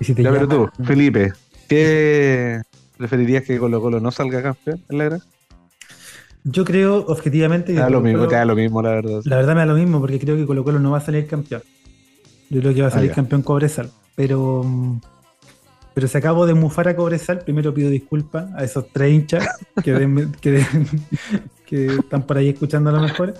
Y 0.00 0.04
si 0.04 0.14
te 0.14 0.24
Ya, 0.24 0.32
pero 0.32 0.48
tú, 0.48 0.68
Felipe, 0.84 1.32
¿qué 1.68 2.60
preferirías 2.98 3.44
que 3.44 3.58
Colo 3.58 3.80
Colo 3.80 4.00
no 4.00 4.10
salga 4.10 4.42
campeón 4.42 4.82
en 4.88 4.98
la 4.98 5.04
granja? 5.04 5.26
Yo 6.48 6.64
creo, 6.64 7.04
objetivamente, 7.08 7.74
Te 7.74 7.80
da 7.80 7.90
lo 7.90 8.00
mismo, 8.00 8.28
te 8.28 8.36
da 8.36 8.44
lo 8.44 8.54
mismo, 8.54 8.80
la 8.80 8.90
verdad. 8.90 9.20
la 9.24 9.36
verdad 9.36 9.54
me 9.54 9.60
da 9.60 9.66
lo 9.66 9.74
mismo, 9.74 10.00
porque 10.00 10.18
creo 10.20 10.36
que 10.36 10.46
Colo 10.46 10.62
Colo 10.62 10.78
no 10.78 10.92
va 10.92 10.98
a 10.98 11.00
salir 11.00 11.26
campeón. 11.26 11.62
Yo 12.50 12.60
creo 12.60 12.72
que 12.72 12.80
va 12.82 12.86
a 12.86 12.90
Ah, 12.90 12.94
salir 12.94 13.10
campeón 13.10 13.42
Cobresal. 13.42 13.90
Pero, 14.14 14.62
mm, 14.64 15.00
pero 15.92 16.06
si 16.06 16.16
acabo 16.16 16.46
de 16.46 16.54
mufar 16.54 16.86
a 16.88 16.94
Cobresal, 16.94 17.40
primero 17.40 17.74
pido 17.74 17.90
disculpas 17.90 18.46
a 18.54 18.62
esos 18.62 18.86
tres 18.92 19.12
hinchas 19.12 19.44
que, 19.82 20.28
que, 20.40 20.64
que 21.66 21.86
están 21.96 22.22
por 22.22 22.38
ahí 22.38 22.50
escuchando 22.50 22.90
a 22.90 22.92
lo 22.92 23.00
mejor. 23.00 23.34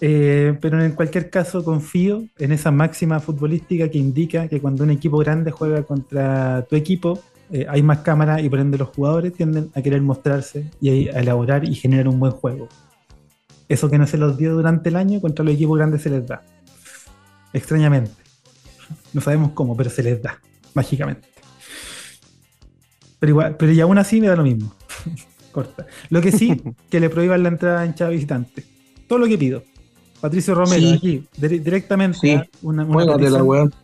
Eh, 0.00 0.56
pero 0.60 0.82
en 0.82 0.92
cualquier 0.92 1.30
caso 1.30 1.62
confío 1.62 2.24
en 2.38 2.52
esa 2.52 2.70
máxima 2.70 3.20
futbolística 3.20 3.88
que 3.90 3.98
indica 3.98 4.48
que 4.48 4.60
cuando 4.60 4.82
un 4.84 4.90
equipo 4.90 5.18
grande 5.18 5.50
juega 5.50 5.82
contra 5.82 6.66
tu 6.68 6.74
equipo, 6.76 7.20
eh, 7.50 7.66
hay 7.68 7.82
más 7.82 7.98
cámaras 7.98 8.42
y 8.42 8.48
por 8.48 8.58
ende 8.58 8.78
los 8.78 8.88
jugadores 8.88 9.32
tienden 9.32 9.70
a 9.74 9.82
querer 9.82 10.00
mostrarse 10.02 10.70
y 10.80 11.08
a 11.08 11.20
elaborar 11.20 11.64
y 11.64 11.74
generar 11.74 12.08
un 12.08 12.18
buen 12.18 12.32
juego. 12.32 12.68
Eso 13.68 13.88
que 13.90 13.98
no 13.98 14.06
se 14.06 14.18
los 14.18 14.36
dio 14.36 14.54
durante 14.54 14.88
el 14.90 14.96
año, 14.96 15.20
contra 15.20 15.44
los 15.44 15.54
equipos 15.54 15.76
grandes 15.78 16.02
se 16.02 16.10
les 16.10 16.26
da. 16.26 16.42
Extrañamente. 17.52 18.12
No 19.12 19.20
sabemos 19.20 19.52
cómo, 19.52 19.76
pero 19.76 19.88
se 19.90 20.02
les 20.02 20.20
da, 20.22 20.40
mágicamente. 20.74 21.28
Pero 23.18 23.30
igual, 23.30 23.56
pero 23.56 23.72
y 23.72 23.80
aún 23.80 23.96
así 23.98 24.20
me 24.20 24.26
da 24.28 24.36
lo 24.36 24.42
mismo. 24.42 24.74
Corta. 25.52 25.86
Lo 26.10 26.20
que 26.20 26.32
sí, 26.32 26.60
que 26.90 27.00
le 27.00 27.08
prohíban 27.10 27.42
la 27.42 27.48
entrada 27.50 27.80
a 27.80 27.86
hinchada 27.86 28.10
visitante. 28.10 28.64
Todo 29.08 29.18
lo 29.20 29.26
que 29.26 29.38
pido. 29.38 29.62
Patricio 30.20 30.54
Romero, 30.54 30.80
Sí. 30.88 30.94
aquí, 30.94 31.24
dire- 31.38 31.62
directamente, 31.62 32.18
Sí. 32.20 32.40
una, 32.62 32.84
una 32.84 33.16
petición, 33.16 33.42
weón. 33.42 33.74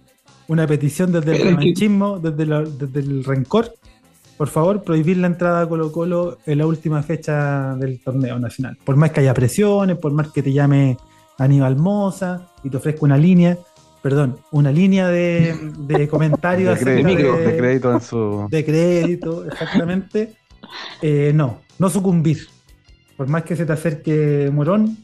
Una 0.50 0.66
petición 0.66 1.12
desde 1.12 1.36
el 1.36 1.42
revanchismo, 1.48 2.18
desde, 2.18 2.44
la- 2.44 2.62
desde 2.62 3.00
el 3.00 3.22
rencor. 3.24 3.72
Por 4.36 4.48
favor, 4.48 4.82
prohibir 4.82 5.16
la 5.18 5.28
entrada 5.28 5.62
a 5.62 5.68
Colo 5.68 5.92
Colo 5.92 6.38
en 6.44 6.58
la 6.58 6.66
última 6.66 7.02
fecha 7.02 7.76
del 7.76 8.00
torneo 8.00 8.38
nacional. 8.38 8.76
Por 8.84 8.96
más 8.96 9.12
que 9.12 9.20
haya 9.20 9.32
presiones, 9.34 9.96
por 9.98 10.12
más 10.12 10.32
que 10.32 10.42
te 10.42 10.52
llame 10.52 10.96
Aníbal 11.38 11.76
Moza 11.76 12.48
y 12.64 12.70
te 12.70 12.76
ofrezca 12.78 13.04
una 13.04 13.16
línea, 13.16 13.58
perdón, 14.02 14.38
una 14.50 14.72
línea 14.72 15.06
de, 15.08 15.54
de 15.86 16.08
comentarios 16.14 16.78
De 16.78 16.84
crédito, 16.84 17.32
acerca 17.32 17.50
de 17.50 17.56
crédito 17.58 17.92
en 17.92 18.00
su. 18.00 18.46
de 18.50 18.64
crédito, 18.64 19.44
exactamente. 19.44 20.32
Eh, 21.00 21.32
no, 21.34 21.60
no 21.78 21.88
sucumbir. 21.90 22.48
Por 23.16 23.28
más 23.28 23.44
que 23.44 23.54
se 23.54 23.66
te 23.66 23.72
acerque 23.72 24.50
Morón, 24.52 24.96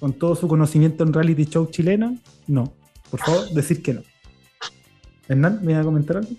con 0.00 0.12
todo 0.14 0.34
su 0.34 0.48
conocimiento 0.48 1.04
en 1.04 1.12
reality 1.12 1.44
show 1.46 1.66
chileno, 1.70 2.16
no. 2.46 2.72
Por 3.10 3.20
favor, 3.20 3.50
decir 3.50 3.82
que 3.82 3.94
no. 3.94 4.02
Hernán, 5.32 5.60
¿me 5.62 5.72
iba 5.72 5.80
a 5.80 5.84
comentar 5.84 6.18
algo? 6.18 6.30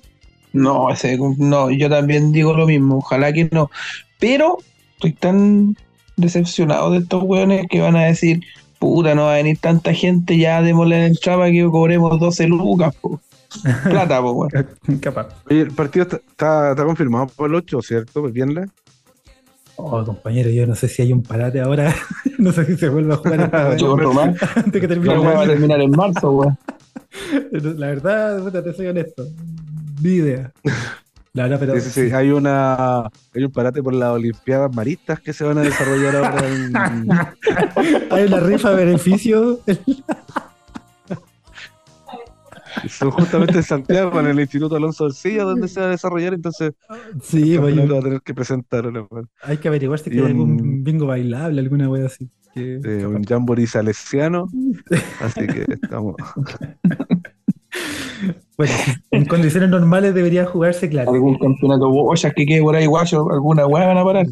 No, 0.53 0.91
ese, 0.91 1.17
no, 1.37 1.71
yo 1.71 1.89
también 1.89 2.31
digo 2.31 2.53
lo 2.53 2.67
mismo, 2.67 2.97
ojalá 2.97 3.33
que 3.33 3.49
no. 3.51 3.71
Pero 4.19 4.57
estoy 4.95 5.13
tan 5.13 5.75
decepcionado 6.15 6.91
de 6.91 6.99
estos 6.99 7.23
weones 7.23 7.65
que 7.69 7.81
van 7.81 7.95
a 7.95 8.05
decir, 8.05 8.41
puta, 8.79 9.15
no 9.15 9.23
va 9.23 9.33
a 9.33 9.37
venir 9.37 9.57
tanta 9.59 9.93
gente, 9.93 10.37
ya 10.37 10.61
démosle 10.61 11.07
entrada 11.07 11.39
para 11.39 11.51
que 11.51 11.65
cobremos 11.65 12.19
12 12.19 12.47
lucas, 12.47 12.95
po. 12.95 13.19
Plata, 13.83 14.21
po, 14.21 14.31
weón. 14.31 14.99
Capaz. 15.01 15.29
Oye, 15.49 15.61
el 15.61 15.71
partido 15.71 16.03
está, 16.03 16.17
está, 16.17 16.71
está 16.71 16.85
confirmado 16.85 17.27
por 17.27 17.49
el 17.49 17.55
8, 17.55 17.81
¿cierto? 17.81 18.21
Pues 18.21 18.33
bien, 18.33 18.53
Oh, 19.75 20.05
compañero, 20.05 20.49
yo 20.51 20.67
no 20.67 20.75
sé 20.75 20.87
si 20.87 21.01
hay 21.01 21.13
un 21.13 21.23
parate 21.23 21.59
ahora. 21.59 21.95
no 22.37 22.51
sé 22.51 22.65
si 22.65 22.77
se 22.77 22.89
vuelve 22.89 23.13
a 23.13 23.17
jugar 23.17 23.49
antes 24.55 24.81
que 24.81 24.87
termine 24.87 25.13
el 25.13 25.19
weá 25.19 25.33
va 25.33 25.43
a 25.43 25.47
terminar 25.47 25.81
en 25.81 25.91
marzo, 25.91 26.31
weón. 26.31 26.57
La 27.51 27.87
verdad, 27.87 28.63
te 28.63 28.73
soy 28.73 28.87
honesto. 28.87 29.25
Ni 30.01 30.09
idea. 30.15 30.51
La 31.33 31.43
verdad, 31.43 31.59
pero. 31.59 31.73
Sí, 31.79 31.89
sí, 31.89 32.09
sí. 32.09 32.13
Hay, 32.13 32.29
una, 32.31 33.03
hay 33.05 33.43
un 33.43 33.51
parate 33.51 33.81
por 33.81 33.93
las 33.93 34.09
Olimpiadas 34.11 34.73
Maristas 34.75 35.19
que 35.19 35.33
se 35.33 35.43
van 35.43 35.57
a 35.57 35.61
desarrollar 35.61 36.15
ahora 36.15 36.47
en. 36.47 36.73
Hay 38.11 38.25
una 38.25 38.39
rifa 38.39 38.71
de 38.71 38.85
beneficio. 38.85 39.59
Son 42.89 43.11
justamente 43.11 43.57
en 43.57 43.63
Santiago, 43.63 44.19
en 44.19 44.27
el 44.27 44.39
Instituto 44.39 44.75
Alonso 44.75 45.03
del 45.05 45.13
Silla, 45.13 45.43
donde 45.43 45.67
se 45.67 45.79
va 45.79 45.85
a 45.87 45.89
desarrollar, 45.89 46.33
entonces 46.33 46.73
Sí, 47.21 47.53
el 47.53 47.59
vaya, 47.61 47.75
campeonato 47.77 47.93
va 47.93 47.99
a 47.99 48.03
tener 48.03 48.21
que 48.21 48.33
presentar 48.33 48.91
hay 49.43 49.57
que 49.57 49.67
averiguar 49.67 49.99
si 49.99 50.09
hay 50.11 50.19
un- 50.19 50.25
algún 50.27 50.83
bingo 50.83 51.05
bailable, 51.05 51.61
alguna 51.61 51.87
wea 51.89 52.07
así. 52.07 52.29
Que- 52.53 52.80
eh, 52.84 53.05
un 53.05 53.23
jamboree 53.23 53.67
salesiano, 53.67 54.47
así 55.21 55.47
que 55.47 55.65
estamos. 55.67 56.15
Bueno, 58.55 58.73
en 59.09 59.25
condiciones 59.25 59.67
normales 59.69 60.13
debería 60.13 60.45
jugarse, 60.45 60.88
claro. 60.88 61.11
Algún 61.11 61.38
campeonato 61.39 61.89
bochas 61.89 62.34
que 62.35 62.45
quede 62.45 62.61
por 62.61 62.75
ahí, 62.75 62.85
guacho, 62.85 63.30
alguna 63.31 63.65
weá 63.65 63.88
van 63.88 63.97
a 63.97 64.03
parar. 64.03 64.27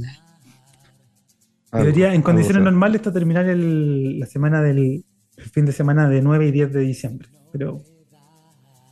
Debería, 1.73 2.13
en 2.13 2.21
condiciones 2.21 2.61
normales, 2.63 2.97
está 2.97 3.11
terminar 3.11 3.47
el, 3.47 4.19
la 4.19 4.27
semana 4.27 4.61
del 4.61 5.03
el 5.37 5.43
fin 5.49 5.65
de 5.65 5.71
semana 5.71 6.07
de 6.07 6.21
9 6.21 6.47
y 6.47 6.51
10 6.51 6.71
de 6.71 6.79
diciembre. 6.81 7.29
Pero 7.51 7.81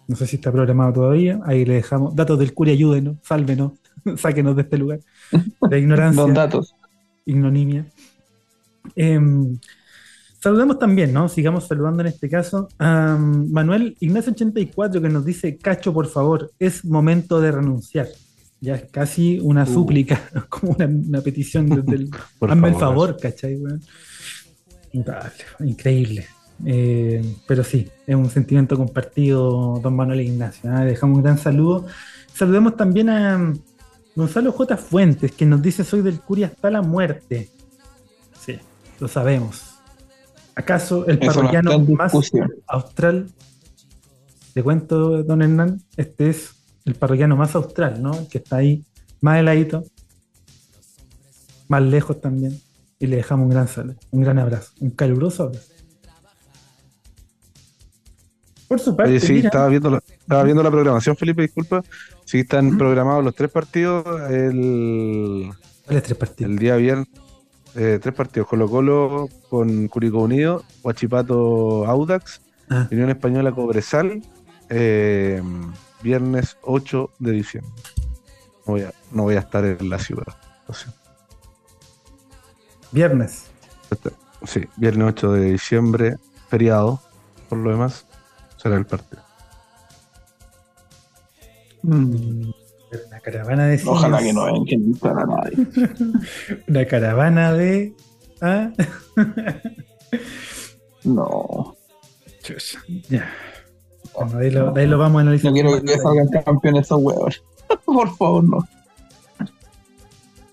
no 0.07 0.15
sé 0.15 0.25
si 0.25 0.37
está 0.37 0.51
programado 0.51 0.93
todavía. 0.93 1.39
Ahí 1.45 1.63
le 1.63 1.75
dejamos. 1.75 2.15
Datos 2.15 2.39
del 2.39 2.53
Curi, 2.53 2.71
ayúdenos, 2.71 3.17
sálvenos, 3.21 3.73
sáquenos 4.17 4.55
de 4.55 4.63
este 4.63 4.77
lugar. 4.79 4.99
De 5.69 5.79
ignorancia. 5.79 6.23
Dos 6.23 6.33
datos. 6.33 6.75
ignominia. 7.25 7.85
Em, 8.95 9.57
saludamos 10.41 10.79
también, 10.79 11.13
¿no? 11.13 11.29
Sigamos 11.29 11.67
saludando 11.67 12.01
en 12.01 12.07
este 12.07 12.29
caso 12.29 12.67
a 12.77 13.15
um, 13.17 13.51
Manuel 13.51 13.95
Ignacio 13.99 14.31
84 14.31 15.01
que 15.01 15.09
nos 15.09 15.25
dice, 15.25 15.57
Cacho, 15.57 15.93
por 15.93 16.07
favor, 16.07 16.51
es 16.59 16.85
momento 16.85 17.39
de 17.41 17.51
renunciar. 17.51 18.07
Ya 18.61 18.75
es 18.75 18.83
casi 18.91 19.39
una 19.39 19.63
Uh. 19.63 19.73
súplica, 19.73 20.21
como 20.49 20.73
una, 20.73 20.85
una 20.85 21.21
petición 21.21 21.69
desde 21.69 22.03
el... 22.03 22.09
Hazme 22.41 22.69
el 22.69 22.75
favor, 22.75 23.17
¿cachai? 23.19 23.57
Notable, 24.93 25.31
increíble. 25.59 26.25
Eh, 26.65 27.21
pero 27.47 27.63
sí, 27.63 27.87
es 28.05 28.15
un 28.15 28.29
sentimiento 28.29 28.75
compartido, 28.75 29.79
don 29.81 29.95
Manuel 29.95 30.21
Ignacio. 30.21 30.69
¿ah? 30.71 30.83
Dejamos 30.83 31.17
un 31.17 31.23
gran 31.23 31.37
saludo. 31.37 31.85
Saludemos 32.33 32.75
también 32.75 33.09
a 33.09 33.37
um, 33.37 33.57
Gonzalo 34.15 34.51
J. 34.51 34.75
Fuentes, 34.77 35.31
que 35.31 35.45
nos 35.45 35.61
dice: 35.61 35.83
Soy 35.83 36.01
del 36.01 36.19
Curia 36.19 36.47
hasta 36.47 36.69
la 36.69 36.81
muerte. 36.81 37.49
Lo 38.99 39.07
sabemos. 39.07 39.75
¿Acaso 40.55 41.07
el 41.07 41.19
Eso 41.21 41.33
parroquiano 41.33 41.79
más 41.79 42.11
discusión. 42.11 42.51
austral? 42.67 43.29
Le 44.55 44.63
cuento, 44.63 45.23
don 45.23 45.41
Hernán, 45.41 45.81
este 45.95 46.29
es 46.29 46.55
el 46.85 46.95
parroquiano 46.95 47.37
más 47.37 47.55
austral, 47.55 48.01
¿no? 48.01 48.17
El 48.17 48.27
que 48.27 48.39
está 48.39 48.57
ahí, 48.57 48.83
más 49.21 49.39
heladito, 49.39 49.83
más 51.69 51.81
lejos 51.81 52.19
también. 52.19 52.59
Y 52.97 53.07
le 53.07 53.15
dejamos 53.17 53.45
un 53.45 53.51
gran 53.51 53.67
saludo, 53.69 53.95
un 54.11 54.21
gran 54.21 54.37
abrazo, 54.39 54.73
un 54.81 54.89
caluroso 54.89 55.43
abrazo. 55.43 55.73
Por 58.67 58.79
su 58.79 58.95
parte, 58.95 59.11
Oye, 59.13 59.19
sí, 59.21 59.33
mira, 59.33 59.47
estaba 59.47 59.67
viendo, 59.69 59.89
la, 59.89 59.97
estaba 59.97 60.43
viendo 60.43 60.61
la 60.61 60.69
programación, 60.69 61.15
Felipe, 61.15 61.41
disculpa. 61.41 61.81
Sí, 62.25 62.41
están 62.41 62.77
programados 62.77 63.23
los 63.23 63.33
tres 63.33 63.49
partidos 63.49 64.05
el, 64.29 65.49
¿cuáles 65.85 66.03
tres 66.03 66.17
partidos? 66.17 66.51
el 66.51 66.59
día 66.59 66.75
viernes. 66.75 67.07
Eh, 67.75 67.99
tres 68.01 68.13
partidos: 68.15 68.47
Colo 68.47 68.69
Colo 68.69 69.29
con 69.49 69.87
Curicó 69.87 70.19
Unido, 70.19 70.63
Huachipato 70.83 71.85
Audax, 71.85 72.41
Ah, 72.69 72.87
Unión 72.91 73.09
Española 73.09 73.51
Cobresal, 73.51 74.21
eh, 74.69 75.41
viernes 76.03 76.57
8 76.61 77.11
de 77.17 77.31
diciembre. 77.31 77.73
No 78.65 78.73
voy 78.73 78.81
a, 78.81 78.93
no 79.11 79.23
voy 79.23 79.35
a 79.35 79.39
estar 79.39 79.65
en 79.65 79.89
la 79.89 79.97
ciudad. 79.97 80.37
viernes. 82.91 83.45
Sí, 84.45 84.67
viernes 84.77 85.07
8 85.07 85.31
de 85.33 85.51
diciembre, 85.51 86.17
feriado, 86.47 87.01
por 87.49 87.57
lo 87.57 87.71
demás, 87.71 88.05
será 88.57 88.77
el 88.77 88.85
partido. 88.85 89.23
Mm, 91.81 92.51
Una 93.07 93.19
caravana 93.19 93.67
de 93.67 93.81
Ojalá 93.85 94.17
cines, 94.19 94.33
que 94.33 94.39
no 94.39 94.45
vean 94.45 94.65
que 94.65 94.77
no 94.77 94.85
entrara 94.87 95.25
nadie. 95.25 95.67
Una 96.67 96.85
caravana 96.85 97.53
de. 97.53 97.93
Ah, 98.41 98.71
No. 101.03 101.75
ya. 103.09 103.29
Bueno, 104.15 104.37
de 104.39 104.45
ahí, 104.45 104.51
lo, 104.51 104.71
de 104.71 104.81
ahí 104.81 104.87
lo 104.87 104.97
vamos 104.97 105.19
a 105.19 105.21
analizar. 105.21 105.51
No 105.51 105.53
quiero 105.53 105.81
que 105.81 105.97
salgan 105.97 106.27
campeones 106.43 106.85
esos 106.85 106.99
huevos. 107.01 107.43
Por 107.85 108.15
favor, 108.17 108.43
no. 108.43 108.67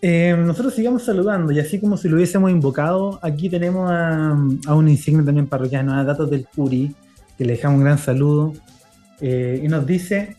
Eh, 0.02 0.36
nosotros 0.38 0.74
sigamos 0.74 1.04
saludando 1.04 1.52
y 1.52 1.58
así 1.58 1.80
como 1.80 1.96
si 1.96 2.08
lo 2.08 2.16
hubiésemos 2.16 2.50
invocado, 2.50 3.18
aquí 3.22 3.48
tenemos 3.48 3.90
a, 3.90 4.36
a 4.66 4.74
un 4.74 4.88
insigne 4.88 5.22
también 5.24 5.46
parroquiano, 5.46 5.94
a 5.94 6.04
Datos 6.04 6.30
del 6.30 6.46
Curi, 6.46 6.94
que 7.36 7.44
le 7.44 7.54
dejamos 7.54 7.78
un 7.78 7.84
gran 7.84 7.98
saludo, 7.98 8.52
eh, 9.20 9.60
y 9.64 9.68
nos 9.68 9.86
dice, 9.86 10.36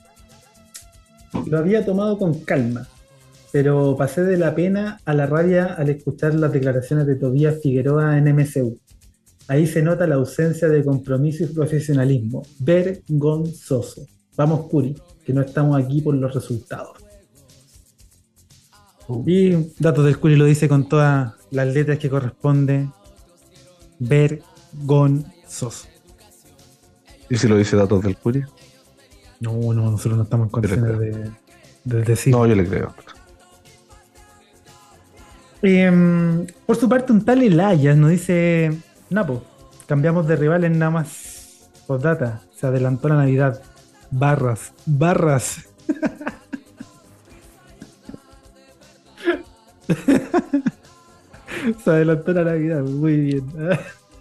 lo 1.45 1.57
había 1.57 1.85
tomado 1.85 2.17
con 2.17 2.41
calma, 2.41 2.87
pero 3.51 3.95
pasé 3.97 4.23
de 4.23 4.37
la 4.37 4.55
pena 4.55 4.99
a 5.05 5.13
la 5.13 5.25
rabia 5.25 5.65
al 5.65 5.89
escuchar 5.89 6.33
las 6.35 6.51
declaraciones 6.51 7.07
de 7.07 7.15
Tobías 7.15 7.61
Figueroa 7.61 8.17
en 8.17 8.35
MCU. 8.35 8.77
Ahí 9.47 9.65
se 9.65 9.81
nota 9.81 10.07
la 10.07 10.15
ausencia 10.15 10.67
de 10.67 10.83
compromiso 10.83 11.43
y 11.43 11.47
profesionalismo. 11.47 12.43
Vergonzoso. 12.59 14.05
Vamos, 14.35 14.67
Curi, 14.67 14.95
que 15.25 15.33
no 15.33 15.41
estamos 15.41 15.81
aquí 15.81 16.01
por 16.01 16.15
los 16.15 16.33
resultados. 16.33 16.97
Y 19.25 19.51
Datos 19.79 20.03
del 20.03 20.19
Curi 20.19 20.35
lo 20.35 20.45
dice 20.45 20.67
con 20.67 20.89
todas 20.89 21.33
las 21.51 21.67
letras 21.73 21.97
que 21.97 22.09
corresponde. 22.09 22.89
Vergonzoso. 23.99 25.87
¿Y 27.29 27.37
si 27.37 27.47
lo 27.47 27.57
dice 27.57 27.75
datos 27.75 28.03
del 28.03 28.17
Curi? 28.17 28.43
No, 29.39 29.73
no, 29.73 29.91
nosotros 29.91 30.17
no 30.17 30.23
estamos 30.23 30.47
en 30.47 30.51
condiciones 30.51 30.99
de, 30.99 31.31
de 31.83 32.03
decir. 32.03 32.33
No, 32.33 32.47
yo 32.47 32.55
le 32.55 32.67
creo. 32.67 32.93
Em, 35.61 36.47
por 36.65 36.75
su 36.75 36.89
parte, 36.89 37.11
un 37.11 37.23
tal 37.23 37.43
Elayas 37.43 37.95
nos 37.97 38.09
dice: 38.11 38.77
Napo, 39.09 39.43
cambiamos 39.87 40.27
de 40.27 40.35
rival 40.35 40.63
en 40.63 40.77
nada 40.79 40.91
más. 40.91 41.69
Postdata, 41.87 42.41
se 42.55 42.67
adelantó 42.67 43.09
la 43.09 43.15
Navidad. 43.15 43.59
Barras, 44.11 44.73
barras. 44.85 45.67
se 51.83 51.89
adelantó 51.89 52.33
la 52.33 52.43
Navidad, 52.43 52.83
muy 52.83 53.17
bien. 53.17 53.43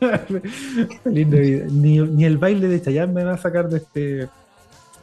Feliz 1.05 1.29
Navidad. 1.29 1.67
Ni, 1.67 2.01
ni 2.01 2.25
el 2.25 2.39
baile 2.39 2.69
de 2.69 2.81
Chayanne 2.83 3.13
me 3.13 3.25
va 3.25 3.35
a 3.35 3.39
sacar 3.39 3.69
de 3.69 3.77
este, 3.79 4.29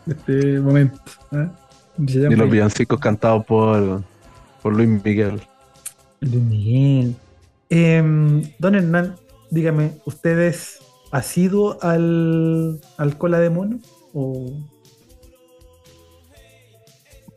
este 0.07 0.59
momento. 0.59 0.99
¿ah? 1.31 1.49
Y 1.97 2.17
los 2.35 2.49
villancicos 2.49 2.99
cantados 2.99 3.45
por, 3.45 4.03
por 4.61 4.75
Luis 4.75 4.89
Miguel. 5.03 5.41
Luis 6.21 6.41
Miguel. 6.43 7.15
Em, 7.69 8.43
don 8.59 8.75
Hernán, 8.75 9.15
dígame, 9.51 9.91
¿usted 10.05 10.39
es 10.39 10.79
asiduo 11.11 11.77
al, 11.81 12.81
al 12.97 13.17
cola 13.17 13.39
de 13.39 13.49
mono? 13.49 13.79
¿O 14.13 14.51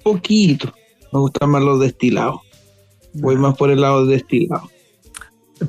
Poquito. 0.03 0.73
Me 1.13 1.19
gustan 1.21 1.51
más 1.51 1.63
los 1.63 1.81
destilados. 1.81 2.41
Voy 3.15 3.37
más 3.37 3.57
por 3.57 3.71
el 3.71 3.81
lado 3.81 4.07
destilado. 4.07 4.69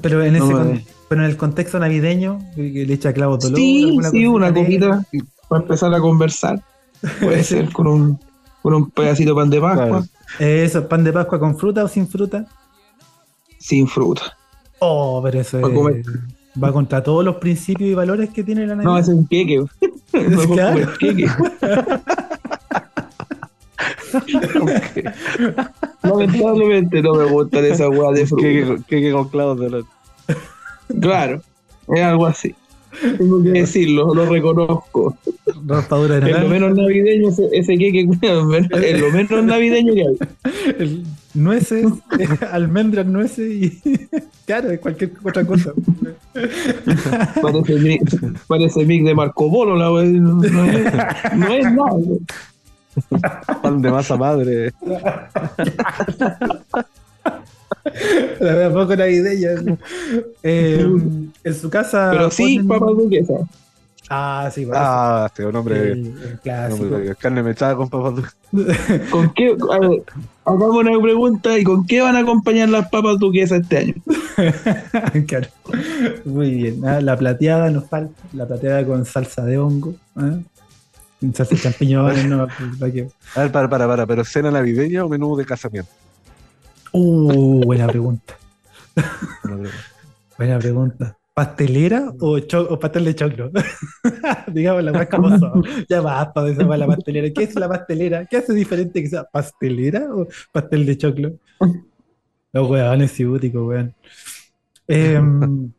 Pero 0.02 0.24
en, 0.24 0.36
ese 0.36 0.46
No 0.46 0.52
con- 0.52 0.84
pero 1.08 1.24
en 1.24 1.30
el 1.30 1.38
contexto 1.38 1.80
navideño, 1.80 2.40
que 2.56 2.86
le 2.86 2.94
echa 2.94 3.14
clavo 3.14 3.38
dolor. 3.38 3.58
Sí, 3.58 3.98
sí, 4.12 4.26
una 4.28 4.54
copita 4.54 5.06
para 5.48 5.62
empezar 5.64 5.94
a 5.94 6.00
conversar. 6.02 6.62
Puede 7.22 7.44
ser 7.44 7.72
con 7.72 7.88
un, 7.88 8.20
con 8.62 8.74
un 8.74 8.90
pedacito 8.92 9.32
de 9.32 9.36
pan 9.36 9.50
de 9.50 9.62
Pascua, 9.62 9.86
Claro. 9.86 10.06
Eso, 10.40 10.88
pan 10.88 11.04
de 11.04 11.14
Pascua 11.14 11.40
con 11.40 11.58
fruta 11.58 11.84
o 11.84 11.88
sin 11.88 12.08
fruta. 12.08 12.46
sin 13.60 13.88
fruta. 13.88 14.38
Oh, 14.80 15.22
pero 15.24 15.40
eso 15.42 15.58
es- 15.60 15.64
comer. 15.64 16.04
va 16.64 16.72
contra 16.72 17.02
todos 17.04 17.24
los 17.26 17.36
principios 17.38 17.90
y 17.90 17.94
valores 17.94 18.30
que 18.30 18.44
tiene 18.44 18.66
la 18.68 18.76
Navidad. 18.76 18.92
No, 18.92 18.98
es 18.98 19.08
un 19.08 19.28
queque. 19.28 19.64
Mejor 20.14 20.48
Claro. 20.54 20.74
comer 20.74 20.90
queque. 21.00 21.28
Lamentablemente 26.04 27.02
no 27.02 27.14
me 27.16 27.26
gustan 27.26 27.66
esas 27.66 27.90
huevas 27.90 28.16
de 28.16 28.26
fruta. 28.26 28.44
¿Qué, 28.44 28.78
qué, 28.88 29.02
qué 29.02 29.12
con 29.12 29.28
clavos 29.30 29.60
de 29.60 29.66
olor? 29.68 29.86
Claro, 31.02 31.42
es 31.90 32.02
algo 32.02 32.26
así. 32.26 32.56
Tengo 33.18 33.44
que 33.44 33.50
decirlo, 33.50 34.14
lo 34.14 34.26
reconozco. 34.26 35.16
Raspadura 35.66 36.20
de 36.20 36.22
Es 36.22 36.26
lo 36.28 36.32
naranja, 36.48 36.54
menos 36.54 36.78
navideño 36.78 37.30
ese, 37.30 37.48
ese 37.52 37.78
queque, 37.78 38.08
es 38.22 39.02
lo 39.02 39.12
menos 39.12 39.44
navideño 39.44 39.94
que 39.94 40.02
hay. 40.02 40.18
el- 40.80 41.04
nueces, 41.34 41.86
almendras, 42.52 43.06
nueces 43.06 43.52
y 43.52 43.82
claro, 44.46 44.72
es 44.72 44.80
cualquier 44.80 45.12
otra 45.24 45.46
cosa. 45.46 45.72
Parece 47.42 47.76
mix, 47.76 48.18
parece 48.48 48.86
mix 48.86 49.06
de 49.06 49.14
Marco 49.14 49.52
Polo, 49.52 49.76
la 49.76 49.92
wea, 49.92 50.06
no, 50.06 50.36
no 50.36 50.66
es, 50.66 50.94
no 51.36 51.48
es 51.54 51.64
nada. 51.74 51.98
Pan 53.62 53.80
de 53.82 53.92
masa 53.92 54.18
madre. 54.18 54.74
La 58.40 58.54
verdad, 58.54 58.74
poco 58.74 58.96
navideña. 58.96 59.50
Eh, 60.44 60.86
en 61.44 61.54
su 61.56 61.70
casa. 61.70 62.10
Pero 62.12 62.32
sí, 62.32 62.60
ponen- 62.60 62.68
papas 62.68 62.98
duquesa. 62.98 63.34
Ah, 64.10 64.50
sí, 64.54 64.62
eso. 64.64 64.72
Ah, 64.74 65.26
este 65.28 65.44
es 65.44 65.50
un 65.50 65.56
hombre, 65.58 66.02
clásico. 66.42 66.98
carne 67.20 67.44
mechada 67.44 67.76
con 67.76 67.90
papas 67.90 68.16
dulces. 68.16 68.36
¿Con 69.12 69.34
qué? 69.34 69.54
A 69.70 69.80
ver, 69.80 70.02
hagamos 70.46 70.76
una 70.78 71.02
pregunta. 71.02 71.58
¿Y 71.60 71.64
con 71.66 71.86
qué 71.86 72.00
van 72.00 72.16
a 72.16 72.20
acompañar 72.20 72.70
las 72.70 72.88
papas 72.90 73.20
duquesas 73.20 73.62
este 73.64 73.78
año? 73.78 73.94
Claro. 75.28 75.48
Muy 76.24 76.52
bien. 76.52 76.86
Ah, 76.86 77.02
la 77.02 77.18
plateada 77.18 77.70
nos 77.70 77.86
falta. 77.90 78.14
La 78.34 78.48
plateada 78.48 78.86
con 78.86 79.06
salsa 79.06 79.44
de 79.44 79.58
hongo. 79.58 79.94
¿ah? 80.16 80.38
Salsa 81.34 81.56
de 81.56 81.62
champiñones. 81.62 82.26
no, 82.28 82.48
para 82.80 82.92
que- 82.94 83.10
A 83.36 83.42
ver, 83.42 83.52
para, 83.52 83.70
para, 83.70 83.88
para, 83.88 84.06
pero 84.08 84.24
¿cena 84.24 84.52
navideña 84.52 85.04
o 85.04 85.10
menú 85.10 85.36
de 85.36 85.46
casamiento? 85.46 85.92
Uh, 86.94 87.64
buena 87.66 87.88
pregunta. 87.88 88.38
Buena 90.38 90.60
pregunta. 90.60 91.18
¿Pastelera 91.34 92.12
o, 92.20 92.40
cho- 92.40 92.68
o 92.68 92.80
pastel 92.80 93.06
de 93.06 93.16
choclo? 93.16 93.52
Digamos 94.48 94.84
la 94.84 94.92
más 94.92 95.08
como 95.08 95.38
son. 95.38 95.64
Ya 95.88 96.02
basta 96.02 96.44
de 96.44 96.54
esa 96.54 96.64
la 96.64 96.88
pastelera. 96.88 97.30
¿Qué 97.32 97.44
es 97.44 97.56
la 97.56 97.70
pastelera? 97.70 98.26
¿Qué 98.26 98.38
hace 98.38 98.54
diferente 98.54 99.04
que 99.04 99.10
sea 99.10 99.24
pastelera 99.24 100.08
o 100.16 100.28
pastel 100.52 100.86
de 100.86 100.98
choclo? 100.98 101.34
Los 102.54 102.70
weones 102.70 103.12
ciúticos, 103.12 103.68
weón. 103.68 103.94
Em, 104.88 105.72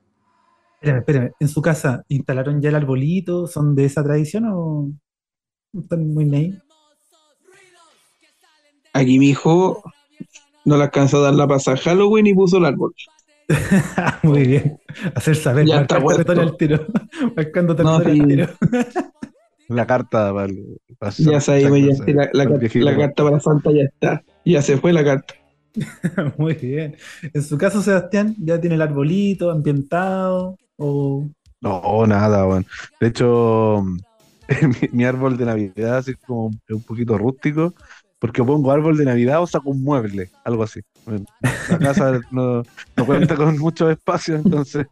espérame, 0.81 0.99
espérame. 0.99 1.33
¿En 1.41 1.49
su 1.49 1.61
casa 1.61 2.05
instalaron 2.09 2.61
ya 2.61 2.69
el 2.69 2.77
arbolito? 2.77 3.49
¿Son 3.49 3.75
de 3.75 3.87
esa 3.87 4.05
tradición 4.05 4.45
o 4.53 4.93
están 5.77 6.07
muy 6.15 6.25
ney? 6.25 6.57
Aquí 8.93 9.19
mi 9.19 9.31
hijo 9.31 9.83
no 10.69 10.77
le 10.77 10.85
alcanzó 10.85 11.19
a 11.19 11.23
dar 11.23 11.35
la 11.35 11.49
pasada 11.49 11.77
a 11.77 11.81
Halloween 11.81 12.27
y 12.29 12.35
puso 12.35 12.59
el 12.59 12.67
árbol. 12.67 12.95
Muy 14.23 14.47
bien. 14.47 14.79
Hacer 15.15 15.37
saber, 15.37 15.67
Ya 15.67 15.81
está 15.81 15.99
territorio 16.05 16.43
al 16.43 16.57
tiro. 16.57 16.87
Marcando 17.37 17.75
No, 17.75 18.01
territorio 18.01 18.23
al 18.23 18.29
sí. 18.29 18.37
tiro. 18.37 18.47
La 19.69 19.87
carta 19.87 20.33
para 20.33 20.47
el. 20.47 20.79
para 20.99 21.13
Ya 21.13 21.41
sabemos, 21.43 21.79
ya 21.79 22.15
la, 22.15 22.31
la 22.33 22.45
viejito. 22.57 22.85
la 22.87 22.97
carta 22.97 23.23
para 23.25 23.41
Santa 23.41 23.71
ya 23.71 23.83
está. 23.83 24.23
Ya 24.45 24.63
se 24.63 24.79
fue 24.79 24.95
la 24.95 25.05
carta. 25.05 25.35
Muy 26.39 26.55
bien. 26.55 26.97
En 27.35 27.43
su 27.43 27.59
caso, 27.59 27.83
Sebastián, 27.83 28.35
ya 28.39 28.59
tiene 28.61 28.77
el 28.77 28.83
arbolito 28.83 29.51
ambientado 29.51 30.57
o 30.79 31.29
No, 31.61 32.07
nada, 32.07 32.47
weón. 32.47 32.65
De 32.99 33.09
hecho, 33.09 33.85
mi, 34.63 34.89
mi 34.93 35.05
árbol 35.05 35.37
de 35.37 35.45
Navidad 35.45 35.99
así 35.99 36.15
como 36.15 36.47
un 36.47 36.83
poquito 36.87 37.19
rústico, 37.19 37.75
porque 38.19 38.43
pongo 38.43 38.73
árbol 38.73 38.97
de 38.97 39.05
Navidad 39.05 39.41
o 39.41 39.47
saco 39.47 39.71
un 39.71 39.83
mueble, 39.83 40.31
algo 40.45 40.65
así. 40.65 40.81
Bueno, 41.07 41.25
La 41.71 41.79
casa 41.79 42.21
no, 42.31 42.63
no 42.97 43.07
cuenta 43.07 43.37
con 43.37 43.57
mucho 43.59 43.89
espacio, 43.91 44.37
entonces, 44.37 44.87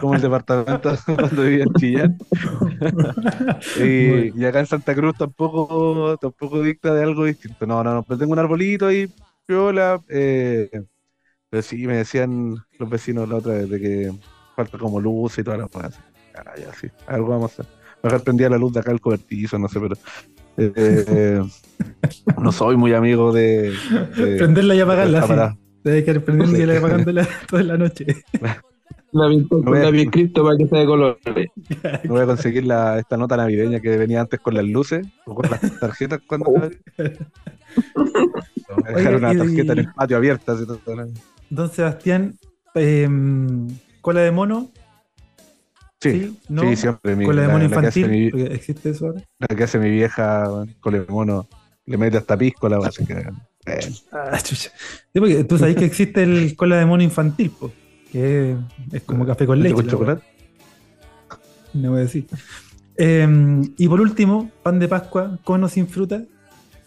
como 0.00 0.14
el 0.14 0.20
departamento 0.20 0.92
cuando 1.06 1.42
vivía 1.42 1.64
en 1.64 1.74
Chillán. 1.74 2.18
Y, 3.78 4.38
y 4.38 4.44
acá 4.44 4.60
en 4.60 4.66
Santa 4.66 4.94
Cruz 4.94 5.16
tampoco, 5.16 6.16
tampoco 6.18 6.62
dicta 6.62 6.92
de 6.92 7.02
algo 7.02 7.24
distinto. 7.24 7.66
No, 7.66 7.82
no, 7.84 7.94
no, 7.94 8.02
pero 8.02 8.18
tengo 8.18 8.32
un 8.32 8.38
arbolito 8.38 8.86
ahí, 8.86 9.08
piola. 9.46 10.00
Eh, 10.08 10.70
pero 11.48 11.62
sí, 11.62 11.86
me 11.86 11.96
decían 11.96 12.56
los 12.78 12.90
vecinos 12.90 13.28
la 13.28 13.36
otra 13.36 13.54
vez 13.54 13.70
de 13.70 13.80
que 13.80 14.12
falta 14.56 14.78
como 14.78 15.00
luz 15.00 15.38
y 15.38 15.44
todas 15.44 15.60
las 15.60 15.70
cosas. 15.70 15.98
Ah, 16.34 16.52
ya, 16.58 16.72
sí, 16.74 16.88
algo 17.06 17.28
vamos 17.28 17.52
a 17.52 17.62
hacer. 17.62 17.66
Mejor 18.02 18.22
prendía 18.22 18.50
la 18.50 18.58
luz 18.58 18.72
de 18.72 18.80
acá 18.80 18.92
el 18.92 19.00
cobertizo, 19.00 19.58
no 19.58 19.68
sé, 19.68 19.80
pero. 19.80 19.96
Eh, 20.58 21.42
no 22.40 22.52
soy 22.52 22.76
muy 22.76 22.92
amigo 22.94 23.32
de. 23.32 23.72
de- 24.16 24.36
prenderla 24.38 24.74
y 24.74 24.78
de 24.78 24.82
apagarla. 24.82 25.18
esta 25.18 25.26
Sí. 25.26 25.32
parada. 25.34 25.56
Debe 25.84 26.04
quedar 26.04 26.20
prendiendo 26.24 26.72
y 26.72 26.76
apagándola 26.76 27.28
toda 27.48 27.62
la 27.62 27.76
noche. 27.76 28.06
La 29.12 29.28
No 29.28 29.28
voy 29.62 29.78
a- 30.06 30.10
Cristo 30.10 30.42
para 30.44 30.56
que 30.58 30.66
sea 30.66 30.80
de 30.80 30.86
colores. 30.86 31.22
No 32.04 32.14
voy 32.14 32.22
a 32.22 32.26
conseguir 32.26 32.64
la, 32.66 32.98
esta 32.98 33.16
nota 33.16 33.36
navideña 33.36 33.80
que 33.80 33.96
venía 33.96 34.20
antes 34.20 34.40
con 34.40 34.54
las 34.54 34.64
luces 34.64 35.06
o 35.24 35.34
con 35.34 35.48
las 35.50 35.60
tarjetas 35.80 36.20
cuando. 36.26 36.50
Oh. 36.50 36.58
Voy 37.94 38.84
a 38.84 38.92
dejar 38.96 39.16
una 39.16 39.32
y- 39.32 39.38
tarjeta 39.38 39.72
en 39.72 39.78
el 39.78 39.92
patio 39.92 40.16
abierta. 40.16 40.52
así, 40.52 40.66
todo, 40.66 40.80
¿no? 40.96 41.06
Don 41.50 41.70
Sebastián, 41.70 42.34
em, 42.74 43.68
cola 44.00 44.20
de 44.20 44.30
mono, 44.32 44.70
Sí, 46.00 46.10
¿sí? 46.12 46.38
¿No? 46.48 46.62
sí, 46.62 46.76
siempre. 46.76 47.16
Mi, 47.16 47.24
cola 47.24 47.42
de 47.42 47.48
la- 47.58 47.64
infantil, 47.64 48.08
mi- 48.08 48.42
¿existe 48.52 48.90
eso 48.90 49.06
ahora? 49.06 49.22
la 49.38 49.56
que 49.56 49.64
hace 49.64 49.78
mi 49.78 49.90
vieja 49.90 50.44
con 50.80 50.94
el 50.94 51.06
mono, 51.08 51.48
le 51.86 51.96
mete 51.96 52.18
hasta 52.18 52.36
pisco 52.36 52.68
la 52.68 52.78
base. 52.78 53.04
Que, 53.06 53.14
eh, 53.66 53.80
Ah, 54.12 54.38
chucha. 54.42 54.70
Sí, 55.12 55.18
porque 55.20 55.44
tú 55.44 55.58
sabes 55.58 55.74
que 55.76 55.84
existe 55.86 56.22
el 56.22 56.54
cola 56.54 56.76
de 56.76 56.86
mono 56.86 57.02
infantil, 57.02 57.50
po, 57.50 57.72
que 58.12 58.56
es 58.92 59.02
como 59.04 59.24
café 59.26 59.46
con 59.46 59.58
leche. 59.60 59.74
con 59.74 59.86
la 59.86 59.90
chocolate. 59.92 60.22
No 61.74 61.90
voy 61.90 62.00
a 62.00 62.02
decir. 62.02 62.26
Em, 62.96 63.62
y 63.76 63.88
por 63.88 64.00
último, 64.00 64.50
pan 64.62 64.78
de 64.78 64.88
Pascua 64.88 65.38
con 65.44 65.62
o 65.64 65.68
sin 65.68 65.86
fruta, 65.88 66.22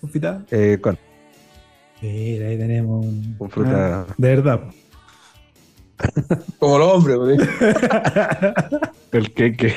confitada. 0.02 0.46
Eh, 0.52 0.78
con, 0.82 0.98
Mira, 2.02 2.48
ahí 2.48 2.58
tenemos 2.58 3.06
un- 3.06 3.36
con 3.38 3.50
fruta. 3.50 4.02
ah, 4.02 4.14
de 4.18 4.28
verdad. 4.36 4.62
po. 4.62 4.74
Como 6.60 6.78
los 6.78 6.94
hombres, 6.94 7.18
güey. 7.18 7.38
El 9.12 9.34
que, 9.34 9.76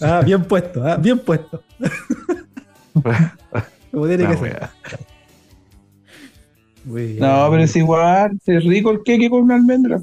Ah, 0.00 0.20
bien 0.24 0.44
puesto, 0.44 0.86
ah, 0.86 0.96
bien 0.96 1.18
puesto. 1.18 1.62
Como 3.90 4.06
tiene 4.06 4.24
La 4.24 4.30
que 4.30 4.36
ser. 4.36 4.68
No, 6.84 7.48
pero 7.50 7.62
es 7.62 7.76
igual. 7.76 8.38
Es 8.46 8.64
rico 8.64 8.90
el 8.90 9.02
queque 9.02 9.30
con 9.30 9.42
una 9.42 9.54
almendra. 9.56 10.00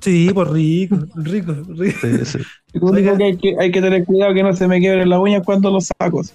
Sí, 0.00 0.30
pues 0.34 0.48
rico, 0.50 0.98
rico, 1.14 1.54
rico. 1.68 1.98
Sí, 2.02 2.24
sí. 2.24 2.38
Lo 2.74 2.88
único 2.88 3.16
que 3.16 3.24
hay, 3.24 3.36
que 3.36 3.56
hay 3.58 3.70
que 3.70 3.80
tener 3.80 4.04
cuidado 4.04 4.34
que 4.34 4.42
no 4.42 4.52
se 4.54 4.68
me 4.68 4.78
quiebren 4.78 5.08
las 5.08 5.18
uñas 5.18 5.42
cuando 5.44 5.70
los 5.70 5.90
saco. 5.98 6.22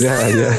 Ya, 0.00 0.28
ya. 0.28 0.58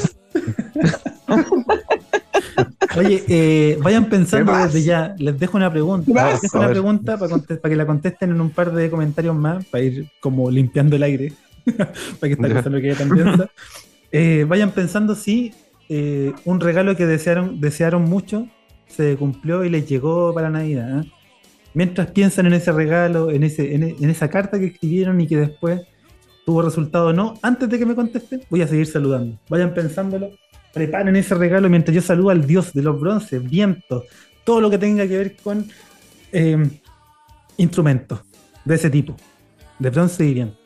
Oye, 2.98 3.24
eh, 3.28 3.78
vayan 3.82 4.10
pensando 4.10 4.56
desde 4.58 4.84
ya. 4.84 5.16
Les 5.18 5.40
dejo 5.40 5.58
una 5.58 5.72
pregunta. 5.72 6.32
Les 6.32 6.42
dejo 6.42 6.58
una 6.58 6.70
pregunta 6.70 7.18
para, 7.18 7.38
para 7.38 7.70
que 7.70 7.76
la 7.76 7.86
contesten 7.86 8.32
en 8.32 8.42
un 8.42 8.50
par 8.50 8.74
de 8.74 8.90
comentarios 8.90 9.36
más, 9.36 9.66
para 9.66 9.84
ir 9.84 10.08
como 10.20 10.50
limpiando 10.50 10.96
el 10.96 11.04
aire, 11.04 11.34
para 11.66 11.88
que 12.22 12.34
esta 12.34 12.50
cosa 12.54 12.70
lo 12.70 12.82
que 12.82 12.96
también 12.96 13.26
piensa. 13.26 13.50
Eh, 14.12 14.46
vayan 14.48 14.72
pensando 14.72 15.14
si 15.16 15.54
eh, 15.88 16.34
un 16.46 16.60
regalo 16.60 16.96
que 16.96 17.06
desearon, 17.06 17.62
desearon 17.62 18.04
mucho 18.04 18.48
se 18.90 19.16
cumplió 19.16 19.64
y 19.64 19.70
les 19.70 19.88
llegó 19.88 20.34
para 20.34 20.50
Navidad. 20.50 21.02
¿eh? 21.02 21.12
Mientras 21.74 22.08
piensan 22.12 22.48
en 22.48 22.54
ese 22.54 22.72
regalo, 22.72 23.32
en, 23.32 23.44
ese, 23.44 23.76
en, 23.76 23.84
en 23.84 24.10
esa 24.10 24.30
carta 24.30 24.60
que 24.60 24.66
escribieron 24.66 25.22
y 25.22 25.28
que 25.28 25.38
después 25.38 25.82
tuvo 26.50 26.64
resultado 26.64 27.10
o 27.10 27.14
no, 27.14 27.36
antes 27.44 27.70
de 27.70 27.78
que 27.78 27.86
me 27.86 27.94
contesten, 27.94 28.42
voy 28.50 28.64
a 28.64 28.68
seguir 28.68 28.88
saludando. 28.88 29.38
Vayan 29.50 29.72
pensándolo, 29.72 30.32
preparen 30.74 31.16
ese 31.16 31.36
regalo 31.36 31.70
mientras 31.70 31.94
yo 31.94 32.02
saludo 32.02 32.32
al 32.32 32.48
dios 32.48 32.74
de 32.74 32.82
los 32.82 33.00
bronces, 33.00 33.48
vientos, 33.48 34.06
todo 34.44 34.60
lo 34.60 34.68
que 34.72 34.80
tenga 34.80 35.08
que 35.08 35.16
ver 35.16 35.38
con 35.38 35.68
eh, 36.32 36.68
instrumentos 37.58 38.22
de 38.66 38.74
ese 38.74 38.90
tipo, 38.90 39.16
de 39.78 39.92
bronce 39.92 40.26
y 40.26 40.34
viento. 40.34 40.58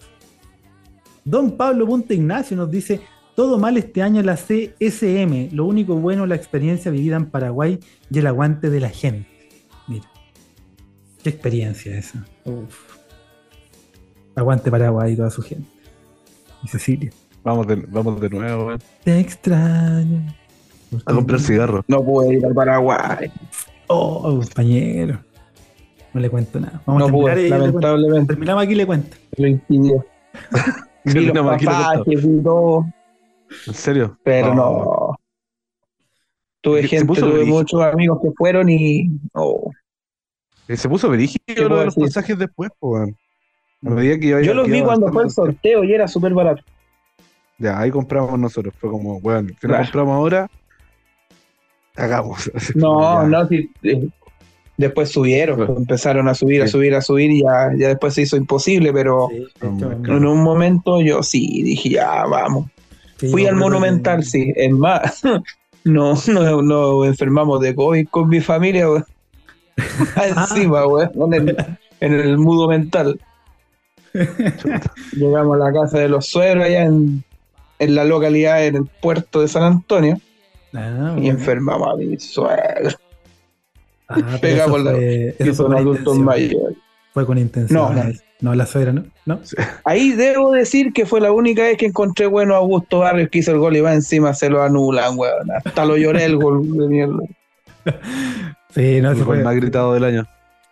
Don 1.26 1.58
Pablo 1.58 1.86
Punta 1.86 2.14
Ignacio 2.14 2.56
nos 2.56 2.72
dice, 2.72 3.02
todo 3.36 3.58
mal 3.58 3.76
este 3.76 4.02
año 4.02 4.22
la 4.22 4.38
CSM, 4.38 5.50
lo 5.52 5.66
único 5.66 5.96
bueno 5.96 6.26
la 6.26 6.36
experiencia 6.36 6.92
vivida 6.92 7.18
en 7.18 7.26
Paraguay 7.26 7.78
y 8.10 8.20
el 8.20 8.28
aguante 8.28 8.70
de 8.70 8.80
la 8.80 8.90
gente. 8.90 9.28
Mira, 9.90 10.10
qué 11.22 11.30
experiencia 11.30 11.98
esa. 11.98 12.26
Uf. 12.46 12.80
Aguante 14.34 14.72
Paraguay 14.72 15.12
y 15.12 15.18
toda 15.18 15.30
su 15.30 15.42
gente. 15.42 15.73
Y 16.64 16.68
Cecilia. 16.68 17.12
Vamos 17.44 17.68
de, 17.68 17.76
vamos 17.76 18.20
de 18.22 18.30
nuevo, 18.30 18.68
weón. 18.68 18.80
Te 19.04 19.20
extraño. 19.20 20.34
A 21.06 21.14
comprar 21.14 21.40
cigarros. 21.40 21.84
No 21.88 22.04
pude 22.04 22.36
ir 22.36 22.46
al 22.46 22.54
Paraguay. 22.54 23.32
Oh, 23.88 24.22
compañero. 24.40 25.20
No 26.14 26.22
le 26.22 26.30
cuento 26.30 26.60
nada. 26.60 26.82
Vamos 26.86 27.00
No 27.00 27.06
a 27.06 27.08
terminar 27.12 27.36
pude, 27.36 27.50
lamentablemente. 27.50 28.28
Terminamos 28.34 28.64
aquí 28.64 28.72
y 28.74 28.76
le 28.76 28.86
cuento. 28.86 29.18
Lo 29.38 29.48
impidió. 29.48 30.06
Vi 31.06 31.26
los 31.26 31.64
pasajes 31.64 32.24
y 32.24 32.44
todo, 32.44 32.86
¿En 33.68 33.74
serio? 33.74 34.18
pero 34.24 34.54
no. 34.56 35.16
Tuve 36.62 36.84
gente, 36.88 37.14
tuve 37.14 37.34
brígido. 37.34 37.58
muchos 37.58 37.82
amigos 37.82 38.20
que 38.24 38.32
fueron 38.38 38.70
y. 38.70 39.10
oh. 39.34 39.70
Eh, 40.70 40.78
Se 40.78 40.88
puso 40.88 41.10
verígido 41.10 41.44
¿Qué 41.46 41.62
lo 41.62 41.68
puedo 41.68 41.80
de 41.82 41.86
los 41.88 41.96
decir? 41.96 42.08
pasajes 42.10 42.38
después, 42.40 42.72
pues, 42.80 43.10
Yo 43.84 44.54
los 44.54 44.68
vi 44.70 44.82
cuando 44.82 45.12
fue 45.12 45.24
el 45.24 45.30
sorteo 45.30 45.84
y 45.84 45.94
era 45.94 46.08
súper 46.08 46.34
barato. 46.34 46.64
Ya, 47.60 47.80
ahí 47.80 47.92
compramos 47.92 48.38
nosotros. 48.40 48.74
Fue 48.80 48.90
como, 48.90 49.18
weón, 49.18 49.48
si 49.48 49.54
no 49.54 49.60
Claro. 49.70 49.84
compramos 49.84 50.16
ahora, 50.16 50.50
hagamos. 51.96 52.52
No, 52.76 53.22
ya. 53.24 53.28
no, 53.30 53.48
sí, 53.48 53.70
eh, 53.84 54.08
después 54.78 55.10
subieron, 55.12 55.58
Claro. 55.58 55.74
pues, 55.74 55.80
empezaron 55.84 56.28
a 56.28 56.34
subir, 56.34 56.62
a 56.64 56.68
subir, 56.68 56.96
a 56.96 57.02
subir 57.02 57.32
y 57.32 57.42
ya, 57.44 57.72
ya 57.78 57.88
después 57.90 58.14
se 58.14 58.24
hizo 58.24 58.38
imposible, 58.38 58.92
pero 58.94 59.28
Sí, 59.30 59.46
en 59.62 60.26
un 60.26 60.42
momento 60.44 61.02
yo 61.02 61.22
sí 61.24 61.62
dije, 61.64 61.90
ya, 61.90 62.26
vamos. 62.26 62.68
sí, 63.18 63.28
Fui 63.30 63.46
al 63.46 63.56
Monumental, 63.56 64.24
sí, 64.24 64.52
es 64.56 64.72
más, 64.72 65.22
no, 65.84 66.14
no, 66.28 66.62
no 66.62 67.06
enfermamos 67.06 67.60
de 67.62 67.76
COVID 67.76 68.08
con 68.10 68.30
mi 68.30 68.40
familia, 68.42 68.90
weón. 68.90 69.06
Ah. 70.16 70.46
Encima, 70.50 70.88
weón, 70.88 71.34
en 71.34 71.50
el, 71.50 71.58
en 72.00 72.14
el 72.14 72.38
mudo 72.38 72.68
mental. 72.68 73.20
Llegamos 75.14 75.56
a 75.62 75.66
la 75.70 75.74
casa 75.74 76.00
de 76.00 76.10
los 76.10 76.28
suegros 76.28 76.66
allá 76.66 76.84
en, 76.84 77.24
en 77.80 77.96
la 77.96 78.04
localidad, 78.06 78.66
en 78.66 78.76
el 78.76 78.86
puerto 79.02 79.42
de 79.42 79.48
San 79.48 79.64
Antonio, 79.64 80.20
Ah, 80.76 81.14
y 81.18 81.22
bueno. 81.22 81.30
enfermamos 81.30 81.88
a 81.88 81.96
mi 81.98 82.18
suegro. 82.18 82.98
Ah, 84.08 84.38
Pegamos 84.42 84.84
la- 84.84 84.94
son 85.54 85.68
con 85.68 85.76
adultos 85.78 86.16
intención. 86.18 86.24
mayores. 86.26 86.78
Fue 87.14 87.26
con 87.28 87.38
intención. 87.38 87.80
No, 87.80 87.94
no. 87.94 88.12
No, 88.42 88.54
la 88.56 88.66
suegra, 88.66 88.92
¿no? 88.92 89.06
¿No? 89.26 89.40
Ahí 89.86 90.12
debo 90.12 90.52
decir 90.52 90.92
que 90.92 91.06
fue 91.06 91.22
la 91.22 91.32
única 91.32 91.62
vez 91.62 91.78
que 91.78 91.86
encontré 91.86 92.26
bueno 92.26 92.56
a 92.56 92.58
Augusto 92.58 93.00
Barrios 93.00 93.30
que 93.30 93.40
hizo 93.40 93.52
el 93.52 93.60
gol 93.60 93.78
y 93.78 93.82
va 93.82 93.94
encima 93.94 94.34
se 94.34 94.50
lo 94.50 94.62
anulan, 94.64 95.18
weón. 95.18 95.50
Hasta 95.52 95.86
lo 95.86 95.96
lloré 95.96 96.26
el 96.26 96.36
gol 96.38 96.62
de 96.78 96.88
mierda. 96.88 97.20
Sí, 98.72 99.00
no, 99.02 99.12
el 99.12 99.18
fue, 99.18 99.44
más 99.44 99.56
gritado 99.56 99.94
del 99.94 100.04
año. 100.04 100.26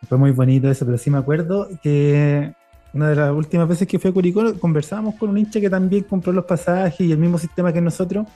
fue 0.09 0.17
muy 0.17 0.31
bonito 0.31 0.69
eso, 0.69 0.85
pero 0.85 0.97
sí 0.97 1.09
me 1.09 1.19
acuerdo 1.19 1.69
que 1.81 2.51
una 2.93 3.09
de 3.09 3.15
las 3.15 3.31
últimas 3.31 3.67
veces 3.67 3.87
que 3.87 3.97
fui 3.99 4.09
a 4.09 4.13
Curicó 4.13 4.53
conversábamos 4.59 5.15
con 5.15 5.29
un 5.29 5.37
hincha 5.37 5.59
que 5.61 5.69
también 5.69 6.03
compró 6.03 6.33
los 6.33 6.45
pasajes 6.45 6.99
y 7.01 7.11
el 7.11 7.17
mismo 7.17 7.37
sistema 7.37 7.71
que 7.71 7.79
nosotros, 7.81 8.27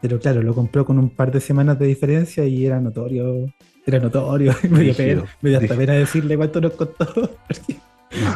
pero 0.00 0.18
claro, 0.20 0.42
lo 0.42 0.54
compró 0.54 0.84
con 0.84 0.98
un 0.98 1.08
par 1.10 1.30
de 1.32 1.40
semanas 1.40 1.78
de 1.78 1.86
diferencia 1.86 2.44
y 2.44 2.66
era 2.66 2.80
notorio, 2.80 3.46
era 3.86 3.98
notorio, 3.98 4.52
me 4.70 4.80
dio 4.80 4.92
Rígido, 4.94 4.96
pena, 5.22 5.24
me 5.40 5.50
dio 5.50 5.58
hasta 5.60 5.74
pena 5.76 5.92
decirle 5.94 6.36
cuánto 6.36 6.60
nos 6.60 6.72
costó, 6.72 7.06
porque 7.48 7.76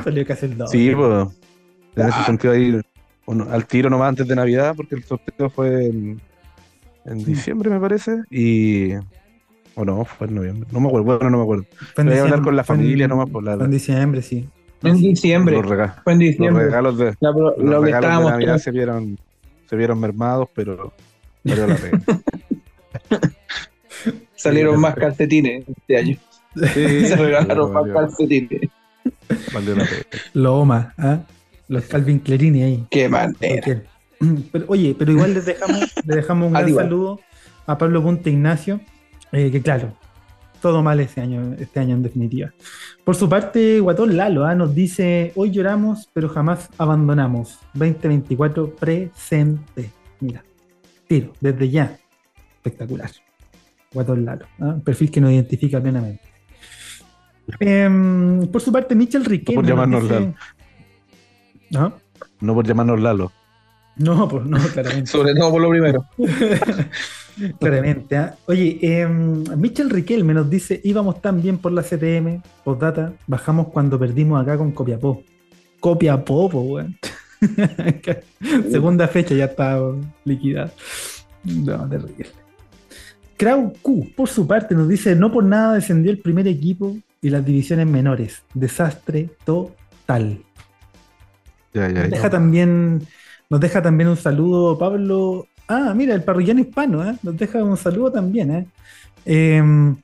salió 0.04 0.26
casi 0.26 0.46
el 0.46 0.56
doble. 0.56 0.70
Sí, 0.72 0.92
pues. 0.94 1.28
En 1.96 2.02
ese 2.08 2.18
Ah. 2.20 2.24
sentido 2.26 2.52
ahí, 2.52 2.80
bueno, 3.26 3.46
al 3.50 3.66
tiro 3.66 3.88
nomás 3.90 4.10
antes 4.10 4.28
de 4.28 4.36
Navidad, 4.36 4.74
porque 4.76 4.94
el 4.96 5.04
sorteo 5.04 5.48
fue 5.50 5.86
en, 5.86 6.20
en 7.06 7.24
diciembre, 7.24 7.70
me 7.70 7.80
parece. 7.80 8.22
Y. 8.30 8.92
O 9.74 9.84
no, 9.84 10.04
fue 10.04 10.26
en 10.26 10.34
noviembre. 10.36 10.68
No 10.72 10.80
me 10.80 10.88
acuerdo, 10.88 11.04
bueno, 11.06 11.30
no 11.30 11.36
me 11.38 11.42
acuerdo. 11.42 11.64
Voy 11.96 12.12
a 12.18 12.22
hablar 12.22 12.42
con 12.42 12.54
la 12.56 12.64
fue 12.64 12.76
en- 12.76 12.80
familia 12.82 13.08
nomás 13.08 13.28
por 13.30 13.42
la- 13.42 13.56
Fue 13.56 13.64
en 13.66 13.70
diciembre, 13.70 14.22
sí. 14.22 14.46
En 14.82 14.96
diciembre. 15.00 15.56
Los, 15.56 15.66
rega- 15.66 16.00
Fue 16.04 16.12
en 16.12 16.18
los 16.20 16.28
diciembre. 16.28 16.64
regalos 16.66 16.98
de, 16.98 17.14
La 17.20 17.30
los 17.30 17.34
lo 17.34 17.54
que 17.54 17.62
regalos 17.64 17.82
de 17.84 17.90
estábamos 17.90 18.30
Navidad 18.32 18.58
se 18.58 18.70
vieron, 18.70 19.18
se 19.68 19.76
vieron 19.76 19.98
mermados, 20.00 20.48
pero 20.54 20.92
valió 21.44 21.66
la 21.66 21.76
pena. 21.76 22.02
salieron 24.34 24.80
más 24.80 24.94
calcetines 24.94 25.64
este 25.68 25.96
año. 25.96 26.16
Sí, 26.54 27.06
Se 27.06 27.16
regalaron 27.16 27.72
más 27.72 27.84
calcetines. 27.92 28.70
valió 29.52 29.76
la 29.76 29.84
pena. 29.84 30.02
Loma, 30.34 30.94
¿ah? 30.98 31.20
Los 31.68 31.84
Calvin 31.86 32.20
Clerini 32.20 32.62
ahí. 32.62 32.86
Qué 32.90 33.08
manera. 33.08 33.82
Pero, 34.52 34.64
oye, 34.68 34.96
pero 34.98 35.12
igual 35.12 35.34
les 35.34 35.44
dejamos, 35.44 35.78
les 36.06 36.16
dejamos 36.16 36.46
un 36.46 36.52
gran 36.54 36.64
Adiós. 36.64 36.78
saludo 36.78 37.20
a 37.66 37.76
Pablo 37.76 38.02
Punta 38.02 38.30
Ignacio, 38.30 38.80
eh, 39.30 39.50
que 39.50 39.60
claro, 39.60 39.92
todo 40.66 40.82
mal 40.82 40.98
este 40.98 41.20
año, 41.20 41.54
este 41.60 41.78
año 41.78 41.94
en 41.94 42.02
definitiva. 42.02 42.52
Por 43.04 43.14
su 43.14 43.28
parte, 43.28 43.78
Guatón 43.78 44.16
Lalo 44.16 44.44
ah, 44.44 44.56
nos 44.56 44.74
dice, 44.74 45.30
hoy 45.36 45.52
lloramos, 45.52 46.08
pero 46.12 46.28
jamás 46.28 46.68
abandonamos. 46.76 47.60
2024 47.74 48.74
presente. 48.74 49.92
Mira, 50.18 50.42
tiro, 51.06 51.32
desde 51.40 51.70
ya. 51.70 51.96
Espectacular. 52.56 53.12
Guatón 53.92 54.24
Lalo, 54.24 54.46
ah, 54.58 54.70
un 54.74 54.80
perfil 54.80 55.08
que 55.12 55.20
nos 55.20 55.30
identifica 55.30 55.80
plenamente. 55.80 56.22
Em, 57.60 58.44
por 58.48 58.60
su 58.60 58.72
parte, 58.72 58.96
Michel 58.96 59.24
Riquelme. 59.24 59.54
por 59.54 59.62
nos 59.62 59.70
llamarnos 59.70 60.02
dice- 60.02 60.14
Lalo. 60.14 60.34
¿Ah? 61.76 61.92
No 62.40 62.54
por 62.54 62.66
llamarnos 62.66 63.00
Lalo. 63.00 63.32
No, 63.96 64.28
pues 64.28 64.44
no, 64.44 64.58
claramente. 64.58 65.10
Sobre 65.10 65.34
todo 65.34 65.50
por 65.52 65.62
lo 65.62 65.70
primero. 65.70 66.06
Claramente. 67.60 68.16
¿ah? 68.16 68.34
Oye, 68.46 68.78
eh, 68.80 69.06
Michel 69.06 69.90
Riquelme 69.90 70.32
nos 70.32 70.48
dice, 70.48 70.80
íbamos 70.84 71.20
tan 71.20 71.42
bien 71.42 71.58
por 71.58 71.72
la 71.72 71.82
CTM, 71.82 72.42
postdata, 72.64 73.12
bajamos 73.26 73.68
cuando 73.68 73.98
perdimos 73.98 74.40
acá 74.40 74.56
con 74.56 74.72
Copiapó. 74.72 75.22
Copiapó, 75.80 76.48
po, 76.48 76.60
weón. 76.60 76.96
Segunda 78.70 79.08
fecha 79.08 79.34
ya 79.34 79.44
está 79.46 79.78
liquidada. 80.24 80.72
No, 81.44 81.88
terrible. 81.88 82.26
Krau 83.36 83.72
Q, 83.82 84.12
por 84.16 84.28
su 84.28 84.46
parte, 84.46 84.74
nos 84.74 84.88
dice, 84.88 85.14
no 85.14 85.30
por 85.30 85.44
nada 85.44 85.74
descendió 85.74 86.10
el 86.10 86.18
primer 86.18 86.48
equipo 86.48 86.96
y 87.20 87.28
las 87.28 87.44
divisiones 87.44 87.86
menores. 87.86 88.42
Desastre 88.54 89.28
total. 89.44 90.40
Ya, 91.74 91.88
ya, 91.88 91.88
Nos 91.88 92.04
ya. 92.04 92.08
deja 92.08 92.30
también, 92.30 93.06
nos 93.50 93.60
deja 93.60 93.80
también 93.82 94.08
un 94.08 94.16
saludo 94.16 94.78
Pablo. 94.78 95.46
Ah, 95.68 95.92
mira, 95.96 96.14
el 96.14 96.22
parroquiano 96.22 96.60
hispano, 96.60 97.08
¿eh? 97.08 97.16
Nos 97.22 97.36
deja 97.36 97.62
un 97.62 97.76
saludo 97.76 98.12
también, 98.12 98.50
¿eh? 98.50 98.66
Em, 99.24 99.96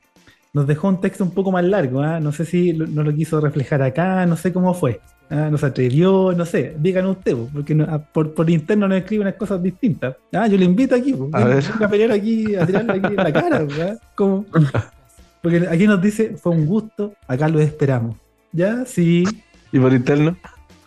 nos 0.53 0.67
dejó 0.67 0.89
un 0.89 0.99
texto 1.01 1.23
un 1.23 1.31
poco 1.31 1.51
más 1.51 1.63
largo, 1.63 2.01
¿ah? 2.01 2.19
No 2.19 2.31
sé 2.31 2.45
si 2.45 2.73
lo- 2.73 2.85
no 2.87 3.01
lo 3.03 3.13
quiso 3.15 3.39
reflejar 3.39 3.81
acá, 3.81 4.25
no 4.25 4.35
sé 4.35 4.51
cómo 4.53 4.73
fue. 4.73 4.99
¿ah? 5.29 5.47
No 5.49 5.57
se 5.57 5.65
atrevió, 5.65 6.33
no 6.33 6.45
sé. 6.45 6.75
Díganos 6.77 7.17
usted, 7.17 7.33
po, 7.35 7.49
porque 7.53 7.73
no- 7.73 7.87
por, 8.13 8.33
por 8.33 8.49
interno 8.49 8.87
nos 8.87 8.97
escriben 8.99 9.25
unas 9.27 9.37
cosas 9.39 9.63
distintas. 9.63 10.15
Ah, 10.33 10.47
yo 10.47 10.57
le 10.57 10.65
invito 10.65 10.93
aquí, 10.95 11.13
A 11.13 11.15
venga- 11.39 11.45
ver. 11.55 11.63
a 11.81 11.87
pelear 11.87 12.11
aquí, 12.11 12.55
a 12.55 12.65
tirarle 12.67 12.91
aquí 12.93 13.07
en 13.07 13.15
la 13.15 13.33
cara, 13.33 13.59
¿verdad? 13.63 13.99
¿Cómo? 14.15 14.45
Porque 15.41 15.65
aquí 15.69 15.87
nos 15.87 16.01
dice, 16.01 16.35
fue 16.37 16.51
un 16.51 16.65
gusto, 16.65 17.13
acá 17.27 17.47
lo 17.49 17.59
esperamos. 17.59 18.15
¿Ya? 18.51 18.85
Sí, 18.85 19.23
¿Y 19.71 19.79
por 19.79 19.91
interno? 19.93 20.37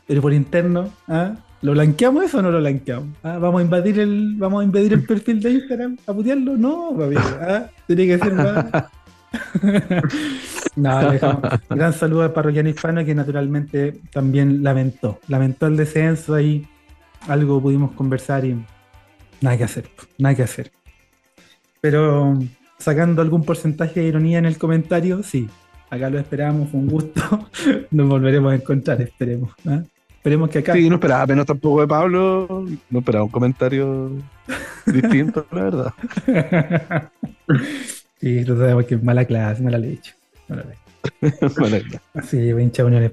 pero 0.06 0.22
por 0.22 0.32
interno, 0.32 0.90
¿ah? 1.08 1.34
¿Lo 1.62 1.72
blanqueamos 1.72 2.24
eso 2.24 2.38
o 2.38 2.42
no 2.42 2.50
lo 2.50 2.58
blanqueamos? 2.58 3.08
¿Ah? 3.22 3.38
¿Vamos 3.38 3.60
a 3.60 3.64
invadir 3.64 4.00
el, 4.00 4.34
vamos 4.36 4.62
a 4.62 4.64
invadir 4.64 4.92
el 4.92 5.04
perfil 5.04 5.40
de 5.40 5.52
Instagram 5.52 5.96
a 6.06 6.12
putearlo? 6.12 6.56
No, 6.56 6.94
papi, 6.96 7.16
¿ah? 7.16 7.70
Que 7.86 8.18
ser 8.18 8.34
no, 10.76 11.10
dejamos. 11.10 11.42
Gran 11.68 11.92
saludo 11.92 12.22
al 12.22 12.32
parroquiano 12.32 12.68
hispano 12.68 13.04
que 13.04 13.14
naturalmente 13.14 14.00
también 14.12 14.62
lamentó. 14.62 15.20
Lamentó 15.28 15.66
el 15.66 15.76
descenso 15.76 16.34
ahí. 16.34 16.66
Algo 17.28 17.60
pudimos 17.60 17.92
conversar 17.92 18.44
y 18.44 18.56
nada 19.40 19.56
que 19.56 19.64
hacer, 19.64 19.88
nada 20.18 20.34
que 20.34 20.42
hacer. 20.42 20.70
Pero 21.80 22.38
sacando 22.78 23.22
algún 23.22 23.44
porcentaje 23.44 24.00
de 24.00 24.06
ironía 24.06 24.38
en 24.38 24.46
el 24.46 24.58
comentario, 24.58 25.22
sí, 25.22 25.48
acá 25.90 26.08
lo 26.08 26.18
esperamos, 26.18 26.70
fue 26.70 26.80
un 26.80 26.88
gusto. 26.88 27.48
Nos 27.90 28.08
volveremos 28.08 28.52
a 28.52 28.56
encontrar, 28.56 29.00
esperemos. 29.02 29.50
¿ah? 29.66 29.82
Esperemos 30.26 30.50
que 30.50 30.58
acá. 30.58 30.72
Sí, 30.72 30.88
no 30.88 30.96
esperaba 30.96 31.24
menos 31.24 31.46
tampoco 31.46 31.82
de 31.82 31.86
Pablo. 31.86 32.66
No 32.90 32.98
esperaba 32.98 33.24
un 33.24 33.30
comentario 33.30 34.10
distinto, 34.86 35.46
la 35.52 35.62
verdad. 35.62 35.94
sí, 38.18 38.42
lo 38.42 38.58
sabemos 38.58 38.86
que 38.86 38.96
es 38.96 39.02
mala 39.04 39.24
clase, 39.24 39.62
mala 39.62 39.78
leche. 39.78 40.16
Mala 40.48 40.64
leche. 40.64 41.36
Bueno, 41.60 41.76
Así, 42.14 42.38
hincha 42.38 42.82
de 42.82 42.88
Unión. 42.88 43.12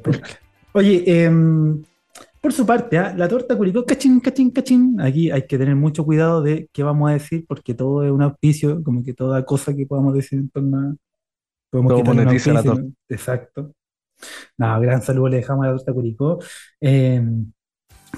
Oye, 0.71 1.03
em, 1.05 1.83
por 2.41 2.51
su 2.51 2.65
parte, 2.65 2.97
¿ah? 2.97 3.13
la 3.15 3.27
torta 3.27 3.55
Curicó, 3.55 3.85
cachín, 3.85 4.19
cachín, 4.19 4.49
cachín. 4.49 4.99
Aquí 4.99 5.29
hay 5.29 5.45
que 5.45 5.59
tener 5.59 5.75
mucho 5.75 6.03
cuidado 6.03 6.41
de 6.41 6.67
qué 6.73 6.81
vamos 6.81 7.11
a 7.11 7.13
decir, 7.13 7.45
porque 7.47 7.75
todo 7.75 8.03
es 8.03 8.11
un 8.11 8.23
auspicio, 8.23 8.83
como 8.83 9.03
que 9.03 9.13
toda 9.13 9.45
cosa 9.45 9.75
que 9.75 9.85
podamos 9.85 10.15
decir 10.15 10.39
en 10.39 10.49
torno 10.49 10.79
a. 10.79 10.95
Podemos 11.69 11.93
Todo 11.93 12.05
monetiza 12.05 12.53
la 12.53 12.63
¿no? 12.63 12.91
Exacto. 13.07 13.71
No, 14.57 14.79
gran 14.79 15.01
saludo 15.01 15.29
le 15.29 15.37
dejamos 15.37 15.65
a 15.65 15.69
la 15.69 15.75
torta 15.75 15.93
Curicó. 15.93 16.39
Em, 16.83 17.45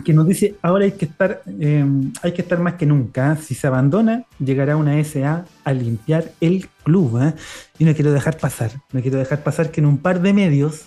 que 0.04 0.12
nos 0.12 0.28
dice, 0.28 0.56
ahora 0.62 0.86
hay 0.86 0.92
que 0.94 1.06
estar, 1.06 1.42
em, 1.60 2.12
hay 2.22 2.34
que 2.34 2.42
estar 2.42 2.60
más 2.60 2.74
que 2.74 2.86
nunca. 2.86 3.32
¿ah? 3.32 3.38
Si 3.38 3.54
se 3.56 3.68
abandona, 3.68 4.26
llegará 4.40 4.76
una 4.76 5.00
SA 5.00 5.46
a 5.64 5.74
limpiar 5.74 6.32
el 6.42 6.68
club. 6.84 7.18
¿ah? 7.18 7.36
Y 7.78 7.86
no 7.86 7.94
quiero 7.94 8.12
dejar 8.12 8.38
pasar, 8.38 8.72
no 8.92 9.02
quiero 9.02 9.18
dejar 9.20 9.44
pasar 9.44 9.72
que 9.72 9.82
en 9.82 9.86
un 9.86 10.00
par 10.00 10.22
de 10.22 10.34
medios, 10.34 10.86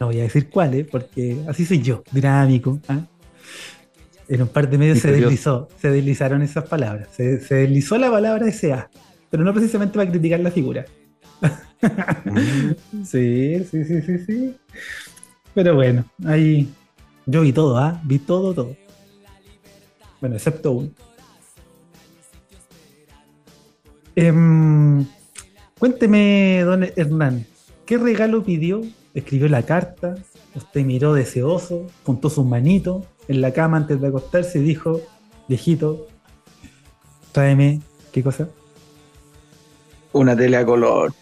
no 0.00 0.06
voy 0.06 0.20
a 0.20 0.22
decir 0.22 0.48
cuáles, 0.48 0.86
porque 0.86 1.36
así 1.48 1.66
soy 1.66 1.82
yo, 1.82 2.04
dinámico. 2.12 2.78
¿ah? 2.88 3.00
En 4.28 4.42
un 4.42 4.48
par 4.48 4.70
de 4.70 4.78
medios 4.78 5.00
se 5.00 5.10
deslizó, 5.10 5.68
se 5.80 5.90
deslizaron 5.90 6.42
esas 6.42 6.64
palabras. 6.64 7.08
Se, 7.12 7.40
se 7.40 7.54
deslizó 7.56 7.98
la 7.98 8.10
palabra 8.10 8.50
SA, 8.50 8.88
pero 9.30 9.44
no 9.44 9.52
precisamente 9.52 9.94
para 9.98 10.10
criticar 10.10 10.40
la 10.40 10.50
figura. 10.50 10.84
mm, 12.24 13.04
Sí, 13.04 13.64
sí, 13.70 13.84
sí, 13.84 14.02
sí, 14.02 14.18
sí. 14.26 14.54
Pero 15.56 15.74
bueno, 15.74 16.04
ahí 16.26 16.68
yo 17.24 17.40
vi 17.40 17.50
todo, 17.50 17.78
¿ah? 17.78 17.98
Vi 18.04 18.18
todo, 18.18 18.52
todo. 18.52 18.76
Bueno, 20.20 20.36
excepto 20.36 20.72
uno. 20.72 20.90
Em, 24.14 25.06
cuénteme, 25.78 26.60
don 26.62 26.84
Hernán, 26.94 27.46
¿qué 27.86 27.96
regalo 27.96 28.44
pidió? 28.44 28.82
Escribió 29.14 29.48
la 29.48 29.62
carta, 29.62 30.16
usted 30.54 30.84
miró 30.84 31.14
deseoso, 31.14 31.86
juntó 32.04 32.28
sus 32.28 32.44
manitos 32.44 33.06
en 33.26 33.40
la 33.40 33.54
cama 33.54 33.78
antes 33.78 33.98
de 33.98 34.08
acostarse 34.08 34.58
y 34.58 34.62
dijo, 34.62 35.00
viejito, 35.48 36.06
tráeme, 37.32 37.80
¿qué 38.12 38.22
cosa? 38.22 38.50
Una 40.12 40.36
tele 40.36 40.58
a 40.58 40.66
color. 40.66 41.14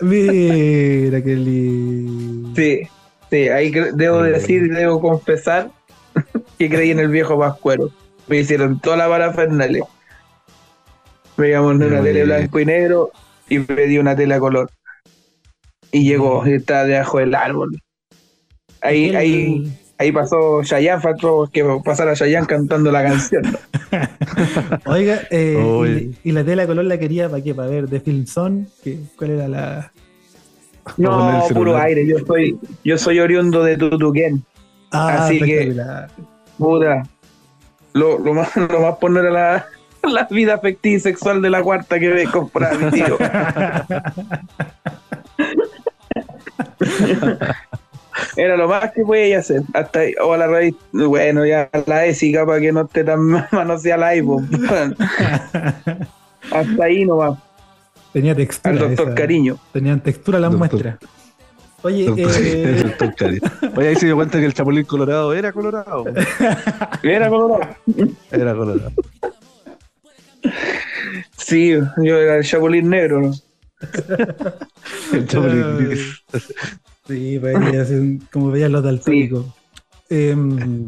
Mira 0.00 1.22
qué 1.22 1.36
lindo. 1.36 2.56
Sí, 2.56 2.88
sí, 3.32 3.48
ahí 3.48 3.70
debo 3.94 4.22
decir 4.22 4.64
y 4.64 4.68
debo 4.68 5.00
confesar 5.00 5.70
que 6.58 6.68
creí 6.68 6.90
en 6.90 6.98
el 7.00 7.08
viejo 7.08 7.38
Pascuero. 7.38 7.88
Me 8.28 8.38
hicieron 8.40 8.78
toda 8.78 8.98
la 8.98 9.08
parafernalia. 9.08 9.84
Veíamos 11.36 11.76
una 11.76 11.86
Muy 11.86 11.96
tele 12.04 12.12
bien. 12.12 12.26
blanco 12.26 12.60
y 12.60 12.66
negro 12.66 13.10
y 13.48 13.58
pedí 13.60 13.96
una 13.98 14.14
tele 14.14 14.34
a 14.34 14.38
color. 14.38 14.70
Y 15.90 16.04
llegó, 16.04 16.46
y 16.46 16.52
está 16.52 16.84
debajo 16.84 17.18
del 17.18 17.34
árbol. 17.34 17.78
Ahí, 18.82 19.14
ahí 19.14 19.72
ahí 19.98 20.10
pasó 20.12 20.62
Chayanne, 20.64 21.00
faltó 21.00 21.48
que 21.52 21.64
pasara 21.84 22.14
Chayanne 22.14 22.46
cantando 22.46 22.90
la 22.92 23.02
canción. 23.02 23.42
Oiga, 24.86 25.22
eh, 25.30 26.10
y, 26.22 26.28
y 26.28 26.32
la 26.32 26.44
tela 26.44 26.66
color 26.66 26.84
la 26.84 26.98
quería 26.98 27.28
para 27.30 27.42
qué? 27.42 27.54
Para 27.54 27.68
ver 27.68 27.88
de 27.88 28.00
Film 28.00 28.26
Zone, 28.26 28.66
¿Qué- 28.84 28.98
¿cuál 29.16 29.30
era 29.30 29.48
la...? 29.48 29.92
poner 30.96 31.10
No, 31.10 31.44
puro 31.52 31.76
aire, 31.76 32.06
yo 32.06 32.18
soy, 32.26 32.58
yo 32.84 32.98
soy 32.98 33.20
oriundo 33.20 33.62
de 33.62 33.76
Tutuquén. 33.76 34.44
Ah, 34.90 35.24
Así 35.24 35.40
que-. 35.40 35.74
Puta. 36.58 37.02
Lo, 37.94 38.18
lo 38.18 38.34
más, 38.34 38.54
lo 38.56 38.80
más 38.80 38.96
por 38.96 39.10
no 39.10 39.20
era 39.20 39.30
la, 39.30 39.66
la 40.02 40.26
vida 40.30 40.54
afectiva 40.54 40.96
y 40.96 41.00
sexual 41.00 41.42
de 41.42 41.50
la 41.50 41.62
cuarta 41.62 41.98
que 41.98 42.08
me 42.08 42.24
compraba 42.24 42.76
mi 42.78 42.90
tío. 42.90 43.18
Era 48.36 48.56
lo 48.56 48.68
más 48.68 48.92
que 48.92 49.02
podía 49.02 49.38
hacer. 49.38 49.62
Hasta 49.74 50.00
ahí, 50.00 50.14
o 50.22 50.32
a 50.32 50.38
la 50.38 50.46
raíz, 50.46 50.74
bueno, 50.92 51.44
ya 51.46 51.68
la 51.86 52.06
ésica 52.06 52.46
para 52.46 52.60
que 52.60 52.72
no 52.72 52.82
esté 52.82 53.04
tan 53.04 53.20
manoseada 53.50 53.98
la 53.98 54.06
iPhone. 54.08 54.48
Hasta 56.50 56.84
ahí 56.84 57.04
nomás, 57.04 57.38
Tenía 58.12 58.34
textura. 58.34 58.72
al 58.74 58.78
doctor 58.80 59.06
esa- 59.08 59.14
Cariño. 59.14 59.58
Tenían 59.72 60.00
textura 60.02 60.38
las 60.38 60.50
Doctor. 60.52 60.70
muestras. 60.70 60.98
Oye, 61.82 62.06
Doctor- 62.06 62.32
eh, 62.40 62.94
Doctor. 63.00 63.32
Oye, 63.76 63.88
ahí 63.88 63.96
se 63.96 64.06
dio 64.06 64.14
cuenta 64.16 64.38
que 64.38 64.44
el 64.46 64.54
Chapulín 64.54 64.84
Colorado 64.84 65.32
era 65.34 65.52
colorado. 65.52 66.04
Era 67.02 67.28
colorado. 67.28 67.74
Era 68.30 68.54
colorado. 68.54 68.92
Sí, 71.36 71.70
yo 72.02 72.16
era 72.18 72.36
el 72.38 72.44
chapulín 72.44 72.88
negro, 72.88 73.20
¿no? 73.20 73.32
El 75.12 75.26
Chapulín 75.26 75.78
gris. 75.88 76.22
sí, 77.06 77.38
veía 77.38 77.82
así 77.82 78.20
como 78.32 78.50
veían 78.50 78.72
los 78.72 78.82
daltónicos. 78.82 79.46
Em, 80.08 80.86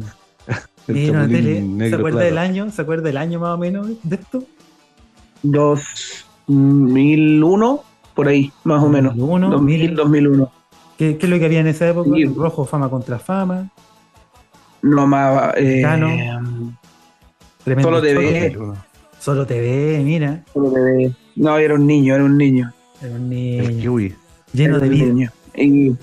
mira, 0.87 1.21
la 1.21 1.27
tele, 1.27 1.55
Chapulín 1.55 1.77
¿Se 1.77 1.83
negro 1.83 1.97
acuerda 1.97 2.19
claro. 2.19 2.25
del 2.25 2.37
año? 2.37 2.71
¿Se 2.71 2.81
acuerda 2.81 3.03
del 3.03 3.17
año 3.17 3.39
más 3.39 3.53
o 3.55 3.57
menos 3.57 3.87
de 4.03 4.15
esto? 4.15 4.43
2001, 6.47 7.79
por 8.13 8.27
ahí, 8.27 8.51
más 8.63 8.83
o 8.83 8.89
menos. 8.89 9.15
2001, 9.15 9.49
2000, 9.51 9.95
2001. 9.95 10.51
¿Qué, 10.97 11.17
qué 11.17 11.25
es 11.25 11.29
lo 11.29 11.39
que 11.39 11.45
había 11.45 11.59
en 11.59 11.67
esa 11.67 11.89
época? 11.89 12.09
Sí. 12.15 12.25
Rojo, 12.25 12.65
fama 12.65 12.89
contra 12.89 13.19
fama. 13.19 13.69
No 14.81 15.07
más. 15.07 15.53
Eh, 15.57 15.81
Cano. 15.81 16.07
Tremendo 17.63 17.89
Solo 17.89 18.01
TV. 18.01 18.51
choque. 18.53 18.77
Solo 19.19 19.45
TV, 19.47 20.01
mira. 20.03 20.43
solo 20.53 20.71
TV. 20.71 21.11
No, 21.35 21.57
era 21.57 21.73
un 21.73 21.87
niño, 21.87 22.13
era 22.15 22.23
un 22.23 22.37
niño. 22.37 22.71
Era 23.01 23.15
un 23.15 23.23
El 23.23 23.67
niño 23.67 23.81
kiwi. 23.81 24.15
lleno 24.53 24.77
Era 24.77 24.85
de 24.85 24.89
un 24.89 24.95
vida. 24.95 25.05
niño. 25.05 25.31
Y. 25.55 25.95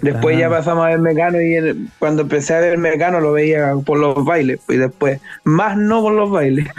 después 0.00 0.38
ya 0.38 0.48
pasamos 0.50 0.84
a 0.84 0.88
ver 0.88 0.98
Mecano 0.98 1.40
y 1.40 1.54
el- 1.54 1.88
cuando 1.98 2.22
empecé 2.22 2.54
a 2.54 2.60
ver 2.60 2.78
Mecano 2.78 3.20
lo 3.20 3.32
veía 3.32 3.74
por 3.84 3.98
los 3.98 4.24
bailes. 4.24 4.60
Y 4.68 4.76
después, 4.76 5.20
más 5.44 5.76
no 5.76 6.02
por 6.02 6.12
los 6.12 6.30
bailes. 6.30 6.66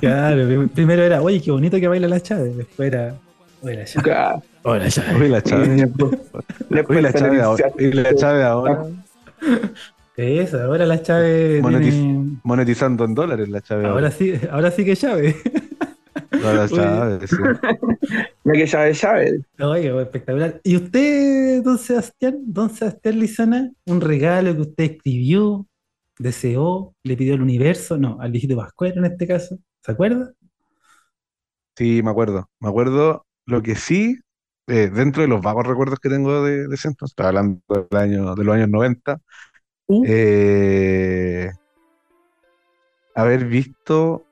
Claro, 0.00 0.46
prim- 0.46 0.68
primero 0.68 1.02
era, 1.02 1.20
oye, 1.20 1.40
qué 1.42 1.50
bonito 1.50 1.78
que 1.80 1.88
baila 1.88 2.06
la 2.08 2.20
Chávez. 2.20 2.56
Después 2.56 2.92
era, 2.92 3.14
oye, 3.62 3.76
la 3.76 3.84
Chávez. 3.84 4.42
Oye, 4.62 4.78
la 5.28 5.42
Chávez. 5.42 5.68
Oye, 5.68 5.76
la 5.76 5.86
después- 5.86 6.18
después 6.70 6.88
Oye, 6.98 7.02
la 7.02 7.12
chave 7.12 7.42
ahora. 7.42 7.70
Y 7.78 7.92
la 7.92 8.48
ahora. 8.48 8.84
Eso, 10.16 10.62
ahora 10.62 10.86
la 10.86 11.02
Chávez 11.02 11.62
Monetiz- 11.62 11.90
tiene- 11.90 12.36
Monetizando 12.44 13.04
en 13.04 13.14
dólares 13.14 13.48
la 13.48 13.60
chave 13.60 13.86
Ahora 13.86 14.06
ahora. 14.06 14.10
sí, 14.12 14.34
ahora 14.50 14.70
sí 14.70 14.84
que 14.84 14.96
Chávez. 14.96 15.34
La 16.52 16.68
chave, 16.68 17.26
sí. 17.26 17.36
La 18.44 18.52
que 18.52 18.66
sabe, 18.66 18.94
sabe. 18.94 19.44
Oye, 19.60 20.02
espectacular. 20.02 20.60
¿Y 20.62 20.76
usted, 20.76 21.62
don 21.62 21.78
Sebastián, 21.78 22.38
don 22.46 22.70
Sebastián 22.70 23.18
Lizana, 23.18 23.70
un 23.86 24.00
regalo 24.00 24.54
que 24.54 24.60
usted 24.60 24.84
escribió, 24.84 25.66
deseó, 26.18 26.94
le 27.02 27.16
pidió 27.16 27.34
al 27.34 27.42
universo? 27.42 27.96
No, 27.96 28.18
al 28.20 28.30
viejito 28.32 28.56
Pascuero 28.56 28.98
en 28.98 29.10
este 29.12 29.26
caso. 29.26 29.58
¿Se 29.82 29.92
acuerda? 29.92 30.32
Sí, 31.76 32.02
me 32.02 32.10
acuerdo. 32.10 32.48
Me 32.60 32.68
acuerdo 32.68 33.26
lo 33.46 33.62
que 33.62 33.74
sí, 33.74 34.18
eh, 34.66 34.90
dentro 34.92 35.22
de 35.22 35.28
los 35.28 35.42
vagos 35.42 35.66
recuerdos 35.66 35.98
que 35.98 36.08
tengo 36.08 36.44
de, 36.44 36.68
de 36.68 36.74
ese 36.74 36.88
entonces, 36.88 37.12
estaba 37.12 37.30
hablando 37.30 37.60
del 37.68 38.00
año, 38.00 38.34
de 38.34 38.44
los 38.44 38.54
años 38.54 38.68
90, 38.68 39.20
Uh, 39.86 40.02
eh, 40.06 41.50
haber 43.14 43.44
visto 43.44 44.24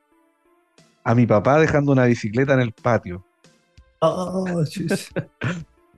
a 1.03 1.15
mi 1.15 1.25
papá 1.25 1.59
dejando 1.59 1.91
una 1.91 2.05
bicicleta 2.05 2.53
en 2.53 2.61
el 2.61 2.71
patio. 2.71 3.25
oh. 3.99 4.63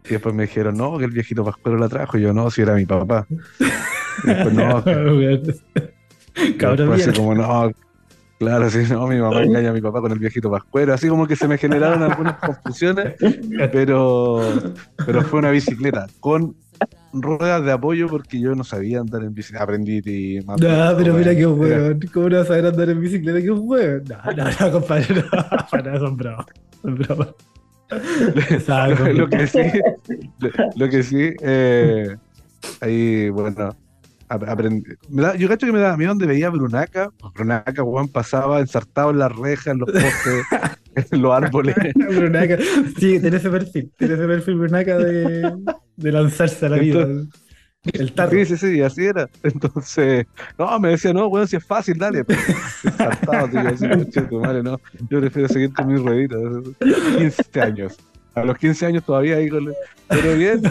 Y 0.05 0.09
después 0.09 0.35
me 0.35 0.43
dijeron, 0.43 0.77
no, 0.77 0.97
que 0.97 1.05
el 1.05 1.11
viejito 1.11 1.43
Pascuero 1.43 1.77
la 1.79 1.89
trajo. 1.89 2.17
Y 2.17 2.21
yo, 2.21 2.33
no, 2.33 2.51
si 2.51 2.61
era 2.61 2.75
mi 2.75 2.85
papá. 2.85 3.25
Y 4.23 4.27
después, 4.27 4.53
no, 4.53 4.83
Cabrón, 6.57 6.89
después 6.89 7.07
así 7.07 7.17
como, 7.17 7.33
no, 7.33 7.71
claro, 8.37 8.69
sí, 8.69 8.83
no, 8.89 9.07
mi 9.07 9.17
mamá 9.17 9.41
engaña 9.41 9.69
a 9.69 9.73
mi 9.73 9.81
papá 9.81 10.01
con 10.01 10.11
el 10.11 10.19
viejito 10.19 10.51
Pascuero. 10.51 10.93
Así 10.93 11.07
como 11.07 11.25
que 11.27 11.35
se 11.35 11.47
me 11.47 11.57
generaron 11.57 12.03
algunas 12.03 12.35
confusiones, 12.35 13.15
pero, 13.71 14.41
pero 15.05 15.21
fue 15.23 15.39
una 15.39 15.49
bicicleta 15.49 16.05
con 16.19 16.55
ruedas 17.21 17.63
de 17.65 17.71
apoyo 17.71 18.07
porque 18.07 18.39
yo 18.39 18.55
no 18.55 18.63
sabía 18.63 18.99
andar 18.99 19.23
en 19.23 19.33
bicicleta. 19.33 19.63
Aprendí 19.63 20.01
y 20.05 20.41
más. 20.45 20.59
No, 20.59 20.97
pero 20.97 21.13
mira 21.13 21.35
qué 21.35 21.45
weón. 21.47 21.99
¿Cómo 22.13 22.29
no 22.29 22.37
vas 22.37 22.45
a 22.45 22.47
saber 22.49 22.65
andar 22.67 22.89
en 22.89 23.01
bicicleta? 23.01 23.41
Qué 23.41 23.51
weón. 23.51 24.03
No, 24.07 24.31
no, 24.33 24.43
no, 24.59 24.71
compadre, 24.71 25.15
no. 25.15 25.23
Para, 25.71 25.99
son 25.99 26.17
bromas. 26.17 26.45
Son. 26.81 27.35
Saco. 28.65 29.03
lo, 29.05 29.13
lo 29.13 29.29
que 29.29 29.47
sí, 29.47 29.59
lo, 30.39 30.49
lo 30.75 30.89
que 30.89 31.03
sí, 31.03 31.29
eh, 31.41 32.15
ahí, 32.81 33.29
bueno, 33.29 33.69
ap- 34.29 34.43
aprendí. 34.49 34.89
Me 35.09 35.21
da- 35.21 35.35
yo 35.35 35.47
cacho 35.47 35.67
que 35.67 35.71
me 35.73 35.79
daba 35.79 35.95
miedo 35.97 36.09
donde 36.09 36.25
veía 36.25 36.49
Brunaca. 36.49 37.11
pues 37.17 37.33
Brunaca, 37.33 37.83
Juan, 37.83 38.07
pasaba 38.07 38.59
ensartado 38.59 39.11
en 39.11 39.19
las 39.19 39.35
rejas, 39.35 39.67
en 39.67 39.79
los 39.79 39.91
postes, 39.91 40.45
los 41.11 41.33
árboles. 41.33 41.75
Brunaca. 41.95 42.57
Sí, 42.99 43.19
tiene 43.19 43.37
ese 43.37 43.49
perfil. 43.49 43.91
Tiene 43.97 44.13
ese 44.15 44.25
perfil 44.25 44.55
Brunaca 44.55 44.97
de, 44.97 45.53
de 45.95 46.11
lanzarse 46.11 46.65
a 46.65 46.69
la 46.69 46.77
vida. 46.77 47.07
El 47.93 48.13
tarro. 48.13 48.31
Sí, 48.31 48.45
sí, 48.45 48.57
sí, 48.57 48.81
así 48.81 49.05
era. 49.05 49.29
Entonces, 49.43 50.25
no, 50.57 50.79
me 50.79 50.89
decía, 50.89 51.13
no, 51.13 51.27
weón, 51.27 51.47
si 51.47 51.55
es 51.57 51.63
fácil, 51.65 51.97
dale. 51.99 52.23
pues, 52.23 52.39
Ensartado, 52.83 53.47
tío, 53.47 53.59
así, 53.59 53.87
"Conche 53.87 54.21
tu 54.23 54.39
madre, 54.39 54.63
no. 54.63 54.79
Yo 55.09 55.19
prefiero 55.19 55.47
seguir 55.47 55.71
con 55.71 55.87
mis 55.87 56.01
rueditas. 56.01 56.39
15 57.17 57.61
años. 57.61 57.95
A 58.33 58.43
los 58.43 58.57
15 58.57 58.87
años 58.87 59.03
todavía 59.05 59.37
ahí 59.37 59.49
con. 59.49 59.71
Pero 60.09 60.35
bien. 60.35 60.61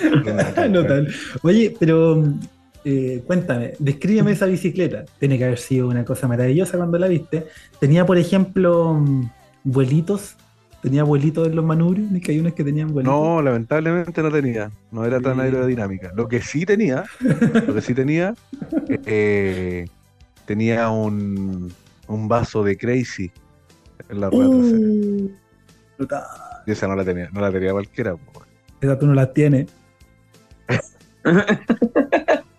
no 0.70 0.86
tal. 0.86 1.12
Oye, 1.42 1.74
pero 1.78 2.22
eh, 2.84 3.22
cuéntame, 3.26 3.74
descríbeme 3.78 4.32
esa 4.32 4.46
bicicleta. 4.46 5.04
Tiene 5.18 5.38
que 5.38 5.44
haber 5.44 5.58
sido 5.58 5.88
una 5.88 6.04
cosa 6.04 6.26
maravillosa 6.28 6.76
cuando 6.76 6.98
la 6.98 7.08
viste. 7.08 7.46
Tenía, 7.78 8.06
por 8.06 8.18
ejemplo, 8.18 8.94
mm, 8.94 9.30
vuelitos. 9.64 10.36
Tenía 10.82 11.04
vuelitos 11.04 11.46
en 11.46 11.56
los 11.56 11.64
manubrios. 11.64 12.10
¿Es 12.12 12.22
que 12.22 12.32
hay 12.32 12.40
unos 12.40 12.54
que 12.54 12.64
tenían 12.64 12.92
vuelitos? 12.92 13.14
No, 13.14 13.42
lamentablemente 13.42 14.22
no 14.22 14.30
tenía. 14.30 14.70
No 14.90 15.04
era 15.04 15.20
tan 15.20 15.38
aerodinámica. 15.40 16.10
Lo 16.16 16.26
que 16.26 16.40
sí 16.40 16.64
tenía, 16.64 17.04
lo 17.66 17.74
que 17.74 17.82
sí 17.82 17.92
tenía, 17.92 18.34
eh, 19.04 19.86
tenía 20.46 20.88
un, 20.88 21.70
un 22.08 22.28
vaso 22.28 22.64
de 22.64 22.78
Crazy 22.78 23.30
en 24.08 24.20
la 24.20 24.30
rueda 24.30 24.48
trasera. 24.48 24.78
Uh, 24.78 25.30
brutal. 25.98 26.22
Y 26.66 26.70
esa 26.72 26.88
no 26.88 26.96
la 26.96 27.04
tenía, 27.04 27.28
no 27.30 27.40
la 27.42 27.52
tenía 27.52 27.72
cualquiera. 27.72 28.16
Esa 28.80 28.98
tú 28.98 29.06
no 29.06 29.12
las 29.14 29.34
tienes. 29.34 29.66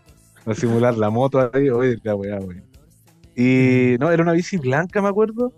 A 0.51 0.55
simular 0.55 0.97
la 0.97 1.09
moto 1.09 1.49
ahí, 1.53 1.69
oye, 1.69 1.97
la 2.03 2.15
weá, 2.15 2.39
wey. 2.39 2.61
Y 3.35 3.97
no, 3.99 4.11
era 4.11 4.23
una 4.23 4.33
bici 4.33 4.57
blanca, 4.57 5.01
me 5.01 5.09
acuerdo. 5.09 5.53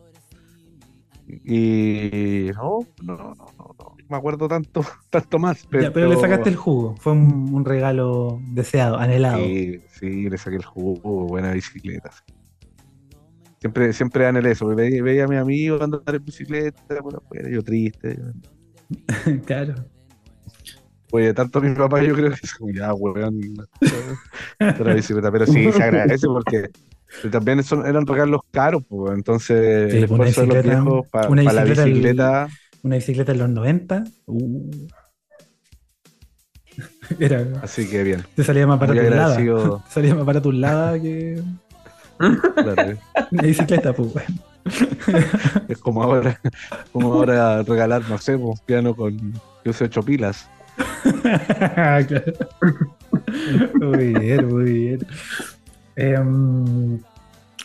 Y 1.27 2.51
no, 2.55 2.79
no, 3.01 3.17
no, 3.17 3.35
no, 3.35 3.75
no 3.79 3.93
me 4.13 4.17
acuerdo 4.17 4.47
tanto, 4.47 4.85
tanto 5.09 5.39
más. 5.39 5.65
Pero, 5.69 5.83
Ya, 5.83 5.93
pero 5.93 6.07
le 6.07 6.17
sacaste 6.17 6.49
el 6.49 6.55
jugo. 6.55 6.95
Fue 6.99 7.13
un, 7.13 7.53
un 7.53 7.65
regalo 7.65 8.39
deseado, 8.51 8.97
anhelado. 8.97 9.43
Sí, 9.43 9.79
sí, 9.89 10.29
le 10.29 10.37
saqué 10.37 10.57
el 10.57 10.65
jugo, 10.65 11.27
buena 11.27 11.51
bicicleta. 11.51 12.11
sí. 12.11 12.33
Siempre, 13.59 13.93
siempre 13.93 14.27
anhelé 14.27 14.51
eso, 14.51 14.67
veía, 14.67 15.01
veía 15.01 15.23
a 15.23 15.27
mi 15.27 15.37
amigo 15.37 15.81
andar 15.81 16.01
en 16.07 16.25
bicicleta 16.25 16.83
yo 17.49 17.63
triste. 17.63 18.19
claro. 19.45 19.75
Oye, 21.15 21.31
tanto 21.31 21.61
mi 21.61 21.76
papá, 21.76 22.02
yo 22.02 22.15
creo 22.15 22.31
que 22.31 22.40
es 22.41 22.56
como, 22.56 22.73
ya, 22.73 22.91
weón, 22.91 23.40
bicicleta. 24.95 25.31
Pero 25.31 25.45
sí, 25.45 25.72
se 25.72 25.84
agradece 25.84 26.26
porque 26.26 26.69
también 27.31 27.64
son, 27.64 27.85
eran 27.85 28.07
regalos 28.07 28.41
caros, 28.49 28.81
pues, 28.90 29.14
entonces 29.14 29.91
Sí, 29.91 29.98
el 29.99 30.11
una 30.11 30.26
esfuerzo 30.26 30.41
de 30.41 30.48
los 30.48 30.64
viejos 30.64 31.07
para 31.11 31.30
una 31.30 31.44
la 31.53 31.65
bicicleta 31.65 32.48
Una 32.81 32.95
bicicleta 32.95 33.31
en 33.31 33.38
los 33.38 33.49
90. 33.49 34.03
Uh. 34.26 34.72
Era, 37.19 37.45
así 37.61 37.88
que 37.88 38.02
bien. 38.02 38.26
te 38.35 38.44
salía 38.44 38.65
más 38.65 38.80
Muy 38.80 38.98
un 38.98 39.10
lava. 39.11 39.35
agradecido. 39.35 39.84
Te 39.85 39.90
salía 39.94 40.15
más 40.15 40.26
barato 40.26 40.49
un 40.49 40.61
lava 40.61 40.99
que 40.99 41.44
claro, 42.56 42.98
una 43.30 43.44
bicicleta, 43.44 43.94
pues, 43.94 44.15
weón. 44.15 44.41
Es 45.68 45.77
como 45.77 46.02
ahora, 46.02 46.40
como 46.91 47.14
ahora 47.14 47.61
regalar, 47.61 48.02
no 48.10 48.18
sé, 48.18 48.35
un 48.35 48.57
piano 48.65 48.95
con 48.95 49.15
18 49.64 50.02
pilas. 50.02 50.49
Claro. 51.21 52.21
Muy 53.79 54.13
bien, 54.13 54.47
muy 54.47 54.71
bien. 54.71 54.99
Em, 55.95 56.99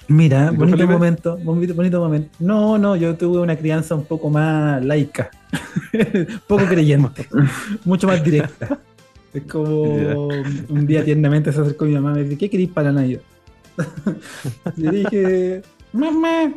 mira, 0.08 0.50
¿Y 0.52 0.56
tú, 0.56 0.56
bonito 0.56 0.76
Felipe? 0.76 0.92
momento, 0.92 1.36
bonito, 1.38 1.74
bonito 1.74 2.00
momento. 2.00 2.30
No, 2.38 2.78
no, 2.78 2.96
yo 2.96 3.16
tuve 3.16 3.40
una 3.40 3.56
crianza 3.56 3.94
un 3.94 4.04
poco 4.04 4.30
más 4.30 4.84
laica, 4.84 5.30
poco 6.46 6.64
creyente, 6.66 7.26
mucho 7.84 8.06
más 8.06 8.22
directa. 8.22 8.78
Es 9.32 9.42
como 9.44 10.28
un 10.68 10.86
día 10.86 11.04
tiernamente 11.04 11.52
se 11.52 11.60
acercó 11.60 11.84
mi 11.84 11.94
mamá 11.94 12.12
y 12.12 12.14
me 12.14 12.24
dice, 12.24 12.38
¿qué 12.38 12.50
queréis 12.50 12.70
para 12.70 12.92
Navidad? 12.92 13.20
Le 14.76 14.90
dije, 14.90 15.62
mamá, 15.92 16.52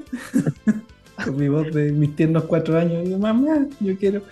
con 1.23 1.37
mi 1.37 1.47
voz 1.47 1.71
de 1.73 1.91
mis 1.91 2.15
tiernos 2.15 2.43
cuatro 2.45 2.77
años, 2.77 3.07
mamá, 3.19 3.67
yo 3.79 3.95
quiero. 3.97 4.23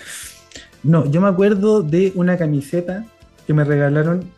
No, 0.83 1.05
yo 1.05 1.21
me 1.21 1.27
acuerdo 1.27 1.81
de 1.81 2.11
una 2.15 2.37
camiseta 2.37 3.05
que 3.45 3.53
me 3.53 3.63
regalaron 3.63 4.29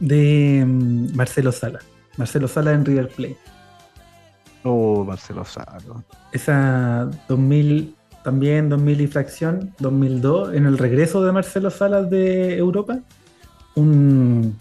de 0.00 0.64
mm, 0.66 1.14
Marcelo 1.14 1.52
Sala. 1.52 1.80
Marcelo 2.16 2.48
Sala 2.48 2.72
en 2.72 2.84
River 2.84 3.08
Plate. 3.08 3.38
Oh, 4.64 5.04
Marcelo 5.04 5.44
Salo. 5.44 6.04
Esa 6.32 7.10
2000, 7.28 7.94
también 8.22 8.68
2000 8.68 9.00
y 9.00 9.06
fracción, 9.06 9.74
2002, 9.78 10.54
en 10.54 10.66
el 10.66 10.78
regreso 10.78 11.24
de 11.24 11.32
Marcelo 11.32 11.70
Salas 11.70 12.08
de 12.10 12.56
Europa, 12.56 13.00
un 13.74 14.56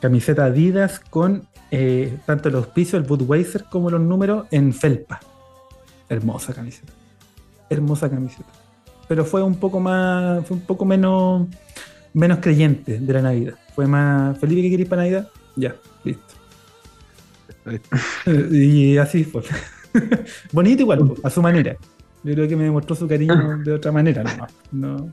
camiseta 0.00 0.46
Adidas 0.46 0.98
con 0.98 1.46
eh, 1.70 2.18
tanto 2.26 2.48
el 2.48 2.56
auspicio, 2.56 2.98
el 2.98 3.04
Budweiser, 3.04 3.64
como 3.64 3.90
los 3.90 4.00
números 4.00 4.46
en 4.50 4.72
felpa. 4.72 5.20
Hermosa 6.08 6.52
camiseta. 6.52 6.92
Hermosa 7.70 8.10
camiseta. 8.10 8.61
Pero 9.12 9.26
fue 9.26 9.42
un 9.42 9.56
poco 9.56 9.78
más, 9.78 10.42
fue 10.46 10.56
un 10.56 10.62
poco 10.62 10.86
menos, 10.86 11.46
menos 12.14 12.38
creyente 12.38 12.98
de 12.98 13.12
la 13.12 13.20
Navidad. 13.20 13.52
Fue 13.74 13.86
más, 13.86 14.38
Felipe, 14.38 14.62
¿qué 14.62 14.70
queréis 14.70 14.88
para 14.88 15.02
Navidad? 15.02 15.28
Ya, 15.54 15.76
listo. 16.02 16.34
y 18.50 18.96
así 18.96 19.24
fue. 19.24 19.42
Bonito 20.52 20.80
igual, 20.80 21.12
a 21.22 21.28
su 21.28 21.42
manera. 21.42 21.76
Yo 22.22 22.32
creo 22.32 22.48
que 22.48 22.56
me 22.56 22.64
demostró 22.64 22.96
su 22.96 23.06
cariño 23.06 23.58
de 23.58 23.74
otra 23.74 23.92
manera. 23.92 24.24
No, 24.72 24.96
no. 24.96 25.12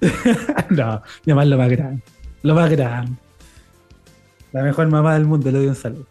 no, 0.70 1.02
mi 1.26 1.32
mamá 1.34 1.42
es 1.42 1.48
lo 1.50 1.58
más 1.58 1.68
grande. 1.68 2.02
Lo 2.42 2.54
más 2.54 2.70
grande. 2.70 3.12
La 4.50 4.62
mejor 4.62 4.88
mamá 4.88 5.12
del 5.12 5.26
mundo, 5.26 5.50
le 5.50 5.58
doy 5.58 5.66
un 5.66 5.74
saludo. 5.74 6.06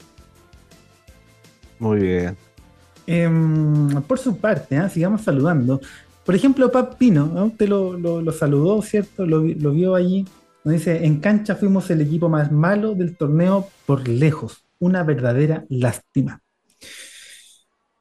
Muy 1.80 2.02
bien. 2.02 2.38
Em, 3.08 4.00
por 4.04 4.20
su 4.20 4.38
parte, 4.38 4.78
¿ah? 4.78 4.90
sigamos 4.90 5.22
saludando. 5.22 5.82
Por 6.32 6.38
ejemplo, 6.38 6.72
Pap 6.72 6.96
Pino, 6.96 7.34
¿ah? 7.36 7.44
usted 7.44 7.68
lo, 7.68 7.98
lo- 7.98 8.32
saludó, 8.32 8.82
¿cierto? 8.82 9.26
Lo, 9.26 9.42
vi- 9.42 9.56
lo 9.56 9.72
vio 9.72 9.96
allí. 9.96 10.24
Nos 10.64 10.76
dice, 10.76 11.06
en 11.06 11.20
cancha 11.20 11.56
fuimos 11.58 11.92
el 11.92 12.00
equipo 12.00 12.30
más 12.30 12.54
malo 12.54 12.96
del 12.96 13.18
torneo 13.18 13.68
por 13.86 14.08
lejos. 14.08 14.64
Una 14.80 15.04
verdadera 15.04 15.66
lástima. 15.68 16.42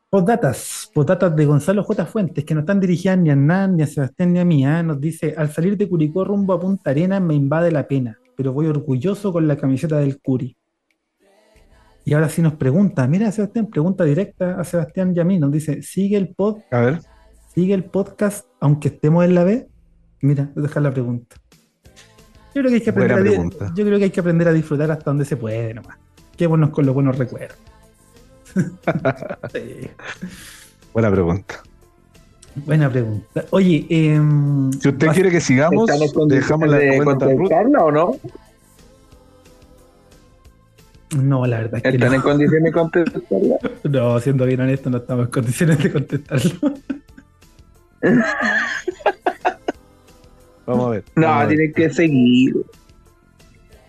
Postdatas, 0.09 0.89
postdatas 0.95 1.35
de 1.35 1.45
Gonzalo 1.45 1.83
J. 1.83 2.07
Fuentes, 2.07 2.45
que 2.45 2.55
no 2.55 2.61
están 2.61 2.79
dirigidas 2.79 3.19
ni 3.19 3.31
a 3.31 3.33
Hernán, 3.33 3.77
ni 3.77 3.83
a 3.83 3.89
Sebastián, 3.89 4.33
ni 4.33 4.39
a 4.39 4.45
mí. 4.45 4.65
¿ah? 4.65 4.81
Nos 4.85 5.01
dice, 5.01 5.35
al 5.37 5.51
salir 5.51 5.77
de 5.77 5.89
Curicó 5.89 6.23
rumbo 6.25 6.53
a 6.53 6.61
Punta 6.61 6.93
Arenas 6.93 7.21
me 7.21 7.35
invade 7.35 7.73
la 7.73 7.89
pena, 7.89 8.17
pero 8.37 8.53
voy 8.53 8.67
orgulloso 8.67 9.33
con 9.33 9.49
la 9.49 9.57
camiseta 9.57 9.99
del 9.99 10.21
Curi. 10.21 10.57
Y 12.05 12.15
ahora 12.15 12.29
sí 12.29 12.43
nos 12.43 12.55
pregunta, 12.55 13.09
mira 13.09 13.33
Sebastián, 13.33 13.67
pregunta 13.67 14.05
directa 14.05 14.61
a 14.61 14.63
Sebastián 14.63 15.17
y 15.33 15.39
nos 15.41 15.51
dice, 15.51 15.83
¿sigue 15.83 16.17
el 16.17 16.29
pod, 16.33 16.59
A 16.71 16.81
ver. 16.81 17.01
Sigue 17.55 17.75
el 17.75 17.85
podcast 17.85 18.47
aunque 18.61 18.89
estemos 18.89 19.25
en 19.25 19.35
la 19.35 19.45
B? 19.45 19.69
Mira, 20.23 20.51
voy 20.55 20.65
a 20.65 20.67
dejar 20.69 20.83
la 20.83 20.93
pregunta. 20.93 21.37
Yo 22.55 22.63
creo 22.63 22.69
que 22.69 22.75
hay 22.75 22.81
que 22.81 22.91
aprender, 22.91 23.39
a, 23.61 23.75
yo 23.75 23.85
creo 23.85 23.99
que 23.99 24.05
hay 24.05 24.11
que 24.11 24.21
aprender 24.21 24.49
a 24.49 24.53
disfrutar 24.53 24.91
hasta 24.91 25.05
donde 25.11 25.25
se 25.25 25.37
puede 25.37 25.73
nomás. 25.75 25.97
Quedémonos 26.37 26.71
con 26.71 26.85
los 26.87 26.95
buenos 26.95 27.17
recuerdos. 27.19 27.57
Sí, 29.53 29.89
Buena 30.93 31.11
pregunta. 31.11 31.63
buena 32.67 32.91
pregunta. 32.91 33.45
Oye, 33.51 33.87
em, 33.89 34.73
Si 34.73 34.89
usted 34.89 35.07
vas- 35.07 35.15
quiere 35.15 35.31
que 35.31 35.41
sigamos, 35.41 35.89
¿Están 35.89 36.03
en 36.23 36.29
dejamos 36.29 36.69
la 36.69 36.79
condiciones 36.79 36.99
de 36.99 37.05
contestarla 37.05 37.85
o 37.85 37.93
no? 37.93 38.17
no, 41.17 41.47
la 41.47 41.59
verdad 41.59 41.77
es 41.77 41.83
que 41.83 41.89
¿Están 41.91 42.15
en 42.15 42.19
no. 42.19 42.25
condiciones 42.25 42.65
de 42.65 42.73
contestarla? 42.73 43.57
No, 43.85 44.21
siendo 44.21 44.45
bien 44.47 44.61
honesto, 44.61 44.91
no 44.91 44.99
estamos 44.99 45.27
en 45.27 45.31
condiciones 45.33 45.79
de 45.83 45.93
contestarlo. 45.93 46.75
Vamos 50.67 50.87
a 50.87 50.91
ver. 50.91 51.05
No, 51.17 51.27
vamos 51.27 51.43
a 51.43 51.47
ver. 51.47 51.57
tiene 51.57 51.73
que 51.73 51.91
seguir. 51.91 52.55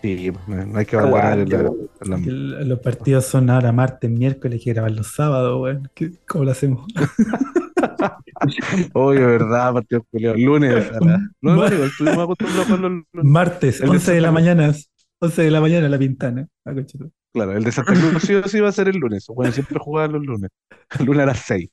Sí, 0.02 0.32
no, 0.48 0.78
hay 0.78 0.84
que 0.84 0.96
abandonar 0.96 1.38
el- 1.38 1.54
Aguanta. 1.54 2.04
la- 2.06 2.16
Que 2.16 2.28
l- 2.28 2.64
Los 2.64 2.80
partidos 2.80 3.24
son 3.26 3.48
ahora 3.50 3.70
martes, 3.70 4.10
miércoles, 4.10 4.58
hay 4.58 4.64
que 4.64 4.72
grabar 4.72 4.90
los 4.90 5.14
sábados, 5.14 5.60
weón. 5.62 5.88
¿Qué- 5.94 6.10
¿Cómo 6.26 6.44
lo 6.44 6.50
hacemos? 6.50 6.84
Oye, 8.94 9.20
verdad, 9.24 9.72
partido 9.74 10.02
culiao. 10.10 10.34
Lunes. 10.36 10.90
no, 11.40 11.64
estuvimos 11.66 12.24
acostumbrados 12.24 12.66
a 12.66 12.70
los 12.72 12.80
lunes. 12.80 13.04
Martes, 13.12 13.80
El 13.80 13.90
de 13.90 13.96
11 13.96 14.12
de 14.14 14.20
la 14.20 14.32
mañana. 14.32 14.72
11 15.20 15.42
de 15.42 15.50
la 15.52 15.60
mañana 15.60 15.88
la 15.88 15.98
pintana. 15.98 16.48
Ah. 16.64 16.72
Claro, 17.32 17.56
el 17.56 17.62
de 17.62 17.70
Santa 17.72 17.92
Cruz 17.94 18.22
sí 18.50 18.60
va 18.60 18.68
a 18.70 18.72
ser 18.72 18.88
el 18.88 18.96
lunes. 18.96 19.24
Bueno, 19.28 19.52
siempre 19.52 19.78
jugaban 19.78 20.12
los 20.12 20.24
lunes. 20.26 20.50
El 20.98 21.06
lunes 21.06 21.22
a 21.22 21.26
las 21.26 21.38
6. 21.38 21.70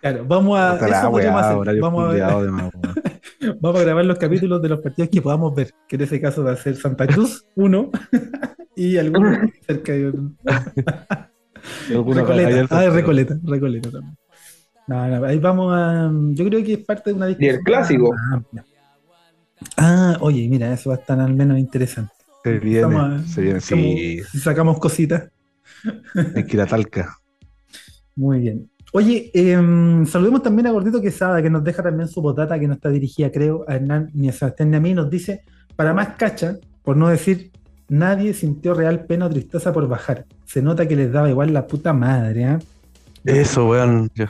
Claro, 0.00 0.24
vamos 0.26 0.58
a. 0.58 0.74
Puta 0.74 0.88
la 0.88 0.98
eso 1.00 1.10
podríamos 1.10 1.40
weá, 1.40 1.46
hacer. 1.48 1.58
horario 1.58 1.82
Vamos 1.82 2.14
a, 2.14 3.54
vamos 3.60 3.82
grabar 3.82 4.04
los 4.04 4.18
capítulos 4.18 4.62
de 4.62 4.68
los 4.68 4.80
partidos 4.80 5.10
que 5.10 5.20
podamos 5.22 5.54
ver. 5.54 5.72
Que 5.88 5.96
en 5.96 6.02
ese 6.02 6.20
caso 6.20 6.44
va 6.44 6.52
a 6.52 6.56
ser 6.56 6.76
Santa 6.76 7.06
Cruz, 7.06 7.44
uno. 7.56 7.90
y 8.76 8.96
algunos 8.96 9.38
cerca 9.66 9.92
de 9.92 10.06
otro. 10.08 10.30
Recoleta. 11.88 12.66
Ah, 12.76 12.90
Recoleta. 12.90 13.38
Recoleta 13.42 13.90
también. 13.90 14.16
No, 14.86 15.06
no, 15.06 15.24
ahí 15.26 15.38
vamos 15.38 15.72
a. 15.76 16.10
Yo 16.34 16.44
creo 16.46 16.64
que 16.64 16.74
es 16.74 16.78
parte 16.84 17.10
de 17.10 17.16
una 17.16 17.26
discusión. 17.26 17.58
clásico? 17.64 18.12
más 18.12 18.32
amplia. 18.34 18.64
Ah, 19.76 20.16
oye, 20.20 20.48
mira, 20.48 20.72
eso 20.72 20.90
va 20.90 20.96
a 20.96 20.98
estar 21.00 21.18
al 21.20 21.34
menos 21.34 21.58
interesante. 21.58 22.12
Se 22.44 22.58
viene, 22.60 22.96
a- 22.96 23.22
se 23.26 23.42
viene, 23.42 23.60
sí. 23.60 23.74
Como 23.74 24.28
Si 24.30 24.38
sacamos 24.38 24.78
cositas. 24.78 25.28
Hay 26.36 26.44
que 26.44 26.56
ir 26.56 26.60
a 26.62 26.66
Talca. 26.66 27.16
Muy 28.16 28.38
bien. 28.40 28.70
Oye, 28.92 29.30
em, 29.34 30.06
saludemos 30.06 30.42
también 30.42 30.66
a 30.66 30.70
Gordito 30.70 31.00
Quesada, 31.00 31.42
que 31.42 31.50
nos 31.50 31.62
deja 31.62 31.82
también 31.82 32.08
su 32.08 32.22
botata, 32.22 32.58
que 32.58 32.66
no 32.66 32.74
está 32.74 32.88
dirigida, 32.88 33.30
creo, 33.30 33.64
a 33.68 33.74
Hernán 33.76 34.10
ni 34.14 34.28
a 34.28 34.32
Sebastián 34.32 34.70
ni 34.70 34.76
a 34.76 34.80
mí. 34.80 34.94
Nos 34.94 35.10
dice, 35.10 35.42
para 35.76 35.92
más 35.92 36.16
cacha, 36.16 36.56
por 36.82 36.96
no 36.96 37.08
decir, 37.08 37.50
nadie 37.88 38.32
sintió 38.32 38.72
real 38.74 39.04
pena 39.04 39.26
o 39.26 39.30
tristeza 39.30 39.72
por 39.72 39.86
bajar. 39.88 40.24
Se 40.46 40.62
nota 40.62 40.88
que 40.88 40.96
les 40.96 41.12
daba 41.12 41.28
igual 41.28 41.52
la 41.52 41.66
puta 41.66 41.92
madre, 41.92 42.44
¿ah? 42.46 42.58
Eso, 43.24 43.68
weón. 43.68 44.10
Yo- 44.14 44.26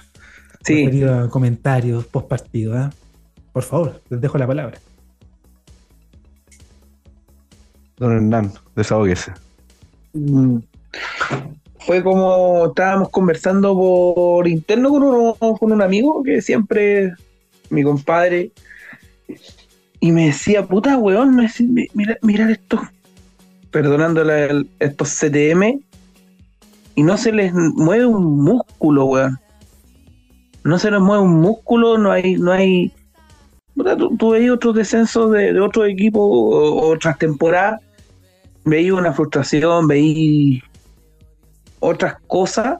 Sí, 0.65 0.85
Referido 0.85 1.15
a 1.21 1.31
comentarios, 1.31 2.05
post 2.07 2.27
partido, 2.29 2.77
¿ah? 2.77 2.91
Por 3.53 3.63
favor, 3.63 4.03
les 4.11 4.21
dejo 4.21 4.37
la 4.39 4.47
palabra. 4.47 4.79
Don 7.97 8.13
Hernán, 8.13 8.53
desahóguese. 8.75 9.33
Mm. 10.15 10.59
Fue 11.89 12.03
como 12.03 12.67
estábamos 12.67 13.09
conversando 13.09 13.75
por 13.75 14.47
interno 14.47 14.91
con, 14.91 15.03
uno- 15.05 15.35
con 15.59 15.73
un 15.73 15.81
amigo 15.81 16.23
que 16.23 16.43
siempre, 16.43 17.15
mi 17.71 17.83
compadre, 17.83 18.53
y 19.99 20.13
me 20.13 20.27
decía, 20.27 20.67
puta 20.67 20.99
weón, 20.99 21.35
me 21.35 21.45
decía, 21.45 21.67
mi- 21.67 21.87
mira, 21.95 22.19
mira 22.21 22.51
estos, 22.51 22.81
perdonándole 23.71 24.51
el- 24.51 24.69
estos 24.81 25.09
CTM, 25.09 25.81
y 26.95 27.03
no 27.05 27.17
se 27.17 27.33
les 27.33 27.55
mueve 27.55 28.05
un 28.05 28.37
músculo, 28.45 29.07
weón. 29.07 29.39
No 30.65 30.79
se 30.79 30.91
les 30.91 31.01
mueve 31.01 31.23
un 31.23 31.41
músculo, 31.41 31.97
no 31.97 32.13
hay, 32.13 32.35
no 32.35 32.53
hay. 32.53 32.93
Puta, 33.75 33.97
tú, 33.97 34.35
otros 34.53 34.75
descensos 34.75 35.31
de, 35.31 35.55
de 35.55 35.61
otros 35.61 35.89
equipos 35.89 36.21
otras 36.23 37.17
temporadas, 37.17 37.81
veía 38.67 38.93
una 38.93 39.15
frustración, 39.15 39.89
veía 39.89 40.61
otras 41.81 42.17
cosas, 42.27 42.79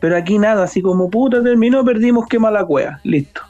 pero 0.00 0.16
aquí 0.16 0.38
nada, 0.38 0.64
así 0.64 0.80
como 0.82 1.10
puta, 1.10 1.42
terminó, 1.42 1.84
perdimos, 1.84 2.26
qué 2.28 2.38
mala 2.38 2.64
cueva, 2.64 3.00
listo. 3.04 3.42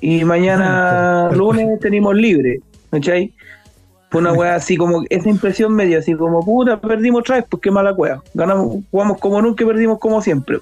Y 0.00 0.24
mañana 0.24 1.28
Ah, 1.28 1.32
lunes 1.32 1.78
tenemos 1.80 2.14
libre, 2.14 2.60
¿cachai? 2.90 3.32
Fue 4.10 4.20
una 4.20 4.32
wea 4.32 4.56
así 4.56 4.76
como, 4.76 5.02
esa 5.08 5.30
impresión 5.30 5.74
media, 5.74 5.98
así 5.98 6.14
como 6.14 6.44
puta, 6.44 6.78
perdimos 6.80 7.20
otra 7.20 7.36
vez, 7.36 7.46
pues 7.48 7.62
qué 7.62 7.70
mala 7.70 7.94
cueva. 7.94 8.22
Ganamos, 8.34 8.84
jugamos 8.90 9.18
como 9.18 9.40
nunca 9.40 9.64
y 9.64 9.66
perdimos 9.66 9.98
como 9.98 10.20
siempre. 10.20 10.58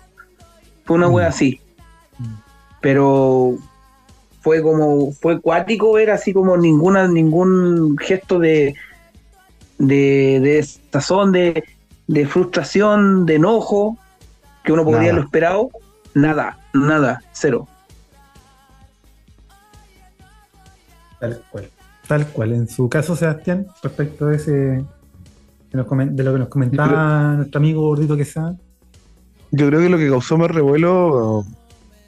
Fue 0.85 0.97
una 0.97 1.09
wea 1.09 1.27
Mm. 1.27 1.31
así. 1.31 1.61
Mm. 2.19 2.25
Pero 2.81 3.57
fue 4.41 4.63
como, 4.63 5.13
fue 5.13 5.41
cuático 5.41 5.93
ver 5.95 6.11
así 6.11 6.33
como 6.33 6.57
ninguna, 6.57 7.09
ningún 7.09 7.97
gesto 7.99 8.39
de, 8.39 8.75
de, 9.79 10.39
de 10.41 10.67
sazón, 10.93 11.33
de, 11.33 11.65
de 12.11 12.27
frustración, 12.27 13.25
de 13.25 13.37
enojo. 13.37 13.97
que 14.65 14.73
uno 14.73 14.85
podría 14.85 15.13
Nada. 15.13 15.15
lo 15.15 15.23
esperado, 15.23 15.71
nada, 16.13 16.59
nada, 16.75 17.23
cero. 17.33 17.69
Tal 21.21 21.41
cual. 21.51 21.71
Tal 22.09 22.27
cual. 22.27 22.53
En 22.53 22.69
su 22.69 22.89
caso, 22.89 23.15
Sebastián, 23.15 23.69
respecto 23.83 24.27
de 24.27 24.37
ese 24.37 24.53
de, 24.53 26.25
lo 26.25 26.33
que 26.33 26.39
nos 26.39 26.49
comentaba 26.49 27.35
nuestro 27.37 27.59
amigo 27.59 27.83
gordito 27.83 28.17
que 28.17 28.25
sabe. 28.25 28.57
Yo 29.53 29.69
creo 29.69 29.81
que 29.81 29.89
lo 29.89 29.97
que 29.97 30.09
causó 30.09 30.37
más 30.37 30.51
revuelo, 30.51 31.39
o, 31.39 31.47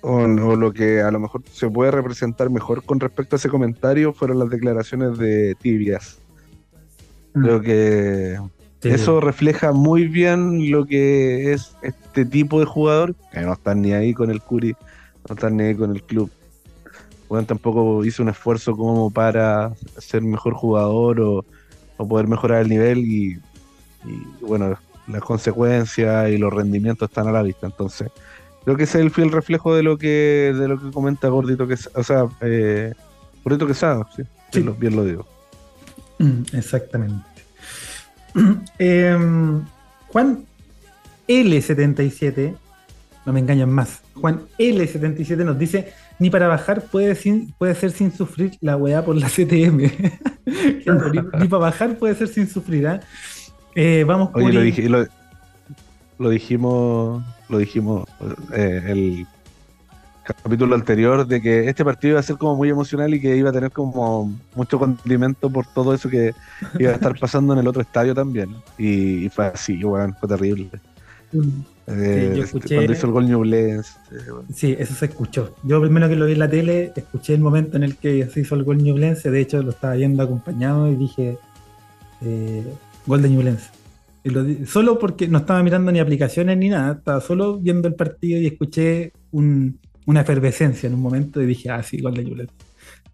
o 0.00 0.56
lo 0.56 0.72
que 0.72 1.00
a 1.00 1.12
lo 1.12 1.20
mejor 1.20 1.42
se 1.52 1.70
puede 1.70 1.92
representar 1.92 2.50
mejor 2.50 2.82
con 2.82 2.98
respecto 2.98 3.36
a 3.36 3.38
ese 3.38 3.48
comentario, 3.48 4.12
fueron 4.12 4.40
las 4.40 4.50
declaraciones 4.50 5.16
de 5.16 5.54
Tibias. 5.60 6.18
Creo 7.34 7.60
que 7.60 8.36
Sí. 8.82 8.88
eso 8.88 9.20
refleja 9.20 9.72
muy 9.72 10.08
bien 10.08 10.70
lo 10.72 10.84
que 10.86 11.52
es 11.52 11.76
este 11.82 12.24
tipo 12.24 12.58
de 12.58 12.66
jugador, 12.66 13.14
que 13.32 13.40
no 13.40 13.52
están 13.52 13.80
ni 13.80 13.92
ahí 13.92 14.12
con 14.12 14.30
el 14.30 14.40
Curi, 14.40 14.74
no 15.28 15.34
están 15.36 15.56
ni 15.56 15.64
ahí 15.64 15.74
con 15.76 15.92
el 15.94 16.02
club. 16.02 16.30
Bueno, 17.28 17.46
tampoco 17.46 18.04
hizo 18.04 18.22
un 18.22 18.28
esfuerzo 18.28 18.76
como 18.76 19.10
para 19.10 19.72
ser 19.98 20.22
mejor 20.22 20.54
jugador 20.54 21.20
o, 21.20 21.44
o 21.96 22.08
poder 22.08 22.26
mejorar 22.26 22.62
el 22.62 22.68
nivel 22.68 22.98
y, 22.98 23.38
y, 24.04 24.26
bueno, 24.40 24.76
las 25.06 25.22
consecuencias 25.22 26.28
y 26.30 26.36
los 26.36 26.52
rendimientos 26.52 27.08
están 27.08 27.28
a 27.28 27.32
la 27.32 27.42
vista. 27.42 27.66
Entonces, 27.66 28.10
creo 28.64 28.76
que 28.76 28.82
ese 28.82 28.98
es 28.98 29.04
el 29.04 29.10
fiel 29.10 29.30
reflejo 29.30 29.74
de 29.74 29.82
lo 29.82 29.96
que 29.96 30.52
de 30.58 30.68
lo 30.68 30.80
que 30.80 30.90
comenta 30.90 31.28
Gordito 31.28 31.66
que 31.66 31.76
o 31.94 32.02
sea, 32.02 32.26
eh, 32.40 32.92
Gordito 33.44 33.66
que 33.66 33.74
sabe, 33.74 34.04
sí, 34.16 34.22
Sí. 34.52 34.58
Bien, 34.58 34.66
lo, 34.66 34.74
bien 34.74 34.96
lo 34.96 35.04
digo. 35.04 35.26
Mm, 36.18 36.42
Exactamente. 36.52 37.31
Em, 38.78 39.62
Juan 40.08 40.44
L77, 41.28 42.54
no 43.26 43.32
me 43.32 43.40
engañan 43.40 43.70
más. 43.70 44.00
Juan 44.14 44.42
L77 44.58 45.44
nos 45.44 45.58
dice: 45.58 45.92
Ni 46.18 46.30
para 46.30 46.48
bajar 46.48 46.82
puede, 46.82 47.14
sin- 47.14 47.52
puede 47.58 47.74
ser 47.74 47.90
sin 47.92 48.12
sufrir 48.12 48.52
la 48.60 48.76
weá 48.76 49.04
por 49.04 49.16
la 49.16 49.28
CTM. 49.28 49.76
Ni, 50.46 51.20
ni 51.40 51.48
para 51.48 51.58
bajar 51.58 51.96
puede 51.98 52.14
ser 52.14 52.28
sin 52.28 52.48
sufrir. 52.48 52.86
¿ah? 52.88 53.00
Eh, 53.74 54.04
vamos 54.06 54.30
Oye, 54.34 54.52
lo, 54.52 54.60
dije- 54.60 54.88
lo, 54.88 55.06
lo 56.18 56.30
dijimos, 56.30 57.22
lo 57.48 57.58
dijimos 57.58 58.06
eh, 58.54 58.82
el 58.88 59.26
capítulo 60.24 60.74
anterior 60.74 61.26
de 61.26 61.40
que 61.40 61.68
este 61.68 61.84
partido 61.84 62.12
iba 62.12 62.20
a 62.20 62.22
ser 62.22 62.36
como 62.36 62.56
muy 62.56 62.68
emocional 62.68 63.12
y 63.14 63.20
que 63.20 63.36
iba 63.36 63.50
a 63.50 63.52
tener 63.52 63.70
como 63.72 64.32
mucho 64.54 64.78
condimento 64.78 65.50
por 65.50 65.66
todo 65.66 65.92
eso 65.94 66.08
que 66.08 66.32
iba 66.78 66.90
a 66.92 66.94
estar 66.94 67.18
pasando 67.18 67.52
en 67.52 67.58
el 67.60 67.68
otro 67.68 67.82
estadio 67.82 68.14
también. 68.14 68.50
Y, 68.78 69.24
y 69.26 69.28
fue 69.28 69.46
así, 69.46 69.82
weón, 69.84 70.14
fue 70.18 70.28
terrible. 70.28 70.68
Eh, 71.86 72.32
yo 72.36 72.42
este, 72.42 72.58
escuché- 72.58 72.74
Cuando 72.76 72.92
hizo 72.92 73.06
el 73.06 73.12
gol 73.12 73.26
Ñublense, 73.26 73.92
eh, 74.12 74.30
bueno. 74.30 74.44
Sí, 74.54 74.76
eso 74.78 74.94
se 74.94 75.06
escuchó. 75.06 75.56
Yo 75.64 75.80
primero 75.80 76.08
que 76.08 76.16
lo 76.16 76.26
vi 76.26 76.32
en 76.34 76.38
la 76.38 76.48
tele, 76.50 76.92
escuché 76.94 77.34
el 77.34 77.40
momento 77.40 77.76
en 77.76 77.82
el 77.82 77.96
que 77.96 78.26
se 78.28 78.40
hizo 78.40 78.54
el 78.54 78.64
gol 78.64 78.78
Ñublense, 78.78 79.30
de 79.30 79.40
hecho 79.40 79.62
lo 79.62 79.70
estaba 79.70 79.94
viendo 79.94 80.22
acompañado 80.22 80.88
y 80.90 80.96
dije 80.96 81.38
eh, 82.20 82.64
gol 83.06 83.22
de 83.22 83.30
Ñublense. 83.30 83.70
Y 84.24 84.30
lo 84.30 84.44
solo 84.66 84.98
porque 85.00 85.26
no 85.26 85.38
estaba 85.38 85.62
mirando 85.64 85.90
ni 85.90 85.98
aplicaciones 85.98 86.56
ni 86.56 86.68
nada, 86.68 86.92
estaba 86.92 87.20
solo 87.20 87.58
viendo 87.58 87.88
el 87.88 87.94
partido 87.94 88.38
y 88.40 88.46
escuché 88.46 89.12
un- 89.32 89.78
una 90.06 90.22
efervescencia 90.22 90.86
en 90.86 90.94
un 90.94 91.00
momento 91.00 91.40
y 91.40 91.46
dije, 91.46 91.70
ah, 91.70 91.82
sí, 91.82 92.00
gol 92.00 92.14
de 92.14 92.24
Ñublense. 92.24 92.54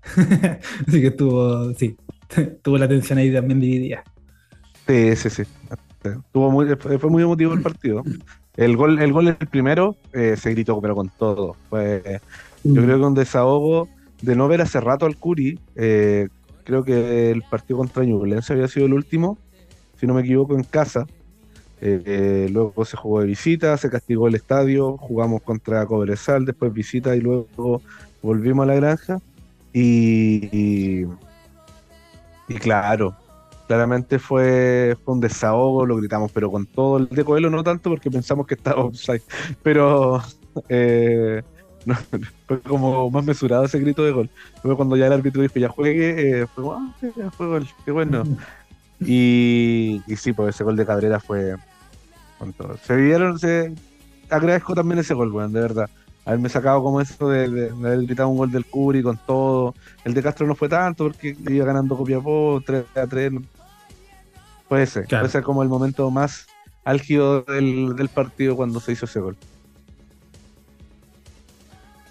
Así 0.86 1.01
que 1.01 1.09
estuvo, 1.09 1.73
sí, 1.74 1.97
tuvo 2.62 2.78
la 2.78 2.86
atención 2.86 3.19
ahí 3.19 3.32
también 3.32 3.60
dividida. 3.60 4.05
Sí, 4.86 5.16
sí, 5.16 5.31
sí. 5.31 5.43
Tuvo 6.32 6.51
fue 6.78 7.10
muy 7.10 7.23
emotivo 7.23 7.52
el 7.52 7.60
partido. 7.60 8.02
El 8.56 8.77
gol, 8.77 8.98
el 9.01 9.12
gol 9.12 9.28
el 9.28 9.36
primero 9.36 9.97
eh, 10.12 10.36
se 10.36 10.51
gritó, 10.51 10.81
pero 10.81 10.94
con 10.94 11.10
todo. 11.10 11.56
Fue, 11.69 12.20
yo 12.65 12.82
creo 12.82 12.98
que 12.98 13.05
un 13.05 13.15
desahogo 13.15 13.89
de 14.23 14.35
no 14.35 14.48
ver 14.48 14.62
hace 14.62 14.81
rato 14.81 15.06
al 15.06 15.16
Curi. 15.16 15.59
eh, 15.77 16.28
creo 16.65 16.85
que 16.85 17.31
el 17.31 17.43
partido 17.43 17.78
contra 17.78 18.05
Ñublense 18.05 18.52
había 18.52 18.69
sido 18.69 18.85
el 18.86 18.93
último, 18.93 19.39
si 19.98 20.06
no 20.06 20.12
me 20.12 20.20
equivoco, 20.20 20.55
en 20.55 20.65
casa. 20.65 21.06
Eh, 21.81 22.03
eh, 22.05 22.49
luego 22.51 22.85
se 22.85 22.97
jugó 22.97 23.21
de 23.21 23.27
visita, 23.27 23.77
se 23.77 23.91
castigó 23.91 24.27
el 24.29 24.35
estadio, 24.35 24.97
jugamos 24.97 25.43
contra 25.43 25.87
Cobresal, 25.87 26.45
después 26.45 26.73
visita 26.73 27.15
y 27.15 27.21
luego 27.21 27.83
volvimos 28.23 28.65
a 28.65 28.67
la 28.67 28.75
granja. 28.75 29.21
Y, 29.73 30.49
y, 30.51 31.07
y 32.49 32.55
claro, 32.55 33.15
claramente 33.69 34.19
fue, 34.19 34.97
fue 35.05 35.15
un 35.15 35.21
desahogo, 35.21 35.87
lo 35.87 35.97
gritamos, 35.97 36.33
pero 36.33 36.51
con 36.51 36.67
todo 36.67 36.97
el 36.99 37.09
de 37.09 37.25
Coelho 37.25 37.51
no 37.51 37.63
tanto 37.63 37.91
porque 37.91 38.11
pensamos 38.11 38.47
que 38.47 38.55
estaba 38.55 38.83
offside, 38.85 39.23
pero 39.63 40.21
eh, 40.69 41.43
no, 41.85 41.95
fue 42.49 42.61
como 42.61 43.09
más 43.11 43.25
mesurado 43.25 43.65
ese 43.65 43.79
grito 43.79 44.03
de 44.03 44.11
gol. 44.11 44.31
Luego 44.65 44.79
cuando 44.79 44.97
ya 44.97 45.07
el 45.07 45.13
árbitro 45.13 45.43
dijo 45.43 45.61
ya 45.61 45.69
juegue, 45.69 46.47
fue 46.55 46.65
ah, 46.75 47.31
fue 47.37 47.47
gol, 47.47 47.69
qué 47.85 47.93
bueno. 47.93 48.25
Y, 49.01 50.03
y 50.09 50.17
sí, 50.17 50.33
pues 50.33 50.57
ese 50.57 50.65
gol 50.65 50.75
de 50.75 50.85
Cabrera 50.85 51.21
fue 51.21 51.55
con 52.39 52.52
todo. 52.52 52.77
Se 52.85 52.94
vivieron, 52.97 53.39
se 53.39 53.74
agradezco 54.31 54.74
también 54.74 54.98
ese 55.01 55.15
gol, 55.15 55.32
weón, 55.32 55.52
de 55.52 55.60
verdad. 55.60 55.90
Haberme 56.24 56.48
sacado 56.51 56.82
como 56.82 57.01
eso 57.01 57.28
de, 57.31 57.48
de- 57.48 57.70
de 57.73 57.86
haber 57.89 58.02
gritado 58.06 58.28
un 58.28 58.36
gol 58.36 58.51
del 58.52 58.66
Curi 58.66 59.02
con 59.02 59.16
todo. 59.27 59.74
El 60.05 60.12
de 60.15 60.23
Castro 60.23 60.47
no 60.47 60.55
fue 60.55 60.69
tanto 60.69 61.05
porque 61.05 61.36
iba 61.48 61.65
ganando 61.65 61.97
Copiapó 61.97 62.62
3 62.65 62.85
a 62.97 63.06
3. 63.06 63.32
Puede 64.69 64.86
ser, 64.86 65.06
Claro. 65.06 65.23
puede 65.23 65.32
ser 65.32 65.43
como 65.43 65.62
el 65.62 65.69
momento 65.70 66.10
más 66.10 66.47
álgido 66.85 67.43
del, 67.43 67.97
del 67.97 68.09
partido 68.10 68.56
cuando 68.56 68.78
se 68.81 68.93
hizo 68.93 69.06
ese 69.06 69.20
gol. 69.20 69.36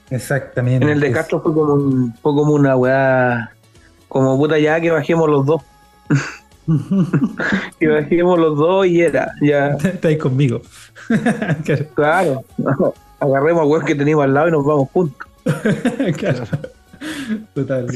Exactamente. 0.09 0.85
En 0.85 0.91
el 0.91 0.99
de 0.99 1.11
Castro 1.11 1.41
fue 1.41 1.53
como, 1.53 1.73
un, 1.73 2.13
fue 2.15 2.33
como 2.33 2.53
una 2.53 2.75
weá, 2.75 3.51
como 4.07 4.37
puta 4.37 4.57
ya 4.57 4.79
que 4.79 4.89
bajemos 4.91 5.29
los 5.29 5.45
dos, 5.45 5.61
que 7.79 7.87
bajemos 7.87 8.39
los 8.39 8.57
dos 8.57 8.85
y 8.85 9.01
era, 9.01 9.31
ya, 9.41 9.69
Está 9.83 10.09
ahí 10.09 10.17
conmigo. 10.17 10.61
Claro. 11.95 12.43
claro, 12.57 12.93
agarremos 13.19 13.61
al 13.61 13.67
weón 13.67 13.85
que 13.85 13.95
teníamos 13.95 14.25
al 14.25 14.33
lado 14.33 14.49
y 14.49 14.51
nos 14.51 14.65
vamos 14.65 14.89
juntos. 14.91 15.27
Claro. 16.17 16.43
Total. 17.53 17.87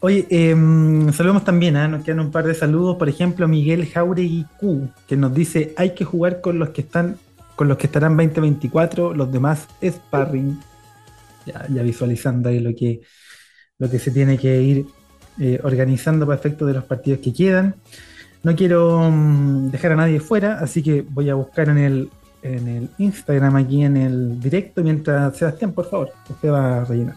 Oye, 0.00 0.26
em, 0.30 1.12
saludamos 1.12 1.44
también, 1.44 1.76
¿ah? 1.76 1.88
nos 1.88 2.04
quedan 2.04 2.20
un 2.20 2.30
par 2.30 2.46
de 2.46 2.54
saludos, 2.54 2.96
por 2.96 3.08
ejemplo, 3.08 3.48
Miguel 3.48 3.86
Jauregui 3.86 4.46
Q, 4.58 4.88
que 5.06 5.16
nos 5.16 5.34
dice, 5.34 5.74
hay 5.76 5.94
que 5.94 6.04
jugar 6.04 6.40
con 6.40 6.58
los 6.58 6.70
que 6.70 6.82
están, 6.82 7.16
con 7.56 7.68
los 7.68 7.76
que 7.76 7.86
estarán 7.86 8.16
2024, 8.16 9.14
los 9.14 9.32
demás 9.32 9.66
sparring. 9.82 10.58
Ya, 11.44 11.66
ya 11.68 11.82
visualizando 11.82 12.48
ahí 12.48 12.60
lo 12.60 12.74
que, 12.74 13.00
lo 13.78 13.90
que 13.90 13.98
se 13.98 14.10
tiene 14.10 14.38
que 14.38 14.60
ir 14.62 14.86
eh, 15.38 15.60
organizando 15.62 16.26
para 16.26 16.38
efectos 16.38 16.68
de 16.68 16.74
los 16.74 16.84
partidos 16.84 17.20
que 17.20 17.32
quedan. 17.32 17.74
No 18.42 18.54
quiero 18.54 19.10
mm, 19.10 19.70
dejar 19.70 19.92
a 19.92 19.96
nadie 19.96 20.20
fuera, 20.20 20.58
así 20.60 20.82
que 20.82 21.04
voy 21.08 21.30
a 21.30 21.34
buscar 21.34 21.68
en 21.68 21.78
el, 21.78 22.10
en 22.42 22.68
el 22.68 22.90
Instagram 22.98 23.56
aquí 23.56 23.84
en 23.84 23.96
el 23.96 24.40
directo, 24.40 24.82
mientras 24.82 25.36
Sebastián, 25.36 25.72
por 25.72 25.88
favor, 25.88 26.10
usted 26.28 26.50
va 26.50 26.82
a 26.82 26.84
rellenar. 26.84 27.16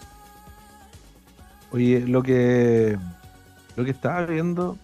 Oye, 1.72 2.02
lo 2.08 2.24
que 2.24 2.98
lo 3.80 3.86
que 3.86 3.92
estaba 3.92 4.26
viendo 4.26 4.78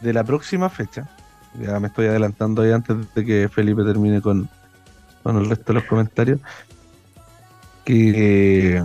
de 0.00 0.14
la 0.14 0.24
próxima 0.24 0.70
fecha, 0.70 1.10
ya 1.60 1.78
me 1.78 1.88
estoy 1.88 2.06
adelantando 2.06 2.62
ahí 2.62 2.72
antes 2.72 2.96
de 3.14 3.24
que 3.24 3.48
Felipe 3.48 3.84
termine 3.84 4.22
con, 4.22 4.48
con 5.22 5.36
el 5.36 5.46
resto 5.46 5.64
de 5.66 5.74
los 5.74 5.84
comentarios, 5.84 6.40
que 7.84 8.82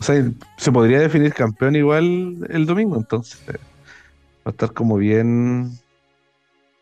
o 0.00 0.02
sea, 0.02 0.24
se 0.56 0.72
podría 0.72 1.00
definir 1.00 1.34
campeón 1.34 1.76
igual 1.76 2.38
el 2.48 2.66
domingo, 2.66 2.96
entonces 2.96 3.40
va 3.48 3.54
a 4.46 4.50
estar 4.50 4.72
como 4.72 4.96
bien 4.96 5.70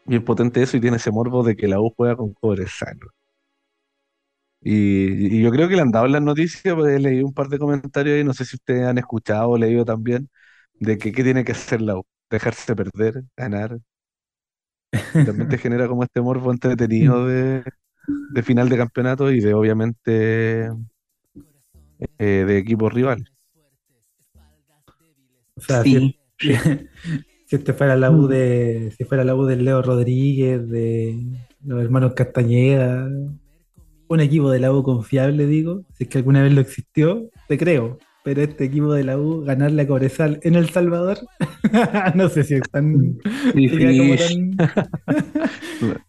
bien 0.05 0.25
potente 0.25 0.63
eso 0.63 0.77
y 0.77 0.81
tiene 0.81 0.97
ese 0.97 1.11
morbo 1.13 1.43
de 1.45 1.55
que 1.57 1.69
la 1.69 1.81
U 1.81 1.93
juega 1.97 2.17
con 2.17 2.33
Cobresal. 2.35 2.99
Y, 4.61 5.37
y 5.39 5.43
yo 5.43 5.51
creo 5.53 5.69
que 5.69 5.77
le 5.77 5.83
han 5.83 5.93
dado 5.93 6.09
las 6.09 6.23
noticias, 6.23 6.75
pues 6.75 6.95
he 6.97 6.99
leído 7.01 7.27
un 7.27 7.35
par 7.35 7.49
de 7.49 7.59
comentarios 7.59 8.21
y 8.21 8.25
no 8.25 8.35
sé 8.35 8.45
si 8.45 8.57
ustedes 8.57 8.85
han 8.87 8.99
escuchado 8.99 9.51
o 9.51 9.59
leído 9.59 9.85
también 9.85 10.29
de 10.75 10.99
que 10.99 11.13
qué 11.13 11.23
tiene 11.25 11.45
que 11.45 11.53
hacer 11.53 11.81
la 11.83 11.97
U, 11.99 12.05
dejarse 12.31 12.75
perder, 12.77 13.23
ganar. 13.37 13.79
También 15.23 15.49
te 15.49 15.59
genera 15.59 15.89
como 15.89 16.05
este 16.05 16.21
morbo 16.21 16.51
entretenido 16.53 17.27
de, 17.27 17.65
de 18.29 18.43
final 18.43 18.69
de 18.69 18.77
campeonato 18.79 19.31
y 19.33 19.41
de 19.41 19.55
obviamente 19.55 20.71
eh, 22.19 22.45
de 22.47 22.59
equipos 22.59 22.93
rivales. 22.93 23.27
O 25.57 25.61
sea, 25.61 25.83
Sí, 25.83 26.19
si, 26.39 26.53
si 27.47 27.57
este 27.57 27.73
fuera 27.73 27.97
la 27.97 28.11
U 28.11 28.27
de, 28.27 28.93
si 28.97 29.05
fuera 29.05 29.25
la 29.25 29.35
U 29.35 29.45
del 29.47 29.65
Leo 29.65 29.81
Rodríguez, 29.83 30.69
de 30.69 31.19
los 31.65 31.83
hermanos 31.83 32.15
Castañeda, 32.15 33.09
un 34.09 34.21
equipo 34.21 34.51
de 34.51 34.61
la 34.61 34.73
U 34.73 34.83
confiable, 34.83 35.47
digo, 35.47 35.83
si 35.95 36.05
es 36.05 36.11
que 36.11 36.19
alguna 36.19 36.43
vez 36.43 36.53
lo 36.53 36.61
existió, 36.61 37.29
te 37.49 37.57
creo. 37.59 37.99
Pero 38.23 38.43
este 38.43 38.65
equipo 38.65 38.93
de 38.93 39.05
la 39.05 39.17
U, 39.19 39.43
ganarle 39.45 39.83
a 39.83 39.87
Cobresal 39.87 40.41
en 40.43 40.57
El 40.57 40.69
Salvador, 40.71 41.19
no 42.17 42.29
sé 42.29 42.43
si 42.43 42.55
es 42.55 42.63
tan. 42.73 43.19
difícil. 43.55 44.57
tan- 44.57 44.77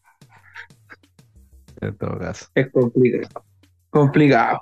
en 1.82 1.96
todo 1.98 2.18
caso. 2.18 2.48
Es 2.56 2.72
complicado. 2.72 3.44
Complicado. 3.92 4.62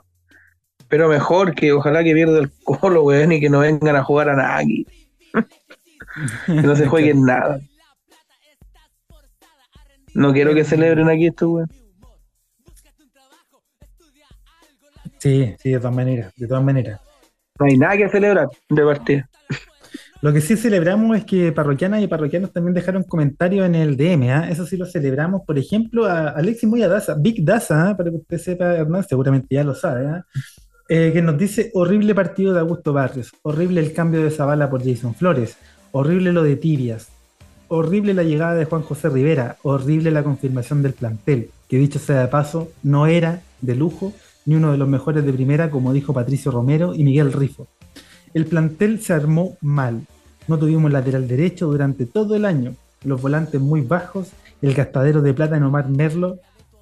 Pero 0.87 1.09
mejor 1.09 1.55
que 1.55 1.71
ojalá 1.71 2.03
que 2.03 2.13
pierda 2.13 2.39
el 2.39 2.51
colo, 2.63 3.03
weón, 3.03 3.31
y 3.31 3.39
que 3.39 3.49
no 3.49 3.59
vengan 3.59 3.95
a 3.95 4.03
jugar 4.03 4.29
a 4.29 4.35
nada 4.35 4.57
aquí. 4.59 4.85
que 6.45 6.53
no 6.53 6.75
se 6.75 6.87
jueguen 6.87 7.23
nada. 7.23 7.59
No 10.13 10.31
quiero 10.31 10.53
que 10.53 10.63
celebren 10.63 11.09
aquí 11.09 11.27
esto, 11.27 11.49
weón. 11.49 11.69
Sí, 15.19 15.55
sí, 15.59 15.71
de 15.71 15.79
todas 15.79 15.95
maneras, 15.95 16.33
de 16.35 16.47
todas 16.47 16.63
maneras. 16.63 17.01
No 17.59 17.65
hay 17.65 17.77
nada 17.77 17.97
que 17.97 18.09
celebrar 18.09 18.47
de 18.69 18.83
partida. 18.83 19.29
Lo 20.21 20.33
que 20.33 20.41
sí 20.41 20.57
celebramos 20.57 21.17
es 21.17 21.25
que 21.25 21.51
parroquianas 21.51 22.01
y 22.01 22.07
parroquianos 22.07 22.51
también 22.51 22.73
dejaron 22.73 23.03
comentarios 23.03 23.65
en 23.65 23.75
el 23.75 23.95
DM, 23.95 24.29
¿ah? 24.29 24.49
eso 24.49 24.65
sí 24.65 24.75
lo 24.77 24.85
celebramos. 24.85 25.43
Por 25.45 25.57
ejemplo, 25.57 26.05
a 26.05 26.29
Alexis 26.29 26.67
Muy 26.69 26.81
Daza, 26.81 27.15
Big 27.15 27.45
Daza, 27.45 27.89
¿ah? 27.89 27.97
para 27.97 28.09
que 28.09 28.17
usted 28.17 28.37
sepa, 28.37 28.75
Hernán, 28.75 29.03
seguramente 29.03 29.53
ya 29.55 29.63
lo 29.63 29.75
sabe, 29.75 30.07
¿ah? 30.07 30.25
Eh, 30.89 31.11
que 31.13 31.21
nos 31.21 31.37
dice: 31.37 31.71
horrible 31.73 32.15
partido 32.15 32.53
de 32.53 32.59
Augusto 32.59 32.93
Barrios, 32.93 33.33
horrible 33.41 33.81
el 33.81 33.93
cambio 33.93 34.23
de 34.23 34.31
Zavala 34.31 34.69
por 34.69 34.83
Jason 34.83 35.15
Flores, 35.15 35.57
horrible 35.91 36.31
lo 36.33 36.43
de 36.43 36.55
Tibias, 36.55 37.09
horrible 37.67 38.13
la 38.13 38.23
llegada 38.23 38.55
de 38.55 38.65
Juan 38.65 38.81
José 38.81 39.09
Rivera, 39.09 39.57
horrible 39.63 40.11
la 40.11 40.23
confirmación 40.23 40.81
del 40.81 40.93
plantel, 40.93 41.49
que 41.69 41.77
dicho 41.77 41.99
sea 41.99 42.21
de 42.21 42.27
paso, 42.27 42.71
no 42.83 43.07
era 43.07 43.41
de 43.61 43.75
lujo 43.75 44.13
ni 44.45 44.55
uno 44.55 44.71
de 44.71 44.77
los 44.77 44.87
mejores 44.87 45.25
de 45.25 45.33
primera, 45.33 45.71
como 45.71 45.91
dijo 45.91 46.13
Patricio 46.13 46.51
Romero 46.51 46.93
y 46.93 47.03
Miguel 47.03 47.33
Rifo. 47.33 47.67
El 48.33 48.45
plantel 48.45 49.01
se 49.01 49.13
armó 49.13 49.57
mal. 49.61 50.05
No 50.47 50.59
tuvimos 50.59 50.91
lateral 50.91 51.27
derecho 51.27 51.65
durante 51.65 52.05
todo 52.05 52.35
el 52.35 52.45
año, 52.45 52.75
los 53.03 53.19
volantes 53.19 53.59
muy 53.59 53.81
bajos, 53.81 54.29
el 54.61 54.75
gastadero 54.75 55.23
de 55.23 55.33
plata 55.33 55.57
en 55.57 55.63
Omar 55.63 55.89
Merlo. 55.89 56.37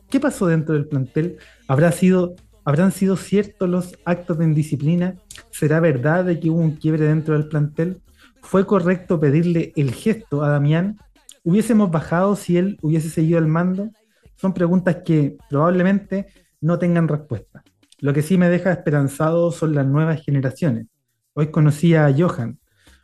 ¿Qué 0.10 0.20
pasó 0.20 0.48
dentro 0.48 0.74
del 0.74 0.88
plantel? 0.88 1.38
¿Habrá 1.68 1.94
sido, 1.94 2.36
¿Habrán 2.66 2.94
sido 2.94 3.18
ciertos 3.18 3.70
los 3.70 3.98
actos 4.06 4.38
de 4.38 4.46
indisciplina? 4.46 5.16
¿Será 5.52 5.82
verdad 5.82 6.26
que 6.40 6.50
hubo 6.50 6.60
un 6.60 6.78
quiebre 6.78 7.06
dentro 7.06 7.34
del 7.34 7.50
plantel? 7.50 8.02
¿Fue 8.42 8.66
correcto 8.66 9.20
pedirle 9.20 9.74
el 9.76 9.94
gesto 9.94 10.44
a 10.44 10.50
Damián? 10.50 10.98
¿Hubiésemos 11.44 11.92
bajado 11.92 12.38
si 12.38 12.58
él 12.58 12.78
hubiese 12.82 13.10
seguido 13.10 13.38
el 13.40 13.48
mando? 13.48 13.90
Son 14.36 14.54
preguntas 14.54 14.98
que 15.06 15.38
probablemente 15.50 16.28
no 16.62 16.80
tengan 16.80 17.10
respuesta. 17.10 17.64
Lo 18.00 18.14
que 18.14 18.22
sí 18.22 18.38
me 18.38 18.48
deja 18.48 18.72
esperanzado 18.72 19.52
son 19.52 19.76
las 19.76 19.86
nuevas 19.86 20.24
generaciones. 20.24 20.88
Hoy 21.34 21.48
conocí 21.48 21.96
a 21.96 22.14
Johan, 22.18 22.60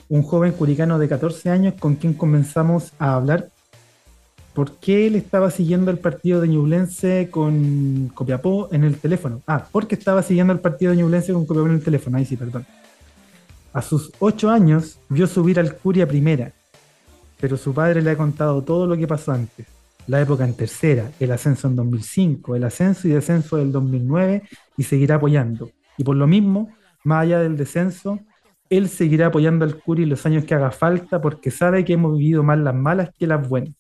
un 0.07 0.23
joven 0.23 0.53
curicano 0.53 0.99
de 0.99 1.09
14 1.09 1.49
años 1.49 1.73
con 1.79 1.95
quien 1.95 2.13
comenzamos 2.13 2.93
a 2.97 3.15
hablar 3.15 3.49
por 4.59 4.75
qué 4.75 5.07
él 5.07 5.15
estaba 5.15 5.51
siguiendo 5.51 5.89
el 5.89 5.99
partido 5.99 6.41
de 6.41 6.49
Ñublense 6.49 7.29
con 7.31 8.11
Copiapó 8.13 8.67
en 8.73 8.83
el 8.83 8.97
teléfono. 8.97 9.41
Ah, 9.47 9.65
porque 9.71 9.95
estaba 9.95 10.21
siguiendo 10.21 10.51
el 10.51 10.59
partido 10.59 10.91
de 10.91 10.97
Ñublense 10.97 11.31
con 11.31 11.45
Copiapó 11.45 11.69
en 11.69 11.75
el 11.75 11.81
teléfono. 11.81 12.17
Ahí 12.17 12.25
sí, 12.25 12.35
perdón. 12.35 12.65
A 13.71 13.81
sus 13.81 14.11
8 14.19 14.49
años 14.49 14.99
vio 15.07 15.27
subir 15.27 15.61
al 15.61 15.77
Curia 15.77 16.05
primera, 16.05 16.51
pero 17.39 17.55
su 17.55 17.73
padre 17.73 18.01
le 18.01 18.11
ha 18.11 18.17
contado 18.17 18.61
todo 18.61 18.85
lo 18.85 18.97
que 18.97 19.07
pasó 19.07 19.31
antes 19.31 19.65
la 20.07 20.19
época 20.19 20.43
en 20.43 20.53
tercera, 20.55 21.09
el 21.21 21.31
ascenso 21.31 21.69
en 21.69 21.77
2005, 21.77 22.57
el 22.57 22.65
ascenso 22.65 23.07
y 23.07 23.11
descenso 23.11 23.55
del 23.55 23.71
2009 23.71 24.43
y 24.75 24.83
seguirá 24.83 25.15
apoyando. 25.15 25.71
Y 25.97 26.03
por 26.03 26.17
lo 26.17 26.27
mismo, 26.27 26.67
más 27.05 27.23
allá 27.23 27.39
del 27.39 27.55
descenso, 27.55 28.19
él 28.69 28.89
seguirá 28.89 29.27
apoyando 29.27 29.63
al 29.63 29.77
Curi 29.77 30.05
los 30.05 30.25
años 30.25 30.43
que 30.43 30.53
haga 30.53 30.71
falta 30.71 31.21
porque 31.21 31.49
sabe 31.49 31.85
que 31.85 31.93
hemos 31.93 32.17
vivido 32.17 32.43
más 32.43 32.59
las 32.59 32.75
malas 32.75 33.11
que 33.17 33.25
las 33.25 33.47
buenas. 33.47 33.78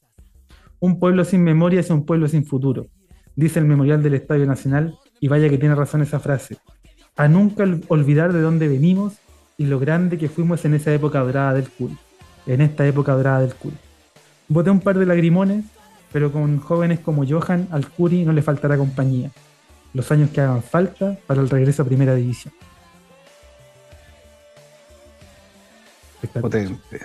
Un 0.79 0.99
pueblo 0.99 1.25
sin 1.25 1.43
memoria 1.43 1.79
es 1.79 1.89
un 1.89 2.05
pueblo 2.05 2.27
sin 2.27 2.45
futuro, 2.45 2.87
dice 3.35 3.59
el 3.59 3.65
memorial 3.65 4.01
del 4.01 4.13
Estadio 4.13 4.45
Nacional 4.45 4.97
y 5.19 5.27
vaya 5.27 5.49
que 5.49 5.57
tiene 5.57 5.75
razón 5.75 6.01
esa 6.01 6.19
frase. 6.19 6.57
A 7.15 7.27
nunca 7.27 7.65
olvidar 7.89 8.31
de 8.33 8.41
dónde 8.41 8.67
venimos 8.67 9.15
y 9.57 9.65
lo 9.65 9.79
grande 9.79 10.17
que 10.17 10.29
fuimos 10.29 10.63
en 10.65 10.73
esa 10.73 10.93
época 10.93 11.19
dorada 11.19 11.53
del 11.53 11.69
Curi, 11.69 11.97
en 12.45 12.61
esta 12.61 12.87
época 12.87 13.13
dorada 13.13 13.41
del 13.41 13.55
Curi. 13.55 13.75
Boté 14.47 14.69
un 14.69 14.79
par 14.79 14.97
de 14.97 15.05
lagrimones 15.05 15.65
pero 16.11 16.31
con 16.31 16.59
jóvenes 16.59 16.99
como 16.99 17.25
Johan, 17.27 17.67
al 17.71 17.87
Curi 17.87 18.25
no 18.25 18.33
le 18.33 18.41
faltará 18.41 18.77
compañía. 18.77 19.31
Los 19.93 20.11
años 20.11 20.29
que 20.31 20.41
hagan 20.41 20.63
falta 20.63 21.17
para 21.27 21.41
el 21.41 21.49
regreso 21.49 21.83
a 21.83 21.85
Primera 21.85 22.15
División. 22.15 22.53
Potente. 26.41 26.99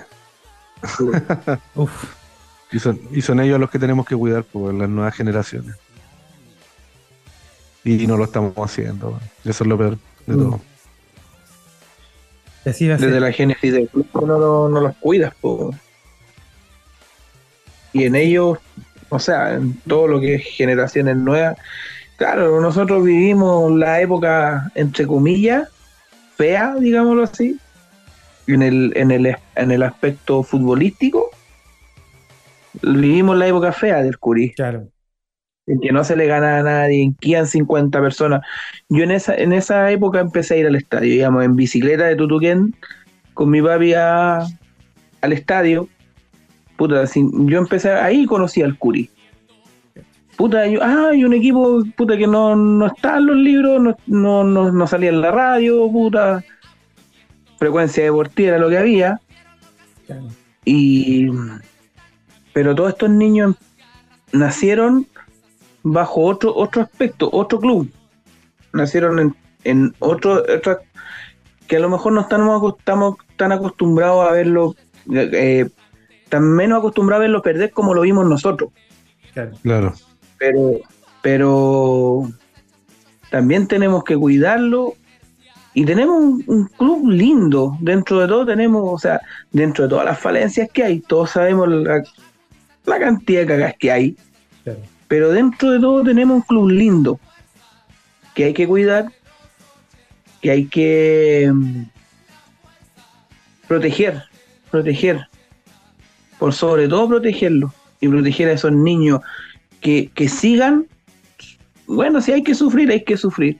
Y, 2.74 3.22
son, 3.22 3.40
ellos 3.40 3.58
los 3.60 3.70
que 3.70 3.78
tenemos 3.78 4.04
que 4.04 4.16
cuidar 4.16 4.44
por 4.44 4.74
las 4.74 4.88
nuevas 4.88 5.14
generaciones. 5.14 5.76
Y 7.84 8.06
no 8.06 8.16
lo 8.16 8.24
estamos 8.24 8.52
haciendo. 8.56 9.18
Eso 9.44 9.64
es 9.64 9.68
lo 9.68 9.78
peor 9.78 9.98
de 10.26 10.34
mm. 10.34 10.38
todo. 10.38 10.60
Desde 12.64 13.20
la 13.20 13.30
génesis 13.30 13.72
del 13.72 13.88
club 13.88 14.06
no, 14.26 14.68
no 14.68 14.80
los 14.80 14.96
cuidas. 14.96 15.34
Y 17.92 18.04
en 18.04 18.14
ellos 18.16 18.58
o 19.14 19.18
sea, 19.18 19.54
en 19.54 19.74
todo 19.86 20.08
lo 20.08 20.20
que 20.20 20.34
es 20.34 20.44
generaciones 20.44 21.16
nuevas. 21.16 21.56
Claro, 22.16 22.60
nosotros 22.60 23.04
vivimos 23.04 23.72
la 23.72 24.00
época, 24.00 24.70
entre 24.74 25.06
comillas, 25.06 25.68
fea, 26.36 26.74
digámoslo 26.78 27.22
así, 27.22 27.58
en 28.46 28.62
el, 28.62 28.92
en 28.96 29.10
el, 29.10 29.36
en 29.54 29.70
el 29.70 29.82
aspecto 29.82 30.42
futbolístico. 30.42 31.30
Vivimos 32.82 33.36
la 33.36 33.46
época 33.46 33.72
fea 33.72 34.02
del 34.02 34.18
Curí. 34.18 34.52
Claro. 34.52 34.88
En 35.66 35.80
que 35.80 35.92
no 35.92 36.04
se 36.04 36.16
le 36.16 36.26
gana 36.26 36.58
a 36.58 36.62
nadie, 36.62 37.02
en 37.02 37.14
que 37.14 37.30
iban 37.30 37.46
50 37.46 38.00
personas. 38.00 38.42
Yo 38.88 39.04
en 39.04 39.10
esa, 39.10 39.34
en 39.34 39.52
esa 39.52 39.90
época 39.90 40.20
empecé 40.20 40.54
a 40.54 40.56
ir 40.58 40.66
al 40.66 40.76
estadio, 40.76 41.10
digamos, 41.10 41.44
en 41.44 41.56
bicicleta 41.56 42.04
de 42.04 42.16
Tutuquén, 42.16 42.74
con 43.32 43.50
mi 43.50 43.62
papi 43.62 43.94
al 43.94 45.32
estadio 45.32 45.88
Puta, 46.76 47.04
yo 47.14 47.58
empecé 47.58 47.92
ahí 47.92 48.26
conocí 48.26 48.62
al 48.62 48.76
Curi. 48.76 49.08
Puta, 50.36 50.66
yo, 50.66 50.80
ah, 50.82 51.10
hay 51.12 51.24
un 51.24 51.32
equipo 51.32 51.84
puta 51.96 52.16
que 52.16 52.26
no, 52.26 52.56
no 52.56 52.86
está 52.86 53.18
en 53.18 53.26
los 53.26 53.36
libros, 53.36 53.94
no, 54.06 54.44
no, 54.44 54.86
salía 54.88 55.10
en 55.10 55.20
la 55.20 55.30
radio, 55.30 55.88
puta. 55.90 56.42
Frecuencia 57.58 58.02
deportiva 58.02 58.48
era 58.48 58.58
lo 58.58 58.68
que 58.68 58.78
había. 58.78 59.20
Y 60.64 61.28
pero 62.54 62.74
todos 62.74 62.92
estos 62.92 63.10
niños 63.10 63.56
nacieron 64.32 65.06
bajo 65.82 66.22
otro, 66.22 66.54
otro 66.56 66.80
aspecto, 66.80 67.28
otro 67.30 67.60
club. 67.60 67.92
Nacieron 68.72 69.18
en, 69.18 69.36
en 69.64 69.94
otro, 69.98 70.42
que 71.66 71.76
a 71.76 71.80
lo 71.80 71.90
mejor 71.90 72.12
no 72.12 72.22
estamos, 72.22 72.74
estamos 72.78 73.16
tan 73.36 73.52
acostumbrados 73.52 74.26
a 74.26 74.32
verlo 74.32 74.74
eh, 75.12 75.68
tan 76.28 76.44
menos 76.44 76.78
acostumbrado 76.78 77.20
a 77.20 77.24
verlo 77.26 77.42
perder 77.42 77.70
como 77.70 77.92
lo 77.92 78.00
vimos 78.00 78.26
nosotros. 78.26 78.70
Claro. 79.62 79.94
Pero, 80.38 80.80
pero 81.22 82.28
también 83.30 83.66
tenemos 83.66 84.04
que 84.04 84.16
cuidarlo 84.16 84.94
y 85.74 85.84
tenemos 85.84 86.16
un, 86.46 86.70
club 86.76 87.10
lindo. 87.10 87.76
Dentro 87.80 88.20
de 88.20 88.28
todo 88.28 88.46
tenemos, 88.46 88.82
o 88.86 88.98
sea, 88.98 89.20
dentro 89.50 89.84
de 89.84 89.90
todas 89.90 90.04
las 90.04 90.18
falencias 90.18 90.68
que 90.72 90.84
hay, 90.84 91.00
todos 91.00 91.30
sabemos 91.30 91.68
la, 91.68 92.02
cantidad 92.84 93.40
de 93.40 93.46
cagas 93.46 93.74
que 93.78 93.90
hay. 93.90 94.16
Pero 95.08 95.30
dentro 95.30 95.70
de 95.70 95.80
todo 95.80 96.02
tenemos 96.02 96.36
un 96.36 96.42
club 96.42 96.70
lindo 96.70 97.20
que 98.34 98.44
hay 98.44 98.54
que 98.54 98.66
cuidar, 98.66 99.12
que 100.40 100.50
hay 100.50 100.66
que 100.66 101.50
mm, 101.52 101.82
proteger, 103.68 104.22
proteger 104.70 105.28
por 106.38 106.52
sobre 106.52 106.88
todo 106.88 107.08
protegerlos 107.08 107.72
y 108.00 108.08
proteger 108.08 108.48
a 108.48 108.52
esos 108.52 108.72
niños 108.72 109.20
que, 109.80 110.28
sigan. 110.28 110.86
Bueno, 111.86 112.20
si 112.20 112.32
hay 112.32 112.42
que 112.42 112.54
sufrir, 112.54 112.90
hay 112.90 113.04
que 113.04 113.16
sufrir. 113.16 113.58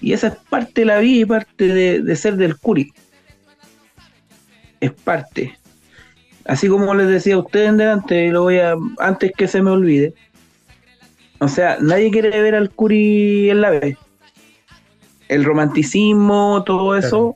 Y 0.00 0.12
esa 0.12 0.28
es 0.28 0.36
parte 0.48 0.82
de 0.82 0.84
la 0.86 0.98
vida 0.98 1.20
y 1.20 1.24
parte 1.24 1.68
de, 1.68 2.16
ser 2.16 2.36
del 2.36 2.56
curi. 2.56 2.92
Es 4.80 4.92
parte. 4.92 5.58
Así 6.48 6.68
como 6.68 6.94
les 6.94 7.08
decía 7.08 7.34
a 7.34 7.38
ustedes 7.38 7.68
en 7.70 7.76
delante, 7.78 8.28
lo 8.30 8.42
voy 8.42 8.58
a, 8.58 8.76
antes 8.98 9.32
que 9.36 9.48
se 9.48 9.62
me 9.62 9.70
olvide. 9.70 10.14
O 11.38 11.48
sea, 11.48 11.78
nadie 11.80 12.10
quiere 12.10 12.40
ver 12.40 12.54
al 12.54 12.70
curi 12.70 13.50
en 13.50 13.60
la 13.60 13.70
vez. 13.70 13.96
El 15.28 15.44
romanticismo, 15.44 16.62
todo 16.64 16.96
eso, 16.96 17.34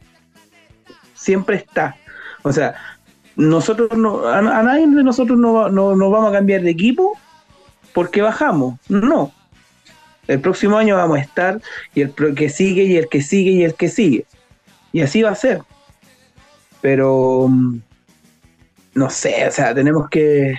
siempre 1.14 1.56
está. 1.56 1.96
O 2.42 2.52
sea, 2.52 2.74
nosotros 3.36 3.96
no, 3.96 4.26
a, 4.28 4.40
nadie 4.40 4.86
de 4.86 5.02
nosotros 5.02 5.38
no, 5.38 5.68
no, 5.68 6.10
vamos 6.10 6.30
a 6.30 6.32
cambiar 6.32 6.62
de 6.62 6.70
equipo 6.70 7.18
porque 7.92 8.22
bajamos. 8.22 8.78
No. 8.88 9.32
El 10.28 10.40
próximo 10.40 10.78
año 10.78 10.96
vamos 10.96 11.18
a 11.18 11.22
estar 11.22 11.60
y 11.94 12.02
el 12.02 12.14
que 12.14 12.48
sigue 12.48 12.84
y 12.84 12.96
el 12.96 13.08
que 13.08 13.20
sigue 13.20 13.50
y 13.50 13.64
el 13.64 13.74
que 13.74 13.88
sigue. 13.88 14.24
Y 14.92 15.00
así 15.00 15.22
va 15.22 15.30
a 15.30 15.34
ser. 15.34 15.62
Pero 16.80 17.48
mm, 17.48 17.80
no 18.94 19.10
sé, 19.10 19.46
o 19.46 19.50
sea, 19.50 19.74
tenemos 19.74 20.08
que 20.08 20.54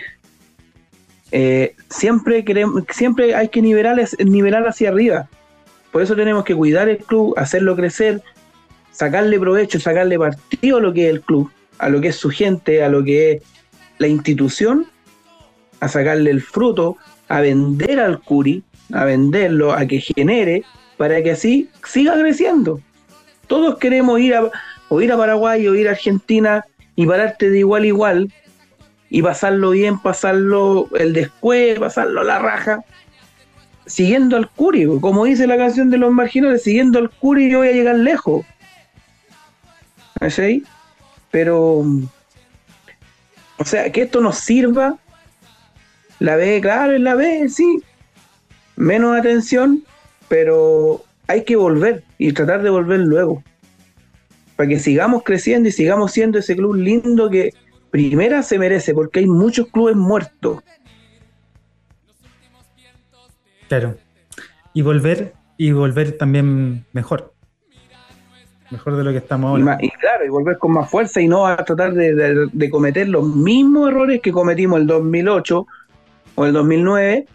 eh, 1.31 1.75
siempre, 1.89 2.43
queremos, 2.43 2.83
siempre 2.89 3.35
hay 3.35 3.49
que 3.49 3.61
nivelar, 3.61 3.97
nivelar 4.19 4.67
hacia 4.67 4.89
arriba. 4.89 5.29
Por 5.91 6.01
eso 6.01 6.15
tenemos 6.15 6.43
que 6.43 6.55
cuidar 6.55 6.89
el 6.89 6.97
club, 6.97 7.33
hacerlo 7.37 7.75
crecer, 7.75 8.21
sacarle 8.91 9.39
provecho, 9.39 9.79
sacarle 9.79 10.17
partido 10.17 10.77
a 10.77 10.81
lo 10.81 10.93
que 10.93 11.07
es 11.07 11.13
el 11.13 11.21
club, 11.21 11.49
a 11.79 11.89
lo 11.89 12.01
que 12.01 12.09
es 12.09 12.15
su 12.15 12.29
gente, 12.29 12.83
a 12.83 12.89
lo 12.89 13.03
que 13.03 13.31
es 13.31 13.43
la 13.97 14.07
institución, 14.07 14.87
a 15.79 15.87
sacarle 15.87 16.31
el 16.31 16.41
fruto, 16.41 16.97
a 17.27 17.41
vender 17.41 17.99
al 17.99 18.21
Curi, 18.21 18.63
a 18.93 19.05
venderlo, 19.05 19.73
a 19.73 19.85
que 19.85 19.99
genere, 19.99 20.63
para 20.97 21.21
que 21.23 21.31
así 21.31 21.69
siga 21.85 22.13
creciendo. 22.19 22.81
Todos 23.47 23.77
queremos 23.77 24.19
ir 24.19 24.35
a, 24.35 24.49
o 24.89 25.01
ir 25.01 25.11
a 25.11 25.17
Paraguay 25.17 25.67
o 25.67 25.75
ir 25.75 25.87
a 25.87 25.91
Argentina 25.91 26.65
y 26.95 27.05
pararte 27.05 27.49
de 27.49 27.59
igual 27.59 27.83
a 27.83 27.87
igual 27.87 28.33
y 29.09 29.21
pasarlo 29.21 29.71
bien, 29.71 29.99
pasarlo 29.99 30.87
el 30.97 31.13
después, 31.13 31.77
pasarlo 31.79 32.23
la 32.23 32.39
raja, 32.39 32.83
siguiendo 33.85 34.37
al 34.37 34.49
Curi, 34.49 34.87
como 35.01 35.25
dice 35.25 35.47
la 35.47 35.57
canción 35.57 35.89
de 35.89 35.97
los 35.97 36.11
marginales, 36.11 36.63
siguiendo 36.63 36.99
al 36.99 37.09
Curi 37.09 37.51
yo 37.51 37.59
voy 37.59 37.69
a 37.69 37.73
llegar 37.73 37.95
lejos. 37.95 38.45
¿Sí? 40.29 40.63
Pero, 41.31 41.83
o 43.57 43.65
sea, 43.65 43.91
que 43.91 44.03
esto 44.03 44.21
nos 44.21 44.37
sirva, 44.37 44.97
la 46.19 46.35
ve, 46.35 46.59
claro, 46.61 46.97
la 46.97 47.15
ve, 47.15 47.49
sí, 47.49 47.81
menos 48.75 49.17
atención, 49.17 49.83
pero 50.27 51.03
hay 51.27 51.43
que 51.43 51.55
volver 51.55 52.03
y 52.17 52.31
tratar 52.33 52.61
de 52.61 52.69
volver 52.69 52.99
luego. 52.99 53.43
Para 54.61 54.69
que 54.69 54.79
sigamos 54.79 55.23
creciendo 55.23 55.69
y 55.69 55.71
sigamos 55.71 56.11
siendo 56.11 56.37
ese 56.37 56.55
club 56.55 56.75
lindo 56.75 57.31
que 57.31 57.51
primera 57.89 58.43
se 58.43 58.59
merece, 58.59 58.93
porque 58.93 59.21
hay 59.21 59.25
muchos 59.25 59.65
clubes 59.69 59.95
muertos. 59.95 60.59
Claro. 63.67 63.95
Y 64.75 64.83
volver, 64.83 65.33
y 65.57 65.71
volver 65.71 66.15
también 66.15 66.85
mejor. 66.93 67.33
Mejor 68.69 68.97
de 68.97 69.03
lo 69.03 69.09
que 69.09 69.17
estamos 69.17 69.49
ahora. 69.49 69.79
Y, 69.81 69.89
claro, 69.89 70.25
y 70.25 70.29
volver 70.29 70.59
con 70.59 70.73
más 70.73 70.91
fuerza 70.91 71.19
y 71.19 71.27
no 71.27 71.47
a 71.47 71.57
tratar 71.57 71.95
de, 71.95 72.47
de 72.53 72.69
cometer 72.69 73.09
los 73.09 73.25
mismos 73.35 73.89
errores 73.89 74.21
que 74.21 74.31
cometimos 74.31 74.79
el 74.79 74.85
2008 74.85 75.65
o 76.35 76.45
el 76.45 76.53
2009 76.53 77.25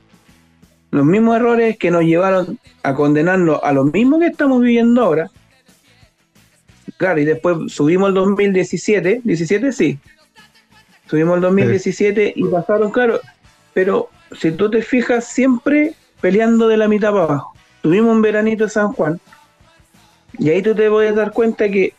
los 0.93 1.05
mismos 1.05 1.35
errores 1.35 1.77
que 1.77 1.91
nos 1.91 2.05
llevaron 2.05 2.61
a 2.85 2.95
condenarnos 2.95 3.59
a 3.65 3.73
lo 3.73 3.83
mismo 3.83 4.21
que 4.21 4.29
estamos 4.29 4.61
viviendo 4.63 5.03
ahora. 5.03 5.29
Claro, 6.97 7.21
y 7.21 7.25
después 7.25 7.73
subimos 7.73 8.09
el 8.09 8.15
2017, 8.15 9.21
17 9.25 9.73
sí. 9.73 9.99
Subimos 11.09 11.37
el 11.37 11.43
2017 11.43 12.33
y 12.35 12.45
pasaron, 12.45 12.91
claro, 12.91 13.21
pero 13.75 14.09
si 14.39 14.51
tú 14.51 14.71
te 14.71 14.83
fijas, 14.83 15.25
siempre 15.27 15.95
peleando 16.21 16.69
de 16.69 16.77
la 16.77 16.89
mitad 16.89 17.13
para 17.13 17.25
abajo. 17.25 17.53
Tuvimos 17.83 18.17
un 18.17 18.23
veranito 18.23 18.65
en 18.65 18.71
San 18.71 18.93
Juan, 18.93 19.21
y 20.39 20.51
ahí 20.51 20.63
tú 20.63 20.75
te 20.75 20.91
puedes 20.91 21.15
dar 21.15 21.33
cuenta 21.33 21.69
que 21.69 21.95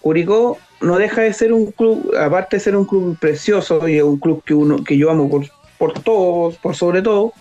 Curicó 0.00 0.58
no 0.80 0.98
deja 0.98 1.22
de 1.22 1.32
ser 1.32 1.52
un 1.52 1.72
club, 1.72 2.14
aparte 2.18 2.56
de 2.56 2.60
ser 2.60 2.76
un 2.76 2.84
club 2.84 3.16
precioso 3.18 3.88
y 3.88 4.00
un 4.00 4.18
club 4.18 4.42
que 4.44 4.54
uno 4.54 4.82
que 4.84 4.98
yo 4.98 5.10
amo 5.10 5.30
por, 5.30 5.46
por 5.78 5.98
todos, 6.00 6.56
por 6.58 6.76
sobre 6.76 7.00
todo, 7.00 7.32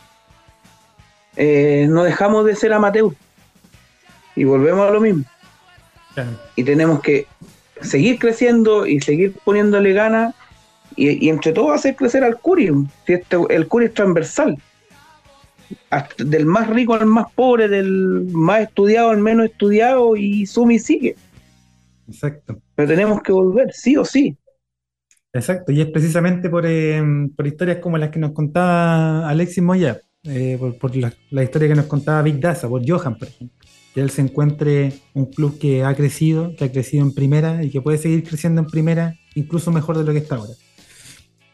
eh, 1.35 1.87
no 1.89 2.03
dejamos 2.03 2.45
de 2.45 2.55
ser 2.55 2.73
amateur 2.73 3.11
y 4.35 4.43
volvemos 4.43 4.87
a 4.87 4.91
lo 4.91 5.01
mismo. 5.01 5.25
Y 6.55 6.63
tenemos 6.63 7.01
que 7.01 7.27
seguir 7.81 8.19
creciendo 8.19 8.85
y 8.85 9.01
seguir 9.01 9.33
poniéndole 9.43 9.93
ganas 9.93 10.35
y, 10.95 11.29
entre 11.29 11.53
todos 11.53 11.73
hacer 11.73 11.95
crecer 11.95 12.23
al 12.23 12.39
Curi. 12.39 12.69
Si 13.05 13.13
este, 13.13 13.37
el 13.49 13.67
Curi 13.67 13.85
es 13.85 13.93
transversal. 13.93 14.57
del 16.17 16.45
más 16.45 16.69
rico 16.69 16.93
al 16.93 17.05
más 17.05 17.31
pobre, 17.33 17.67
del 17.67 18.27
más 18.31 18.61
estudiado 18.61 19.09
al 19.09 19.19
menos 19.19 19.47
estudiado 19.47 20.15
y 20.15 20.45
sumi 20.45 20.79
sigue. 20.79 21.15
Exacto. 22.07 22.61
Pero 22.75 22.87
tenemos 22.87 23.21
que 23.21 23.31
volver, 23.31 23.71
sí 23.73 23.97
o 23.97 24.05
sí. 24.05 24.37
Exacto, 25.35 25.71
y 25.71 25.81
es 25.81 25.87
precisamente 25.87 26.47
por, 26.47 26.63
eh, 26.67 27.01
por 27.35 27.47
historias 27.47 27.79
como 27.79 27.97
las 27.97 28.11
que 28.11 28.19
nos 28.19 28.33
contaba 28.33 29.27
Alexis 29.27 29.63
Moya 29.63 29.99
eh, 30.25 30.59
por, 30.79 30.95
la, 30.95 31.43
historia 31.43 31.67
que 31.67 31.75
nos 31.75 31.87
contaba 31.87 32.21
Big 32.21 32.39
Daza, 32.39 32.69
por 32.69 32.87
Johan, 32.87 33.17
por 33.17 33.27
ejemplo. 33.27 33.57
Que 33.93 34.01
él 34.01 34.09
se 34.09 34.21
encuentre 34.21 34.93
un 35.13 35.25
club 35.25 35.59
que 35.59 35.83
ha 35.83 35.93
crecido, 35.95 36.55
que 36.55 36.65
ha 36.65 36.71
crecido 36.71 37.03
en 37.03 37.13
primera 37.13 37.63
y 37.63 37.69
que 37.69 37.81
puede 37.81 37.97
seguir 37.97 38.23
creciendo 38.23 38.61
en 38.61 38.67
primera, 38.67 39.15
incluso 39.35 39.71
mejor 39.71 39.97
de 39.97 40.03
lo 40.03 40.11
que 40.11 40.19
está 40.19 40.35
ahora. 40.35 40.53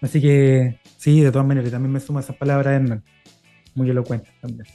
Así 0.01 0.21
que 0.21 0.79
sí, 0.97 1.21
de 1.21 1.31
todas 1.31 1.47
maneras, 1.47 1.71
también 1.71 1.91
me 1.91 1.99
suma 1.99 2.21
esas 2.21 2.37
palabras, 2.37 2.75
Hernán. 2.75 3.03
Muy 3.75 3.89
elocuente 3.89 4.29
también. 4.41 4.65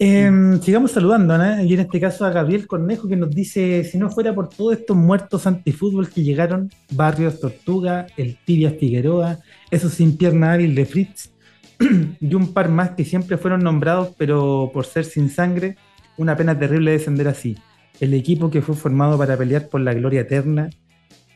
Em, 0.00 0.60
sigamos 0.62 0.92
saludando, 0.92 1.36
¿no? 1.36 1.60
y 1.64 1.74
en 1.74 1.80
este 1.80 1.98
caso 1.98 2.24
a 2.24 2.30
Gabriel 2.30 2.68
Cornejo 2.68 3.08
que 3.08 3.16
nos 3.16 3.30
dice, 3.30 3.82
si 3.82 3.98
no 3.98 4.08
fuera 4.10 4.32
por 4.32 4.48
todos 4.48 4.74
estos 4.74 4.96
muertos 4.96 5.44
antifútbol 5.44 6.08
que 6.08 6.22
llegaron, 6.22 6.70
Barrios 6.92 7.40
Tortuga, 7.40 8.06
el 8.16 8.38
Tibia 8.44 8.70
Figueroa, 8.70 9.40
esos 9.72 9.94
sin 9.94 10.16
pierna 10.16 10.52
hábil 10.52 10.76
de 10.76 10.86
Fritz, 10.86 11.32
y 12.20 12.34
un 12.34 12.52
par 12.52 12.68
más 12.68 12.90
que 12.90 13.04
siempre 13.04 13.38
fueron 13.38 13.64
nombrados, 13.64 14.14
pero 14.16 14.70
por 14.72 14.86
ser 14.86 15.04
sin 15.04 15.30
sangre, 15.30 15.76
una 16.18 16.36
pena 16.36 16.58
terrible 16.58 16.92
descender 16.92 17.28
así. 17.28 17.56
El 18.00 18.12
equipo 18.12 18.50
que 18.50 18.60
fue 18.62 18.76
formado 18.76 19.16
para 19.16 19.36
pelear 19.36 19.68
por 19.68 19.80
la 19.80 19.94
gloria 19.94 20.20
eterna, 20.20 20.70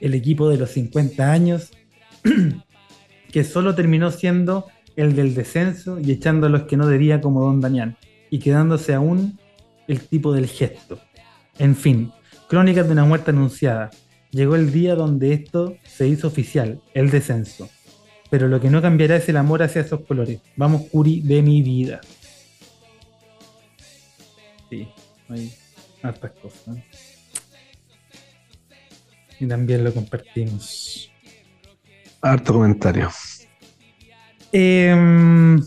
el 0.01 0.15
equipo 0.15 0.49
de 0.49 0.59
los 0.59 0.71
50 0.71 1.33
años, 1.33 1.71
que 3.33 3.45
solo 3.45 3.75
terminó 3.75 4.11
siendo 4.11 4.67
el 4.97 5.17
del 5.17 5.35
descenso 5.35 5.99
y 5.99 6.13
echando 6.13 6.47
a 6.47 6.51
los 6.51 6.65
que 6.65 6.77
no 6.77 6.87
debía 6.87 7.21
como 7.21 7.41
Don 7.41 7.61
Damián, 7.61 7.97
y 8.31 8.39
quedándose 8.39 8.93
aún 8.93 9.39
el 9.89 10.01
tipo 10.01 10.33
del 10.33 10.47
gesto. 10.47 10.99
En 11.59 11.75
fin, 11.77 12.13
crónicas 12.49 12.87
de 12.87 12.93
una 12.93 13.05
muerte 13.05 13.31
anunciada. 13.31 13.91
Llegó 14.31 14.57
el 14.57 14.71
día 14.71 14.95
donde 14.95 15.33
esto 15.33 15.77
se 15.85 16.09
hizo 16.09 16.29
oficial, 16.29 16.81
el 16.95 17.11
descenso 17.11 17.69
pero 18.33 18.49
lo 18.49 18.63
que 18.63 18.71
no 18.71 18.81
cambiará 18.81 19.17
es 19.17 19.29
el 19.29 19.37
amor 19.37 19.63
hacia 19.63 19.83
esos 19.83 20.01
colores. 20.07 20.41
Vamos, 20.57 20.85
Curi, 20.91 21.21
de 21.21 21.43
mi 21.43 21.61
vida. 21.61 22.01
Sí, 24.73 24.89
hay 25.29 25.53
hartas 26.03 26.31
cosas. 26.41 26.79
Y 29.39 29.47
también 29.47 29.85
lo 29.85 29.93
compartimos. 29.93 31.13
Harto 32.23 32.55
comentario. 32.55 33.11
Em, 34.51 35.61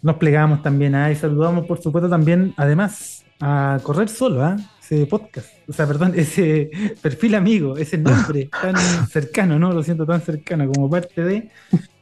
nos 0.00 0.16
plegamos 0.16 0.62
también 0.62 0.94
a 0.94 1.10
y 1.10 1.16
saludamos, 1.16 1.66
por 1.66 1.82
supuesto, 1.82 2.08
también, 2.08 2.54
además, 2.56 3.24
a 3.40 3.80
Correr 3.82 4.08
Solo, 4.08 4.44
¿ah? 4.44 4.56
ese 4.80 5.06
podcast, 5.06 5.48
o 5.68 5.72
sea, 5.72 5.88
perdón, 5.88 6.12
ese 6.16 6.70
perfil 7.02 7.34
amigo, 7.34 7.76
ese 7.76 7.98
nombre 7.98 8.48
tan 8.62 8.76
cercano, 9.08 9.58
¿no? 9.58 9.72
Lo 9.72 9.82
siento 9.82 10.06
tan 10.06 10.20
cercano 10.20 10.70
como 10.70 10.88
parte 10.88 11.24
de 11.24 11.50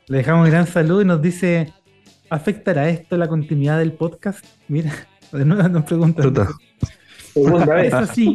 le 0.08 0.18
dejamos 0.18 0.44
un 0.44 0.50
gran 0.50 0.66
saludo 0.66 1.00
y 1.00 1.06
nos 1.06 1.22
dice, 1.22 1.72
¿afectará 2.28 2.90
esto 2.90 3.16
la 3.16 3.28
continuidad 3.28 3.78
del 3.78 3.94
podcast? 3.94 4.44
Mira, 4.68 4.92
de 5.32 5.44
nuevo 5.44 5.68
nos 5.68 5.84
preguntan. 5.84 6.48
Es 7.84 7.94
así, 7.94 8.34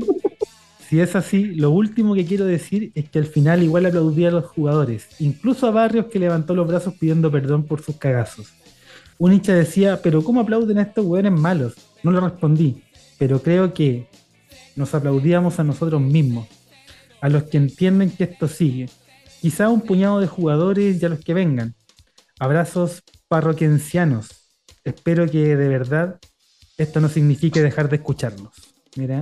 si 0.88 1.00
es 1.00 1.16
así, 1.16 1.56
lo 1.56 1.72
último 1.72 2.14
que 2.14 2.26
quiero 2.26 2.46
decir 2.46 2.92
es 2.94 3.10
que 3.10 3.18
al 3.18 3.26
final 3.26 3.64
igual 3.64 3.88
aplaudí 3.88 4.26
a 4.26 4.32
los 4.32 4.46
jugadores, 4.46 5.08
incluso 5.20 5.66
a 5.68 5.72
Barrios 5.72 6.06
que 6.06 6.20
levantó 6.20 6.54
los 6.54 6.68
brazos 6.68 6.94
pidiendo 6.94 7.32
perdón 7.32 7.64
por 7.64 7.82
sus 7.82 7.98
cagazos. 7.98 8.54
Un 9.18 9.34
hincha 9.34 9.54
decía, 9.54 10.02
pero 10.04 10.24
¿cómo 10.24 10.42
aplauden 10.42 10.78
a 10.78 10.84
estos 10.84 11.06
hueones 11.06 11.32
malos? 11.32 11.74
No 12.04 12.12
le 12.12 12.20
respondí, 12.20 12.84
pero 13.18 13.42
creo 13.42 13.74
que 13.74 14.08
nos 14.76 14.94
aplaudíamos 14.94 15.60
a 15.60 15.64
nosotros 15.64 16.02
mismos, 16.02 16.48
a 17.20 17.30
los 17.30 17.44
que 17.44 17.58
entienden 17.58 18.12
que 18.12 18.26
esto 18.26 18.48
sigue, 18.48 18.88
quizá 19.42 19.70
un 19.70 19.82
puñado 19.82 20.20
de 20.20 20.28
jugadores 20.28 21.02
y 21.02 21.06
a 21.06 21.10
los 21.10 21.20
que 21.20 21.34
vengan. 21.34 21.74
Abrazos 22.40 23.02
parroquiancianos. 23.28 24.30
Espero 24.84 25.26
que 25.26 25.56
de 25.56 25.68
verdad 25.68 26.20
esto 26.78 27.00
no 27.00 27.10
signifique 27.10 27.62
dejar 27.62 27.90
de 27.90 27.98
escucharlos. 27.98 28.54
Mira. 28.96 29.20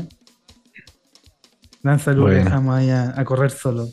Gran 1.82 2.00
saludo, 2.00 2.30
dejamos 2.30 2.76
ahí 2.76 2.90
a, 2.90 3.24
correr 3.26 3.52
solo. 3.52 3.90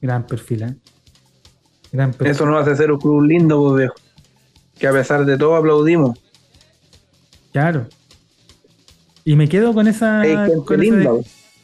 Gran 0.00 0.26
perfil, 0.26 0.62
¿eh? 0.62 0.76
Gran 1.92 2.10
perfil. 2.10 2.32
Eso 2.32 2.46
nos 2.46 2.62
hace 2.62 2.76
ser 2.76 2.92
un 2.92 2.98
club 2.98 3.22
lindo, 3.22 3.60
pues, 3.60 3.78
viejo. 3.78 3.94
Que 4.78 4.86
a 4.88 4.92
pesar 4.92 5.24
de 5.24 5.38
todo 5.38 5.54
aplaudimos. 5.54 6.18
Claro. 7.52 7.86
Y 9.24 9.36
me 9.36 9.48
quedo 9.48 9.72
con 9.72 9.86
esa. 9.86 10.20
Hay 10.20 10.36
gente 10.36 10.78
linda. 10.78 11.10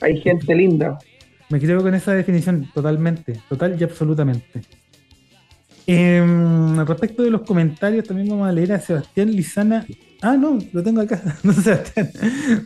Hay 0.00 0.20
gente 0.20 0.54
linda. 0.54 0.98
Me 1.50 1.60
quedo 1.60 1.82
con 1.82 1.94
esa 1.94 2.12
definición 2.12 2.70
totalmente, 2.72 3.40
total 3.48 3.76
y 3.78 3.84
absolutamente. 3.84 4.62
Eh, 5.86 6.24
respecto 6.86 7.22
de 7.22 7.30
los 7.30 7.42
comentarios, 7.42 8.04
también 8.06 8.28
vamos 8.28 8.48
a 8.48 8.52
leer 8.52 8.72
a 8.72 8.80
Sebastián 8.80 9.30
Lizana. 9.30 9.86
Ah, 10.24 10.38
no, 10.38 10.58
lo 10.72 10.82
tengo 10.82 11.02
acá. 11.02 11.20
No, 11.42 11.52
Sebastián. 11.52 12.10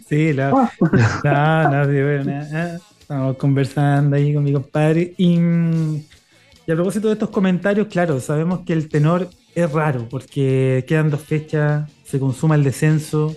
Sí, 0.09 0.32
la, 0.32 0.51
no, 0.51 1.70
no, 1.70 1.90
eh, 1.90 2.78
estamos 3.01 3.36
conversando 3.36 4.14
ahí 4.14 4.32
con 4.32 4.44
mi 4.44 4.52
compadre. 4.52 5.12
Y, 5.16 5.35
y, 5.35 6.70
a 6.70 6.74
propósito 6.76 7.09
de 7.09 7.14
estos 7.14 7.30
comentarios, 7.30 7.89
claro, 7.89 8.20
sabemos 8.20 8.60
que 8.60 8.74
el 8.74 8.89
tenor 8.89 9.28
es 9.56 9.72
raro 9.72 10.06
porque 10.09 10.85
quedan 10.86 11.10
dos 11.10 11.22
fechas, 11.22 11.90
se 12.05 12.20
consuma 12.20 12.55
el 12.55 12.62
descenso, 12.62 13.35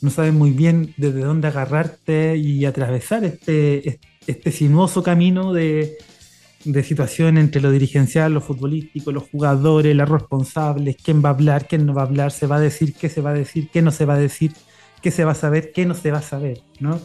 no 0.00 0.10
sabes 0.10 0.32
muy 0.32 0.52
bien 0.52 0.94
desde 0.96 1.24
dónde 1.24 1.48
agarrarte 1.48 2.36
y 2.36 2.64
atravesar 2.66 3.24
este, 3.24 3.98
este 4.28 4.52
sinuoso 4.52 5.02
camino 5.02 5.52
de, 5.52 5.96
de 6.64 6.82
situación 6.82 7.36
entre 7.38 7.60
lo 7.60 7.70
dirigencial, 7.70 8.32
lo 8.32 8.40
futbolístico, 8.40 9.12
los 9.12 9.24
jugadores, 9.30 9.94
los 9.94 10.08
responsables, 10.08 10.96
quién 11.02 11.22
va 11.22 11.28
a 11.28 11.32
hablar, 11.32 11.66
quién 11.68 11.84
no 11.84 11.94
va 11.94 12.02
a 12.02 12.06
hablar, 12.06 12.32
se 12.32 12.46
va 12.46 12.56
a 12.56 12.60
decir, 12.60 12.94
qué 12.94 13.08
se 13.08 13.20
va 13.20 13.30
a 13.30 13.34
decir, 13.34 13.68
qué 13.70 13.82
no 13.82 13.90
se 13.90 14.04
va 14.04 14.14
a 14.14 14.18
decir, 14.18 14.52
qué 15.02 15.10
se 15.10 15.24
va 15.24 15.32
a 15.32 15.34
saber, 15.34 15.72
qué 15.72 15.84
no 15.84 15.94
se 15.94 16.10
va 16.10 16.18
a 16.18 16.22
saber, 16.22 16.60
¿no? 16.80 17.00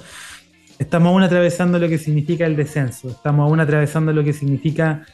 Estamos 0.78 1.10
aún 1.10 1.24
atravesando 1.24 1.78
lo 1.78 1.90
que 1.90 1.98
significa 1.98 2.46
el 2.46 2.56
descenso, 2.56 3.10
estamos 3.10 3.48
aún 3.48 3.60
atravesando 3.60 4.14
lo 4.14 4.24
que 4.24 4.32
significa 4.32 5.06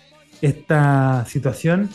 esta 0.42 1.26
situación 1.28 1.90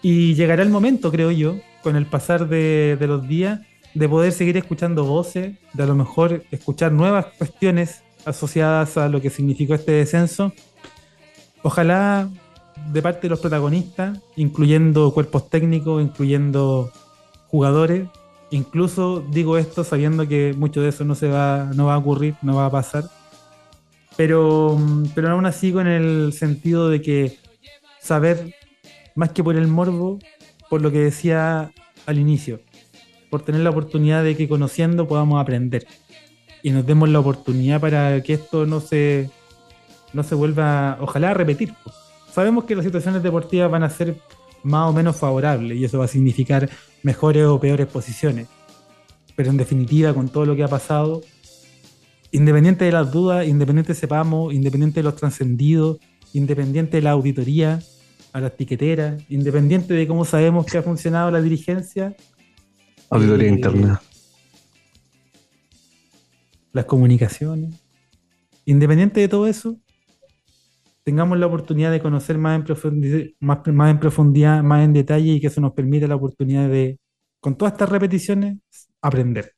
y 0.00 0.34
llegará 0.34 0.62
el 0.62 0.70
momento, 0.70 1.10
creo 1.10 1.32
yo, 1.32 1.56
con 1.82 1.96
el 1.96 2.06
pasar 2.06 2.48
de, 2.48 2.96
de 2.98 3.06
los 3.08 3.26
días, 3.26 3.60
de 3.94 4.08
poder 4.08 4.30
seguir 4.30 4.56
escuchando 4.56 5.04
voces, 5.04 5.56
de 5.72 5.82
a 5.82 5.86
lo 5.86 5.96
mejor 5.96 6.44
escuchar 6.52 6.92
nuevas 6.92 7.26
cuestiones 7.36 8.02
asociadas 8.24 8.96
a 8.96 9.08
lo 9.08 9.20
que 9.20 9.30
significó 9.30 9.74
este 9.74 9.92
descenso 9.92 10.52
ojalá 11.62 12.28
de 12.92 13.02
parte 13.02 13.22
de 13.22 13.30
los 13.30 13.40
protagonistas, 13.40 14.18
incluyendo 14.36 15.12
cuerpos 15.12 15.50
técnicos, 15.50 16.02
incluyendo 16.02 16.90
jugadores, 17.48 18.08
incluso 18.50 19.24
digo 19.30 19.58
esto 19.58 19.84
sabiendo 19.84 20.26
que 20.26 20.54
mucho 20.56 20.80
de 20.80 20.88
eso 20.88 21.04
no 21.04 21.14
se 21.14 21.28
va, 21.28 21.70
no 21.74 21.86
va 21.86 21.94
a 21.94 21.98
ocurrir, 21.98 22.34
no 22.42 22.56
va 22.56 22.66
a 22.66 22.70
pasar. 22.70 23.04
Pero, 24.16 24.78
pero 25.14 25.30
aún 25.30 25.46
así 25.46 25.72
con 25.72 25.86
el 25.86 26.32
sentido 26.32 26.88
de 26.88 27.00
que 27.00 27.38
saber, 28.00 28.54
más 29.14 29.30
que 29.30 29.44
por 29.44 29.56
el 29.56 29.68
morbo, 29.68 30.18
por 30.68 30.82
lo 30.82 30.90
que 30.90 30.98
decía 30.98 31.70
al 32.06 32.18
inicio, 32.18 32.60
por 33.30 33.42
tener 33.42 33.60
la 33.60 33.70
oportunidad 33.70 34.24
de 34.24 34.36
que 34.36 34.48
conociendo 34.48 35.06
podamos 35.06 35.40
aprender 35.40 35.86
y 36.62 36.70
nos 36.70 36.86
demos 36.86 37.08
la 37.08 37.20
oportunidad 37.20 37.80
para 37.80 38.22
que 38.22 38.34
esto 38.34 38.66
no 38.66 38.80
se 38.80 39.30
no 40.12 40.22
se 40.22 40.34
vuelva, 40.34 40.98
ojalá, 41.00 41.30
a 41.30 41.34
repetir. 41.34 41.74
Sabemos 42.32 42.64
que 42.64 42.74
las 42.74 42.84
situaciones 42.84 43.22
deportivas 43.22 43.70
van 43.70 43.82
a 43.82 43.90
ser 43.90 44.16
más 44.62 44.90
o 44.90 44.92
menos 44.92 45.16
favorables 45.16 45.78
y 45.78 45.84
eso 45.84 45.98
va 45.98 46.06
a 46.06 46.08
significar 46.08 46.68
mejores 47.02 47.44
o 47.46 47.60
peores 47.60 47.86
posiciones. 47.86 48.48
Pero 49.36 49.50
en 49.50 49.56
definitiva, 49.56 50.12
con 50.14 50.28
todo 50.28 50.46
lo 50.46 50.56
que 50.56 50.64
ha 50.64 50.68
pasado, 50.68 51.22
independiente 52.32 52.84
de 52.84 52.92
las 52.92 53.10
dudas, 53.10 53.46
independiente 53.46 53.92
de 53.92 53.98
sepamos, 53.98 54.52
independiente 54.52 55.00
de 55.00 55.04
los 55.04 55.16
trascendidos, 55.16 55.98
independiente 56.32 56.98
de 56.98 57.02
la 57.02 57.12
auditoría, 57.12 57.80
a 58.32 58.40
las 58.40 58.56
tiqueteras, 58.56 59.22
independiente 59.28 59.94
de 59.94 60.06
cómo 60.06 60.24
sabemos 60.24 60.66
que 60.66 60.78
ha 60.78 60.82
funcionado 60.82 61.30
la 61.30 61.40
dirigencia. 61.40 62.14
Auditoría 63.10 63.48
eh, 63.48 63.52
interna. 63.52 64.02
Las 66.72 66.84
comunicaciones. 66.84 67.74
Independiente 68.66 69.20
de 69.20 69.28
todo 69.28 69.46
eso, 69.46 69.76
tengamos 71.08 71.38
la 71.38 71.46
oportunidad 71.46 71.90
de 71.90 72.02
conocer 72.02 72.36
más 72.36 72.54
en, 72.54 72.64
profundidad, 72.64 73.24
más, 73.40 73.66
más 73.68 73.90
en 73.90 73.98
profundidad, 73.98 74.62
más 74.62 74.84
en 74.84 74.92
detalle 74.92 75.32
y 75.32 75.40
que 75.40 75.46
eso 75.46 75.58
nos 75.58 75.72
permita 75.72 76.06
la 76.06 76.16
oportunidad 76.16 76.68
de, 76.68 76.98
con 77.40 77.56
todas 77.56 77.72
estas 77.72 77.88
repeticiones, 77.88 78.58
aprender. 79.00 79.54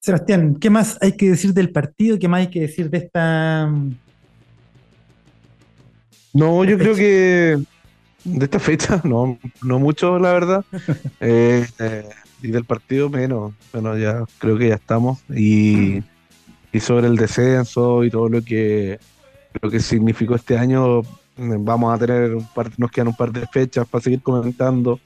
Sebastián, 0.00 0.56
¿qué 0.58 0.70
más 0.70 0.96
hay 1.02 1.12
que 1.12 1.28
decir 1.28 1.52
del 1.52 1.70
partido? 1.72 2.18
¿Qué 2.18 2.26
más 2.26 2.40
hay 2.40 2.46
que 2.46 2.60
decir 2.62 2.88
de 2.88 2.96
esta... 2.96 3.70
No, 6.32 6.64
yo 6.64 6.78
creo 6.78 6.94
que 6.94 7.58
de 8.24 8.44
esta 8.46 8.58
fecha, 8.58 9.02
no, 9.04 9.38
no 9.62 9.78
mucho, 9.78 10.18
la 10.18 10.32
verdad. 10.32 10.64
Eh, 11.20 11.66
eh, 11.80 12.08
y 12.40 12.50
del 12.50 12.64
partido 12.64 13.10
menos. 13.10 13.52
Bueno, 13.74 13.98
ya 13.98 14.24
creo 14.38 14.56
que 14.56 14.68
ya 14.68 14.76
estamos. 14.76 15.22
Y, 15.28 16.02
y 16.72 16.80
sobre 16.80 17.08
el 17.08 17.16
descenso 17.16 18.04
y 18.04 18.10
todo 18.10 18.30
lo 18.30 18.42
que 18.42 18.98
lo 19.60 19.70
que 19.70 19.80
significó 19.80 20.34
este 20.34 20.56
año. 20.58 21.02
Mm, 21.36 21.64
vamos 21.64 21.94
a 21.94 21.98
tener 21.98 22.34
un 22.34 22.46
par, 22.46 22.70
nos 22.76 22.90
quedan 22.90 23.08
un 23.08 23.16
par 23.16 23.32
de 23.32 23.46
fechas 23.46 23.86
para 23.88 24.02
seguir 24.02 24.22
comentando. 24.22 25.00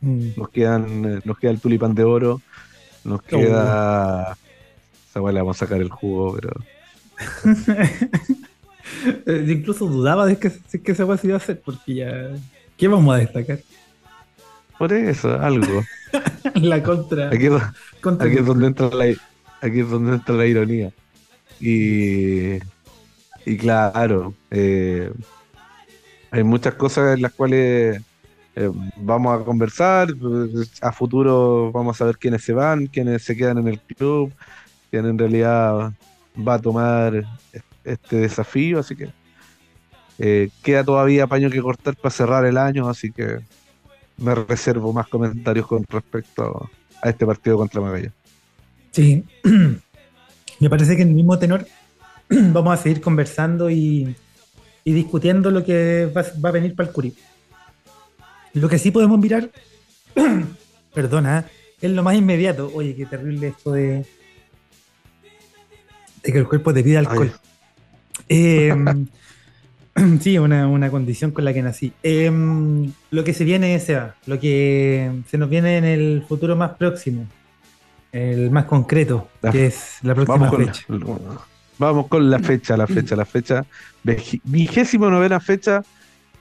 Mm. 0.00 0.28
Nos 0.36 0.48
quedan, 0.50 1.04
eh, 1.04 1.20
nos 1.24 1.38
queda 1.38 1.50
el 1.50 1.60
tulipán 1.60 1.94
de 1.94 2.04
oro, 2.04 2.40
nos 3.04 3.22
queda. 3.22 4.36
Esa 5.08 5.20
le 5.20 5.40
vamos 5.40 5.56
a 5.56 5.58
sacar 5.58 5.80
el 5.80 5.90
jugo, 5.90 6.34
pero. 6.34 6.52
Eh, 9.26 9.44
incluso 9.48 9.86
dudaba 9.86 10.26
de 10.26 10.38
que, 10.38 10.48
que 10.48 10.92
esa 10.92 11.16
se 11.16 11.26
iba 11.26 11.34
a 11.34 11.38
hacer, 11.38 11.60
porque 11.60 11.94
ya. 11.94 12.30
¿Qué 12.76 12.86
vamos 12.86 13.14
a 13.14 13.18
destacar? 13.18 13.58
Por 14.78 14.92
eso, 14.92 15.34
algo. 15.40 15.82
la 16.54 16.82
contra. 16.82 17.28
Aquí, 17.28 17.48
aquí 17.48 18.36
es 18.36 18.46
donde 18.46 18.68
entra 18.68 18.88
la, 18.90 19.06
aquí 19.60 19.80
es 19.80 19.90
donde 19.90 20.14
entra 20.14 20.36
la 20.36 20.46
ironía. 20.46 20.92
Y 21.60 22.58
y 23.46 23.56
claro, 23.56 24.34
eh, 24.50 25.10
hay 26.32 26.42
muchas 26.42 26.74
cosas 26.74 27.16
en 27.16 27.22
las 27.22 27.32
cuales 27.32 28.02
eh, 28.56 28.70
vamos 28.96 29.40
a 29.40 29.44
conversar, 29.44 30.08
a 30.82 30.92
futuro 30.92 31.70
vamos 31.72 32.00
a 32.00 32.06
ver 32.06 32.18
quiénes 32.18 32.42
se 32.42 32.52
van, 32.52 32.88
quiénes 32.88 33.22
se 33.22 33.36
quedan 33.36 33.58
en 33.58 33.68
el 33.68 33.80
club, 33.80 34.32
quién 34.90 35.06
en 35.06 35.16
realidad 35.16 35.92
va 36.36 36.54
a 36.54 36.58
tomar 36.58 37.22
este 37.84 38.16
desafío, 38.16 38.80
así 38.80 38.96
que 38.96 39.10
eh, 40.18 40.50
queda 40.64 40.82
todavía 40.82 41.28
paño 41.28 41.48
que 41.48 41.62
cortar 41.62 41.94
para 41.94 42.10
cerrar 42.10 42.44
el 42.46 42.58
año, 42.58 42.88
así 42.88 43.12
que 43.12 43.38
me 44.16 44.34
reservo 44.34 44.92
más 44.92 45.06
comentarios 45.06 45.68
con 45.68 45.84
respecto 45.84 46.68
a 47.00 47.08
este 47.08 47.24
partido 47.24 47.58
contra 47.58 47.80
Magallanes. 47.80 48.12
Sí, 48.90 49.24
me 50.58 50.68
parece 50.68 50.96
que 50.96 51.02
en 51.02 51.08
el 51.08 51.14
mismo 51.14 51.38
tenor 51.38 51.64
vamos 52.52 52.78
a 52.78 52.82
seguir 52.82 53.00
conversando 53.00 53.70
y, 53.70 54.14
discutiendo 54.84 55.50
lo 55.50 55.64
que 55.64 56.10
va, 56.16 56.48
a 56.48 56.52
venir 56.52 56.74
para 56.74 56.88
el 56.88 56.94
Curí. 56.94 57.14
Lo 58.54 58.68
que 58.68 58.78
sí 58.78 58.90
podemos 58.90 59.18
mirar, 59.18 59.50
perdona, 60.94 61.44
es 61.80 61.90
lo 61.90 62.02
más 62.02 62.16
inmediato. 62.16 62.70
Oye, 62.74 62.94
qué 62.94 63.06
terrible 63.06 63.48
esto 63.48 63.72
de, 63.72 64.06
de 66.22 66.32
que 66.32 66.38
el 66.38 66.48
cuerpo 66.48 66.72
te 66.72 66.96
alcohol. 66.96 67.32
Em, 68.28 69.06
sí, 70.20 70.38
una, 70.38 70.68
una, 70.68 70.90
condición 70.90 71.32
con 71.32 71.44
la 71.44 71.52
que 71.52 71.62
nací. 71.62 71.92
Em, 72.02 72.92
lo 73.10 73.24
que 73.24 73.34
se 73.34 73.44
viene, 73.44 73.78
Seba, 73.80 74.16
lo 74.26 74.40
que 74.40 75.22
se 75.28 75.38
nos 75.38 75.50
viene 75.50 75.78
en 75.78 75.84
el 75.84 76.24
futuro 76.26 76.56
más 76.56 76.72
próximo, 76.72 77.26
el 78.12 78.50
más 78.50 78.64
concreto, 78.64 79.28
que 79.52 79.66
es 79.66 79.98
la 80.02 80.14
próxima 80.14 80.50
fecha. 80.50 80.86
Vamos 81.78 82.08
con 82.08 82.30
la 82.30 82.38
fecha, 82.40 82.76
la 82.76 82.86
fecha, 82.86 83.16
la 83.16 83.24
fecha. 83.24 83.64
Vigésimo 84.44 85.10
novena 85.10 85.40
fecha. 85.40 85.82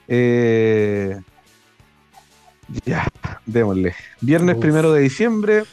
Eh, 0.08 1.20
ya, 2.86 3.08
démosle. 3.46 3.96
Viernes 4.22 4.58
primero 4.58 4.94
de 4.94 5.02
diciembre. 5.02 5.64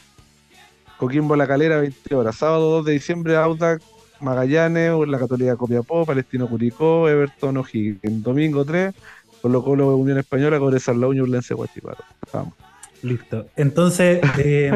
Coquimbo 0.97 1.35
La 1.35 1.47
Calera, 1.47 1.77
20 1.77 2.15
horas. 2.15 2.35
Sábado 2.35 2.69
2 2.77 2.85
de 2.85 2.93
diciembre, 2.93 3.35
Audax, 3.35 3.83
Magallanes, 4.21 4.93
La 5.07 5.19
Católica 5.19 5.55
Copiapó, 5.55 6.05
Palestino 6.05 6.47
Curicó, 6.47 7.09
Everton 7.09 7.57
O'Higgins. 7.57 8.23
Domingo 8.23 8.63
3, 8.63 8.93
Colo 9.41 9.63
Colo 9.63 9.97
Unión 9.97 10.17
Española, 10.17 10.59
Cobresal 10.59 10.99
La 11.01 11.07
Unión, 11.07 11.23
Urlense 11.23 11.53
Guachiparo. 11.53 12.03
Vamos. 12.31 12.53
Listo. 13.01 13.47
Entonces, 13.57 14.21
eh, 14.37 14.71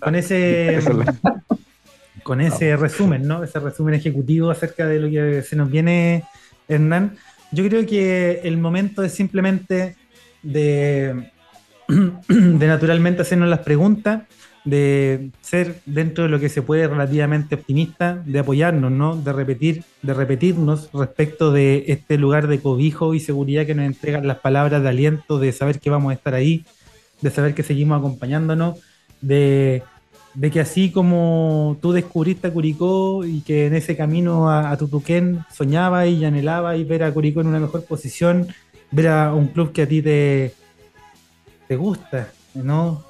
con 0.00 0.14
ese 0.14 0.80
con 2.22 2.40
ese 2.40 2.76
resumen, 2.76 3.26
¿no? 3.26 3.42
Ese 3.42 3.58
resumen 3.58 3.94
ejecutivo 3.94 4.50
acerca 4.50 4.86
de 4.86 4.98
lo 4.98 5.08
que 5.10 5.42
se 5.42 5.56
nos 5.56 5.70
viene, 5.70 6.24
Hernán. 6.68 7.16
Yo 7.52 7.66
creo 7.68 7.84
que 7.86 8.40
el 8.44 8.58
momento 8.58 9.02
es 9.02 9.12
simplemente 9.12 9.96
de, 10.42 11.30
de 12.28 12.66
naturalmente 12.66 13.22
hacernos 13.22 13.48
las 13.48 13.60
preguntas, 13.60 14.22
de 14.64 15.30
ser 15.40 15.80
dentro 15.86 16.24
de 16.24 16.30
lo 16.30 16.38
que 16.38 16.48
se 16.48 16.62
puede 16.62 16.86
relativamente 16.86 17.54
optimista, 17.54 18.22
de 18.26 18.38
apoyarnos, 18.38 18.92
¿no? 18.92 19.16
De 19.16 19.32
repetir, 19.32 19.84
de 20.02 20.14
repetirnos 20.14 20.90
respecto 20.92 21.50
de 21.50 21.84
este 21.88 22.18
lugar 22.18 22.46
de 22.46 22.60
cobijo 22.60 23.14
y 23.14 23.20
seguridad 23.20 23.66
que 23.66 23.74
nos 23.74 23.86
entregan 23.86 24.26
las 24.26 24.38
palabras 24.38 24.82
de 24.82 24.88
aliento, 24.88 25.38
de 25.38 25.52
saber 25.52 25.80
que 25.80 25.90
vamos 25.90 26.10
a 26.10 26.14
estar 26.14 26.34
ahí, 26.34 26.64
de 27.20 27.30
saber 27.30 27.54
que 27.54 27.62
seguimos 27.62 27.98
acompañándonos, 27.98 28.78
de 29.20 29.82
de 30.34 30.50
que 30.50 30.60
así 30.60 30.90
como 30.90 31.76
tú 31.80 31.92
descubriste 31.92 32.48
a 32.48 32.52
Curicó 32.52 33.24
y 33.24 33.40
que 33.40 33.66
en 33.66 33.74
ese 33.74 33.96
camino 33.96 34.50
a, 34.50 34.76
Tutuquén 34.76 35.44
soñaba 35.52 36.06
y 36.06 36.24
anhelaba 36.24 36.76
y 36.76 36.84
ver 36.84 37.02
a 37.02 37.12
Curicó 37.12 37.40
en 37.40 37.48
una 37.48 37.60
mejor 37.60 37.84
posición, 37.84 38.48
ver 38.90 39.08
a 39.08 39.34
un 39.34 39.48
club 39.48 39.72
que 39.72 39.82
a 39.82 39.88
ti 39.88 40.02
te, 40.02 40.54
te 41.66 41.76
gusta, 41.76 42.32
¿no? 42.54 43.04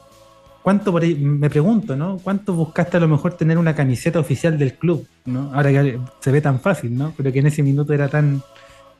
¿Cuánto 0.62 0.92
me 0.92 1.48
pregunto, 1.48 1.96
¿no? 1.96 2.18
¿Cuánto 2.18 2.52
buscaste 2.52 2.98
a 2.98 3.00
lo 3.00 3.08
mejor 3.08 3.34
tener 3.34 3.56
una 3.56 3.74
camiseta 3.74 4.20
oficial 4.20 4.58
del 4.58 4.74
club, 4.74 5.06
¿no? 5.24 5.50
Ahora 5.54 5.70
que 5.70 5.98
se 6.20 6.30
ve 6.30 6.40
tan 6.42 6.60
fácil, 6.60 6.96
¿no? 6.96 7.14
Pero 7.16 7.32
que 7.32 7.38
en 7.38 7.46
ese 7.46 7.62
minuto 7.62 7.94
era 7.94 8.08
tan 8.08 8.42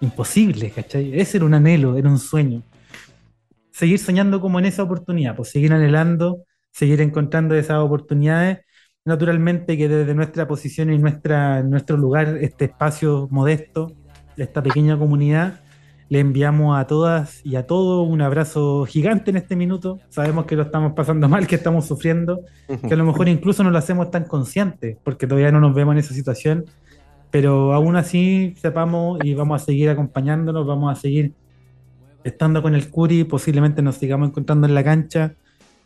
imposible, 0.00 0.70
¿cachai? 0.70 1.18
Ese 1.18 1.36
era 1.36 1.46
un 1.46 1.54
anhelo, 1.54 1.96
era 1.96 2.08
un 2.08 2.18
sueño. 2.18 2.62
seguir 3.70 3.98
soñando 3.98 4.40
como 4.40 4.58
en 4.58 4.66
esa 4.66 4.82
oportunidad, 4.82 5.36
pues 5.36 5.50
seguir 5.50 5.72
anhelando, 5.72 6.44
seguir 6.72 7.00
encontrando 7.00 7.54
esas 7.54 7.78
oportunidades. 7.78 8.60
Naturalmente 9.04 9.76
que 9.76 9.88
desde 9.88 10.14
nuestra 10.14 10.46
posición 10.46 10.92
y 10.92 10.98
nuestra, 10.98 11.62
nuestro 11.62 11.96
lugar, 11.96 12.38
este 12.40 12.66
espacio 12.66 13.28
modesto, 13.30 13.92
esta 14.36 14.62
pequeña 14.62 14.98
comunidad, 14.98 15.60
le 16.10 16.18
enviamos 16.18 16.76
a 16.76 16.88
todas 16.88 17.40
y 17.46 17.54
a 17.54 17.66
todos 17.68 18.06
un 18.06 18.20
abrazo 18.20 18.84
gigante 18.84 19.30
en 19.30 19.36
este 19.36 19.54
minuto. 19.54 20.00
Sabemos 20.08 20.44
que 20.44 20.56
lo 20.56 20.62
estamos 20.62 20.92
pasando 20.92 21.28
mal, 21.28 21.46
que 21.46 21.54
estamos 21.54 21.86
sufriendo, 21.86 22.40
que 22.66 22.94
a 22.94 22.96
lo 22.96 23.04
mejor 23.04 23.28
incluso 23.28 23.62
no 23.62 23.70
lo 23.70 23.78
hacemos 23.78 24.10
tan 24.10 24.24
conscientes, 24.24 24.98
porque 25.04 25.28
todavía 25.28 25.52
no 25.52 25.60
nos 25.60 25.72
vemos 25.72 25.92
en 25.92 25.98
esa 25.98 26.12
situación, 26.12 26.64
pero 27.30 27.74
aún 27.74 27.94
así 27.94 28.54
sepamos 28.60 29.20
y 29.22 29.34
vamos 29.34 29.62
a 29.62 29.64
seguir 29.64 29.88
acompañándonos, 29.88 30.66
vamos 30.66 30.92
a 30.92 31.00
seguir 31.00 31.32
estando 32.24 32.60
con 32.60 32.74
el 32.74 32.90
Curi, 32.90 33.22
posiblemente 33.22 33.80
nos 33.80 33.94
sigamos 33.94 34.30
encontrando 34.30 34.66
en 34.66 34.74
la 34.74 34.82
cancha 34.82 35.36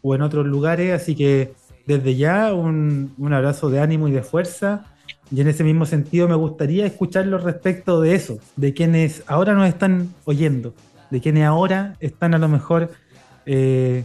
o 0.04 0.14
en 0.14 0.20
otros 0.20 0.46
lugares, 0.46 0.92
así 0.92 1.16
que 1.16 1.54
desde 1.86 2.14
ya 2.14 2.52
un, 2.52 3.14
abrazo 3.32 3.70
de 3.70 3.80
ánimo 3.80 4.06
y 4.06 4.12
de 4.12 4.22
fuerza. 4.22 4.84
Y 5.30 5.40
en 5.40 5.48
ese 5.48 5.64
mismo 5.64 5.86
sentido 5.86 6.28
me 6.28 6.34
gustaría 6.34 6.84
escucharlo 6.84 7.38
respecto 7.38 8.02
de 8.02 8.14
eso, 8.14 8.38
de 8.56 8.74
quienes 8.74 9.24
ahora 9.26 9.54
nos 9.54 9.66
están 9.66 10.10
oyendo, 10.26 10.74
de 11.10 11.20
quienes 11.22 11.46
ahora 11.46 11.96
están 12.00 12.34
a 12.34 12.38
lo 12.38 12.48
mejor 12.48 12.90
eh, 13.46 14.04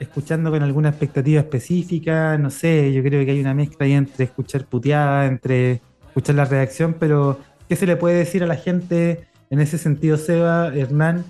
escuchando 0.00 0.50
con 0.50 0.64
alguna 0.64 0.88
expectativa 0.88 1.40
específica, 1.40 2.36
no 2.36 2.50
sé, 2.50 2.92
yo 2.92 3.04
creo 3.04 3.24
que 3.24 3.30
hay 3.30 3.40
una 3.40 3.54
mezcla 3.54 3.86
ahí 3.86 3.92
entre 3.92 4.24
escuchar 4.24 4.66
puteada, 4.66 5.26
entre 5.26 5.80
escuchar 6.08 6.34
la 6.34 6.44
reacción, 6.44 6.96
pero 6.98 7.38
¿qué 7.68 7.76
se 7.76 7.86
le 7.86 7.96
puede 7.96 8.16
decir 8.16 8.42
a 8.42 8.48
la 8.48 8.56
gente 8.56 9.28
en 9.50 9.60
ese 9.60 9.78
sentido, 9.78 10.16
Seba, 10.16 10.74
Hernán, 10.74 11.24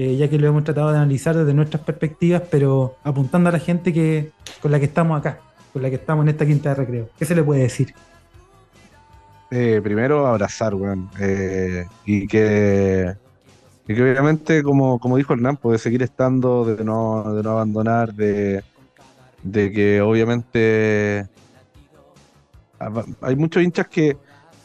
eh, 0.00 0.14
ya 0.16 0.30
que 0.30 0.38
lo 0.38 0.46
hemos 0.46 0.62
tratado 0.62 0.92
de 0.92 0.96
analizar 0.96 1.36
desde 1.36 1.52
nuestras 1.52 1.82
perspectivas, 1.82 2.42
pero 2.48 2.98
apuntando 3.02 3.48
a 3.48 3.52
la 3.52 3.58
gente 3.58 3.92
que 3.92 4.30
con 4.62 4.70
la 4.70 4.78
que 4.78 4.84
estamos 4.84 5.18
acá, 5.18 5.40
con 5.72 5.82
la 5.82 5.88
que 5.88 5.96
estamos 5.96 6.22
en 6.22 6.28
esta 6.28 6.46
quinta 6.46 6.68
de 6.68 6.74
recreo. 6.76 7.08
¿Qué 7.18 7.24
se 7.24 7.34
le 7.34 7.42
puede 7.42 7.62
decir? 7.62 7.92
Eh, 9.50 9.80
primero, 9.82 10.24
abrazar, 10.24 10.76
weón. 10.76 11.10
Eh, 11.18 11.84
y 12.06 12.28
que 12.28 13.12
y 13.88 13.94
que 13.96 14.02
obviamente, 14.02 14.62
como, 14.62 15.00
como 15.00 15.16
dijo 15.16 15.32
Hernán, 15.32 15.56
puede 15.56 15.78
seguir 15.78 16.04
estando, 16.04 16.64
de 16.64 16.84
no, 16.84 17.34
de 17.34 17.42
no 17.42 17.50
abandonar, 17.50 18.14
de, 18.14 18.62
de 19.42 19.72
que 19.72 20.00
obviamente 20.00 21.26
hay 23.20 23.34
muchos 23.34 23.64
hinchas 23.64 23.88
que, 23.88 24.16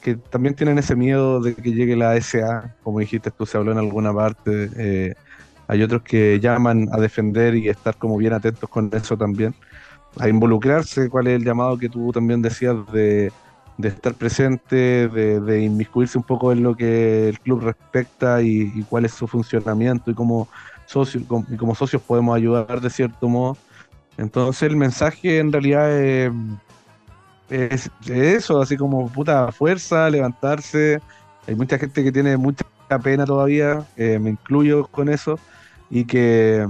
que 0.03 0.15
también 0.15 0.53
tienen 0.53 0.77
ese 0.77 0.95
miedo 0.95 1.39
de 1.39 1.55
que 1.55 1.71
llegue 1.71 1.95
la 1.95 2.19
SA, 2.19 2.75
como 2.83 2.99
dijiste 2.99 3.31
tú, 3.31 3.45
se 3.45 3.57
habló 3.57 3.71
en 3.71 3.77
alguna 3.77 4.13
parte. 4.13 4.69
Eh, 4.75 5.13
hay 5.67 5.81
otros 5.81 6.01
que 6.03 6.41
llaman 6.41 6.89
a 6.91 6.99
defender 6.99 7.55
y 7.55 7.69
estar 7.69 7.95
como 7.95 8.17
bien 8.17 8.33
atentos 8.33 8.69
con 8.69 8.89
eso 8.93 9.17
también. 9.17 9.55
A 10.19 10.27
involucrarse, 10.27 11.09
cuál 11.09 11.27
es 11.27 11.37
el 11.37 11.45
llamado 11.45 11.77
que 11.77 11.87
tú 11.87 12.11
también 12.11 12.41
decías 12.41 12.75
de, 12.91 13.31
estar 13.81 14.13
presente, 14.13 15.07
de, 15.07 15.61
inmiscuirse 15.61 16.17
un 16.17 16.25
poco 16.25 16.51
en 16.51 16.63
lo 16.63 16.75
que 16.75 17.29
el 17.29 17.39
club 17.39 17.61
respecta 17.61 18.41
y, 18.41 18.83
cuál 18.89 19.05
es 19.05 19.13
su 19.13 19.25
funcionamiento 19.25 20.11
y 20.11 20.13
cómo, 20.13 20.49
socios, 20.85 21.23
y 21.49 21.55
como 21.55 21.75
socios 21.75 22.01
podemos 22.01 22.35
ayudar 22.35 22.81
de 22.81 22.89
cierto 22.89 23.29
modo. 23.29 23.57
Entonces 24.17 24.63
el 24.63 24.75
mensaje 24.75 25.39
en 25.39 25.51
realidad 25.51 25.97
es 25.97 26.31
es, 27.53 27.91
eso, 28.07 28.61
así 28.61 28.77
como 28.77 29.07
puta 29.09 29.51
fuerza, 29.51 30.09
levantarse. 30.09 30.99
Hay 31.47 31.55
mucha 31.55 31.77
gente 31.77 32.03
que 32.03 32.11
tiene 32.11 32.35
mucha 32.37 32.65
pena 33.03 33.25
todavía, 33.25 33.85
eh, 33.95 34.19
me 34.19 34.31
incluyo 34.31 34.87
con 34.87 35.09
eso, 35.09 35.39
y 35.89 36.05
que, 36.05 36.67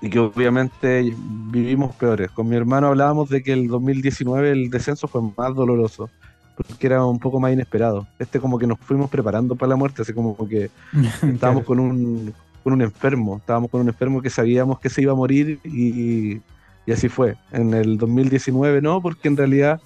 y 0.00 0.10
que 0.10 0.18
obviamente 0.18 1.14
vivimos 1.50 1.94
peores. 1.96 2.30
Con 2.30 2.48
mi 2.48 2.56
hermano 2.56 2.88
hablábamos 2.88 3.30
de 3.30 3.42
que 3.42 3.52
el 3.52 3.68
2019 3.68 4.50
el 4.50 4.70
descenso 4.70 5.08
fue 5.08 5.22
más 5.36 5.54
doloroso, 5.54 6.10
porque 6.56 6.86
era 6.86 7.04
un 7.04 7.18
poco 7.18 7.40
más 7.40 7.52
inesperado. 7.52 8.06
Este 8.18 8.38
como 8.38 8.58
que 8.58 8.66
nos 8.66 8.78
fuimos 8.80 9.08
preparando 9.10 9.56
para 9.56 9.70
la 9.70 9.76
muerte, 9.76 10.02
así 10.02 10.12
como 10.12 10.36
que 10.48 10.70
estábamos 11.22 11.64
con 11.64 11.80
un, 11.80 12.34
con 12.62 12.74
un 12.74 12.82
enfermo, 12.82 13.38
estábamos 13.38 13.70
con 13.70 13.80
un 13.80 13.88
enfermo 13.88 14.20
que 14.20 14.30
sabíamos 14.30 14.78
que 14.78 14.90
se 14.90 15.02
iba 15.02 15.12
a 15.12 15.16
morir 15.16 15.58
y, 15.64 16.40
y 16.86 16.92
así 16.92 17.08
fue. 17.08 17.36
En 17.52 17.72
el 17.72 17.96
2019 17.96 18.82
no, 18.82 19.00
porque 19.00 19.28
en 19.28 19.36
realidad 19.36 19.80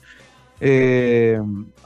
eh, 0.60 1.40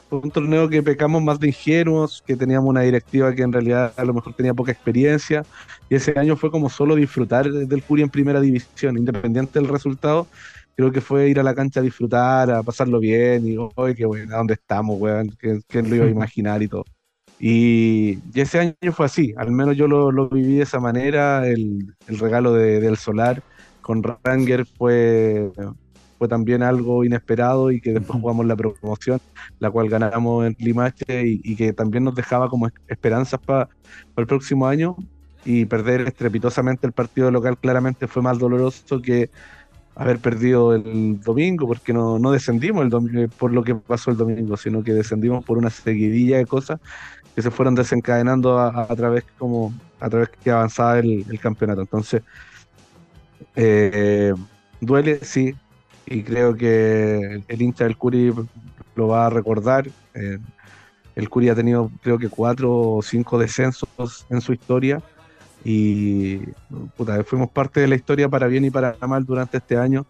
fue 0.09 0.19
un 0.19 0.31
torneo 0.31 0.67
que 0.69 0.83
pecamos 0.83 1.23
más 1.23 1.39
de 1.39 1.47
ingenuos, 1.47 2.21
que 2.25 2.35
teníamos 2.35 2.69
una 2.69 2.81
directiva 2.81 3.33
que 3.33 3.43
en 3.43 3.53
realidad 3.53 3.93
a 3.95 4.03
lo 4.03 4.13
mejor 4.13 4.33
tenía 4.33 4.53
poca 4.53 4.71
experiencia, 4.71 5.45
y 5.89 5.95
ese 5.95 6.17
año 6.17 6.35
fue 6.35 6.51
como 6.51 6.69
solo 6.69 6.95
disfrutar 6.95 7.49
del 7.49 7.83
Curi 7.83 8.01
en 8.01 8.09
primera 8.09 8.41
división, 8.41 8.97
independiente 8.97 9.59
del 9.59 9.69
resultado. 9.69 10.27
Creo 10.75 10.91
que 10.91 11.01
fue 11.01 11.29
ir 11.29 11.39
a 11.39 11.43
la 11.43 11.53
cancha 11.53 11.79
a 11.79 11.83
disfrutar, 11.83 12.51
a 12.51 12.63
pasarlo 12.63 12.99
bien, 12.99 13.47
y 13.47 13.55
hoy 13.75 13.95
qué 13.95 14.05
bueno, 14.05 14.35
¿dónde 14.35 14.55
estamos, 14.55 14.99
weón? 14.99 15.29
¿Quién, 15.37 15.89
lo 15.89 15.95
iba 15.95 16.05
a 16.05 16.09
imaginar 16.09 16.61
y 16.61 16.67
todo? 16.67 16.85
Y, 17.39 18.19
ese 18.35 18.59
año 18.59 18.91
fue 18.91 19.05
así, 19.05 19.33
al 19.37 19.51
menos 19.51 19.75
yo 19.75 19.87
lo, 19.87 20.29
viví 20.29 20.57
de 20.57 20.63
esa 20.63 20.79
manera, 20.79 21.47
el, 21.47 21.95
regalo 22.07 22.53
del 22.53 22.97
solar 22.97 23.41
con 23.81 24.03
Ranger 24.03 24.65
fue, 24.65 25.51
fue 26.21 26.27
también 26.27 26.61
algo 26.61 27.03
inesperado 27.03 27.71
y 27.71 27.81
que 27.81 27.93
después 27.93 28.21
jugamos 28.21 28.45
la 28.45 28.55
promoción, 28.55 29.19
la 29.57 29.71
cual 29.71 29.89
ganamos 29.89 30.45
en 30.45 30.55
Limache 30.59 31.23
y, 31.25 31.55
que 31.55 31.73
también 31.73 32.03
nos 32.03 32.13
dejaba 32.13 32.47
como 32.47 32.69
esperanzas 32.87 33.39
para 33.39 33.69
el 34.15 34.27
próximo 34.27 34.67
año 34.67 34.95
y 35.45 35.65
perder 35.65 36.01
estrepitosamente 36.01 36.85
el 36.85 36.93
partido 36.93 37.31
local 37.31 37.57
claramente 37.57 38.05
fue 38.05 38.21
más 38.21 38.37
doloroso 38.37 39.01
que 39.01 39.31
haber 39.95 40.19
perdido 40.19 40.75
el 40.75 41.19
domingo, 41.21 41.65
porque 41.65 41.91
no, 41.91 42.19
no 42.19 42.31
descendimos 42.31 42.83
el 42.83 42.91
domingo, 42.91 43.27
por 43.39 43.51
lo 43.51 43.63
que 43.63 43.73
pasó 43.73 44.11
el 44.11 44.17
domingo, 44.17 44.57
sino 44.57 44.83
que 44.83 44.93
descendimos 44.93 45.43
por 45.43 45.57
una 45.57 45.71
seguidilla 45.71 46.37
de 46.37 46.45
cosas 46.45 46.79
que 47.33 47.41
se 47.41 47.49
fueron 47.49 47.73
desencadenando 47.73 48.59
a, 48.59 48.85
través 48.95 49.23
como 49.39 49.73
a 49.99 50.07
través 50.07 50.29
que 50.29 50.51
avanzaba 50.51 50.99
el, 50.99 51.39
campeonato. 51.39 51.81
Entonces, 51.81 52.21
eh, 53.55 54.35
duele, 54.81 55.17
sí, 55.23 55.55
y 56.05 56.23
creo 56.23 56.55
que 56.55 57.43
el 57.47 57.61
hincha 57.61 57.85
del 57.85 57.97
Curi 57.97 58.33
lo 58.95 59.07
va 59.07 59.27
a 59.27 59.29
recordar. 59.29 59.87
Eh, 60.13 60.39
el 61.15 61.29
Curi 61.29 61.49
ha 61.49 61.55
tenido 61.55 61.91
creo 62.01 62.17
que 62.17 62.29
cuatro 62.29 62.71
o 62.71 63.01
cinco 63.01 63.37
descensos 63.37 64.25
en 64.29 64.41
su 64.41 64.53
historia 64.53 65.01
y 65.63 66.37
puta, 66.97 67.23
fuimos 67.23 67.49
parte 67.51 67.79
de 67.81 67.87
la 67.87 67.95
historia 67.95 68.29
para 68.29 68.47
bien 68.47 68.65
y 68.65 68.71
para 68.71 68.95
mal 69.07 69.25
durante 69.25 69.57
este 69.57 69.77
año. 69.77 70.05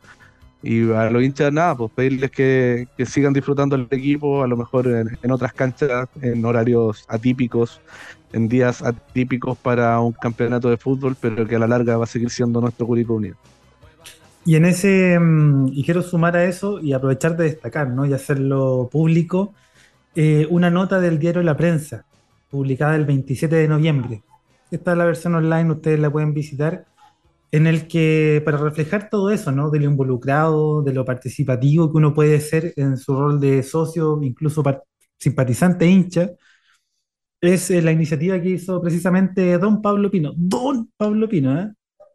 Y 0.64 0.92
a 0.92 1.10
los 1.10 1.24
hinchas, 1.24 1.52
nada, 1.52 1.76
pues 1.76 1.92
pedirles 1.92 2.30
que, 2.30 2.88
sigan 3.06 3.34
disfrutando 3.34 3.76
el 3.76 3.88
equipo, 3.90 4.44
a 4.44 4.48
lo 4.48 4.56
mejor 4.56 4.88
en, 4.88 5.32
otras 5.32 5.54
canchas, 5.54 6.08
en 6.22 6.46
horarios 6.46 7.04
atípicos, 7.08 7.82
en 8.32 8.48
días 8.48 8.84
atípicos 8.84 9.58
para 9.58 10.00
un 10.00 10.14
campeonato 10.14 10.70
de 10.70 10.78
fútbol, 10.78 11.18
pero 11.20 11.48
que 11.48 11.56
a 11.56 11.60
la 11.60 11.68
larga 11.68 11.98
va 11.98 12.04
a 12.04 12.08
seguir 12.08 12.30
siendo 12.30 12.62
nuestro 12.62 12.86
Curicó 12.86 13.16
Unido. 13.16 13.38
Y 14.46 14.56
en 14.56 14.66
ese, 14.66 15.20
mm, 15.20 15.68
y 15.74 15.84
quiero 15.84 16.02
sumar 16.02 16.36
a 16.36 16.46
eso 16.46 16.80
y 16.80 16.94
aprovechar 16.94 17.38
de 17.38 17.46
destacar, 17.46 17.90
¿no? 17.90 18.06
Y 18.06 18.14
hacerlo 18.14 18.90
público, 18.92 19.54
eh, 20.16 20.48
una 20.50 20.70
nota 20.70 21.00
del 21.00 21.20
diario 21.20 21.44
La 21.44 21.58
Prensa, 21.58 22.06
publicada 22.50 22.96
el 22.96 23.06
27 23.06 23.56
de 23.56 23.68
noviembre. 23.68 24.24
Esta 24.72 24.94
es 24.94 24.98
la 24.98 25.06
versión 25.06 25.36
online, 25.36 25.72
ustedes 25.72 26.00
la 26.00 26.12
pueden 26.12 26.34
visitar, 26.34 26.86
en 27.52 27.68
el 27.68 27.88
que, 27.88 28.42
para 28.46 28.58
reflejar 28.58 29.10
todo 29.10 29.30
eso, 29.32 29.52
¿no? 29.52 29.70
De 29.70 29.80
lo 29.80 29.86
involucrado, 29.86 30.82
de 30.84 30.94
lo 30.94 31.06
participativo 31.06 31.92
que 31.92 31.98
uno 31.98 32.14
puede 32.14 32.40
ser 32.42 32.74
en 32.78 32.98
su 32.98 33.16
rol 33.16 33.40
de 33.40 33.64
socio, 33.64 34.22
incluso 34.24 34.64
simpatizante 35.20 35.86
hincha, 35.88 36.32
es 37.42 37.72
eh, 37.72 37.82
la 37.82 37.92
iniciativa 37.92 38.42
que 38.42 38.50
hizo 38.52 38.82
precisamente 38.82 39.58
Don 39.58 39.82
Pablo 39.82 40.10
Pino, 40.12 40.34
Don 40.36 40.92
Pablo 40.98 41.28
Pino, 41.30 41.60
¿eh? 41.60 41.72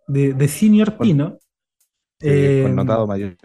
de, 0.08 0.34
de 0.34 0.48
Senior 0.48 0.96
Pino 0.98 1.38
eh, 2.20 2.70
notado 2.72 3.06
mayor. 3.06 3.36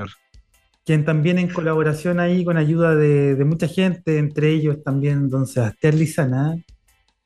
Quien 0.86 1.06
también 1.06 1.38
en 1.38 1.48
colaboración 1.48 2.20
ahí 2.20 2.44
con 2.44 2.58
ayuda 2.58 2.96
de, 2.96 3.44
mucha 3.46 3.68
gente, 3.68 4.18
entre 4.18 4.50
ellos 4.50 4.84
también 4.84 5.30
don 5.30 5.46
Sebastián 5.46 5.98
Lizana, 5.98 6.56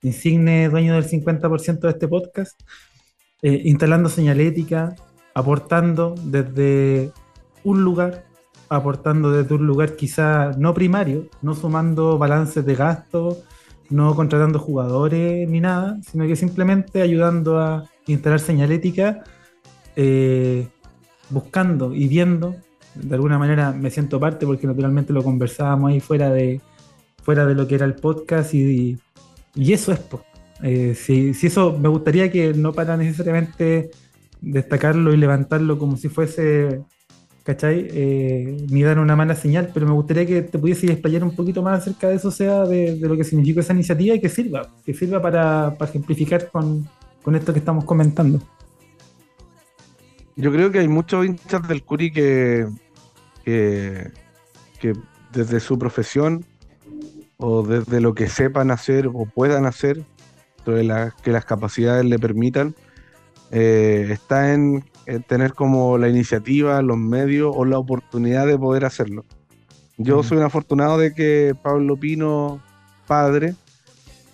insigne 0.02 0.70
dueño 0.70 0.96
del 0.96 1.06
50% 1.06 1.80
de 1.80 1.90
este 1.90 2.08
podcast, 2.08 2.60
eh, 3.42 3.62
instalando 3.66 4.10
señalética, 4.10 4.96
aportando 5.34 6.16
desde 6.24 7.12
un 7.64 7.84
lugar, 7.84 8.26
aportando 8.70 9.32
desde 9.32 9.56
un 9.56 9.66
lugar 9.66 9.96
quizá 9.96 10.52
no 10.58 10.74
primario, 10.74 11.30
no 11.42 11.56
sumando 11.56 12.18
balances 12.18 12.66
de 12.66 12.76
gasto, 12.76 13.38
no 13.90 14.16
contratando 14.16 14.60
jugadores 14.60 15.48
ni 15.48 15.60
nada, 15.60 15.98
sino 16.02 16.26
que 16.28 16.36
simplemente 16.36 17.02
ayudando 17.02 17.60
a 17.60 17.90
instalar 18.08 18.40
señalética 18.40 19.24
eh, 19.96 20.68
buscando 21.30 21.94
y 21.94 22.08
viendo, 22.08 22.56
de 22.96 23.16
alguna 23.16 23.38
manera 23.38 23.72
me 23.72 23.90
siento 23.90 24.20
parte 24.20 24.46
porque 24.46 24.68
naturalmente 24.68 25.14
lo 25.14 25.24
conversábamos 25.24 25.92
ahí 25.92 26.00
fuera 26.00 26.30
de, 26.32 26.62
fuera 27.24 27.46
de 27.46 27.56
lo 27.56 27.68
que 27.68 27.76
era 27.76 27.86
el 27.86 27.96
podcast 27.96 28.54
y, 28.54 28.98
y 29.56 29.74
eso 29.74 29.92
es, 29.92 30.02
Eh, 30.64 30.96
si, 30.96 31.34
si 31.34 31.48
eso 31.48 31.78
me 31.78 31.90
gustaría 31.90 32.32
que 32.32 32.54
no 32.54 32.72
para 32.72 32.96
necesariamente 32.96 33.92
destacarlo 34.40 35.14
y 35.14 35.18
levantarlo 35.18 35.78
como 35.78 35.98
si 35.98 36.08
fuese, 36.08 36.82
¿cachai? 37.44 37.88
Eh, 37.92 38.66
ni 38.70 38.82
dar 38.84 39.00
una 39.00 39.18
mala 39.18 39.36
señal, 39.36 39.72
pero 39.74 39.86
me 39.86 39.94
gustaría 39.94 40.26
que 40.26 40.44
te 40.44 40.58
pudiese 40.58 40.88
explayar 40.88 41.24
un 41.26 41.36
poquito 41.36 41.62
más 41.62 41.82
acerca 41.82 42.08
de 42.08 42.16
eso, 42.16 42.32
sea 42.32 42.64
de, 42.64 42.98
lo 43.02 43.18
que 43.18 43.26
significa 43.26 43.60
esa 43.60 43.74
iniciativa 43.74 44.16
y 44.16 44.22
que 44.22 44.30
sirva, 44.30 44.62
que 44.86 44.94
sirva 44.94 45.22
para, 45.22 45.76
para 45.78 45.90
ejemplificar 45.90 46.50
con, 46.50 46.88
con 47.22 47.36
esto 47.36 47.52
que 47.52 47.60
estamos 47.60 47.84
comentando. 47.84 48.40
Yo 50.36 50.52
creo 50.52 50.72
que 50.72 50.80
hay 50.80 50.88
muchos 50.88 51.26
hinchas 51.26 51.68
del 51.68 51.84
Curi 51.84 52.12
que, 52.12 52.68
que, 53.44 54.12
que 54.80 54.94
desde 55.32 55.60
su 55.60 55.80
profesión 55.80 56.46
o 57.38 57.64
desde 57.64 58.02
lo 58.02 58.14
que 58.14 58.28
sepan 58.28 58.72
hacer 58.72 59.08
o 59.08 59.26
puedan 59.26 59.66
hacer, 59.66 60.04
de 60.66 60.84
la, 60.84 61.14
que 61.24 61.32
las 61.32 61.46
capacidades 61.46 62.06
le 62.06 62.18
permitan, 62.18 62.76
eh, 63.52 64.08
está 64.10 64.54
en, 64.54 64.84
en 65.06 65.24
tener 65.24 65.54
como 65.54 65.98
la 65.98 66.10
iniciativa, 66.10 66.82
los 66.82 66.98
medios 66.98 67.54
o 67.56 67.66
la 67.66 67.78
oportunidad 67.78 68.48
de 68.48 68.58
poder 68.58 68.86
hacerlo. 68.86 69.26
Yo 69.98 70.24
soy 70.24 70.40
un 70.40 70.44
afortunado 70.44 70.98
de 70.98 71.14
que 71.14 71.54
Pablo 71.62 71.96
Pino, 71.98 72.62
padre, 73.08 73.56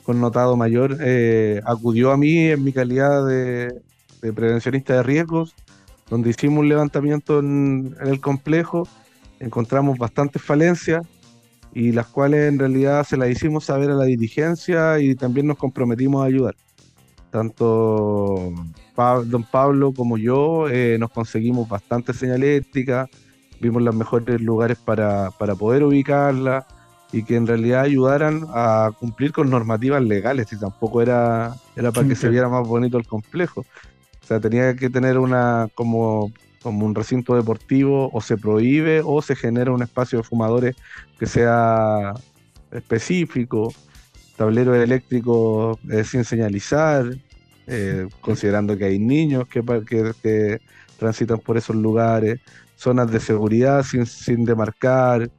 connotado 0.03 0.55
mayor, 0.55 0.97
eh, 1.01 1.61
acudió 1.65 2.11
a 2.11 2.17
mí 2.17 2.47
en 2.47 2.63
mi 2.63 2.73
calidad 2.73 3.27
de, 3.27 3.81
de 4.21 4.33
prevencionista 4.33 4.95
de 4.95 5.03
riesgos, 5.03 5.53
donde 6.11 6.29
hicimos 6.29 6.59
un 6.59 6.69
levantamiento 6.69 7.39
en, 7.39 7.95
en 7.99 8.07
el 8.07 8.19
complejo, 8.19 8.85
encontramos 9.39 9.97
bastantes 9.97 10.41
falencias 10.41 11.01
y 11.73 11.93
las 11.93 12.05
cuales 12.07 12.49
en 12.49 12.59
realidad 12.59 13.05
se 13.05 13.15
las 13.15 13.29
hicimos 13.29 13.63
saber 13.63 13.89
a 13.89 13.95
la 13.95 14.03
dirigencia 14.03 14.99
y 14.99 15.15
también 15.15 15.47
nos 15.47 15.57
comprometimos 15.57 16.21
a 16.21 16.27
ayudar. 16.27 16.53
Tanto 17.31 18.51
Pa- 18.93 19.23
don 19.23 19.43
Pablo 19.43 19.93
como 19.93 20.17
yo 20.17 20.67
eh, 20.67 20.97
nos 20.99 21.11
conseguimos 21.11 21.69
bastante 21.69 22.13
señalética, 22.13 23.07
vimos 23.61 23.81
los 23.81 23.95
mejores 23.95 24.41
lugares 24.41 24.77
para, 24.77 25.31
para 25.39 25.55
poder 25.55 25.83
ubicarla 25.83 26.67
y 27.13 27.23
que 27.23 27.37
en 27.37 27.47
realidad 27.47 27.83
ayudaran 27.83 28.47
a 28.53 28.91
cumplir 28.99 29.31
con 29.31 29.49
normativas 29.49 30.03
legales 30.03 30.51
y 30.51 30.59
tampoco 30.59 31.01
era, 31.01 31.55
era 31.77 31.93
para 31.93 32.05
que 32.07 32.15
se 32.15 32.27
viera 32.29 32.49
más 32.49 32.67
bonito 32.67 32.97
el 32.97 33.07
complejo. 33.07 33.65
O 34.31 34.33
sea, 34.33 34.39
tenía 34.39 34.73
que 34.77 34.89
tener 34.89 35.17
una 35.17 35.67
como, 35.75 36.31
como 36.63 36.85
un 36.85 36.95
recinto 36.95 37.35
deportivo 37.35 38.09
o 38.13 38.21
se 38.21 38.37
prohíbe 38.37 39.01
o 39.03 39.21
se 39.21 39.35
genera 39.35 39.73
un 39.73 39.81
espacio 39.81 40.19
de 40.19 40.23
fumadores 40.23 40.77
que 41.19 41.25
sea 41.25 42.13
específico, 42.71 43.73
tableros 44.37 44.77
eléctricos 44.77 45.77
eh, 45.91 46.05
sin 46.05 46.23
señalizar, 46.23 47.13
eh, 47.67 48.07
considerando 48.21 48.77
que 48.77 48.85
hay 48.85 48.99
niños 48.99 49.49
que, 49.49 49.61
que- 49.85 50.13
que 50.23 50.59
transitan 50.97 51.39
por 51.39 51.57
esos 51.57 51.75
lugares, 51.75 52.39
zonas 52.77 53.11
de 53.11 53.19
seguridad 53.19 53.83
sin, 53.83 54.05
sin 54.05 54.45
demarcar, 54.45 55.29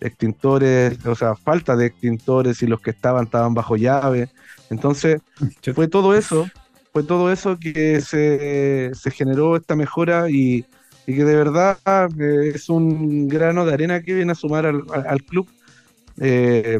extintores, 0.00 1.04
o 1.04 1.14
sea, 1.14 1.34
falta 1.34 1.76
de 1.76 1.84
extintores 1.84 2.62
y 2.62 2.66
los 2.66 2.80
que 2.80 2.92
estaban 2.92 3.24
estaban 3.24 3.52
bajo 3.52 3.76
llave. 3.76 4.30
Entonces, 4.70 5.20
fue 5.74 5.86
todo 5.88 6.14
eso, 6.14 6.46
fue 6.92 7.04
todo 7.04 7.32
eso 7.32 7.58
que 7.58 8.00
se, 8.00 8.90
se 8.94 9.10
generó 9.10 9.56
esta 9.56 9.76
mejora 9.76 10.30
y, 10.30 10.66
y 11.06 11.16
que 11.16 11.24
de 11.24 11.36
verdad 11.36 11.78
eh, 12.20 12.52
es 12.54 12.68
un 12.68 13.28
grano 13.28 13.64
de 13.66 13.74
arena 13.74 14.02
que 14.02 14.14
viene 14.14 14.32
a 14.32 14.34
sumar 14.34 14.66
al, 14.66 14.82
al- 15.06 15.24
club. 15.24 15.48
Eh, 16.20 16.78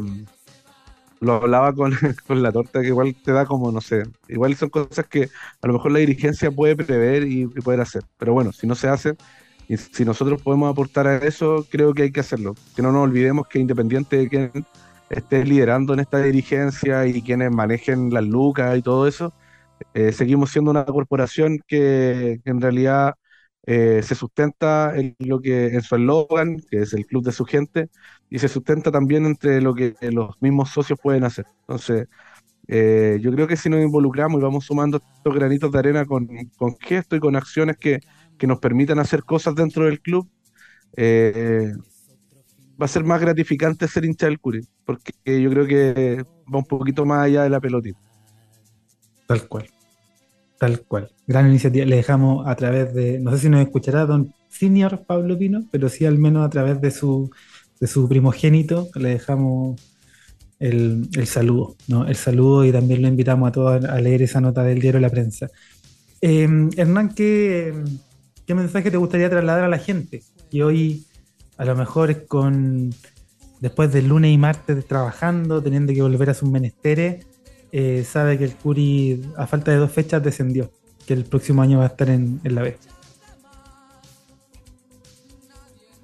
lo 1.19 1.33
hablaba 1.35 1.73
con, 1.73 1.91
con 2.27 2.41
la 2.43 2.51
torta 2.51 2.81
que 2.81 2.87
igual 2.87 3.15
te 3.23 3.31
da 3.31 3.45
como, 3.45 3.71
no 3.71 3.81
sé, 3.81 4.03
igual 4.27 4.55
son 4.55 4.69
cosas 4.69 5.05
que 5.07 5.23
a 5.61 5.67
lo 5.67 5.73
mejor 5.73 5.91
la 5.91 5.99
dirigencia 5.99 6.51
puede 6.51 6.75
prever 6.75 7.23
y, 7.27 7.41
y 7.43 7.47
poder 7.47 7.81
hacer, 7.81 8.03
pero 8.17 8.33
bueno, 8.33 8.51
si 8.53 8.67
no 8.67 8.75
se 8.75 8.87
hace 8.89 9.15
y 9.67 9.77
si 9.77 10.05
nosotros 10.05 10.41
podemos 10.41 10.71
aportar 10.71 11.07
a 11.07 11.17
eso, 11.17 11.65
creo 11.69 11.93
que 11.93 12.03
hay 12.03 12.11
que 12.11 12.21
hacerlo. 12.21 12.55
Que 12.75 12.81
no 12.81 12.91
nos 12.91 13.03
olvidemos 13.03 13.47
que 13.47 13.59
independiente 13.59 14.17
de 14.17 14.27
quién 14.29 14.51
esté 15.09 15.45
liderando 15.45 15.93
en 15.93 15.99
esta 15.99 16.19
dirigencia 16.23 17.05
y 17.05 17.21
quienes 17.21 17.51
manejen 17.51 18.11
las 18.11 18.23
lucas 18.25 18.75
y 18.77 18.81
todo 18.81 19.07
eso, 19.07 19.31
eh, 19.93 20.11
seguimos 20.11 20.51
siendo 20.51 20.71
una 20.71 20.85
corporación 20.85 21.59
que, 21.67 22.41
en 22.45 22.61
realidad 22.61 23.15
eh, 23.65 24.01
se 24.03 24.15
sustenta 24.15 24.95
en 24.95 25.15
lo 25.19 25.39
que 25.41 25.67
en 25.67 25.81
su 25.81 25.95
eslogan, 25.95 26.57
que 26.69 26.81
es 26.81 26.93
el 26.93 27.05
club 27.05 27.23
de 27.23 27.31
su 27.31 27.45
gente, 27.45 27.89
y 28.29 28.39
se 28.39 28.47
sustenta 28.47 28.91
también 28.91 29.25
entre 29.25 29.61
lo 29.61 29.73
que 29.75 29.95
los 30.11 30.41
mismos 30.41 30.69
socios 30.69 30.99
pueden 31.01 31.23
hacer. 31.23 31.45
Entonces, 31.61 32.07
eh, 32.67 33.19
yo 33.21 33.31
creo 33.31 33.47
que 33.47 33.57
si 33.57 33.69
nos 33.69 33.81
involucramos 33.81 34.39
y 34.39 34.43
vamos 34.43 34.65
sumando 34.65 35.01
estos 35.17 35.35
granitos 35.35 35.71
de 35.71 35.79
arena 35.79 36.05
con, 36.05 36.27
con 36.57 36.77
gestos 36.79 37.17
y 37.17 37.19
con 37.19 37.35
acciones 37.35 37.77
que, 37.77 37.99
que 38.37 38.47
nos 38.47 38.59
permitan 38.59 38.99
hacer 38.99 39.23
cosas 39.23 39.55
dentro 39.55 39.85
del 39.85 40.01
club, 40.01 40.27
eh, 40.95 41.73
va 42.81 42.85
a 42.85 42.87
ser 42.87 43.03
más 43.03 43.21
gratificante 43.21 43.87
ser 43.87 44.05
hincha 44.05 44.27
del 44.27 44.39
Curi, 44.39 44.61
porque 44.85 45.13
yo 45.25 45.49
creo 45.49 45.67
que 45.67 46.23
va 46.51 46.59
un 46.59 46.65
poquito 46.65 47.05
más 47.05 47.25
allá 47.25 47.43
de 47.43 47.49
la 47.49 47.59
pelotita. 47.59 47.99
Tal 49.29 49.47
cual. 49.47 49.69
Tal 50.57 50.81
cual. 50.81 51.11
Gran 51.27 51.47
iniciativa. 51.49 51.85
Le 51.85 51.97
dejamos 51.97 52.47
a 52.47 52.55
través 52.55 52.95
de, 52.95 53.19
no 53.19 53.29
sé 53.31 53.37
si 53.37 53.49
nos 53.49 53.61
escuchará 53.61 54.07
don 54.07 54.33
Senior 54.49 55.03
Pablo 55.05 55.37
Pino, 55.37 55.65
pero 55.69 55.87
sí 55.87 56.03
al 56.07 56.17
menos 56.17 56.43
a 56.43 56.49
través 56.49 56.81
de 56.81 56.89
su, 56.89 57.29
de 57.79 57.85
su 57.85 58.09
primogénito, 58.09 58.89
le 58.95 59.09
dejamos 59.09 59.79
el, 60.57 61.07
el 61.13 61.27
saludo, 61.27 61.75
¿no? 61.87 62.07
El 62.07 62.15
saludo 62.15 62.65
y 62.65 62.71
también 62.71 63.03
lo 63.03 63.07
invitamos 63.07 63.49
a 63.49 63.51
todos 63.51 63.85
a 63.85 64.01
leer 64.01 64.23
esa 64.23 64.41
nota 64.41 64.63
del 64.63 64.81
diario 64.81 64.99
La 64.99 65.11
Prensa. 65.11 65.47
Eh, 66.21 66.49
Hernán, 66.75 67.13
¿qué, 67.13 67.71
¿qué 68.47 68.55
mensaje 68.55 68.89
te 68.89 68.97
gustaría 68.97 69.29
trasladar 69.29 69.65
a 69.65 69.69
la 69.69 69.77
gente? 69.77 70.23
Y 70.49 70.61
hoy, 70.61 71.05
a 71.55 71.65
lo 71.65 71.75
mejor 71.75 72.25
con 72.25 72.95
después 73.59 73.93
del 73.93 74.07
lunes 74.07 74.33
y 74.33 74.39
martes 74.39 74.87
trabajando, 74.87 75.61
teniendo 75.61 75.93
que 75.93 76.01
volver 76.01 76.31
a 76.31 76.33
sus 76.33 76.49
menesteres, 76.49 77.27
eh, 77.71 78.03
sabe 78.03 78.37
que 78.37 78.45
el 78.45 78.55
Curi, 78.55 79.21
a 79.37 79.45
falta 79.47 79.71
de 79.71 79.77
dos 79.77 79.91
fechas, 79.91 80.23
descendió, 80.23 80.71
que 81.05 81.13
el 81.13 81.25
próximo 81.25 81.61
año 81.61 81.79
va 81.79 81.85
a 81.85 81.87
estar 81.87 82.09
en, 82.09 82.39
en 82.43 82.55
la 82.55 82.63
B. 82.63 82.77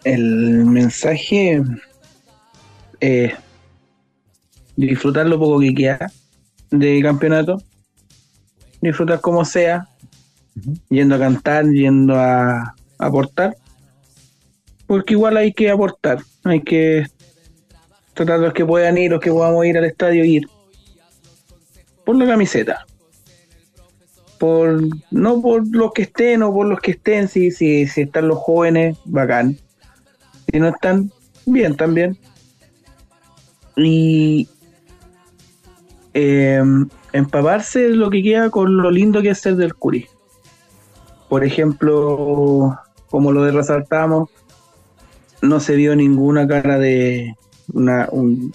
El 0.04 0.66
mensaje 0.66 1.64
es 3.00 3.34
disfrutar 4.76 5.26
lo 5.26 5.40
poco 5.40 5.60
que 5.60 5.74
queda 5.74 6.12
de 6.70 7.02
campeonato, 7.02 7.62
disfrutar 8.82 9.20
como 9.22 9.44
sea, 9.46 9.88
yendo 10.90 11.16
a 11.16 11.20
cantar, 11.20 11.66
yendo 11.66 12.16
a 12.16 12.76
aportar, 13.00 13.58
porque 14.86 15.14
igual 15.14 15.38
hay 15.38 15.54
que 15.54 15.72
aportar, 15.72 16.20
hay 16.44 16.62
que 16.62 17.08
tratar 18.14 18.40
los 18.40 18.54
que 18.54 18.66
puedan 18.66 18.98
ir, 18.98 19.12
los 19.12 19.20
que 19.20 19.32
podamos 19.32 19.66
ir 19.66 19.78
al 19.78 19.86
estadio, 19.86 20.24
ir 20.24 20.48
por 22.06 22.15
la 22.15 22.26
camiseta. 22.26 22.86
Por, 24.40 24.82
no 25.11 25.41
por 25.41 25.68
los 25.76 25.94
que 25.94 26.03
estén 26.03 26.44
o 26.44 26.53
por 26.53 26.68
los 26.68 26.80
que 26.80 26.91
estén, 26.91 27.27
si, 27.27 27.52
si, 27.52 27.88
si 27.88 28.02
están 28.02 28.27
los 28.27 28.38
jóvenes, 28.38 28.98
bacán. 29.06 29.57
Si 30.52 30.60
no 30.60 30.69
están, 30.69 31.11
bien 31.45 31.76
también. 31.76 32.18
Y 33.76 34.48
eh, 36.14 36.64
empaparse 37.11 37.90
lo 37.90 38.10
que 38.10 38.23
queda 38.23 38.49
con 38.49 38.77
lo 38.77 38.91
lindo 38.91 39.22
que 39.22 39.30
es 39.30 39.40
ser 39.40 39.56
del 39.56 39.76
Curi. 39.76 40.06
Por 41.30 41.44
ejemplo, 41.44 42.77
como 43.10 43.32
lo 43.32 43.44
de 43.44 43.52
resaltamos, 43.52 44.30
no 45.41 45.60
se 45.60 45.76
vio 45.76 45.95
ninguna 45.95 46.48
cara 46.48 46.77
de 46.77 47.36
una, 47.73 48.07
un, 48.11 48.53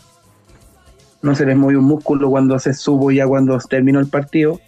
no 1.23 1.35
se 1.35 1.45
les 1.47 1.57
movió 1.57 1.79
un 1.79 1.85
músculo 1.85 2.31
cuando 2.31 2.59
se 2.59 2.73
supo 2.75 3.11
ya 3.11 3.27
cuando 3.27 3.59
terminó 3.59 4.01
el 4.01 4.09
partido, 4.09 4.61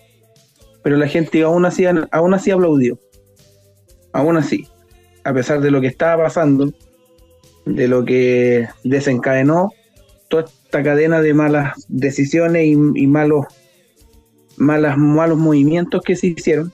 pero 0.82 0.96
la 0.96 1.08
gente 1.08 1.42
aún 1.42 1.64
así, 1.64 1.84
aún 1.86 2.34
así 2.34 2.50
aplaudió, 2.50 2.98
aún 4.12 4.36
así, 4.36 4.66
a 5.24 5.32
pesar 5.32 5.60
de 5.60 5.70
lo 5.70 5.80
que 5.80 5.86
estaba 5.86 6.24
pasando, 6.24 6.72
de 7.64 7.88
lo 7.88 8.04
que 8.04 8.68
desencadenó 8.84 9.70
toda 10.28 10.44
esta 10.44 10.82
cadena 10.82 11.20
de 11.20 11.34
malas 11.34 11.84
decisiones 11.88 12.64
y, 12.66 12.72
y 12.72 13.06
malos, 13.06 13.46
malas, 14.56 14.96
malos 14.98 15.38
movimientos 15.38 16.02
que 16.02 16.16
se 16.16 16.28
hicieron, 16.28 16.72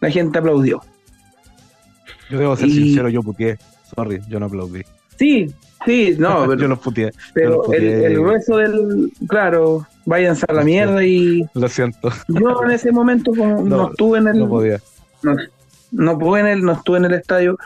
la 0.00 0.10
gente 0.10 0.38
aplaudió. 0.38 0.82
Yo 2.30 2.38
debo 2.38 2.56
ser 2.56 2.68
Y- 2.68 2.72
sincero, 2.74 3.08
yo 3.08 3.22
puteé. 3.22 3.58
Sorry, 3.94 4.20
yo 4.28 4.40
no 4.40 4.46
aplaudí. 4.46 4.82
Sí, 5.18 5.54
sí, 5.84 6.14
no, 6.18 6.40
pero, 6.48 6.54
yo 6.60 6.68
los 6.68 6.78
puteé. 6.78 7.12
pero 7.32 7.54
el, 7.72 7.82
puteé. 7.82 8.06
el 8.06 8.18
grueso 8.20 8.56
del, 8.56 9.12
claro, 9.28 9.86
váyanse 10.04 10.44
a 10.48 10.52
la 10.52 10.62
mierda 10.64 11.04
y 11.04 11.44
Lo 11.54 11.68
siento, 11.68 12.10
yo 12.28 12.62
en 12.64 12.70
ese 12.70 12.92
momento 12.92 13.30
como 13.32 13.62
no, 13.64 13.76
No, 13.76 13.90
estuve 13.90 14.18
en 14.18 14.28
el, 14.28 14.38
no 14.38 14.48
podía. 14.48 14.80
no, 15.22 15.36
no 15.92 16.18
pude 16.18 16.40
en 16.40 16.46
el, 16.46 16.62
no 16.62 16.72
estuve 16.72 16.98
en 16.98 17.04
el 17.06 17.14
estadio, 17.14 17.56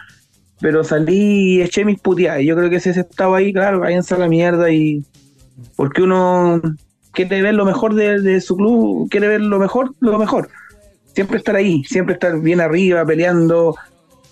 pero 0.61 0.85
salí 0.85 1.57
y 1.57 1.62
eché 1.62 1.85
mis 1.85 2.01
puteadas. 2.01 2.40
Y 2.43 2.47
Yo 2.47 2.57
creo 2.57 2.69
que 2.70 2.81
si 2.81 2.90
ese 2.90 3.01
estaba 3.01 3.39
ahí, 3.39 3.53
claro, 3.53 3.81
váyanse 3.81 4.15
a 4.15 4.19
la 4.19 4.28
mierda 4.28 4.70
y 4.70 5.05
porque 5.77 6.03
uno 6.03 6.61
quiere 7.12 7.43
ver 7.43 7.55
lo 7.55 7.65
mejor 7.65 7.95
de, 7.95 8.20
de 8.20 8.40
su 8.40 8.57
club, 8.57 9.09
quiere 9.11 9.28
ver 9.28 9.40
lo 9.40 9.59
mejor, 9.59 9.95
lo 10.01 10.19
mejor. 10.19 10.49
Siempre 11.15 11.39
estar 11.39 11.57
ahí, 11.57 11.82
siempre 11.85 12.15
estar 12.15 12.39
bien 12.40 12.61
arriba, 12.61 13.05
peleando, 13.05 13.74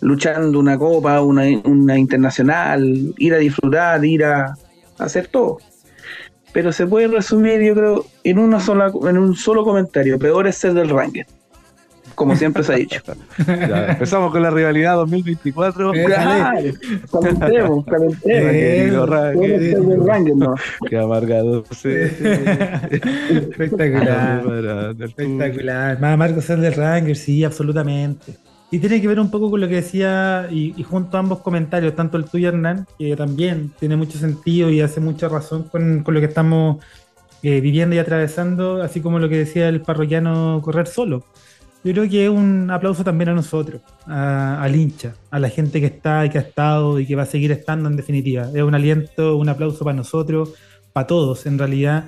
luchando 0.06 0.60
una 0.60 0.78
copa, 0.78 1.20
una, 1.20 1.42
una 1.64 1.98
internacional, 1.98 3.12
ir 3.18 3.34
a 3.34 3.38
disfrutar, 3.38 4.04
ir 4.04 4.24
a 4.24 4.56
hacer 4.98 5.26
todo. 5.26 5.58
Pero 6.52 6.72
se 6.72 6.86
puede 6.86 7.08
resumir, 7.08 7.60
yo 7.60 7.74
creo, 7.74 8.06
en 8.22 8.38
una 8.38 8.60
sola, 8.60 8.92
en 9.02 9.18
un 9.18 9.34
solo 9.34 9.64
comentario. 9.64 10.16
Peor 10.16 10.46
es 10.46 10.58
ser 10.58 10.74
del 10.74 10.90
ranking. 10.90 11.24
Como 12.14 12.36
siempre 12.36 12.62
se 12.62 12.72
ha 12.72 12.76
dicho. 12.76 13.02
Ya, 13.46 13.88
empezamos 13.88 14.30
con 14.30 14.42
la 14.42 14.50
rivalidad 14.50 14.94
2024. 14.94 15.92
Eh, 15.92 16.04
Claro, 16.04 16.72
calentemos, 17.12 17.84
calentemos. 17.84 19.08
Qué 20.88 20.98
amargado. 20.98 21.64
Sí. 21.72 21.88
Espectacular. 23.50 24.94
Espectacular. 25.00 26.00
Más 26.00 26.16
Marco 26.16 26.40
ser 26.40 26.60
del 26.60 26.74
Ranger, 26.74 27.16
sí, 27.16 27.42
absolutamente. 27.42 28.45
Y 28.70 28.80
tiene 28.80 29.00
que 29.00 29.06
ver 29.06 29.20
un 29.20 29.30
poco 29.30 29.50
con 29.50 29.60
lo 29.60 29.68
que 29.68 29.76
decía, 29.76 30.48
y, 30.50 30.82
junto 30.82 31.16
a 31.16 31.20
ambos 31.20 31.38
comentarios, 31.38 31.94
tanto 31.94 32.16
el 32.16 32.24
tuyo, 32.24 32.48
Hernán, 32.48 32.86
que 32.98 33.14
también 33.14 33.72
tiene 33.78 33.94
mucho 33.96 34.18
sentido 34.18 34.70
y 34.70 34.80
hace 34.80 35.00
mucha 35.00 35.28
razón 35.28 35.64
con, 35.64 36.02
con 36.02 36.14
lo 36.14 36.20
que 36.20 36.26
estamos 36.26 36.84
eh, 37.42 37.60
viviendo 37.60 37.94
y 37.94 37.98
atravesando, 37.98 38.82
así 38.82 39.00
como 39.00 39.20
lo 39.20 39.28
que 39.28 39.38
decía 39.38 39.68
el 39.68 39.82
parroquiano 39.82 40.60
correr 40.64 40.88
solo. 40.88 41.24
Yo 41.84 41.92
creo 41.92 42.08
que 42.10 42.28
un 42.28 42.68
aplauso 42.72 43.04
también 43.04 43.28
a 43.28 43.34
nosotros, 43.34 43.80
a- 44.06 44.60
al 44.60 44.74
hincha, 44.74 45.14
a 45.30 45.38
la 45.38 45.48
gente 45.48 45.78
que 45.80 45.86
está 45.86 46.26
y 46.26 46.30
que 46.30 46.38
ha 46.38 46.40
estado 46.40 46.98
y 46.98 47.06
que 47.06 47.14
va 47.14 47.22
a 47.22 47.26
seguir 47.26 47.52
estando 47.52 47.88
en 47.88 47.96
definitiva. 47.96 48.50
Es 48.52 48.62
un 48.62 48.74
aliento, 48.74 49.36
un 49.36 49.48
aplauso 49.48 49.84
para 49.84 49.96
nosotros, 49.96 50.54
para 50.92 51.06
todos 51.06 51.46
en 51.46 51.58
realidad, 51.58 52.06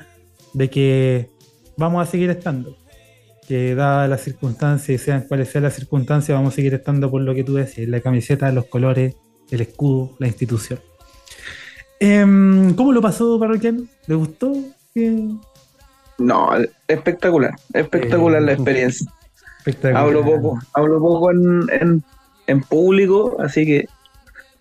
de 0.55 0.69
que 0.69 1.31
vamos 1.77 2.03
a 2.03 2.11
seguir 2.11 2.31
estando. 2.31 2.77
Que 3.49 3.75
dadas 3.75 4.11
las 4.11 4.21
circunstancias, 4.21 5.01
sean 5.01 5.23
cuales 5.23 5.49
sean 5.49 5.65
las 5.65 5.73
circunstancias, 5.73 6.37
vamos 6.37 6.53
a 6.53 6.57
seguir 6.57 6.75
estando 6.75 7.11
por 7.11 7.23
lo 7.23 7.35
que 7.35 7.45
tú 7.45 7.55
decís, 7.55 7.89
la 7.89 8.01
camiseta, 8.01 8.53
los 8.53 8.67
colores, 8.67 9.17
el 9.51 9.63
escudo, 9.63 10.15
la 10.19 10.27
institución. 10.27 10.79
Em, 11.99 12.75
¿Cómo 12.75 12.93
lo 12.93 13.01
pasó, 13.01 13.41
Parroquiano? 13.41 13.85
¿Le 14.07 14.15
gustó? 14.15 14.53
¿Qué? 14.93 15.29
No, 16.19 16.51
espectacular, 16.87 17.55
espectacular 17.73 18.43
la 18.43 18.53
experiencia. 18.53 19.11
Espectacular. 19.61 20.05
Hablo 20.05 20.25
poco, 20.27 20.59
hablo 20.75 21.01
poco 21.01 21.31
en, 21.31 21.63
en, 21.73 22.05
en 22.49 22.61
público, 22.61 23.37
así 23.41 23.65
que, 23.65 23.89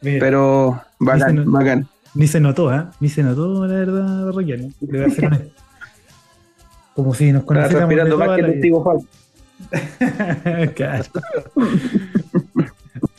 Mira, 0.01 0.19
pero 0.19 0.81
bacán, 0.99 1.51
bacán. 1.51 1.89
Ni 2.15 2.27
se 2.27 2.39
notó, 2.39 2.73
¿eh? 2.73 2.85
Ni 3.01 3.09
se 3.09 3.21
notó, 3.21 3.67
la 3.67 3.73
verdad, 3.75 4.25
Parroquiano. 4.27 4.69
Le 4.79 5.01
voy 5.01 5.11
a 5.11 5.13
ser 5.13 5.25
honesto. 5.25 5.66
Como 6.97 7.13
si 7.13 7.31
nos 7.31 7.43
conociéramos 7.43 7.89
respirando 7.89 8.17
más 8.17 8.35
que 8.35 8.41
el 8.41 8.51
testigo 8.53 8.83
falso. 8.83 9.07
Claro. 10.75 11.03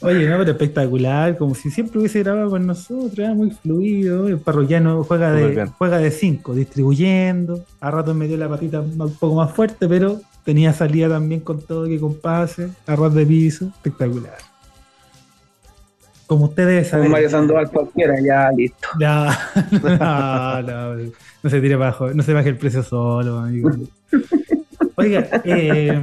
Oye, 0.00 0.28
no, 0.28 0.38
pero 0.38 0.50
espectacular, 0.50 1.38
como 1.38 1.54
si 1.54 1.70
siempre 1.70 2.00
hubiese 2.00 2.24
grabado 2.24 2.50
con 2.50 2.66
nosotros, 2.66 3.18
¿eh? 3.20 3.32
muy 3.34 3.52
fluido. 3.52 4.26
El 4.26 4.38
parroquiano 4.38 5.04
juega 5.04 5.30
de 5.30 5.68
juega 5.78 5.98
de 5.98 6.10
cinco, 6.10 6.54
distribuyendo. 6.54 7.64
A 7.78 7.92
ratos 7.92 8.16
me 8.16 8.26
dio 8.26 8.36
la 8.36 8.48
patita 8.48 8.80
un 8.80 9.14
poco 9.14 9.36
más 9.36 9.52
fuerte, 9.52 9.86
pero 9.86 10.20
tenía 10.44 10.72
salida 10.72 11.08
también 11.08 11.40
con 11.40 11.62
todo 11.62 11.86
que 11.86 12.00
con 12.00 12.16
pase, 12.16 12.70
a 12.84 12.96
ras 12.96 13.14
de 13.14 13.24
piso, 13.26 13.66
espectacular. 13.66 14.38
Como 16.28 16.44
ustedes 16.44 16.88
saben. 16.88 17.10
Mario 17.10 17.30
Sandoval 17.30 17.70
cualquiera, 17.70 18.14
ya 18.20 18.50
listo. 18.54 18.86
Ya, 19.00 19.36
no, 19.82 20.62
no, 20.62 21.10
no 21.42 21.50
se 21.50 21.60
tire 21.62 21.74
bajo, 21.74 22.12
no 22.12 22.22
se 22.22 22.34
baje 22.34 22.50
el 22.50 22.58
precio 22.58 22.82
solo, 22.82 23.38
amigo. 23.38 23.70
Oiga, 24.96 25.26
eh, 25.44 25.98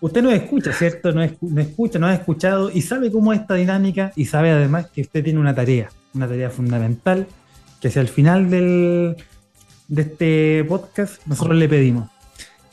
usted 0.00 0.20
nos 0.20 0.32
escucha, 0.32 0.72
¿cierto? 0.72 1.12
Nos 1.12 1.30
escucha, 1.58 2.00
nos 2.00 2.10
ha 2.10 2.14
escuchado 2.14 2.72
y 2.74 2.82
sabe 2.82 3.12
cómo 3.12 3.32
es 3.32 3.42
esta 3.42 3.54
dinámica 3.54 4.10
y 4.16 4.24
sabe 4.24 4.50
además 4.50 4.88
que 4.88 5.02
usted 5.02 5.22
tiene 5.22 5.38
una 5.38 5.54
tarea, 5.54 5.90
una 6.12 6.26
tarea 6.26 6.50
fundamental, 6.50 7.28
que 7.80 7.86
hacia 7.86 8.02
el 8.02 8.08
final 8.08 8.50
del, 8.50 9.16
de 9.86 10.02
este 10.02 10.64
podcast 10.64 11.24
nosotros 11.24 11.56
le 11.56 11.68
pedimos, 11.68 12.10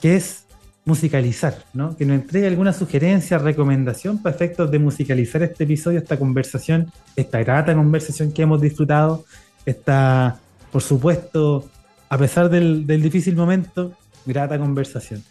que 0.01 0.15
es 0.15 0.45
musicalizar, 0.89 1.53
¿no? 1.73 1.95
Que 1.95 2.05
nos 2.05 2.15
entregue 2.21 2.47
alguna 2.47 2.73
sugerencia, 2.73 3.37
recomendación 3.37 4.21
para 4.21 4.35
efectos 4.35 4.69
de 4.71 4.79
musicalizar 4.79 5.41
este 5.43 5.63
episodio, 5.63 5.99
esta 5.99 6.17
conversación, 6.17 6.91
esta 7.15 7.39
grata 7.43 7.73
conversación 7.73 8.33
que 8.33 8.41
hemos 8.41 8.59
disfrutado, 8.59 9.23
esta, 9.65 10.39
por 10.71 10.81
supuesto, 10.81 11.69
a 12.09 12.17
pesar 12.17 12.49
del, 12.49 12.85
del 12.85 13.01
difícil 13.01 13.35
momento, 13.35 13.93
grata 14.25 14.57
conversación. 14.57 15.23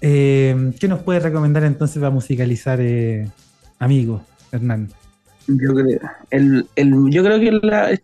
Eh, 0.00 0.72
¿Qué 0.78 0.86
nos 0.86 1.00
puede 1.02 1.20
recomendar 1.20 1.64
entonces 1.64 1.98
para 1.98 2.10
musicalizar, 2.10 2.78
eh, 2.80 3.26
amigo 3.78 4.22
Hernán? 4.52 4.88
Yo 5.48 5.74
creo, 5.74 6.00
el, 6.30 6.68
el, 6.76 7.10
yo 7.10 7.24
creo 7.24 7.40
que 7.40 7.66
la, 7.66 7.98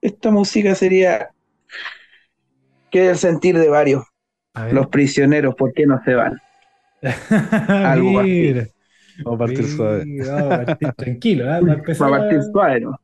esta 0.00 0.30
música 0.30 0.74
sería 0.74 1.28
que 2.90 3.10
el 3.10 3.16
sentir 3.18 3.58
de 3.58 3.68
varios. 3.68 4.02
Los 4.72 4.86
prisioneros, 4.86 5.54
¿por 5.54 5.74
qué 5.74 5.84
no 5.84 6.00
se 6.02 6.14
van? 6.14 6.40
algo 7.68 8.20
así. 8.20 8.30
Mira, 8.30 8.68
Vamos 9.24 9.36
a 9.36 9.38
partir 9.38 9.64
suave. 9.66 10.04
vamos 10.18 10.52
a 10.52 10.64
partir 10.64 10.92
tranquilo, 10.96 11.44
¿eh? 11.44 11.60
para, 11.60 11.74
empezar 11.74 12.10
Para 12.10 12.22
partir 12.22 12.38
a, 12.38 12.42
suave, 12.42 12.80
¿no? 12.80 13.00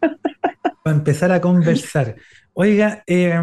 para 0.82 0.96
empezar 0.96 1.32
a 1.32 1.40
conversar. 1.40 2.16
Oiga, 2.54 3.02
eh, 3.06 3.40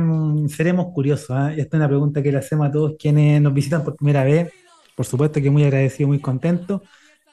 seremos 0.50 0.88
curiosos. 0.94 1.32
¿ah? 1.32 1.52
Esta 1.52 1.78
es 1.78 1.80
una 1.80 1.88
pregunta 1.88 2.22
que 2.22 2.32
le 2.32 2.38
hacemos 2.38 2.68
a 2.68 2.72
todos 2.72 2.96
quienes 3.00 3.42
nos 3.42 3.54
visitan 3.54 3.84
por 3.84 3.96
primera 3.96 4.24
vez. 4.24 4.52
Por 4.96 5.06
supuesto 5.06 5.42
que 5.42 5.50
muy 5.50 5.64
agradecido, 5.64 6.10
muy 6.10 6.20
contento. 6.20 6.84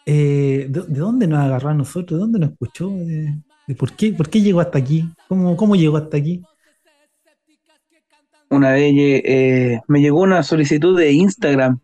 Eh, 0.05 0.67
¿de, 0.71 0.83
de 0.83 1.01
dónde 1.01 1.27
nos 1.27 1.41
agarró 1.41 1.71
a 1.71 1.75
nosotros? 1.75 2.19
¿De 2.19 2.23
dónde 2.23 2.39
nos 2.39 2.51
escuchó? 2.53 2.91
¿De, 2.91 3.35
de 3.67 3.75
por, 3.75 3.93
qué, 3.93 4.13
¿Por 4.13 4.31
qué 4.31 4.41
llegó 4.41 4.61
hasta 4.61 4.79
aquí? 4.79 5.11
¿Cómo, 5.29 5.57
cómo 5.57 5.75
llegó 5.75 5.97
hasta 5.97 6.17
aquí? 6.17 6.43
Una 8.49 8.73
vez 8.73 8.95
eh, 8.97 9.81
me 9.89 10.01
llegó 10.01 10.21
una 10.21 10.45
solicitud 10.45 10.97
de 10.97 11.11
Instagram 11.13 11.81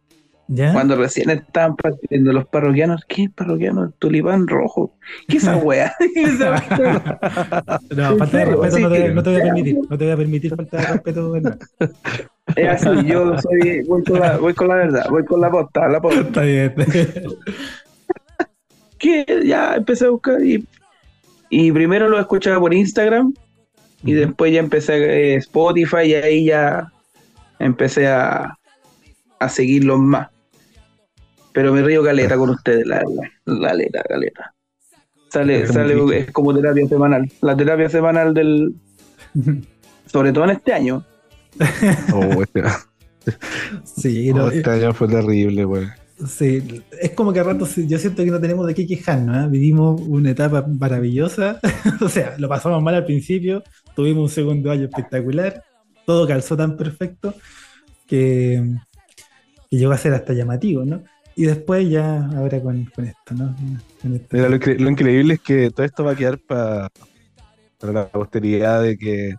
¿Ya? 0.54 0.72
cuando 0.72 0.96
recién 0.96 1.30
estaban 1.30 1.76
partiendo 1.76 2.32
los 2.32 2.46
parroquianos. 2.46 3.02
¿Qué 3.08 3.28
parroquiano? 3.34 3.90
Tulipán 3.98 4.46
rojo. 4.46 4.94
¿Qué 5.28 5.38
esa 5.38 5.56
wea? 5.64 5.94
No, 7.96 8.16
falta 8.18 8.38
de 8.38 8.44
respeto, 8.44 8.76
Sí, 8.76 8.82
no, 8.82 8.90
te, 8.90 9.08
sí. 9.08 9.14
no 9.14 9.22
te 9.22 9.30
voy 9.30 9.40
a 9.40 9.44
permitir. 9.44 9.78
No 9.88 9.98
te 9.98 10.04
voy 10.04 10.12
a 10.12 10.16
permitir 10.16 10.54
falta 10.54 10.76
de 10.76 10.86
respeto, 10.86 11.32
es 12.56 12.68
así, 12.68 13.06
yo 13.06 13.38
soy, 13.38 13.82
voy, 13.86 14.02
con 14.04 14.20
la, 14.20 14.36
voy 14.36 14.52
con 14.52 14.68
la 14.68 14.74
verdad, 14.74 15.06
voy 15.08 15.24
con 15.24 15.40
la 15.40 15.50
posta, 15.50 15.88
la 15.88 16.00
posta. 16.00 16.20
Está 16.28 16.42
bien. 16.42 16.74
que 18.98 19.24
ya 19.46 19.76
empecé 19.76 20.06
a 20.06 20.10
buscar 20.10 20.44
y, 20.44 20.66
y 21.48 21.72
primero 21.72 22.08
lo 22.08 22.18
escuchaba 22.18 22.60
por 22.60 22.74
Instagram 22.74 23.32
y 24.04 24.12
después 24.12 24.52
ya 24.52 24.60
empecé 24.60 24.96
eh, 24.96 25.36
Spotify 25.36 26.02
y 26.06 26.14
ahí 26.14 26.44
ya 26.46 26.92
empecé 27.58 28.08
a, 28.08 28.58
a 29.38 29.48
seguirlos 29.48 30.00
más. 30.00 30.31
Pero 31.52 31.72
me 31.72 31.82
río 31.82 32.02
caleta 32.02 32.36
con 32.36 32.50
ustedes, 32.50 32.86
la 32.86 32.96
verdad. 32.96 33.30
La 33.44 33.74
letra, 33.74 34.02
caleta. 34.02 34.54
Sale, 35.28 35.66
sale, 35.66 36.18
es 36.18 36.30
como 36.30 36.54
terapia 36.54 36.86
semanal. 36.86 37.30
La 37.40 37.56
terapia 37.56 37.88
semanal 37.88 38.34
del, 38.34 38.74
sobre 40.06 40.32
todo 40.32 40.44
en 40.44 40.50
este 40.50 40.72
año. 40.72 41.04
Oh, 42.14 42.42
este, 42.42 42.62
Sí, 43.84 44.30
oh, 44.30 44.36
no, 44.36 44.50
este 44.50 44.68
año 44.68 44.92
fue 44.92 45.08
terrible, 45.08 45.64
güey. 45.64 45.86
Sí, 46.26 46.82
es 47.00 47.10
como 47.12 47.32
que 47.32 47.40
a 47.40 47.42
ratos 47.42 47.76
yo 47.76 47.98
siento 47.98 48.24
que 48.24 48.30
no 48.30 48.40
tenemos 48.40 48.66
de 48.66 48.74
qué 48.74 48.86
quejarnos, 48.86 49.44
¿eh? 49.44 49.48
Vivimos 49.50 50.00
una 50.02 50.30
etapa 50.30 50.64
maravillosa, 50.66 51.60
o 52.00 52.08
sea, 52.08 52.36
lo 52.38 52.48
pasamos 52.48 52.82
mal 52.82 52.94
al 52.94 53.04
principio, 53.04 53.62
tuvimos 53.96 54.22
un 54.24 54.28
segundo 54.28 54.70
año 54.70 54.84
espectacular, 54.84 55.64
todo 56.06 56.26
calzó 56.26 56.56
tan 56.56 56.76
perfecto 56.76 57.34
que, 58.06 58.62
que 59.70 59.76
llegó 59.76 59.92
a 59.92 59.98
ser 59.98 60.14
hasta 60.14 60.32
llamativo, 60.32 60.84
¿no? 60.84 61.02
Y 61.34 61.44
después 61.44 61.88
ya, 61.88 62.26
ahora 62.36 62.60
con, 62.60 62.84
con 62.94 63.04
esto, 63.06 63.34
¿no? 63.34 63.54
Con 64.02 64.14
esto. 64.14 64.28
Mira, 64.30 64.48
lo, 64.48 64.56
incre- 64.56 64.78
lo 64.78 64.90
increíble 64.90 65.34
es 65.34 65.40
que 65.40 65.70
todo 65.70 65.84
esto 65.86 66.04
va 66.04 66.12
a 66.12 66.16
quedar 66.16 66.38
pa- 66.38 66.90
para 67.78 67.92
la 67.92 68.08
posteridad 68.08 68.82
de 68.82 68.96
que 68.98 69.34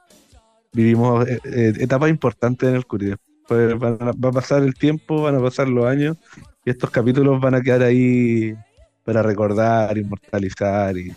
vivimos 0.74 1.28
eh, 1.28 1.40
eh, 1.46 1.74
etapas 1.80 2.10
importantes 2.10 2.68
en 2.70 2.76
el 2.76 2.86
Curi. 2.86 3.14
Pues 3.48 3.78
van 3.78 3.98
a- 4.02 4.12
va 4.14 4.30
a 4.30 4.32
pasar 4.32 4.64
el 4.64 4.74
tiempo, 4.74 5.22
van 5.22 5.36
a 5.36 5.42
pasar 5.42 5.68
los 5.70 5.86
años 5.86 6.18
y 6.66 6.70
estos 6.72 6.90
capítulos 6.90 7.40
van 7.40 7.56
a 7.56 7.62
quedar 7.62 7.84
ahí 7.84 8.54
para 9.04 9.22
recordar, 9.22 9.98
inmortalizar 9.98 10.98
y, 10.98 11.14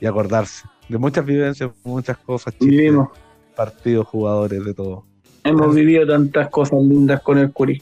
y 0.00 0.06
acordarse 0.06 0.66
de 0.88 0.96
muchas 0.98 1.24
vivencias, 1.24 1.70
muchas 1.84 2.16
cosas, 2.18 2.54
chistes, 2.54 2.70
Vivimos, 2.70 3.08
partidos, 3.54 4.06
jugadores, 4.06 4.64
de 4.64 4.72
todo. 4.74 5.04
hemos 5.44 5.74
vivido 5.74 6.06
tantas 6.06 6.48
cosas 6.48 6.80
lindas 6.82 7.20
con 7.22 7.36
el 7.38 7.52
Curi. 7.52 7.80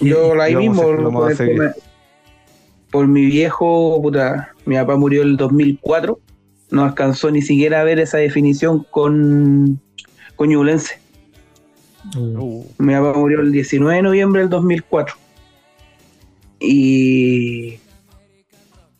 Yo 0.00 0.32
ahí 0.40 0.54
mismo, 0.56 0.82
a- 0.82 0.92
lo 0.92 1.02
vamos 1.04 1.22
por, 1.22 1.32
a 1.32 1.36
seguir. 1.36 1.60
por- 2.90 3.06
mi 3.06 3.26
viejo, 3.26 4.00
puta, 4.02 4.50
mi 4.64 4.76
papá 4.76 4.96
murió 4.96 5.22
el 5.22 5.36
2004, 5.36 6.18
no 6.70 6.84
alcanzó 6.84 7.30
ni 7.30 7.42
siquiera 7.42 7.80
a 7.80 7.84
ver 7.84 7.98
esa 7.98 8.18
definición 8.18 8.86
con, 8.90 9.80
con 10.36 10.48
Ñublense. 10.48 10.98
Uh, 12.16 12.64
Mi 12.78 12.92
papá 12.94 13.18
murió 13.18 13.40
el 13.40 13.52
19 13.52 13.96
de 13.96 14.02
noviembre 14.02 14.40
del 14.42 14.50
2004. 14.50 15.14
Y, 16.60 17.78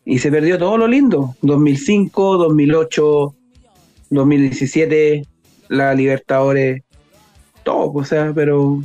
y 0.05 0.18
se 0.18 0.31
perdió 0.31 0.58
todo 0.58 0.76
lo 0.78 0.86
lindo. 0.86 1.34
2005, 1.42 2.36
2008, 2.39 3.34
2017, 4.10 5.23
la 5.68 5.94
Libertadores, 5.94 6.83
todo, 7.65 7.92
o 7.92 8.05
sea, 8.05 8.33
pero 8.34 8.83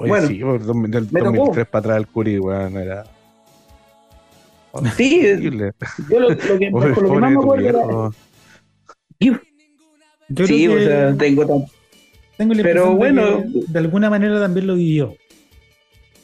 oye, 0.00 0.08
Bueno, 0.08 0.26
sí, 0.28 0.38
del 0.90 1.08
me 1.10 1.20
tocó. 1.20 1.32
2003 1.36 1.66
para 1.68 1.80
atrás 1.80 1.96
el 1.98 2.06
Curi, 2.08 2.38
weón, 2.38 2.76
era 2.76 3.04
sí, 4.96 5.20
horrible. 5.32 5.72
yo 6.10 6.20
lo, 6.20 6.30
lo 6.30 6.36
que, 6.36 6.70
con 6.70 6.90
lo 6.90 6.94
que 7.14 7.18
más 7.20 7.30
me 7.32 7.38
acuerdo 7.38 7.68
era- 7.68 7.78
viejo. 7.78 8.14
yo 10.28 10.46
Sí, 10.46 10.64
creo 10.66 10.72
o 10.72 10.76
que 10.76 10.84
sea, 10.86 11.16
tengo 11.16 11.46
tan- 11.46 11.64
tengo 12.36 12.54
la 12.54 12.62
pero 12.62 12.88
de 12.90 12.94
bueno. 12.94 13.42
que 13.42 13.48
de 13.72 13.78
alguna 13.78 14.08
manera 14.10 14.40
también 14.40 14.66
lo 14.66 14.74
vivió. 14.76 15.14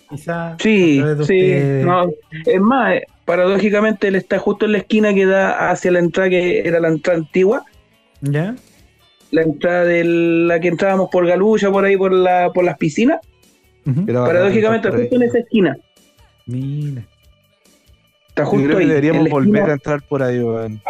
Quizá 0.09 0.57
Sí, 0.61 1.01
de 1.01 1.15
sí, 1.17 1.21
ustedes. 1.23 1.85
no, 1.85 2.09
es 2.47 2.61
más, 2.61 2.95
eh, 2.95 3.03
paradójicamente 3.25 4.07
él 4.07 4.15
está 4.15 4.39
justo 4.39 4.65
en 4.67 4.73
la 4.73 4.79
esquina 4.79 5.13
que 5.13 5.27
da 5.27 5.71
hacia 5.71 5.91
la 5.91 5.99
entrada 5.99 6.31
que 6.31 6.61
era 6.61 6.79
la 6.79 6.89
entrada 6.89 7.19
antigua, 7.19 7.65
¿Ya? 8.21 8.55
la 9.33 9.43
entrada 9.43 9.85
de 9.85 10.05
la 10.05 10.61
que 10.61 10.69
entrábamos 10.69 11.09
por 11.11 11.27
Galucha, 11.27 11.73
por 11.73 11.85
ahí 11.85 11.97
por 11.97 12.13
la 12.13 12.51
por 12.55 12.63
las 12.65 12.79
piscinas, 12.79 13.19
Era 13.87 14.21
bacán 14.21 14.27
paradójicamente 14.27 14.89
ahí. 14.89 14.95
justo 15.01 15.17
en 15.17 15.23
esa 15.23 15.39
esquina, 15.39 15.77
Mira. 16.47 17.03
está 18.29 18.43
Yo 18.43 18.49
justo 18.51 18.65
creo 18.67 18.77
que 18.79 18.83
ahí. 18.83 18.83
en 18.85 18.89
deberíamos 18.89 19.29
volver 19.31 19.49
esquina. 19.57 19.71
a 19.71 19.75
entrar 19.75 20.03
por 20.03 20.23
ahí, 20.23 20.39
weón. 20.41 20.81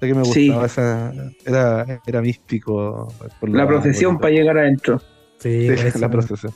Sé 0.00 0.06
que 0.08 0.14
me 0.14 0.24
Sí. 0.24 0.46
gustaba 0.48 0.66
esa. 0.66 1.12
Era, 1.44 2.00
era 2.06 2.20
místico. 2.22 3.12
por 3.40 3.48
la 3.50 3.66
procesión 3.66 4.18
para 4.18 4.32
llegar 4.34 4.58
adentro. 4.58 5.00
Sí, 5.38 5.68
Sí, 5.68 5.74
parece 5.76 5.98
la 5.98 6.10
procesión. 6.10 6.52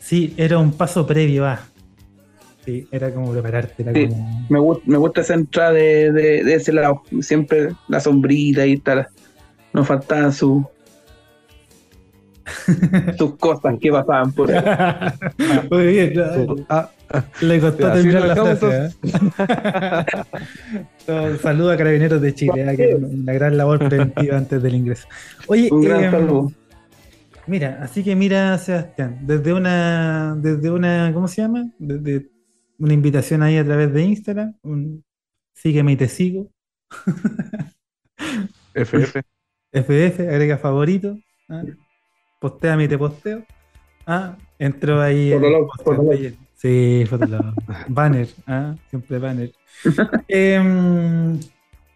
sí, 0.00 0.34
era 0.36 0.58
un 0.58 0.72
paso 0.72 1.06
previo 1.06 1.46
a. 1.46 1.60
Sí, 2.64 2.86
era 2.92 3.12
como 3.12 3.32
prepararte, 3.32 3.82
era 3.82 3.92
Sí. 3.92 4.08
como. 4.08 4.46
Me, 4.48 4.58
gusta, 4.58 4.82
me 4.86 4.98
gusta 4.98 5.20
esa 5.22 5.34
entrada 5.34 5.72
de, 5.72 6.12
de, 6.12 6.44
de 6.44 6.54
ese 6.54 6.72
lado, 6.72 7.02
siempre 7.20 7.70
la 7.88 8.00
sombrita 8.00 8.66
y 8.66 8.76
tal. 8.78 9.06
Nos 9.72 9.86
faltaban 9.86 10.32
sus 10.32 10.64
sus 13.18 13.36
cosas 13.36 13.78
que 13.80 13.90
pasaban 13.90 14.32
por 14.32 14.50
ahí. 14.50 14.62
Muy 15.70 15.86
bien, 15.86 16.14
¿no? 16.14 16.56
Ah, 16.68 16.90
le 17.40 17.60
costó 17.60 17.82
Ya, 17.82 17.92
terminar 17.94 18.26
la 18.26 18.36
frase. 18.36 18.76
¿eh? 18.76 18.90
No, 21.08 21.36
Saludo 21.38 21.72
a 21.72 21.76
Carabineros 21.76 22.20
de 22.20 22.34
Chile, 22.34 22.70
¿eh? 22.70 22.76
que 22.76 22.94
una 22.94 23.32
gran 23.32 23.56
labor 23.56 23.78
preventiva 23.78 24.36
antes 24.36 24.62
del 24.62 24.74
ingreso. 24.76 25.08
Oye, 25.48 25.68
Un 25.72 25.82
gran 25.82 26.04
em, 26.04 26.10
saludo. 26.10 26.52
Mira, 27.46 27.80
así 27.82 28.04
que 28.04 28.14
mira, 28.14 28.56
Sebastián, 28.58 29.18
desde 29.22 29.52
una, 29.52 30.36
desde 30.36 30.70
una, 30.70 31.10
¿cómo 31.12 31.26
se 31.26 31.42
llama? 31.42 31.68
Desde 31.78 32.30
una 32.78 32.94
invitación 32.94 33.42
ahí 33.42 33.56
a 33.56 33.64
través 33.64 33.92
de 33.92 34.02
Instagram, 34.02 34.54
un 34.62 35.04
sígueme 35.54 35.92
y 35.92 35.96
te 35.96 36.06
sigo, 36.06 36.48
FF. 38.74 39.22
FF, 39.72 40.20
agrega 40.28 40.58
favorito, 40.58 41.16
¿ah? 41.48 41.64
Postéame 42.40 42.84
y 42.84 42.88
te 42.88 42.98
posteo. 42.98 43.42
Ah, 44.06 44.36
entró 44.58 45.00
ahí. 45.00 45.30
el 45.30 45.38
Fotolog, 45.40 45.66
post 45.68 45.84
Fotolog. 45.84 46.12
ayer. 46.12 46.34
Sí, 46.56 47.04
Fotolog. 47.08 47.54
banner, 47.88 48.28
ah, 48.48 48.74
siempre 48.88 49.18
banner. 49.20 49.52
Em, 50.28 51.38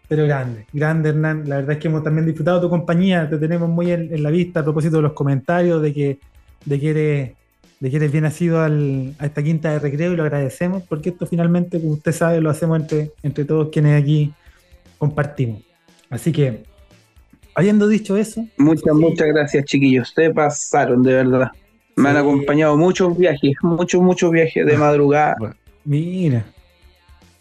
pero 0.07 0.25
grande, 0.25 0.65
grande 0.71 1.09
Hernán. 1.09 1.43
La 1.49 1.57
verdad 1.57 1.71
es 1.73 1.77
que 1.79 1.87
hemos 1.87 2.03
también 2.03 2.25
disfrutado 2.25 2.61
tu 2.61 2.69
compañía, 2.69 3.29
te 3.29 3.37
tenemos 3.37 3.67
muy 3.69 3.91
en, 3.91 4.13
en 4.13 4.23
la 4.23 4.29
vista 4.29 4.59
a 4.61 4.63
propósito 4.63 4.97
de 4.97 5.01
los 5.03 5.13
comentarios, 5.13 5.81
de 5.81 5.93
que, 5.93 6.19
de 6.65 6.79
que 6.79 6.89
eres, 6.91 7.31
de 7.79 7.89
que 7.89 7.95
eres 7.97 8.11
bien 8.11 8.23
nacido 8.23 8.61
al- 8.61 9.13
a 9.19 9.25
esta 9.25 9.43
quinta 9.43 9.71
de 9.71 9.79
recreo 9.79 10.13
y 10.13 10.15
lo 10.15 10.23
agradecemos, 10.23 10.83
porque 10.83 11.09
esto 11.09 11.25
finalmente, 11.27 11.79
como 11.79 11.93
usted 11.93 12.11
sabe, 12.11 12.39
lo 12.41 12.49
hacemos 12.49 12.79
entre, 12.79 13.11
entre 13.23 13.45
todos 13.45 13.69
quienes 13.71 14.01
aquí 14.01 14.31
compartimos. 14.97 15.61
Así 16.09 16.31
que, 16.31 16.63
habiendo 17.55 17.87
dicho 17.87 18.15
eso, 18.17 18.45
Muchas, 18.57 18.83
Sí. 18.95 19.01
muchas 19.01 19.27
gracias, 19.27 19.65
chiquillos. 19.65 20.09
Ustedes 20.09 20.33
pasaron, 20.33 21.01
de 21.03 21.13
verdad. 21.13 21.51
Me 21.95 22.09
han 22.09 22.17
acompañado 22.17 22.75
muchos 22.77 23.17
viajes, 23.17 23.53
muchos, 23.61 24.01
muchos 24.01 24.29
viajes 24.31 24.65
de 24.65 24.77
madrugada. 24.77 25.35
mira. 25.85 26.45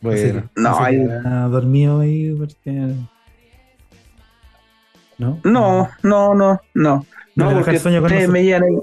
Bueno, 0.01 0.49
No, 0.55 0.79
hay- 0.81 0.99
quedará 0.99 1.49
dormido 1.49 2.01
ahí 2.01 2.35
porque. 2.39 2.71
¿No? 5.19 5.41
No, 5.45 5.89
no, 6.03 6.35
no, 6.35 6.61
no. 6.75 7.07
¿No 7.37 7.51
No, 7.51 7.53
porque 7.53 7.71
el 7.73 7.79
sueño 7.81 8.01
con 8.01 8.11
ustedes 8.13 8.29
me 8.29 8.43
llegan 8.45 8.65
ahí. 8.65 8.77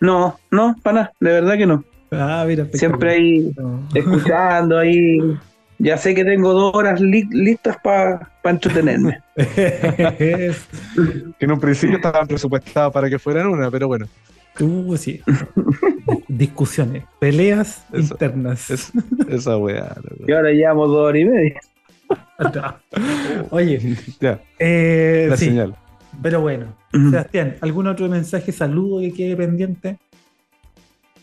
No, 0.00 0.38
no, 0.50 0.76
para 0.82 0.94
nada, 0.94 1.12
de 1.20 1.30
verdad 1.32 1.56
que 1.56 1.66
no. 1.66 1.84
Ah, 2.12 2.44
mira, 2.46 2.66
Siempre 2.74 3.12
ahí 3.12 3.52
No. 3.56 3.88
escuchando 3.94 4.78
ahí. 4.78 5.18
Ya 5.82 5.96
sé 5.96 6.14
que 6.14 6.24
tengo 6.24 6.52
dos 6.52 6.74
horas 6.74 7.00
li- 7.00 7.26
listas 7.32 7.76
para 7.82 8.30
entretenerme. 8.44 9.20
Es- 9.36 10.68
que 11.38 11.44
en 11.46 11.52
un 11.52 11.58
principio 11.60 11.96
estaban 11.96 12.26
presupuestadas 12.26 12.92
para 12.92 13.08
que 13.08 13.18
fueran 13.18 13.46
una, 13.48 13.70
pero 13.70 13.88
bueno, 13.88 14.06
Uh, 14.60 14.94
sí. 14.96 15.22
Discusiones, 16.28 17.04
peleas 17.18 17.86
Eso, 17.92 18.12
internas. 18.14 18.68
es- 18.70 18.92
esa 19.28 19.56
weá. 19.56 19.96
la 20.18 20.26
Y 20.28 20.32
ahora 20.32 20.50
llevamos 20.50 20.88
dos 20.88 20.98
horas 21.08 21.20
y 21.22 21.24
media. 21.24 21.60
Oye. 23.50 23.96
Ya, 24.20 24.40
eh, 24.58 25.26
la 25.30 25.36
sí, 25.36 25.46
señal. 25.46 25.74
pero 26.22 26.40
bueno. 26.42 26.74
Sebastián, 26.92 27.56
¿algún 27.62 27.86
otro 27.86 28.08
mensaje, 28.08 28.52
saludo 28.52 29.00
que 29.00 29.12
quede 29.14 29.36
pendiente? 29.36 29.96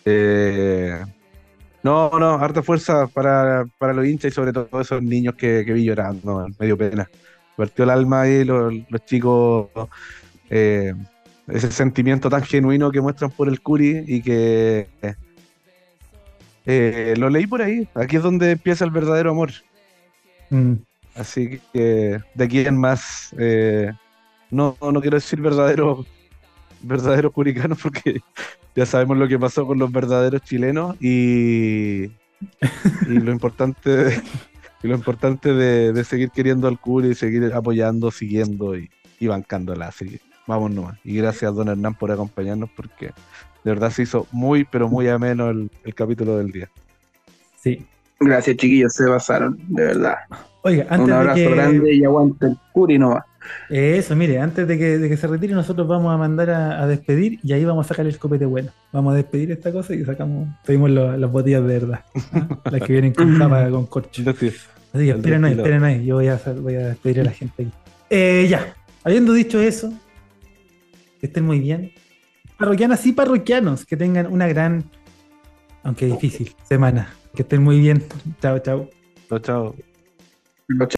Eh, 0.06 1.00
no, 1.84 2.10
no, 2.20 2.36
harta 2.36 2.64
fuerza 2.64 3.08
para, 3.08 3.66
para 3.78 3.94
los 3.94 4.06
hinchas 4.06 4.32
y 4.32 4.36
sobre 4.36 4.54
todo 4.54 4.82
esos 4.82 5.02
niños 5.02 5.36
que, 5.36 5.64
que 5.66 5.74
vi 5.74 5.86
llorando, 5.86 6.36
man, 6.36 6.56
me 6.60 6.66
dio 6.66 6.78
pena. 6.78 7.10
Partió 7.56 7.84
el 7.86 7.90
alma 7.90 8.22
ahí 8.22 8.44
los, 8.44 8.74
los 8.90 9.06
chicos, 9.06 9.70
eh, 10.50 10.94
ese 11.48 11.72
sentimiento 11.72 12.30
tan 12.30 12.44
genuino 12.44 12.92
que 12.92 13.02
muestran 13.02 13.32
por 13.32 13.48
el 13.48 13.62
Curi 13.62 14.04
y 14.06 14.22
que 14.22 14.88
eh, 16.66 17.14
lo 17.18 17.30
leí 17.30 17.48
por 17.48 17.62
ahí. 17.62 17.88
Aquí 17.96 18.18
es 18.18 18.24
donde 18.24 18.52
empieza 18.52 18.86
el 18.86 18.92
verdadero 18.92 19.32
amor. 19.32 19.52
Mm, 20.50 20.76
Así 21.18 21.60
que 21.74 22.20
de 22.36 22.44
aquí 22.44 22.60
en 22.60 22.78
más, 22.78 23.34
eh, 23.40 23.92
no, 24.52 24.78
no 24.80 25.02
quiero 25.02 25.18
decir 25.18 25.42
verdadero, 25.42 26.06
verdadero 26.82 27.32
curicanos 27.32 27.80
porque 27.82 28.22
ya 28.78 28.86
sabemos 28.86 29.18
lo 29.18 29.28
que 29.28 29.40
pasó 29.40 29.66
con 29.66 29.80
los 29.80 29.92
verdaderos 29.92 30.44
chilenos 30.44 30.96
y, 31.02 32.04
y 32.04 32.12
lo 33.08 33.32
importante, 33.32 34.22
y 34.84 34.88
lo 34.88 34.96
importante 34.96 35.54
de, 35.54 35.92
de 35.92 36.04
seguir 36.04 36.30
queriendo 36.30 36.68
al 36.68 36.80
Curi, 36.80 37.16
seguir 37.16 37.52
apoyando, 37.54 38.12
siguiendo 38.12 38.78
y, 38.78 38.92
y 39.20 39.26
bancándola. 39.26 39.88
Así 39.88 40.08
que 40.08 40.22
vamos 40.46 40.70
nomás. 40.70 41.00
Y 41.04 41.18
gracias, 41.18 41.56
don 41.56 41.70
Hernán, 41.70 41.96
por 41.96 42.12
acompañarnos 42.12 42.70
porque 42.70 43.08
de 43.08 43.72
verdad 43.72 43.90
se 43.90 44.04
hizo 44.04 44.28
muy, 44.32 44.64
pero 44.64 44.88
muy 44.88 45.08
ameno 45.08 45.50
el, 45.50 45.72
el 45.84 45.96
capítulo 45.96 46.38
del 46.38 46.52
día. 46.52 46.70
sí. 47.56 47.86
Gracias, 48.20 48.58
chiquillos, 48.58 48.94
se 48.94 49.06
pasaron, 49.06 49.60
de 49.68 49.86
verdad. 49.86 50.16
Oiga, 50.64 50.88
antes 50.90 51.06
Un 51.06 51.12
abrazo 51.12 51.40
de 51.40 51.46
que, 51.50 51.54
grande 51.54 51.94
y 51.94 52.04
aguante 52.04 52.48
el 52.48 52.58
curi 52.74 52.98
nomás. 52.98 53.24
Eso, 53.69 54.16
mire, 54.16 54.40
antes 54.40 54.67
de 54.67 54.77
que, 54.77 54.98
de 54.98 55.09
que 55.09 55.17
se 55.17 55.27
retire, 55.27 55.53
nosotros 55.53 55.88
vamos 55.88 56.14
a 56.14 56.17
mandar 56.17 56.50
a, 56.50 56.82
a 56.84 56.88
despedir 56.88 57.40
y 57.43 57.53
ahí 57.53 57.64
vamos 57.66 57.85
a 57.85 57.90
sacar 57.90 58.06
el 58.06 58.17
copete 58.17 58.45
bueno. 58.45 58.72
Vamos 58.92 59.14
a 59.14 59.17
despedir 59.17 59.51
esta 59.51 59.72
cosa 59.72 59.93
y 59.95 60.03
sacamos, 60.06 60.48
pedimos 60.66 60.90
lo- 60.90 61.16
las 61.17 61.32
botellas 61.32 61.61
de 61.61 61.67
verdad, 61.80 62.00
¿ah? 62.34 62.48
las 62.72 62.82
que 62.82 62.93
vienen 62.93 63.14
con 63.14 63.38
tapa 63.40 63.69
con 63.69 63.85
corcho. 63.88 64.24
Así 64.93 65.06
que 65.06 65.11
esperen 65.11 65.43
ahí, 65.45 65.51
esperen 65.53 65.84
ahí, 65.84 66.06
yo 66.06 66.16
voy 66.16 66.27
a, 66.27 66.34
hacer- 66.35 66.59
voy 66.61 66.76
a 66.76 66.88
despedir 66.90 67.19
a 67.22 67.24
la 67.26 67.32
gente 67.32 67.64
aquí. 67.64 67.72
Eh, 68.09 68.48
ya, 68.50 68.74
habiendo 69.03 69.34
dicho 69.34 69.59
eso, 69.59 69.93
que 71.19 71.27
estén 71.27 71.45
muy 71.45 71.59
bien. 71.59 71.92
Parroquianas 72.58 73.06
y 73.06 73.11
parroquianos, 73.11 73.85
que 73.85 73.95
tengan 73.98 74.27
una 74.27 74.48
gran, 74.48 74.85
aunque 75.84 76.06
difícil, 76.08 76.56
semana. 76.64 77.14
Que 77.35 77.43
estén 77.43 77.61
muy 77.64 77.80
bien. 77.80 78.03
Chao, 78.42 78.58
chao. 78.59 78.90
chao, 79.30 79.40
chao. 79.40 79.76